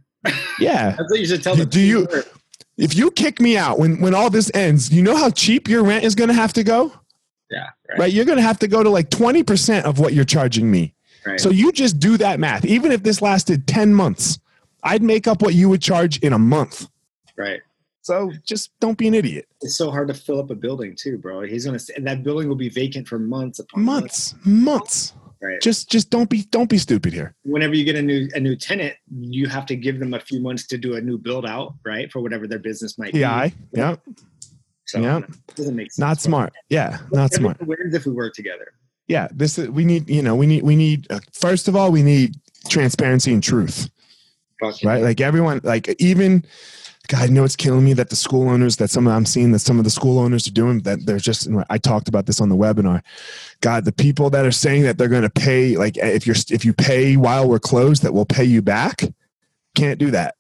Yeah. 0.59 0.91
That's 0.99 1.11
what 1.11 1.19
you 1.21 1.27
should 1.27 1.43
tell 1.43 1.57
them. 1.57 1.69
do 1.69 1.81
you- 1.81 2.07
If 2.77 2.95
you 2.95 3.11
kick 3.11 3.41
me 3.41 3.57
out 3.57 3.79
when 3.79 4.01
when 4.03 4.15
all 4.15 4.29
this 4.29 4.51
ends, 4.53 4.93
you 4.93 5.03
know 5.03 5.17
how 5.17 5.31
cheap 5.31 5.67
your 5.69 5.83
rent 5.83 6.05
is 6.05 6.15
going 6.15 6.29
to 6.29 6.35
have 6.35 6.53
to 6.53 6.63
go? 6.65 6.93
Yeah. 7.51 7.69
Right. 7.89 7.99
right? 8.01 8.13
You're 8.13 8.27
going 8.27 8.37
to 8.37 8.43
have 8.43 8.59
to 8.59 8.69
go 8.69 8.83
to 8.83 8.91
like 8.91 9.09
20% 9.09 9.85
of 9.85 9.99
what 9.99 10.13
you're 10.13 10.27
charging 10.27 10.71
me. 10.71 10.93
Right. 11.29 11.41
So 11.41 11.51
you 11.51 11.73
just 11.73 11.99
do 11.99 12.17
that 12.19 12.41
math. 12.41 12.65
Even 12.65 12.91
if 12.93 13.03
this 13.03 13.21
lasted 13.21 13.67
10 13.67 13.95
months, 13.95 14.39
I'd 14.83 15.03
make 15.03 15.27
up 15.27 15.43
what 15.43 15.55
you 15.55 15.69
would 15.69 15.83
charge 15.83 16.19
in 16.21 16.33
a 16.33 16.39
month. 16.39 16.89
right. 17.37 17.61
So 18.03 18.33
just 18.47 18.71
don't 18.81 18.97
be 18.97 19.07
an 19.07 19.13
idiot. 19.15 19.47
It's 19.61 19.77
so 19.77 19.91
hard 19.91 20.09
to 20.09 20.15
fill 20.15 20.41
up 20.41 20.49
a 20.51 20.55
building 20.55 20.97
too, 20.97 21.19
bro. 21.19 21.43
He's 21.43 21.67
gonna 21.67 21.79
say 21.79 21.93
that 21.99 22.23
building 22.25 22.49
will 22.49 22.57
be 22.57 22.71
vacant 22.71 23.07
for 23.07 23.19
months 23.19 23.59
upon 23.59 23.83
Months, 23.83 24.35
months. 24.47 25.13
Right. 25.43 25.61
Just 25.61 25.91
just 25.91 26.09
don't 26.09 26.31
be 26.31 26.45
don't 26.51 26.71
be 26.71 26.79
stupid 26.79 27.13
here. 27.13 27.35
Whenever 27.45 27.75
you 27.75 27.85
get 27.85 27.97
a 27.97 28.03
new 28.03 28.27
a 28.35 28.41
new 28.41 28.57
tenant, 28.57 28.95
you 29.15 29.47
have 29.49 29.67
to 29.67 29.77
give 29.77 29.99
them 29.99 30.15
a 30.15 30.21
few 30.21 30.41
months 30.41 30.67
to 30.69 30.79
do 30.79 30.97
a 30.97 31.01
new 31.03 31.19
build 31.19 31.45
out, 31.45 31.75
right? 31.85 32.11
For 32.11 32.21
whatever 32.23 32.47
their 32.47 32.59
business 32.59 32.97
might 32.99 33.13
be. 33.13 33.21
PI. 33.21 33.53
Yeah. 33.75 33.97
So 34.87 35.01
Yeah. 35.03 35.21
doesn't 35.55 35.77
make 35.77 35.93
sense. 35.93 35.99
Not 35.99 36.19
smart. 36.23 36.55
Yeah, 36.71 37.01
not 37.13 37.35
smart. 37.35 37.61
Wins 37.67 37.95
if 37.95 38.07
we 38.07 38.13
work 38.13 38.33
together. 38.33 38.73
Yeah, 39.09 39.29
this 39.33 39.59
is 39.59 39.71
we 39.71 39.85
need, 39.85 40.09
you 40.09 40.23
know, 40.23 40.37
we 40.37 40.47
need 40.47 40.63
we 40.63 40.77
need 40.77 41.07
uh, 41.11 41.21
first 41.33 41.67
of 41.67 41.75
all, 41.75 41.91
we 41.91 42.03
need 42.03 42.37
transparency 42.69 43.33
and 43.33 43.43
truth. 43.43 43.91
Yeah. 44.63 44.71
right? 44.85 45.03
Like 45.03 45.21
everyone, 45.21 45.61
like 45.63 45.95
even, 46.01 46.45
God, 47.09 47.23
I 47.23 47.27
know 47.27 47.45
it's 47.45 47.57
killing 47.57 47.85
me 47.85 47.95
that 47.95 48.11
the 48.11 48.17
school 48.17 48.49
owners 48.49 48.77
that 48.77 48.91
some 48.91 49.07
of 49.07 49.15
I'm 49.15 49.25
seeing 49.25 49.53
that 49.53 49.61
some 49.61 49.79
of 49.79 49.85
the 49.85 49.91
school 49.91 50.19
owners 50.19 50.47
are 50.47 50.53
doing 50.53 50.81
that 50.81 51.07
they're 51.07 51.19
just. 51.19 51.49
I 51.71 51.79
talked 51.79 52.09
about 52.09 52.27
this 52.27 52.41
on 52.41 52.49
the 52.51 52.57
webinar. 52.57 53.03
God, 53.61 53.85
the 53.85 53.93
people 53.93 54.29
that 54.31 54.45
are 54.45 54.53
saying 54.53 54.83
that 54.83 54.99
they're 54.99 55.09
going 55.09 55.23
to 55.23 55.31
pay, 55.31 55.77
like 55.77 55.97
if 55.97 56.27
you're 56.27 56.37
if 56.51 56.65
you 56.65 56.75
pay 56.75 57.17
while 57.17 57.49
we're 57.49 57.59
closed, 57.59 58.03
that 58.03 58.13
we'll 58.13 58.27
pay 58.27 58.45
you 58.45 58.61
back. 58.61 59.05
Can't 59.75 59.99
do 59.99 60.11
that. 60.11 60.35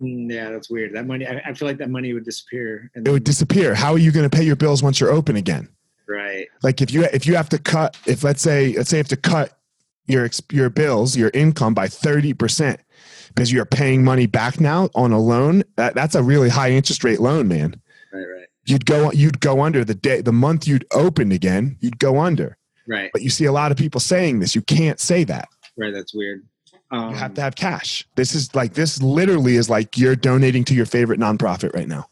Yeah, 0.00 0.50
that's 0.50 0.68
weird. 0.68 0.94
That 0.94 1.06
money, 1.06 1.26
I, 1.26 1.40
I 1.46 1.54
feel 1.54 1.68
like 1.68 1.78
that 1.78 1.90
money 1.90 2.12
would 2.12 2.24
disappear. 2.24 2.90
And 2.94 3.06
It 3.06 3.10
would 3.10 3.24
disappear. 3.24 3.74
How 3.74 3.92
are 3.92 3.98
you 3.98 4.12
going 4.12 4.28
to 4.28 4.36
pay 4.36 4.42
your 4.44 4.56
bills 4.56 4.82
once 4.82 5.00
you're 5.00 5.12
open 5.12 5.36
again? 5.36 5.68
Right. 6.08 6.46
Like 6.62 6.80
if 6.80 6.92
you 6.92 7.04
if 7.04 7.26
you 7.26 7.36
have 7.36 7.48
to 7.50 7.58
cut, 7.58 7.96
if 8.06 8.24
let's 8.24 8.42
say 8.42 8.72
let's 8.74 8.90
say 8.90 8.96
you 8.98 9.00
have 9.00 9.08
to 9.08 9.16
cut 9.16 9.58
your 10.06 10.28
your 10.52 10.70
bills, 10.70 11.16
your 11.16 11.30
income 11.34 11.74
by 11.74 11.88
thirty 11.88 12.32
percent 12.34 12.80
because 13.28 13.52
you're 13.52 13.64
paying 13.64 14.04
money 14.04 14.26
back 14.26 14.60
now 14.60 14.88
on 14.94 15.10
a 15.12 15.18
loan. 15.18 15.64
That, 15.76 15.94
that's 15.94 16.14
a 16.14 16.22
really 16.22 16.48
high 16.48 16.70
interest 16.70 17.02
rate 17.04 17.20
loan, 17.20 17.48
man. 17.48 17.80
Right. 18.12 18.20
Right. 18.20 18.46
You'd 18.66 18.86
go 18.86 19.10
you'd 19.12 19.40
go 19.40 19.60
under 19.62 19.84
the 19.84 19.94
day 19.94 20.20
the 20.20 20.32
month 20.32 20.66
you'd 20.68 20.86
opened 20.92 21.32
again. 21.32 21.76
You'd 21.80 21.98
go 21.98 22.20
under. 22.20 22.56
Right. 22.86 23.10
But 23.12 23.22
you 23.22 23.30
see 23.30 23.46
a 23.46 23.52
lot 23.52 23.72
of 23.72 23.78
people 23.78 24.00
saying 24.00 24.40
this. 24.40 24.54
You 24.54 24.62
can't 24.62 25.00
say 25.00 25.24
that. 25.24 25.48
Right. 25.76 25.92
That's 25.92 26.14
weird. 26.14 26.44
Um, 26.90 27.10
You 27.10 27.16
have 27.16 27.34
to 27.34 27.40
have 27.40 27.56
cash. 27.56 28.06
This 28.14 28.34
is 28.34 28.54
like 28.54 28.74
this 28.74 29.02
literally 29.02 29.56
is 29.56 29.68
like 29.70 29.96
you're 29.98 30.14
donating 30.16 30.64
to 30.64 30.74
your 30.74 30.86
favorite 30.86 31.18
nonprofit 31.18 31.74
right 31.74 31.88
now. 31.88 32.08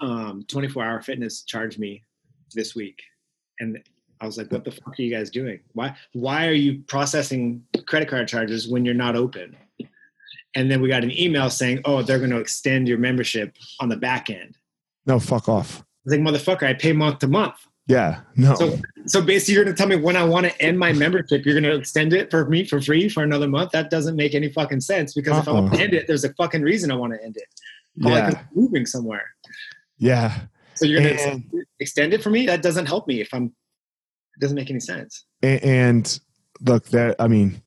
um, 0.00 0.44
24 0.48 0.84
hour 0.84 1.02
fitness 1.02 1.42
charged 1.42 1.78
me 1.78 2.04
this 2.54 2.74
week. 2.74 3.02
And 3.60 3.78
i 4.20 4.26
was 4.26 4.38
like 4.38 4.50
what 4.52 4.64
the 4.64 4.70
fuck 4.70 4.98
are 4.98 5.02
you 5.02 5.10
guys 5.14 5.30
doing? 5.30 5.60
Why 5.72 5.94
why 6.12 6.46
are 6.46 6.52
you 6.52 6.82
processing 6.86 7.62
credit 7.86 8.08
card 8.08 8.28
charges 8.28 8.68
when 8.68 8.84
you're 8.84 8.94
not 8.94 9.16
open? 9.16 9.56
And 10.56 10.70
then 10.70 10.80
we 10.80 10.88
got 10.88 11.02
an 11.04 11.10
email 11.18 11.50
saying 11.50 11.80
oh 11.84 12.02
they're 12.02 12.18
going 12.18 12.30
to 12.30 12.38
extend 12.38 12.88
your 12.88 12.98
membership 12.98 13.56
on 13.80 13.88
the 13.88 13.96
back 13.96 14.30
end. 14.30 14.56
No, 15.06 15.18
fuck 15.20 15.48
off. 15.48 15.80
I 15.80 15.84
was 16.04 16.12
like 16.18 16.20
motherfucker 16.20 16.66
i 16.66 16.74
pay 16.74 16.92
month 16.92 17.18
to 17.20 17.28
month. 17.28 17.56
Yeah, 17.86 18.20
no. 18.34 18.54
so 18.54 18.78
so 19.06 19.20
basically 19.20 19.54
you're 19.54 19.64
going 19.64 19.76
to 19.76 19.78
tell 19.78 19.88
me 19.88 19.96
when 19.96 20.16
i 20.16 20.24
want 20.24 20.46
to 20.46 20.62
end 20.62 20.78
my 20.78 20.92
membership 20.94 21.44
you're 21.44 21.52
going 21.60 21.64
to 21.70 21.74
extend 21.74 22.14
it 22.14 22.30
for 22.30 22.48
me 22.48 22.64
for 22.64 22.80
free 22.80 23.08
for 23.10 23.22
another 23.22 23.46
month? 23.48 23.72
That 23.72 23.90
doesn't 23.90 24.16
make 24.16 24.34
any 24.34 24.50
fucking 24.50 24.80
sense 24.80 25.12
because 25.12 25.36
if 25.38 25.48
i 25.48 25.52
want 25.52 25.66
Uh-uh. 25.68 25.76
to 25.76 25.82
end 25.82 25.92
it 25.92 26.06
there's 26.06 26.24
a 26.24 26.32
fucking 26.34 26.62
reason 26.62 26.90
i 26.90 26.94
want 26.96 27.12
to 27.12 27.22
end 27.22 27.36
it. 27.36 27.48
'cause 28.02 28.10
yeah, 28.10 28.26
I'm 28.38 28.48
moving 28.54 28.86
somewhere. 28.86 29.22
Yeah. 29.98 30.40
So 30.76 30.86
you're 30.86 31.00
gonna 31.00 31.10
And- 31.20 31.44
extend 31.80 32.12
it 32.14 32.22
for 32.22 32.30
me? 32.30 32.46
That 32.46 32.62
doesn't 32.62 32.86
help 32.86 33.06
me 33.06 33.20
if 33.20 33.32
I'm. 33.32 33.44
It 34.36 34.40
doesn't 34.40 34.56
make 34.56 34.70
any 34.70 34.80
sense. 34.80 35.24
A- 35.42 35.60
And 35.64 36.18
look, 36.60 36.86
that 36.88 37.16
I 37.20 37.28
mean, 37.28 37.62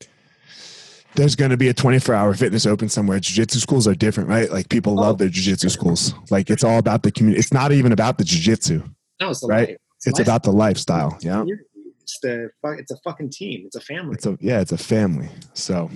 there's 1.15 1.35
going 1.35 1.51
to 1.51 1.57
be 1.57 1.69
a 1.69 1.73
24 1.73 2.13
hour 2.13 2.33
fitness 2.33 2.65
open 2.65 2.89
somewhere. 2.89 3.19
Jiu-jitsu 3.19 3.59
schools 3.59 3.87
are 3.87 3.95
different, 3.95 4.29
right? 4.29 4.51
Like 4.51 4.69
people 4.69 4.93
oh. 4.99 5.01
love 5.01 5.15
Oh. 5.15 5.17
their 5.19 5.29
jiu-jitsu 5.29 5.69
schools. 5.69 6.13
Like 6.29 6.49
it's 6.49 6.63
all 6.63 6.77
about 6.77 7.03
the 7.03 7.11
community. 7.11 7.39
It's 7.39 7.53
not 7.53 7.71
even 7.71 7.91
about 7.91 8.17
the 8.17 8.23
jiu-jitsu. 8.23 8.83
No, 9.21 9.29
it's 9.29 9.39
the 9.41 9.47
Right. 9.47 9.69
life. 9.69 9.77
It's 10.05 10.19
life. 10.19 10.27
about 10.27 10.43
the 10.43 10.51
lifestyle. 10.51 11.17
Yeah. 11.21 11.43
It's 12.01 12.19
the. 12.21 12.49
It's 12.63 12.91
a 12.91 12.97
fucking 13.03 13.31
team. 13.31 13.63
It's 13.65 13.75
a 13.75 13.81
family. 13.81 14.13
It's 14.15 14.25
a 14.25 14.37
yeah, 14.39 14.59
it's 14.61 14.71
a 14.71 14.77
family. 14.77 15.29
So, 15.53 15.89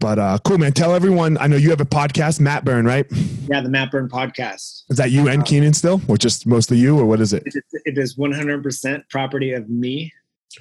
but 0.00 0.18
uh, 0.18 0.38
cool, 0.44 0.58
man. 0.58 0.72
Tell 0.72 0.94
everyone. 0.94 1.38
I 1.38 1.46
know 1.46 1.56
you 1.56 1.70
have 1.70 1.80
a 1.80 1.84
podcast, 1.86 2.40
Matt 2.40 2.64
Burn, 2.64 2.84
right? 2.84 3.06
yeah, 3.48 3.60
the 3.60 3.68
Matt 3.68 3.90
Burn 3.90 4.08
podcast. 4.08 4.82
Is 4.90 4.96
that 4.96 5.10
you 5.10 5.28
and 5.28 5.44
Keenan 5.44 5.72
still, 5.74 6.00
or 6.08 6.16
just 6.16 6.46
mostly 6.46 6.76
you, 6.78 6.98
or 6.98 7.06
what 7.06 7.20
is 7.20 7.32
it? 7.32 7.42
It 7.46 7.54
is, 7.56 7.82
it 7.84 7.98
is 7.98 8.16
100% 8.16 9.08
property 9.10 9.52
of 9.52 9.68
me. 9.68 10.12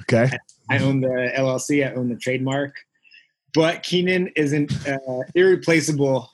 Okay. 0.01 0.29
I 0.69 0.79
own 0.79 1.01
the 1.01 1.31
LLC. 1.37 1.87
I 1.87 1.93
own 1.93 2.09
the 2.09 2.15
trademark. 2.15 2.75
But 3.53 3.83
Keenan 3.83 4.27
is 4.35 4.53
an 4.53 4.67
uh, 4.87 5.19
irreplaceable 5.35 6.29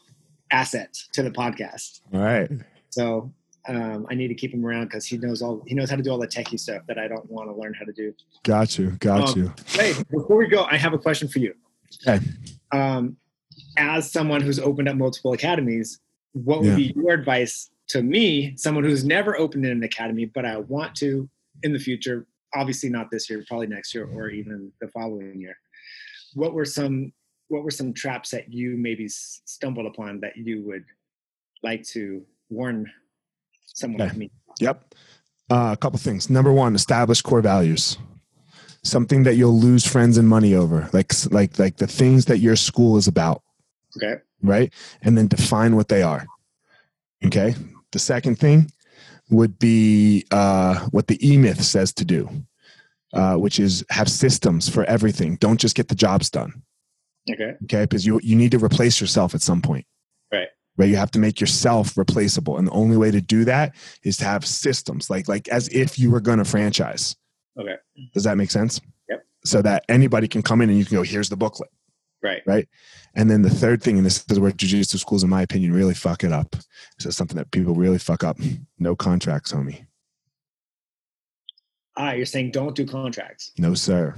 asset 0.51 0.93
to 1.13 1.23
the 1.23 1.31
podcast. 1.31 2.01
All 2.13 2.21
right. 2.21 2.49
So 2.91 3.31
um, 3.67 4.07
I 4.09 4.15
need 4.15 4.29
to 4.29 4.35
keep 4.35 4.53
him 4.53 4.65
around 4.65 4.85
because 4.85 5.05
he 5.05 5.17
knows 5.17 5.41
all. 5.41 5.61
He 5.67 5.75
knows 5.75 5.89
how 5.89 5.97
to 5.97 6.01
do 6.03 6.09
all 6.11 6.17
the 6.17 6.27
techie 6.27 6.59
stuff 6.59 6.83
that 6.87 6.97
I 6.97 7.07
don't 7.09 7.29
want 7.29 7.49
to 7.49 7.53
learn 7.55 7.73
how 7.73 7.85
to 7.85 7.91
do. 7.91 8.13
Got 8.43 8.77
you. 8.79 8.91
Got 8.99 9.31
Um, 9.31 9.39
you. 9.39 9.53
Hey, 9.67 9.93
before 10.09 10.37
we 10.37 10.47
go, 10.47 10.63
I 10.71 10.77
have 10.77 10.93
a 10.93 10.97
question 10.97 11.27
for 11.27 11.39
you. 11.39 11.53
Okay. 12.07 12.23
Um, 12.71 13.17
as 13.77 14.11
someone 14.11 14.41
who's 14.41 14.59
opened 14.59 14.87
up 14.89 14.95
multiple 14.95 15.33
academies, 15.33 15.99
what 16.33 16.61
would 16.61 16.75
be 16.75 16.93
your 16.95 17.11
advice 17.11 17.69
to 17.89 18.01
me, 18.03 18.55
someone 18.55 18.83
who's 18.83 19.03
never 19.03 19.37
opened 19.37 19.65
an 19.65 19.83
academy, 19.83 20.25
but 20.25 20.45
I 20.45 20.57
want 20.57 20.95
to 20.97 21.29
in 21.63 21.73
the 21.73 21.79
future? 21.79 22.25
Obviously, 22.55 22.89
not 22.89 23.11
this 23.11 23.29
year, 23.29 23.43
probably 23.47 23.67
next 23.67 23.93
year, 23.93 24.05
or 24.05 24.29
even 24.29 24.71
the 24.81 24.87
following 24.89 25.39
year. 25.39 25.55
What 26.33 26.53
were 26.53 26.65
some 26.65 27.11
What 27.47 27.63
were 27.63 27.71
some 27.71 27.93
traps 27.93 28.29
that 28.31 28.53
you 28.53 28.77
maybe 28.77 29.07
stumbled 29.07 29.87
upon 29.87 30.19
that 30.21 30.37
you 30.37 30.61
would 30.67 30.85
like 31.63 31.83
to 31.89 32.23
warn 32.49 32.91
someone 33.65 34.01
Okay. 34.01 34.09
like 34.09 34.17
me? 34.17 34.31
Yep. 34.59 34.93
Uh, 35.49 35.71
a 35.73 35.77
couple 35.77 35.97
things. 35.99 36.29
Number 36.29 36.51
one, 36.53 36.75
establish 36.75 37.21
core 37.23 37.41
values. 37.41 37.97
Something 38.83 39.23
that 39.23 39.35
you'll 39.35 39.59
lose 39.59 39.85
friends 39.85 40.17
and 40.17 40.27
money 40.27 40.53
over, 40.55 40.89
like 40.93 41.11
like 41.31 41.59
like 41.59 41.77
the 41.77 41.87
things 41.87 42.25
that 42.25 42.39
your 42.39 42.55
school 42.55 42.97
is 42.97 43.07
about, 43.07 43.41
Okay. 43.97 44.21
right? 44.41 44.73
And 45.01 45.17
then 45.17 45.27
define 45.27 45.75
what 45.75 45.89
they 45.89 46.01
are. 46.01 46.25
Okay. 47.25 47.55
The 47.91 47.99
second 47.99 48.37
thing 48.39 48.71
would 49.29 49.59
be 49.59 50.25
uh, 50.31 50.79
what 50.91 51.07
the 51.07 51.19
E 51.27 51.37
Myth 51.37 51.61
says 51.63 51.91
to 51.93 52.05
do, 52.05 52.29
uh, 53.13 53.35
which 53.35 53.59
is 53.59 53.83
have 53.89 54.09
systems 54.09 54.69
for 54.69 54.85
everything. 54.85 55.35
Don't 55.35 55.59
just 55.59 55.75
get 55.75 55.89
the 55.89 55.95
jobs 55.95 56.29
done. 56.29 56.63
Okay. 57.29 57.55
okay 57.65 57.83
because 57.83 58.05
you 58.05 58.19
you 58.23 58.35
need 58.35 58.51
to 58.51 58.57
replace 58.63 58.99
yourself 58.99 59.35
at 59.35 59.41
some 59.41 59.61
point 59.61 59.85
Right. 60.31 60.47
right 60.77 60.89
you 60.89 60.95
have 60.95 61.11
to 61.11 61.19
make 61.19 61.39
yourself 61.39 61.95
replaceable 61.95 62.57
and 62.57 62.65
the 62.67 62.71
only 62.71 62.97
way 62.97 63.11
to 63.11 63.21
do 63.21 63.45
that 63.45 63.75
is 64.03 64.17
to 64.17 64.23
have 64.25 64.43
systems 64.47 65.11
like 65.11 65.27
like 65.27 65.47
as 65.49 65.67
if 65.67 65.99
you 65.99 66.09
were 66.09 66.21
going 66.21 66.39
to 66.39 66.45
franchise 66.45 67.15
Okay. 67.59 67.75
does 68.13 68.23
that 68.23 68.37
make 68.37 68.51
sense 68.51 68.79
Yep. 69.09 69.25
so 69.43 69.61
that 69.61 69.83
anybody 69.89 70.27
can 70.27 70.41
come 70.41 70.61
in 70.61 70.69
and 70.69 70.77
you 70.79 70.85
can 70.85 70.95
go 70.97 71.03
here's 71.03 71.29
the 71.29 71.37
booklet 71.37 71.69
Right. 72.21 72.41
Right. 72.45 72.67
And 73.15 73.29
then 73.31 73.43
the 73.43 73.49
third 73.49 73.81
thing 73.81 73.95
and 73.97 74.05
this 74.05 74.25
is 74.29 74.39
where 74.39 74.51
jiu-jitsu 74.51 74.97
schools 74.97 75.23
in 75.23 75.29
my 75.29 75.41
opinion 75.41 75.71
really 75.73 75.93
fuck 75.93 76.23
it 76.25 76.33
up 76.33 76.55
is 76.99 77.15
something 77.15 77.37
that 77.37 77.49
people 77.51 77.73
really 77.75 77.97
fuck 77.97 78.23
up 78.25 78.37
no 78.77 78.95
contracts 78.95 79.51
homie 79.53 79.85
Ah, 81.95 82.13
you're 82.13 82.25
saying 82.25 82.51
don't 82.51 82.75
do 82.75 82.85
contracts. 82.85 83.51
no 83.57 83.73
sir 83.73 84.15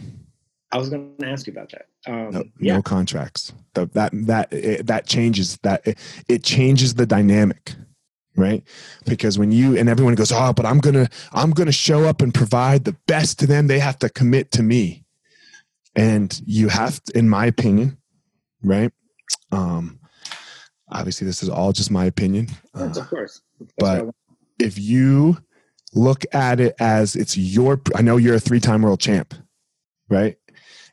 I 0.74 0.78
was 0.78 0.90
going 0.90 1.18
to 1.20 1.28
ask 1.28 1.48
you 1.48 1.52
about 1.52 1.70
that. 1.72 1.88
Um, 2.08 2.30
no, 2.32 2.44
yeah. 2.60 2.76
no 2.76 2.82
contracts 2.82 3.54
The- 3.74 3.88
that 3.88 4.12
that 4.14 4.54
it, 4.54 4.88
that 4.88 5.06
changes 5.06 5.58
that 5.64 5.86
it, 5.86 5.98
it 6.28 6.44
changes 6.44 6.94
the 6.96 7.06
dynamic 7.06 7.74
right? 8.42 8.64
Because 9.06 9.38
when 9.40 9.52
you 9.52 9.78
and 9.78 9.88
everyone 9.88 10.16
goes 10.16 10.32
oh 10.32 10.52
but 10.54 10.66
i'm 10.66 10.80
gonna 10.80 11.08
i'm 11.32 11.52
gonna 11.52 11.72
show 11.72 12.06
up 12.06 12.22
and 12.22 12.34
provide 12.34 12.84
the 12.86 12.96
best 13.08 13.40
to 13.40 13.48
them 13.48 13.68
they 13.68 13.80
have 13.80 14.00
to 14.00 14.10
commit 14.10 14.52
to 14.52 14.64
me. 14.64 15.06
And 15.96 16.30
you 16.46 16.70
have 16.70 17.04
to, 17.04 17.18
in 17.18 17.30
my 17.30 17.46
opinion 17.46 17.98
right? 18.64 18.92
Um 19.52 20.00
obviously 20.90 21.26
this 21.26 21.42
is 21.44 21.50
all 21.50 21.72
just 21.72 21.92
my 21.92 22.06
opinion 22.06 22.48
Yes, 22.76 22.98
uh, 22.98 23.02
of 23.02 23.08
course. 23.10 23.42
That's 23.60 23.74
but- 23.78 23.86
what 23.86 24.00
I 24.00 24.04
want. 24.04 24.16
if 24.60 24.78
you 24.80 25.38
look 25.94 26.24
at 26.34 26.60
it 26.62 26.74
as 26.80 27.16
it's 27.18 27.36
your 27.38 27.82
i 27.96 28.02
know 28.02 28.16
you're 28.16 28.36
a 28.36 28.40
three-time 28.40 28.82
world 28.82 29.00
champ 29.02 29.34
right? 30.10 30.36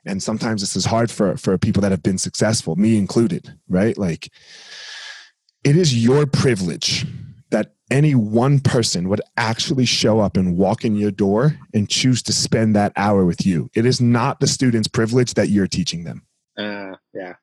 And 0.05 0.23
sometimes 0.23 0.61
this 0.61 0.75
is 0.77 0.85
hard 0.85 1.09
for 1.11 1.35
for 1.37 1.57
people 1.57 1.81
that 1.83 1.91
have 1.91 2.03
been 2.03 2.17
successful 2.17 2.75
me 2.77 2.97
included 2.97 3.53
right? 3.67 3.97
Like 3.97 4.31
it 5.63 5.75
is 5.75 5.89
your 6.07 6.25
privilege 6.25 7.05
that 7.51 7.73
any 7.91 8.13
one 8.13 8.59
person 8.59 9.09
would 9.09 9.21
actually 9.37 9.85
show 9.85 10.19
up 10.19 10.37
and 10.37 10.57
walk 10.57 10.85
in 10.85 10.95
your 10.95 11.11
door 11.11 11.57
and 11.73 11.89
choose 11.89 12.21
to 12.23 12.33
spend 12.33 12.75
that 12.75 12.91
hour 12.95 13.25
with 13.25 13.45
you 13.45 13.69
it 13.73 13.85
is 13.85 13.99
not 13.99 14.39
the 14.39 14.47
student's 14.47 14.87
privilege 14.87 15.33
that 15.33 15.49
you're 15.49 15.67
teaching 15.67 16.03
them 16.03 16.25
uh, 16.57 16.93
yeah. 17.13 17.35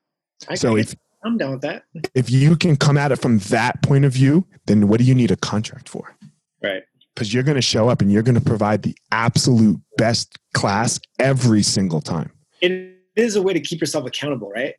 I, 0.49 0.55
so 0.55 0.77
if 0.77 0.95
I'm 1.25 1.39
down 1.39 1.53
with 1.53 1.63
that. 1.63 1.85
if 2.15 2.31
you 2.31 2.57
can 2.57 2.77
come 2.77 2.97
at 2.97 3.11
it 3.11 3.17
from 3.17 3.39
that 3.39 3.83
point 3.83 4.05
of 4.05 4.13
view 4.13 4.47
then 4.67 4.89
what 4.89 4.99
do 4.99 5.05
you 5.05 5.15
need 5.15 5.31
a 5.31 5.37
contract 5.37 5.89
for 5.89 6.15
Right. 6.63 6.83
because 7.15 7.33
you're 7.35 7.43
going 7.43 7.57
to 7.57 7.63
show 7.63 7.89
up 7.89 8.01
and 8.01 8.11
you're 8.11 8.23
going 8.23 8.35
to 8.35 8.41
provide 8.41 8.83
the 8.83 8.97
absolute 9.13 9.79
best 9.99 10.39
class 10.55 10.99
every 11.19 11.63
single 11.63 12.01
time. 12.01 12.31
It 12.61 12.97
is 13.15 13.37
a 13.37 13.43
way 13.43 13.53
to 13.53 13.61
keep 13.61 13.81
yourself 13.81 14.07
accountable, 14.07 14.51
right? 14.51 14.75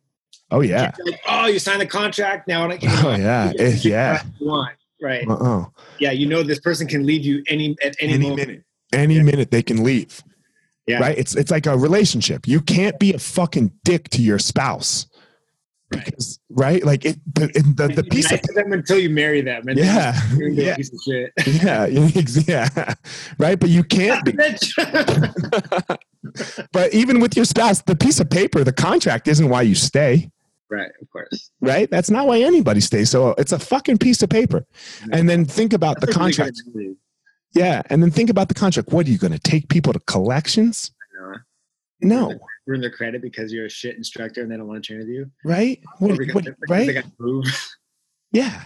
Oh 0.50 0.60
yeah, 0.60 0.92
like, 1.04 1.20
oh, 1.28 1.46
you 1.46 1.58
signed 1.58 1.80
the 1.80 1.86
contract. 1.86 2.48
Now 2.48 2.64
I 2.64 2.76
don't. 2.76 2.84
oh 3.04 3.14
yeah, 3.16 3.52
can 3.52 3.78
yeah. 3.82 4.22
What 4.98 5.22
you 5.22 5.28
want. 5.28 5.42
Right. 5.42 5.66
Yeah. 5.98 6.12
You 6.12 6.26
know 6.26 6.42
this 6.42 6.60
person 6.60 6.86
can 6.86 7.06
leave 7.06 7.24
you 7.24 7.42
any 7.48 7.76
at 7.82 7.96
any, 8.00 8.14
Any 8.14 8.34
minute, 8.34 8.64
any 8.92 9.22
minute 9.22 9.50
they 9.50 9.62
can 9.62 9.82
leave. 9.82 10.22
Yeah. 10.86 11.00
Right? 11.00 11.18
It's 11.18 11.34
it's 11.36 11.50
like 11.50 11.66
a 11.66 11.76
relationship. 11.76 12.48
You 12.48 12.60
can't 12.60 12.98
be 12.98 13.12
a 13.12 13.18
fucking 13.18 13.72
dick 13.84 14.08
to 14.10 14.22
your 14.22 14.38
spouse. 14.38 15.06
Right. 15.90 16.04
Because 16.04 16.38
right, 16.50 16.84
like 16.84 17.06
it, 17.06 17.18
the 17.34 17.46
the, 17.46 17.88
the 17.88 18.04
piece 18.04 18.26
of 18.26 18.32
nice 18.32 18.40
to 18.42 18.52
them 18.52 18.72
until 18.74 18.98
you 18.98 19.08
marry 19.08 19.40
them. 19.40 19.68
And 19.68 19.78
yeah, 19.78 20.20
you're 20.36 20.50
gonna 20.50 20.54
be 20.54 20.62
a 20.62 20.66
yeah, 20.66 20.76
piece 20.76 20.92
of 20.92 21.00
shit. 21.02 21.32
yeah, 21.62 21.86
yeah, 22.46 22.94
right. 23.38 23.58
But 23.58 23.70
you 23.70 23.84
can't 23.84 24.22
be. 24.24 24.34
But 26.72 26.92
even 26.92 27.20
with 27.20 27.36
your 27.36 27.44
spouse, 27.44 27.82
the 27.82 27.96
piece 27.96 28.20
of 28.20 28.28
paper, 28.28 28.64
the 28.64 28.72
contract 28.72 29.28
isn't 29.28 29.48
why 29.48 29.62
you 29.62 29.74
stay. 29.74 30.30
Right. 30.70 30.90
Of 31.00 31.10
course. 31.10 31.50
right? 31.60 31.90
That's 31.90 32.10
not 32.10 32.26
why 32.26 32.40
anybody 32.40 32.80
stays. 32.80 33.10
So 33.10 33.30
it's 33.38 33.52
a 33.52 33.58
fucking 33.58 33.98
piece 33.98 34.22
of 34.22 34.30
paper. 34.30 34.66
And 35.12 35.28
then 35.28 35.44
think 35.44 35.72
about 35.72 36.00
the 36.00 36.06
That's 36.06 36.16
really 36.18 36.30
good 36.32 36.36
contract. 36.36 36.62
analogy. 36.74 36.96
Yeah. 37.54 37.82
And 37.90 38.02
then 38.02 38.10
think 38.10 38.30
about 38.30 38.48
the 38.48 38.54
contract. 38.54 38.90
What 38.92 39.06
are 39.06 39.10
you 39.10 39.18
going 39.18 39.32
to 39.32 39.38
take 39.38 39.68
people 39.68 39.92
to 39.92 40.00
collections? 40.00 40.90
know. 42.00 42.30
No. 42.30 42.38
Ruin 42.66 42.80
their 42.82 42.90
credit 42.90 43.22
because 43.22 43.52
you're 43.52 43.66
a 43.66 43.70
shit 43.70 43.96
instructor 43.96 44.42
and 44.42 44.50
they 44.50 44.56
don't 44.56 44.68
want 44.68 44.82
to 44.84 44.86
train 44.86 44.98
with 45.00 45.08
you. 45.08 45.30
Right? 45.44 45.80
What, 45.98 46.10
what- 46.10 46.18
they- 46.18 46.24
because 46.24 46.44
They 46.68 46.74
right? 46.74 46.94
got 46.94 47.04
to 47.04 47.12
move. 47.18 47.44
Yeah. 48.32 48.64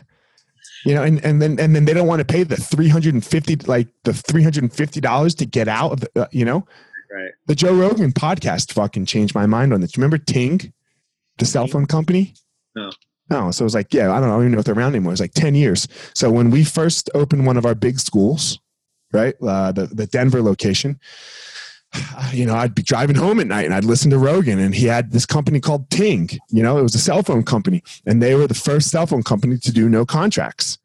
You 0.85 0.95
know, 0.95 1.05
and, 1.05 1.25
and 1.25 1.41
then 1.41 1.61
and 1.61 1.77
then 1.77 1.85
they 1.85 1.95
don't 1.95 2.09
want 2.09 2.19
to 2.19 2.25
pay 2.25 2.43
the 2.43 2.57
three 2.57 2.89
hundred 2.89 3.15
and 3.15 3.25
fifty 3.25 3.55
like 3.55 3.87
the 4.03 4.13
three 4.13 4.43
hundred 4.43 4.65
and 4.65 4.73
fifty 4.73 5.01
dollars 5.01 5.37
to 5.37 5.47
get 5.47 5.69
out 5.69 5.93
of 5.93 6.01
the 6.01 6.23
uh, 6.23 6.27
you 6.33 6.45
know 6.45 6.67
Right. 7.13 7.31
the 7.47 7.55
Joe 7.55 7.73
Rogan 7.75 8.11
podcast 8.13 8.73
fucking 8.73 9.07
changed 9.07 9.37
my 9.37 9.47
mind 9.47 9.73
on 9.73 9.81
this. 9.81 9.97
Remember 9.97 10.19
Ting, 10.19 10.73
the 11.39 11.45
cell 11.45 11.67
phone 11.67 11.87
company? 11.87 12.35
No. 12.75 12.91
No. 13.31 13.51
So 13.51 13.63
it 13.63 13.67
was 13.67 13.75
like, 13.75 13.93
yeah, 13.95 14.13
I 14.13 14.21
don't, 14.21 14.29
know, 14.29 14.35
I 14.35 14.37
don't 14.37 14.43
even 14.43 14.53
know 14.53 14.59
if 14.59 14.65
they're 14.65 14.75
around 14.75 14.95
anymore. 14.95 15.11
It 15.11 15.15
was 15.15 15.21
like 15.21 15.35
10 15.35 15.55
years. 15.55 15.89
So 16.15 16.31
when 16.31 16.51
we 16.51 16.65
first 16.65 17.11
opened 17.15 17.47
one 17.47 17.57
of 17.57 17.67
our 17.67 17.75
big 17.75 17.99
schools, 17.99 18.59
right, 19.13 19.35
uh, 19.43 19.73
the, 19.73 19.87
the 19.87 20.07
Denver 20.07 20.43
location, 20.43 21.01
you 22.33 22.47
know, 22.47 22.55
I'd 22.55 22.75
be 22.75 22.83
driving 22.83 23.17
home 23.17 23.41
at 23.41 23.47
night 23.47 23.65
and 23.65 23.75
I'd 23.75 23.85
listen 23.85 24.11
to 24.11 24.19
Rogan 24.19 24.59
and 24.59 24.75
he 24.75 24.87
had 24.87 25.13
this 25.13 25.27
company 25.27 25.61
called 25.61 25.89
Ting, 25.91 26.31
you 26.49 26.63
know, 26.63 26.79
it 26.79 26.83
was 26.83 26.95
a 26.95 26.99
cell 26.99 27.23
phone 27.23 27.43
company 27.43 27.83
and 28.07 28.23
they 28.23 28.35
were 28.35 28.47
the 28.47 28.55
first 28.55 28.91
cell 28.91 29.07
phone 29.07 29.23
company 29.23 29.59
to 29.59 29.73
do 29.73 29.89
no 29.89 30.05
contracts. 30.05 30.79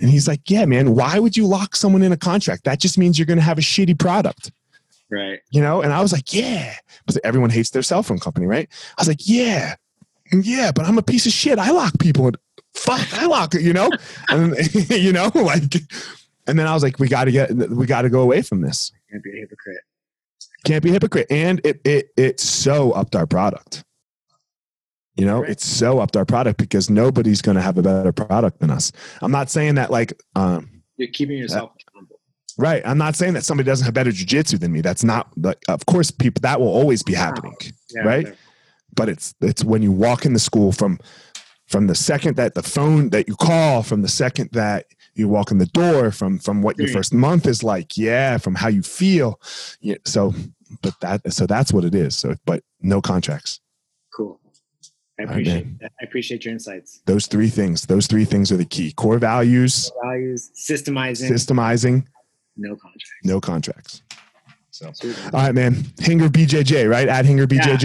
And 0.00 0.10
he's 0.10 0.28
like, 0.28 0.48
yeah, 0.48 0.64
man, 0.66 0.94
why 0.94 1.18
would 1.18 1.36
you 1.36 1.46
lock 1.46 1.74
someone 1.74 2.02
in 2.02 2.12
a 2.12 2.16
contract? 2.16 2.64
That 2.64 2.80
just 2.80 2.98
means 2.98 3.18
you're 3.18 3.26
going 3.26 3.38
to 3.38 3.44
have 3.44 3.58
a 3.58 3.62
shitty 3.62 3.98
product. 3.98 4.52
Right. 5.10 5.40
You 5.50 5.60
know, 5.60 5.82
and 5.82 5.92
I 5.92 6.00
was 6.00 6.12
like, 6.12 6.32
yeah, 6.32 6.74
but 7.06 7.16
everyone 7.24 7.50
hates 7.50 7.70
their 7.70 7.82
cell 7.82 8.02
phone 8.02 8.18
company, 8.18 8.46
right? 8.46 8.68
I 8.96 9.00
was 9.00 9.08
like, 9.08 9.26
yeah, 9.28 9.74
yeah, 10.32 10.72
but 10.74 10.84
I'm 10.86 10.98
a 10.98 11.02
piece 11.02 11.26
of 11.26 11.32
shit. 11.32 11.58
I 11.58 11.70
lock 11.70 11.98
people. 12.00 12.28
In. 12.28 12.34
Fuck, 12.74 13.12
I 13.14 13.26
lock 13.26 13.54
it, 13.54 13.62
you 13.62 13.72
know? 13.72 13.90
and, 14.28 14.56
you 14.90 15.12
know, 15.12 15.30
like, 15.34 15.74
and 16.46 16.58
then 16.58 16.66
I 16.66 16.74
was 16.74 16.82
like, 16.82 16.98
we 16.98 17.08
got 17.08 17.24
to 17.24 17.32
get, 17.32 17.50
we 17.70 17.86
got 17.86 18.02
to 18.02 18.10
go 18.10 18.20
away 18.22 18.42
from 18.42 18.60
this. 18.60 18.90
Can't 19.10 19.22
be 19.22 19.30
a 19.30 19.40
hypocrite. 19.40 19.78
Can't 20.64 20.82
be 20.82 20.90
a 20.90 20.92
hypocrite. 20.92 21.26
And 21.30 21.60
it, 21.64 21.80
it, 21.84 22.08
it 22.16 22.40
so 22.40 22.92
upped 22.92 23.14
our 23.14 23.26
product. 23.26 23.84
You 25.16 25.26
know, 25.26 25.42
Right. 25.42 25.50
it's 25.50 25.64
so 25.64 26.00
upped 26.00 26.16
our 26.16 26.24
product 26.24 26.58
because 26.58 26.90
nobody's 26.90 27.40
going 27.40 27.54
to 27.54 27.62
have 27.62 27.78
a 27.78 27.82
better 27.82 28.12
product 28.12 28.58
than 28.58 28.70
us. 28.70 28.90
I'm 29.22 29.30
not 29.30 29.48
saying 29.50 29.76
that 29.76 29.90
like, 29.90 30.12
um, 30.34 30.82
You're 30.96 31.08
keeping 31.12 31.38
yourself 31.38 31.70
accountable. 31.88 32.18
right. 32.58 32.82
I'm 32.84 32.98
not 32.98 33.14
saying 33.14 33.34
that 33.34 33.44
somebody 33.44 33.66
doesn't 33.68 33.84
have 33.84 33.94
better 33.94 34.10
jujitsu 34.10 34.58
than 34.58 34.72
me. 34.72 34.80
That's 34.80 35.04
not 35.04 35.28
like, 35.36 35.58
of 35.68 35.86
course, 35.86 36.10
people 36.10 36.40
that 36.40 36.58
will 36.58 36.66
always 36.68 37.04
be 37.04 37.14
happening. 37.14 37.54
Yeah, 37.94 38.02
Right? 38.02 38.34
But 38.94 39.08
it's 39.08 39.34
it's 39.40 39.64
when 39.64 39.82
you 39.82 39.92
walk 39.92 40.24
in 40.24 40.32
the 40.32 40.38
school 40.38 40.72
from 40.72 40.98
from 41.66 41.86
the 41.86 41.94
second 41.94 42.36
that 42.36 42.54
the 42.54 42.62
phone 42.62 43.10
that 43.10 43.26
you 43.28 43.34
call 43.36 43.82
from 43.82 44.02
the 44.02 44.08
second 44.08 44.50
that 44.52 44.86
you 45.14 45.28
walk 45.28 45.50
in 45.50 45.58
the 45.58 45.66
door 45.66 46.10
from 46.10 46.38
from 46.38 46.62
what 46.62 46.78
your 46.78 46.88
Mm. 46.88 46.92
first 46.92 47.14
month 47.14 47.46
is 47.46 47.62
like 47.62 47.96
yeah 47.96 48.38
from 48.38 48.54
how 48.54 48.68
you 48.68 48.82
feel 48.82 49.40
yeah, 49.80 49.96
so 50.04 50.34
but 50.82 50.94
that 51.00 51.32
so 51.32 51.46
that's 51.46 51.72
what 51.72 51.84
it 51.84 51.94
is 51.94 52.16
so 52.16 52.34
but 52.44 52.62
no 52.80 53.00
contracts 53.00 53.60
Cool. 54.14 54.38
I 55.18 55.22
appreciate 55.24 55.78
that. 55.80 55.92
I 56.00 56.04
appreciate 56.04 56.44
your 56.44 56.52
insights. 56.52 57.00
those 57.06 57.26
three 57.26 57.48
things 57.48 57.86
those 57.86 58.06
three 58.06 58.24
things 58.24 58.50
are 58.52 58.56
the 58.56 58.64
key 58.64 58.92
core 58.92 59.18
values 59.18 59.90
Values, 60.02 60.50
systemizing, 60.56 61.30
systemizing 61.30 62.04
no 62.56 62.70
contract. 62.76 63.20
no 63.24 63.40
contracts 63.40 64.02
so 64.74 64.90
Sweet. 64.92 65.16
all 65.32 65.40
right 65.40 65.54
man 65.54 65.84
hinger 66.00 66.28
bjj 66.28 66.90
right 66.90 67.08
at 67.08 67.24
hinger 67.24 67.46
bjj 67.46 67.84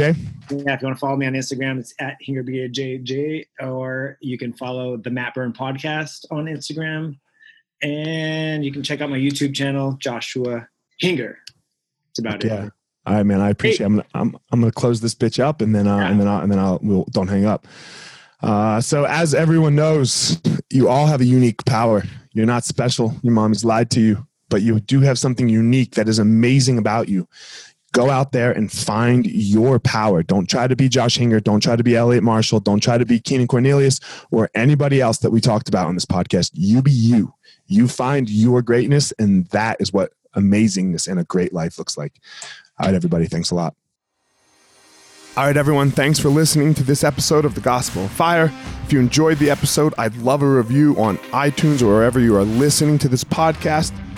Yeah, 0.52 0.74
if 0.74 0.82
you 0.82 0.88
want 0.88 0.96
to 0.98 1.00
follow 1.00 1.16
me 1.16 1.28
on 1.28 1.34
Instagram, 1.34 1.78
it's 1.80 1.94
at 2.00 2.18
Hinger 2.22 2.44
BJJ, 2.44 3.46
or 3.62 4.18
you 4.20 4.36
can 4.36 4.52
follow 4.52 4.98
the 4.98 5.12
Matt 5.12 5.36
Burn 5.36 5.54
podcast 5.54 6.26
on 6.32 6.46
Instagram. 6.46 7.20
And 7.84 8.66
you 8.66 8.72
can 8.72 8.82
check 8.82 9.00
out 9.02 9.12
my 9.12 9.18
YouTube 9.20 9.54
channel, 9.54 9.96
Joshua 10.02 10.68
Hinger. 11.00 11.38
It's 12.10 12.18
about 12.20 12.44
yeah 12.44 12.66
it. 12.66 12.74
all 13.06 13.14
right 13.14 13.26
man 13.28 13.40
i 13.42 13.50
appreciate 13.52 13.86
I'm, 13.86 13.98
gonna, 13.98 14.08
I'm 14.16 14.36
i'm 14.52 14.60
gonna 14.60 14.72
close 14.72 15.00
this 15.02 15.14
bitch 15.14 15.40
up 15.40 15.62
and 15.62 15.74
then 15.76 15.88
uh 15.88 15.98
Yeah. 15.98 16.10
and 16.10 16.20
then 16.20 16.28
i'll 16.28 16.42
and 16.42 16.52
then 16.52 16.58
i'll 16.60 16.80
we'll 16.82 17.06
don't 17.12 17.28
hang 17.28 17.46
up 17.46 17.68
uh 18.42 18.82
so 18.82 19.06
as 19.06 19.36
everyone 19.36 19.76
knows 19.76 20.42
you 20.72 20.90
all 20.90 21.06
have 21.06 21.22
a 21.22 21.26
unique 21.26 21.64
power 21.66 22.04
you're 22.34 22.48
not 22.48 22.64
special 22.66 23.16
your 23.22 23.34
mom 23.34 23.52
has 23.52 23.64
lied 23.64 23.92
to 23.92 24.02
you 24.02 24.26
but 24.50 24.62
you 24.62 24.80
do 24.80 25.02
have 25.02 25.20
something 25.20 25.50
unique 25.50 25.96
that 25.96 26.10
is 26.10 26.20
amazing 26.20 26.78
about 26.78 27.08
you 27.08 27.28
go 27.92 28.12
out 28.12 28.34
there 28.34 28.52
and 28.52 28.72
find 28.72 29.26
your 29.26 29.80
power 29.80 30.22
don't 30.22 30.50
try 30.50 30.68
to 30.68 30.76
be 30.76 30.88
josh 30.88 31.18
hinger 31.18 31.40
don't 31.40 31.62
try 31.62 31.76
to 31.76 31.84
be 31.84 31.96
elliott 31.96 32.24
marshall 32.24 32.60
don't 32.60 32.82
try 32.82 32.98
to 32.98 33.06
be 33.06 33.20
keenan 33.20 33.48
cornelius 33.48 34.00
or 34.32 34.50
anybody 34.54 35.02
else 35.02 35.20
that 35.20 35.32
we 35.32 35.42
talked 35.42 35.68
about 35.68 35.88
on 35.88 35.96
this 35.96 36.06
podcast 36.06 36.52
you 36.54 36.82
be 36.82 36.92
you 36.92 37.34
you 37.66 37.88
find 37.88 38.30
your 38.30 38.62
greatness 38.62 39.12
and 39.18 39.48
that 39.48 39.78
is 39.80 39.92
what 39.92 40.12
amazingness 40.36 41.08
and 41.08 41.20
a 41.20 41.24
great 41.24 41.52
life 41.52 41.80
looks 41.80 41.98
like 41.98 42.20
all 42.80 42.86
right, 42.86 42.96
everybody. 42.96 43.26
Thanks 43.26 43.52
a 43.52 43.56
lot. 43.56 43.76
All 45.36 45.46
right, 45.46 45.58
everyone. 45.58 45.92
Thanks 45.92 46.18
for 46.18 46.30
listening 46.30 46.74
to 46.76 46.84
this 46.84 47.04
episode 47.04 47.44
of 47.46 47.56
The 47.56 47.62
Gospel 47.62 48.06
of 48.06 48.12
Fire. 48.12 48.52
If 48.86 48.94
you 48.94 49.00
enjoyed 49.00 49.38
the 49.38 49.50
episode, 49.50 49.94
I'd 49.98 50.16
love 50.18 50.42
a 50.42 50.48
review 50.48 50.96
on 50.98 51.18
iTunes 51.32 51.82
or 51.82 51.88
wherever 51.88 52.20
you 52.20 52.36
are 52.38 52.44
listening 52.44 52.98
to 53.00 53.10
this 53.10 53.24
podcast. 53.24 53.92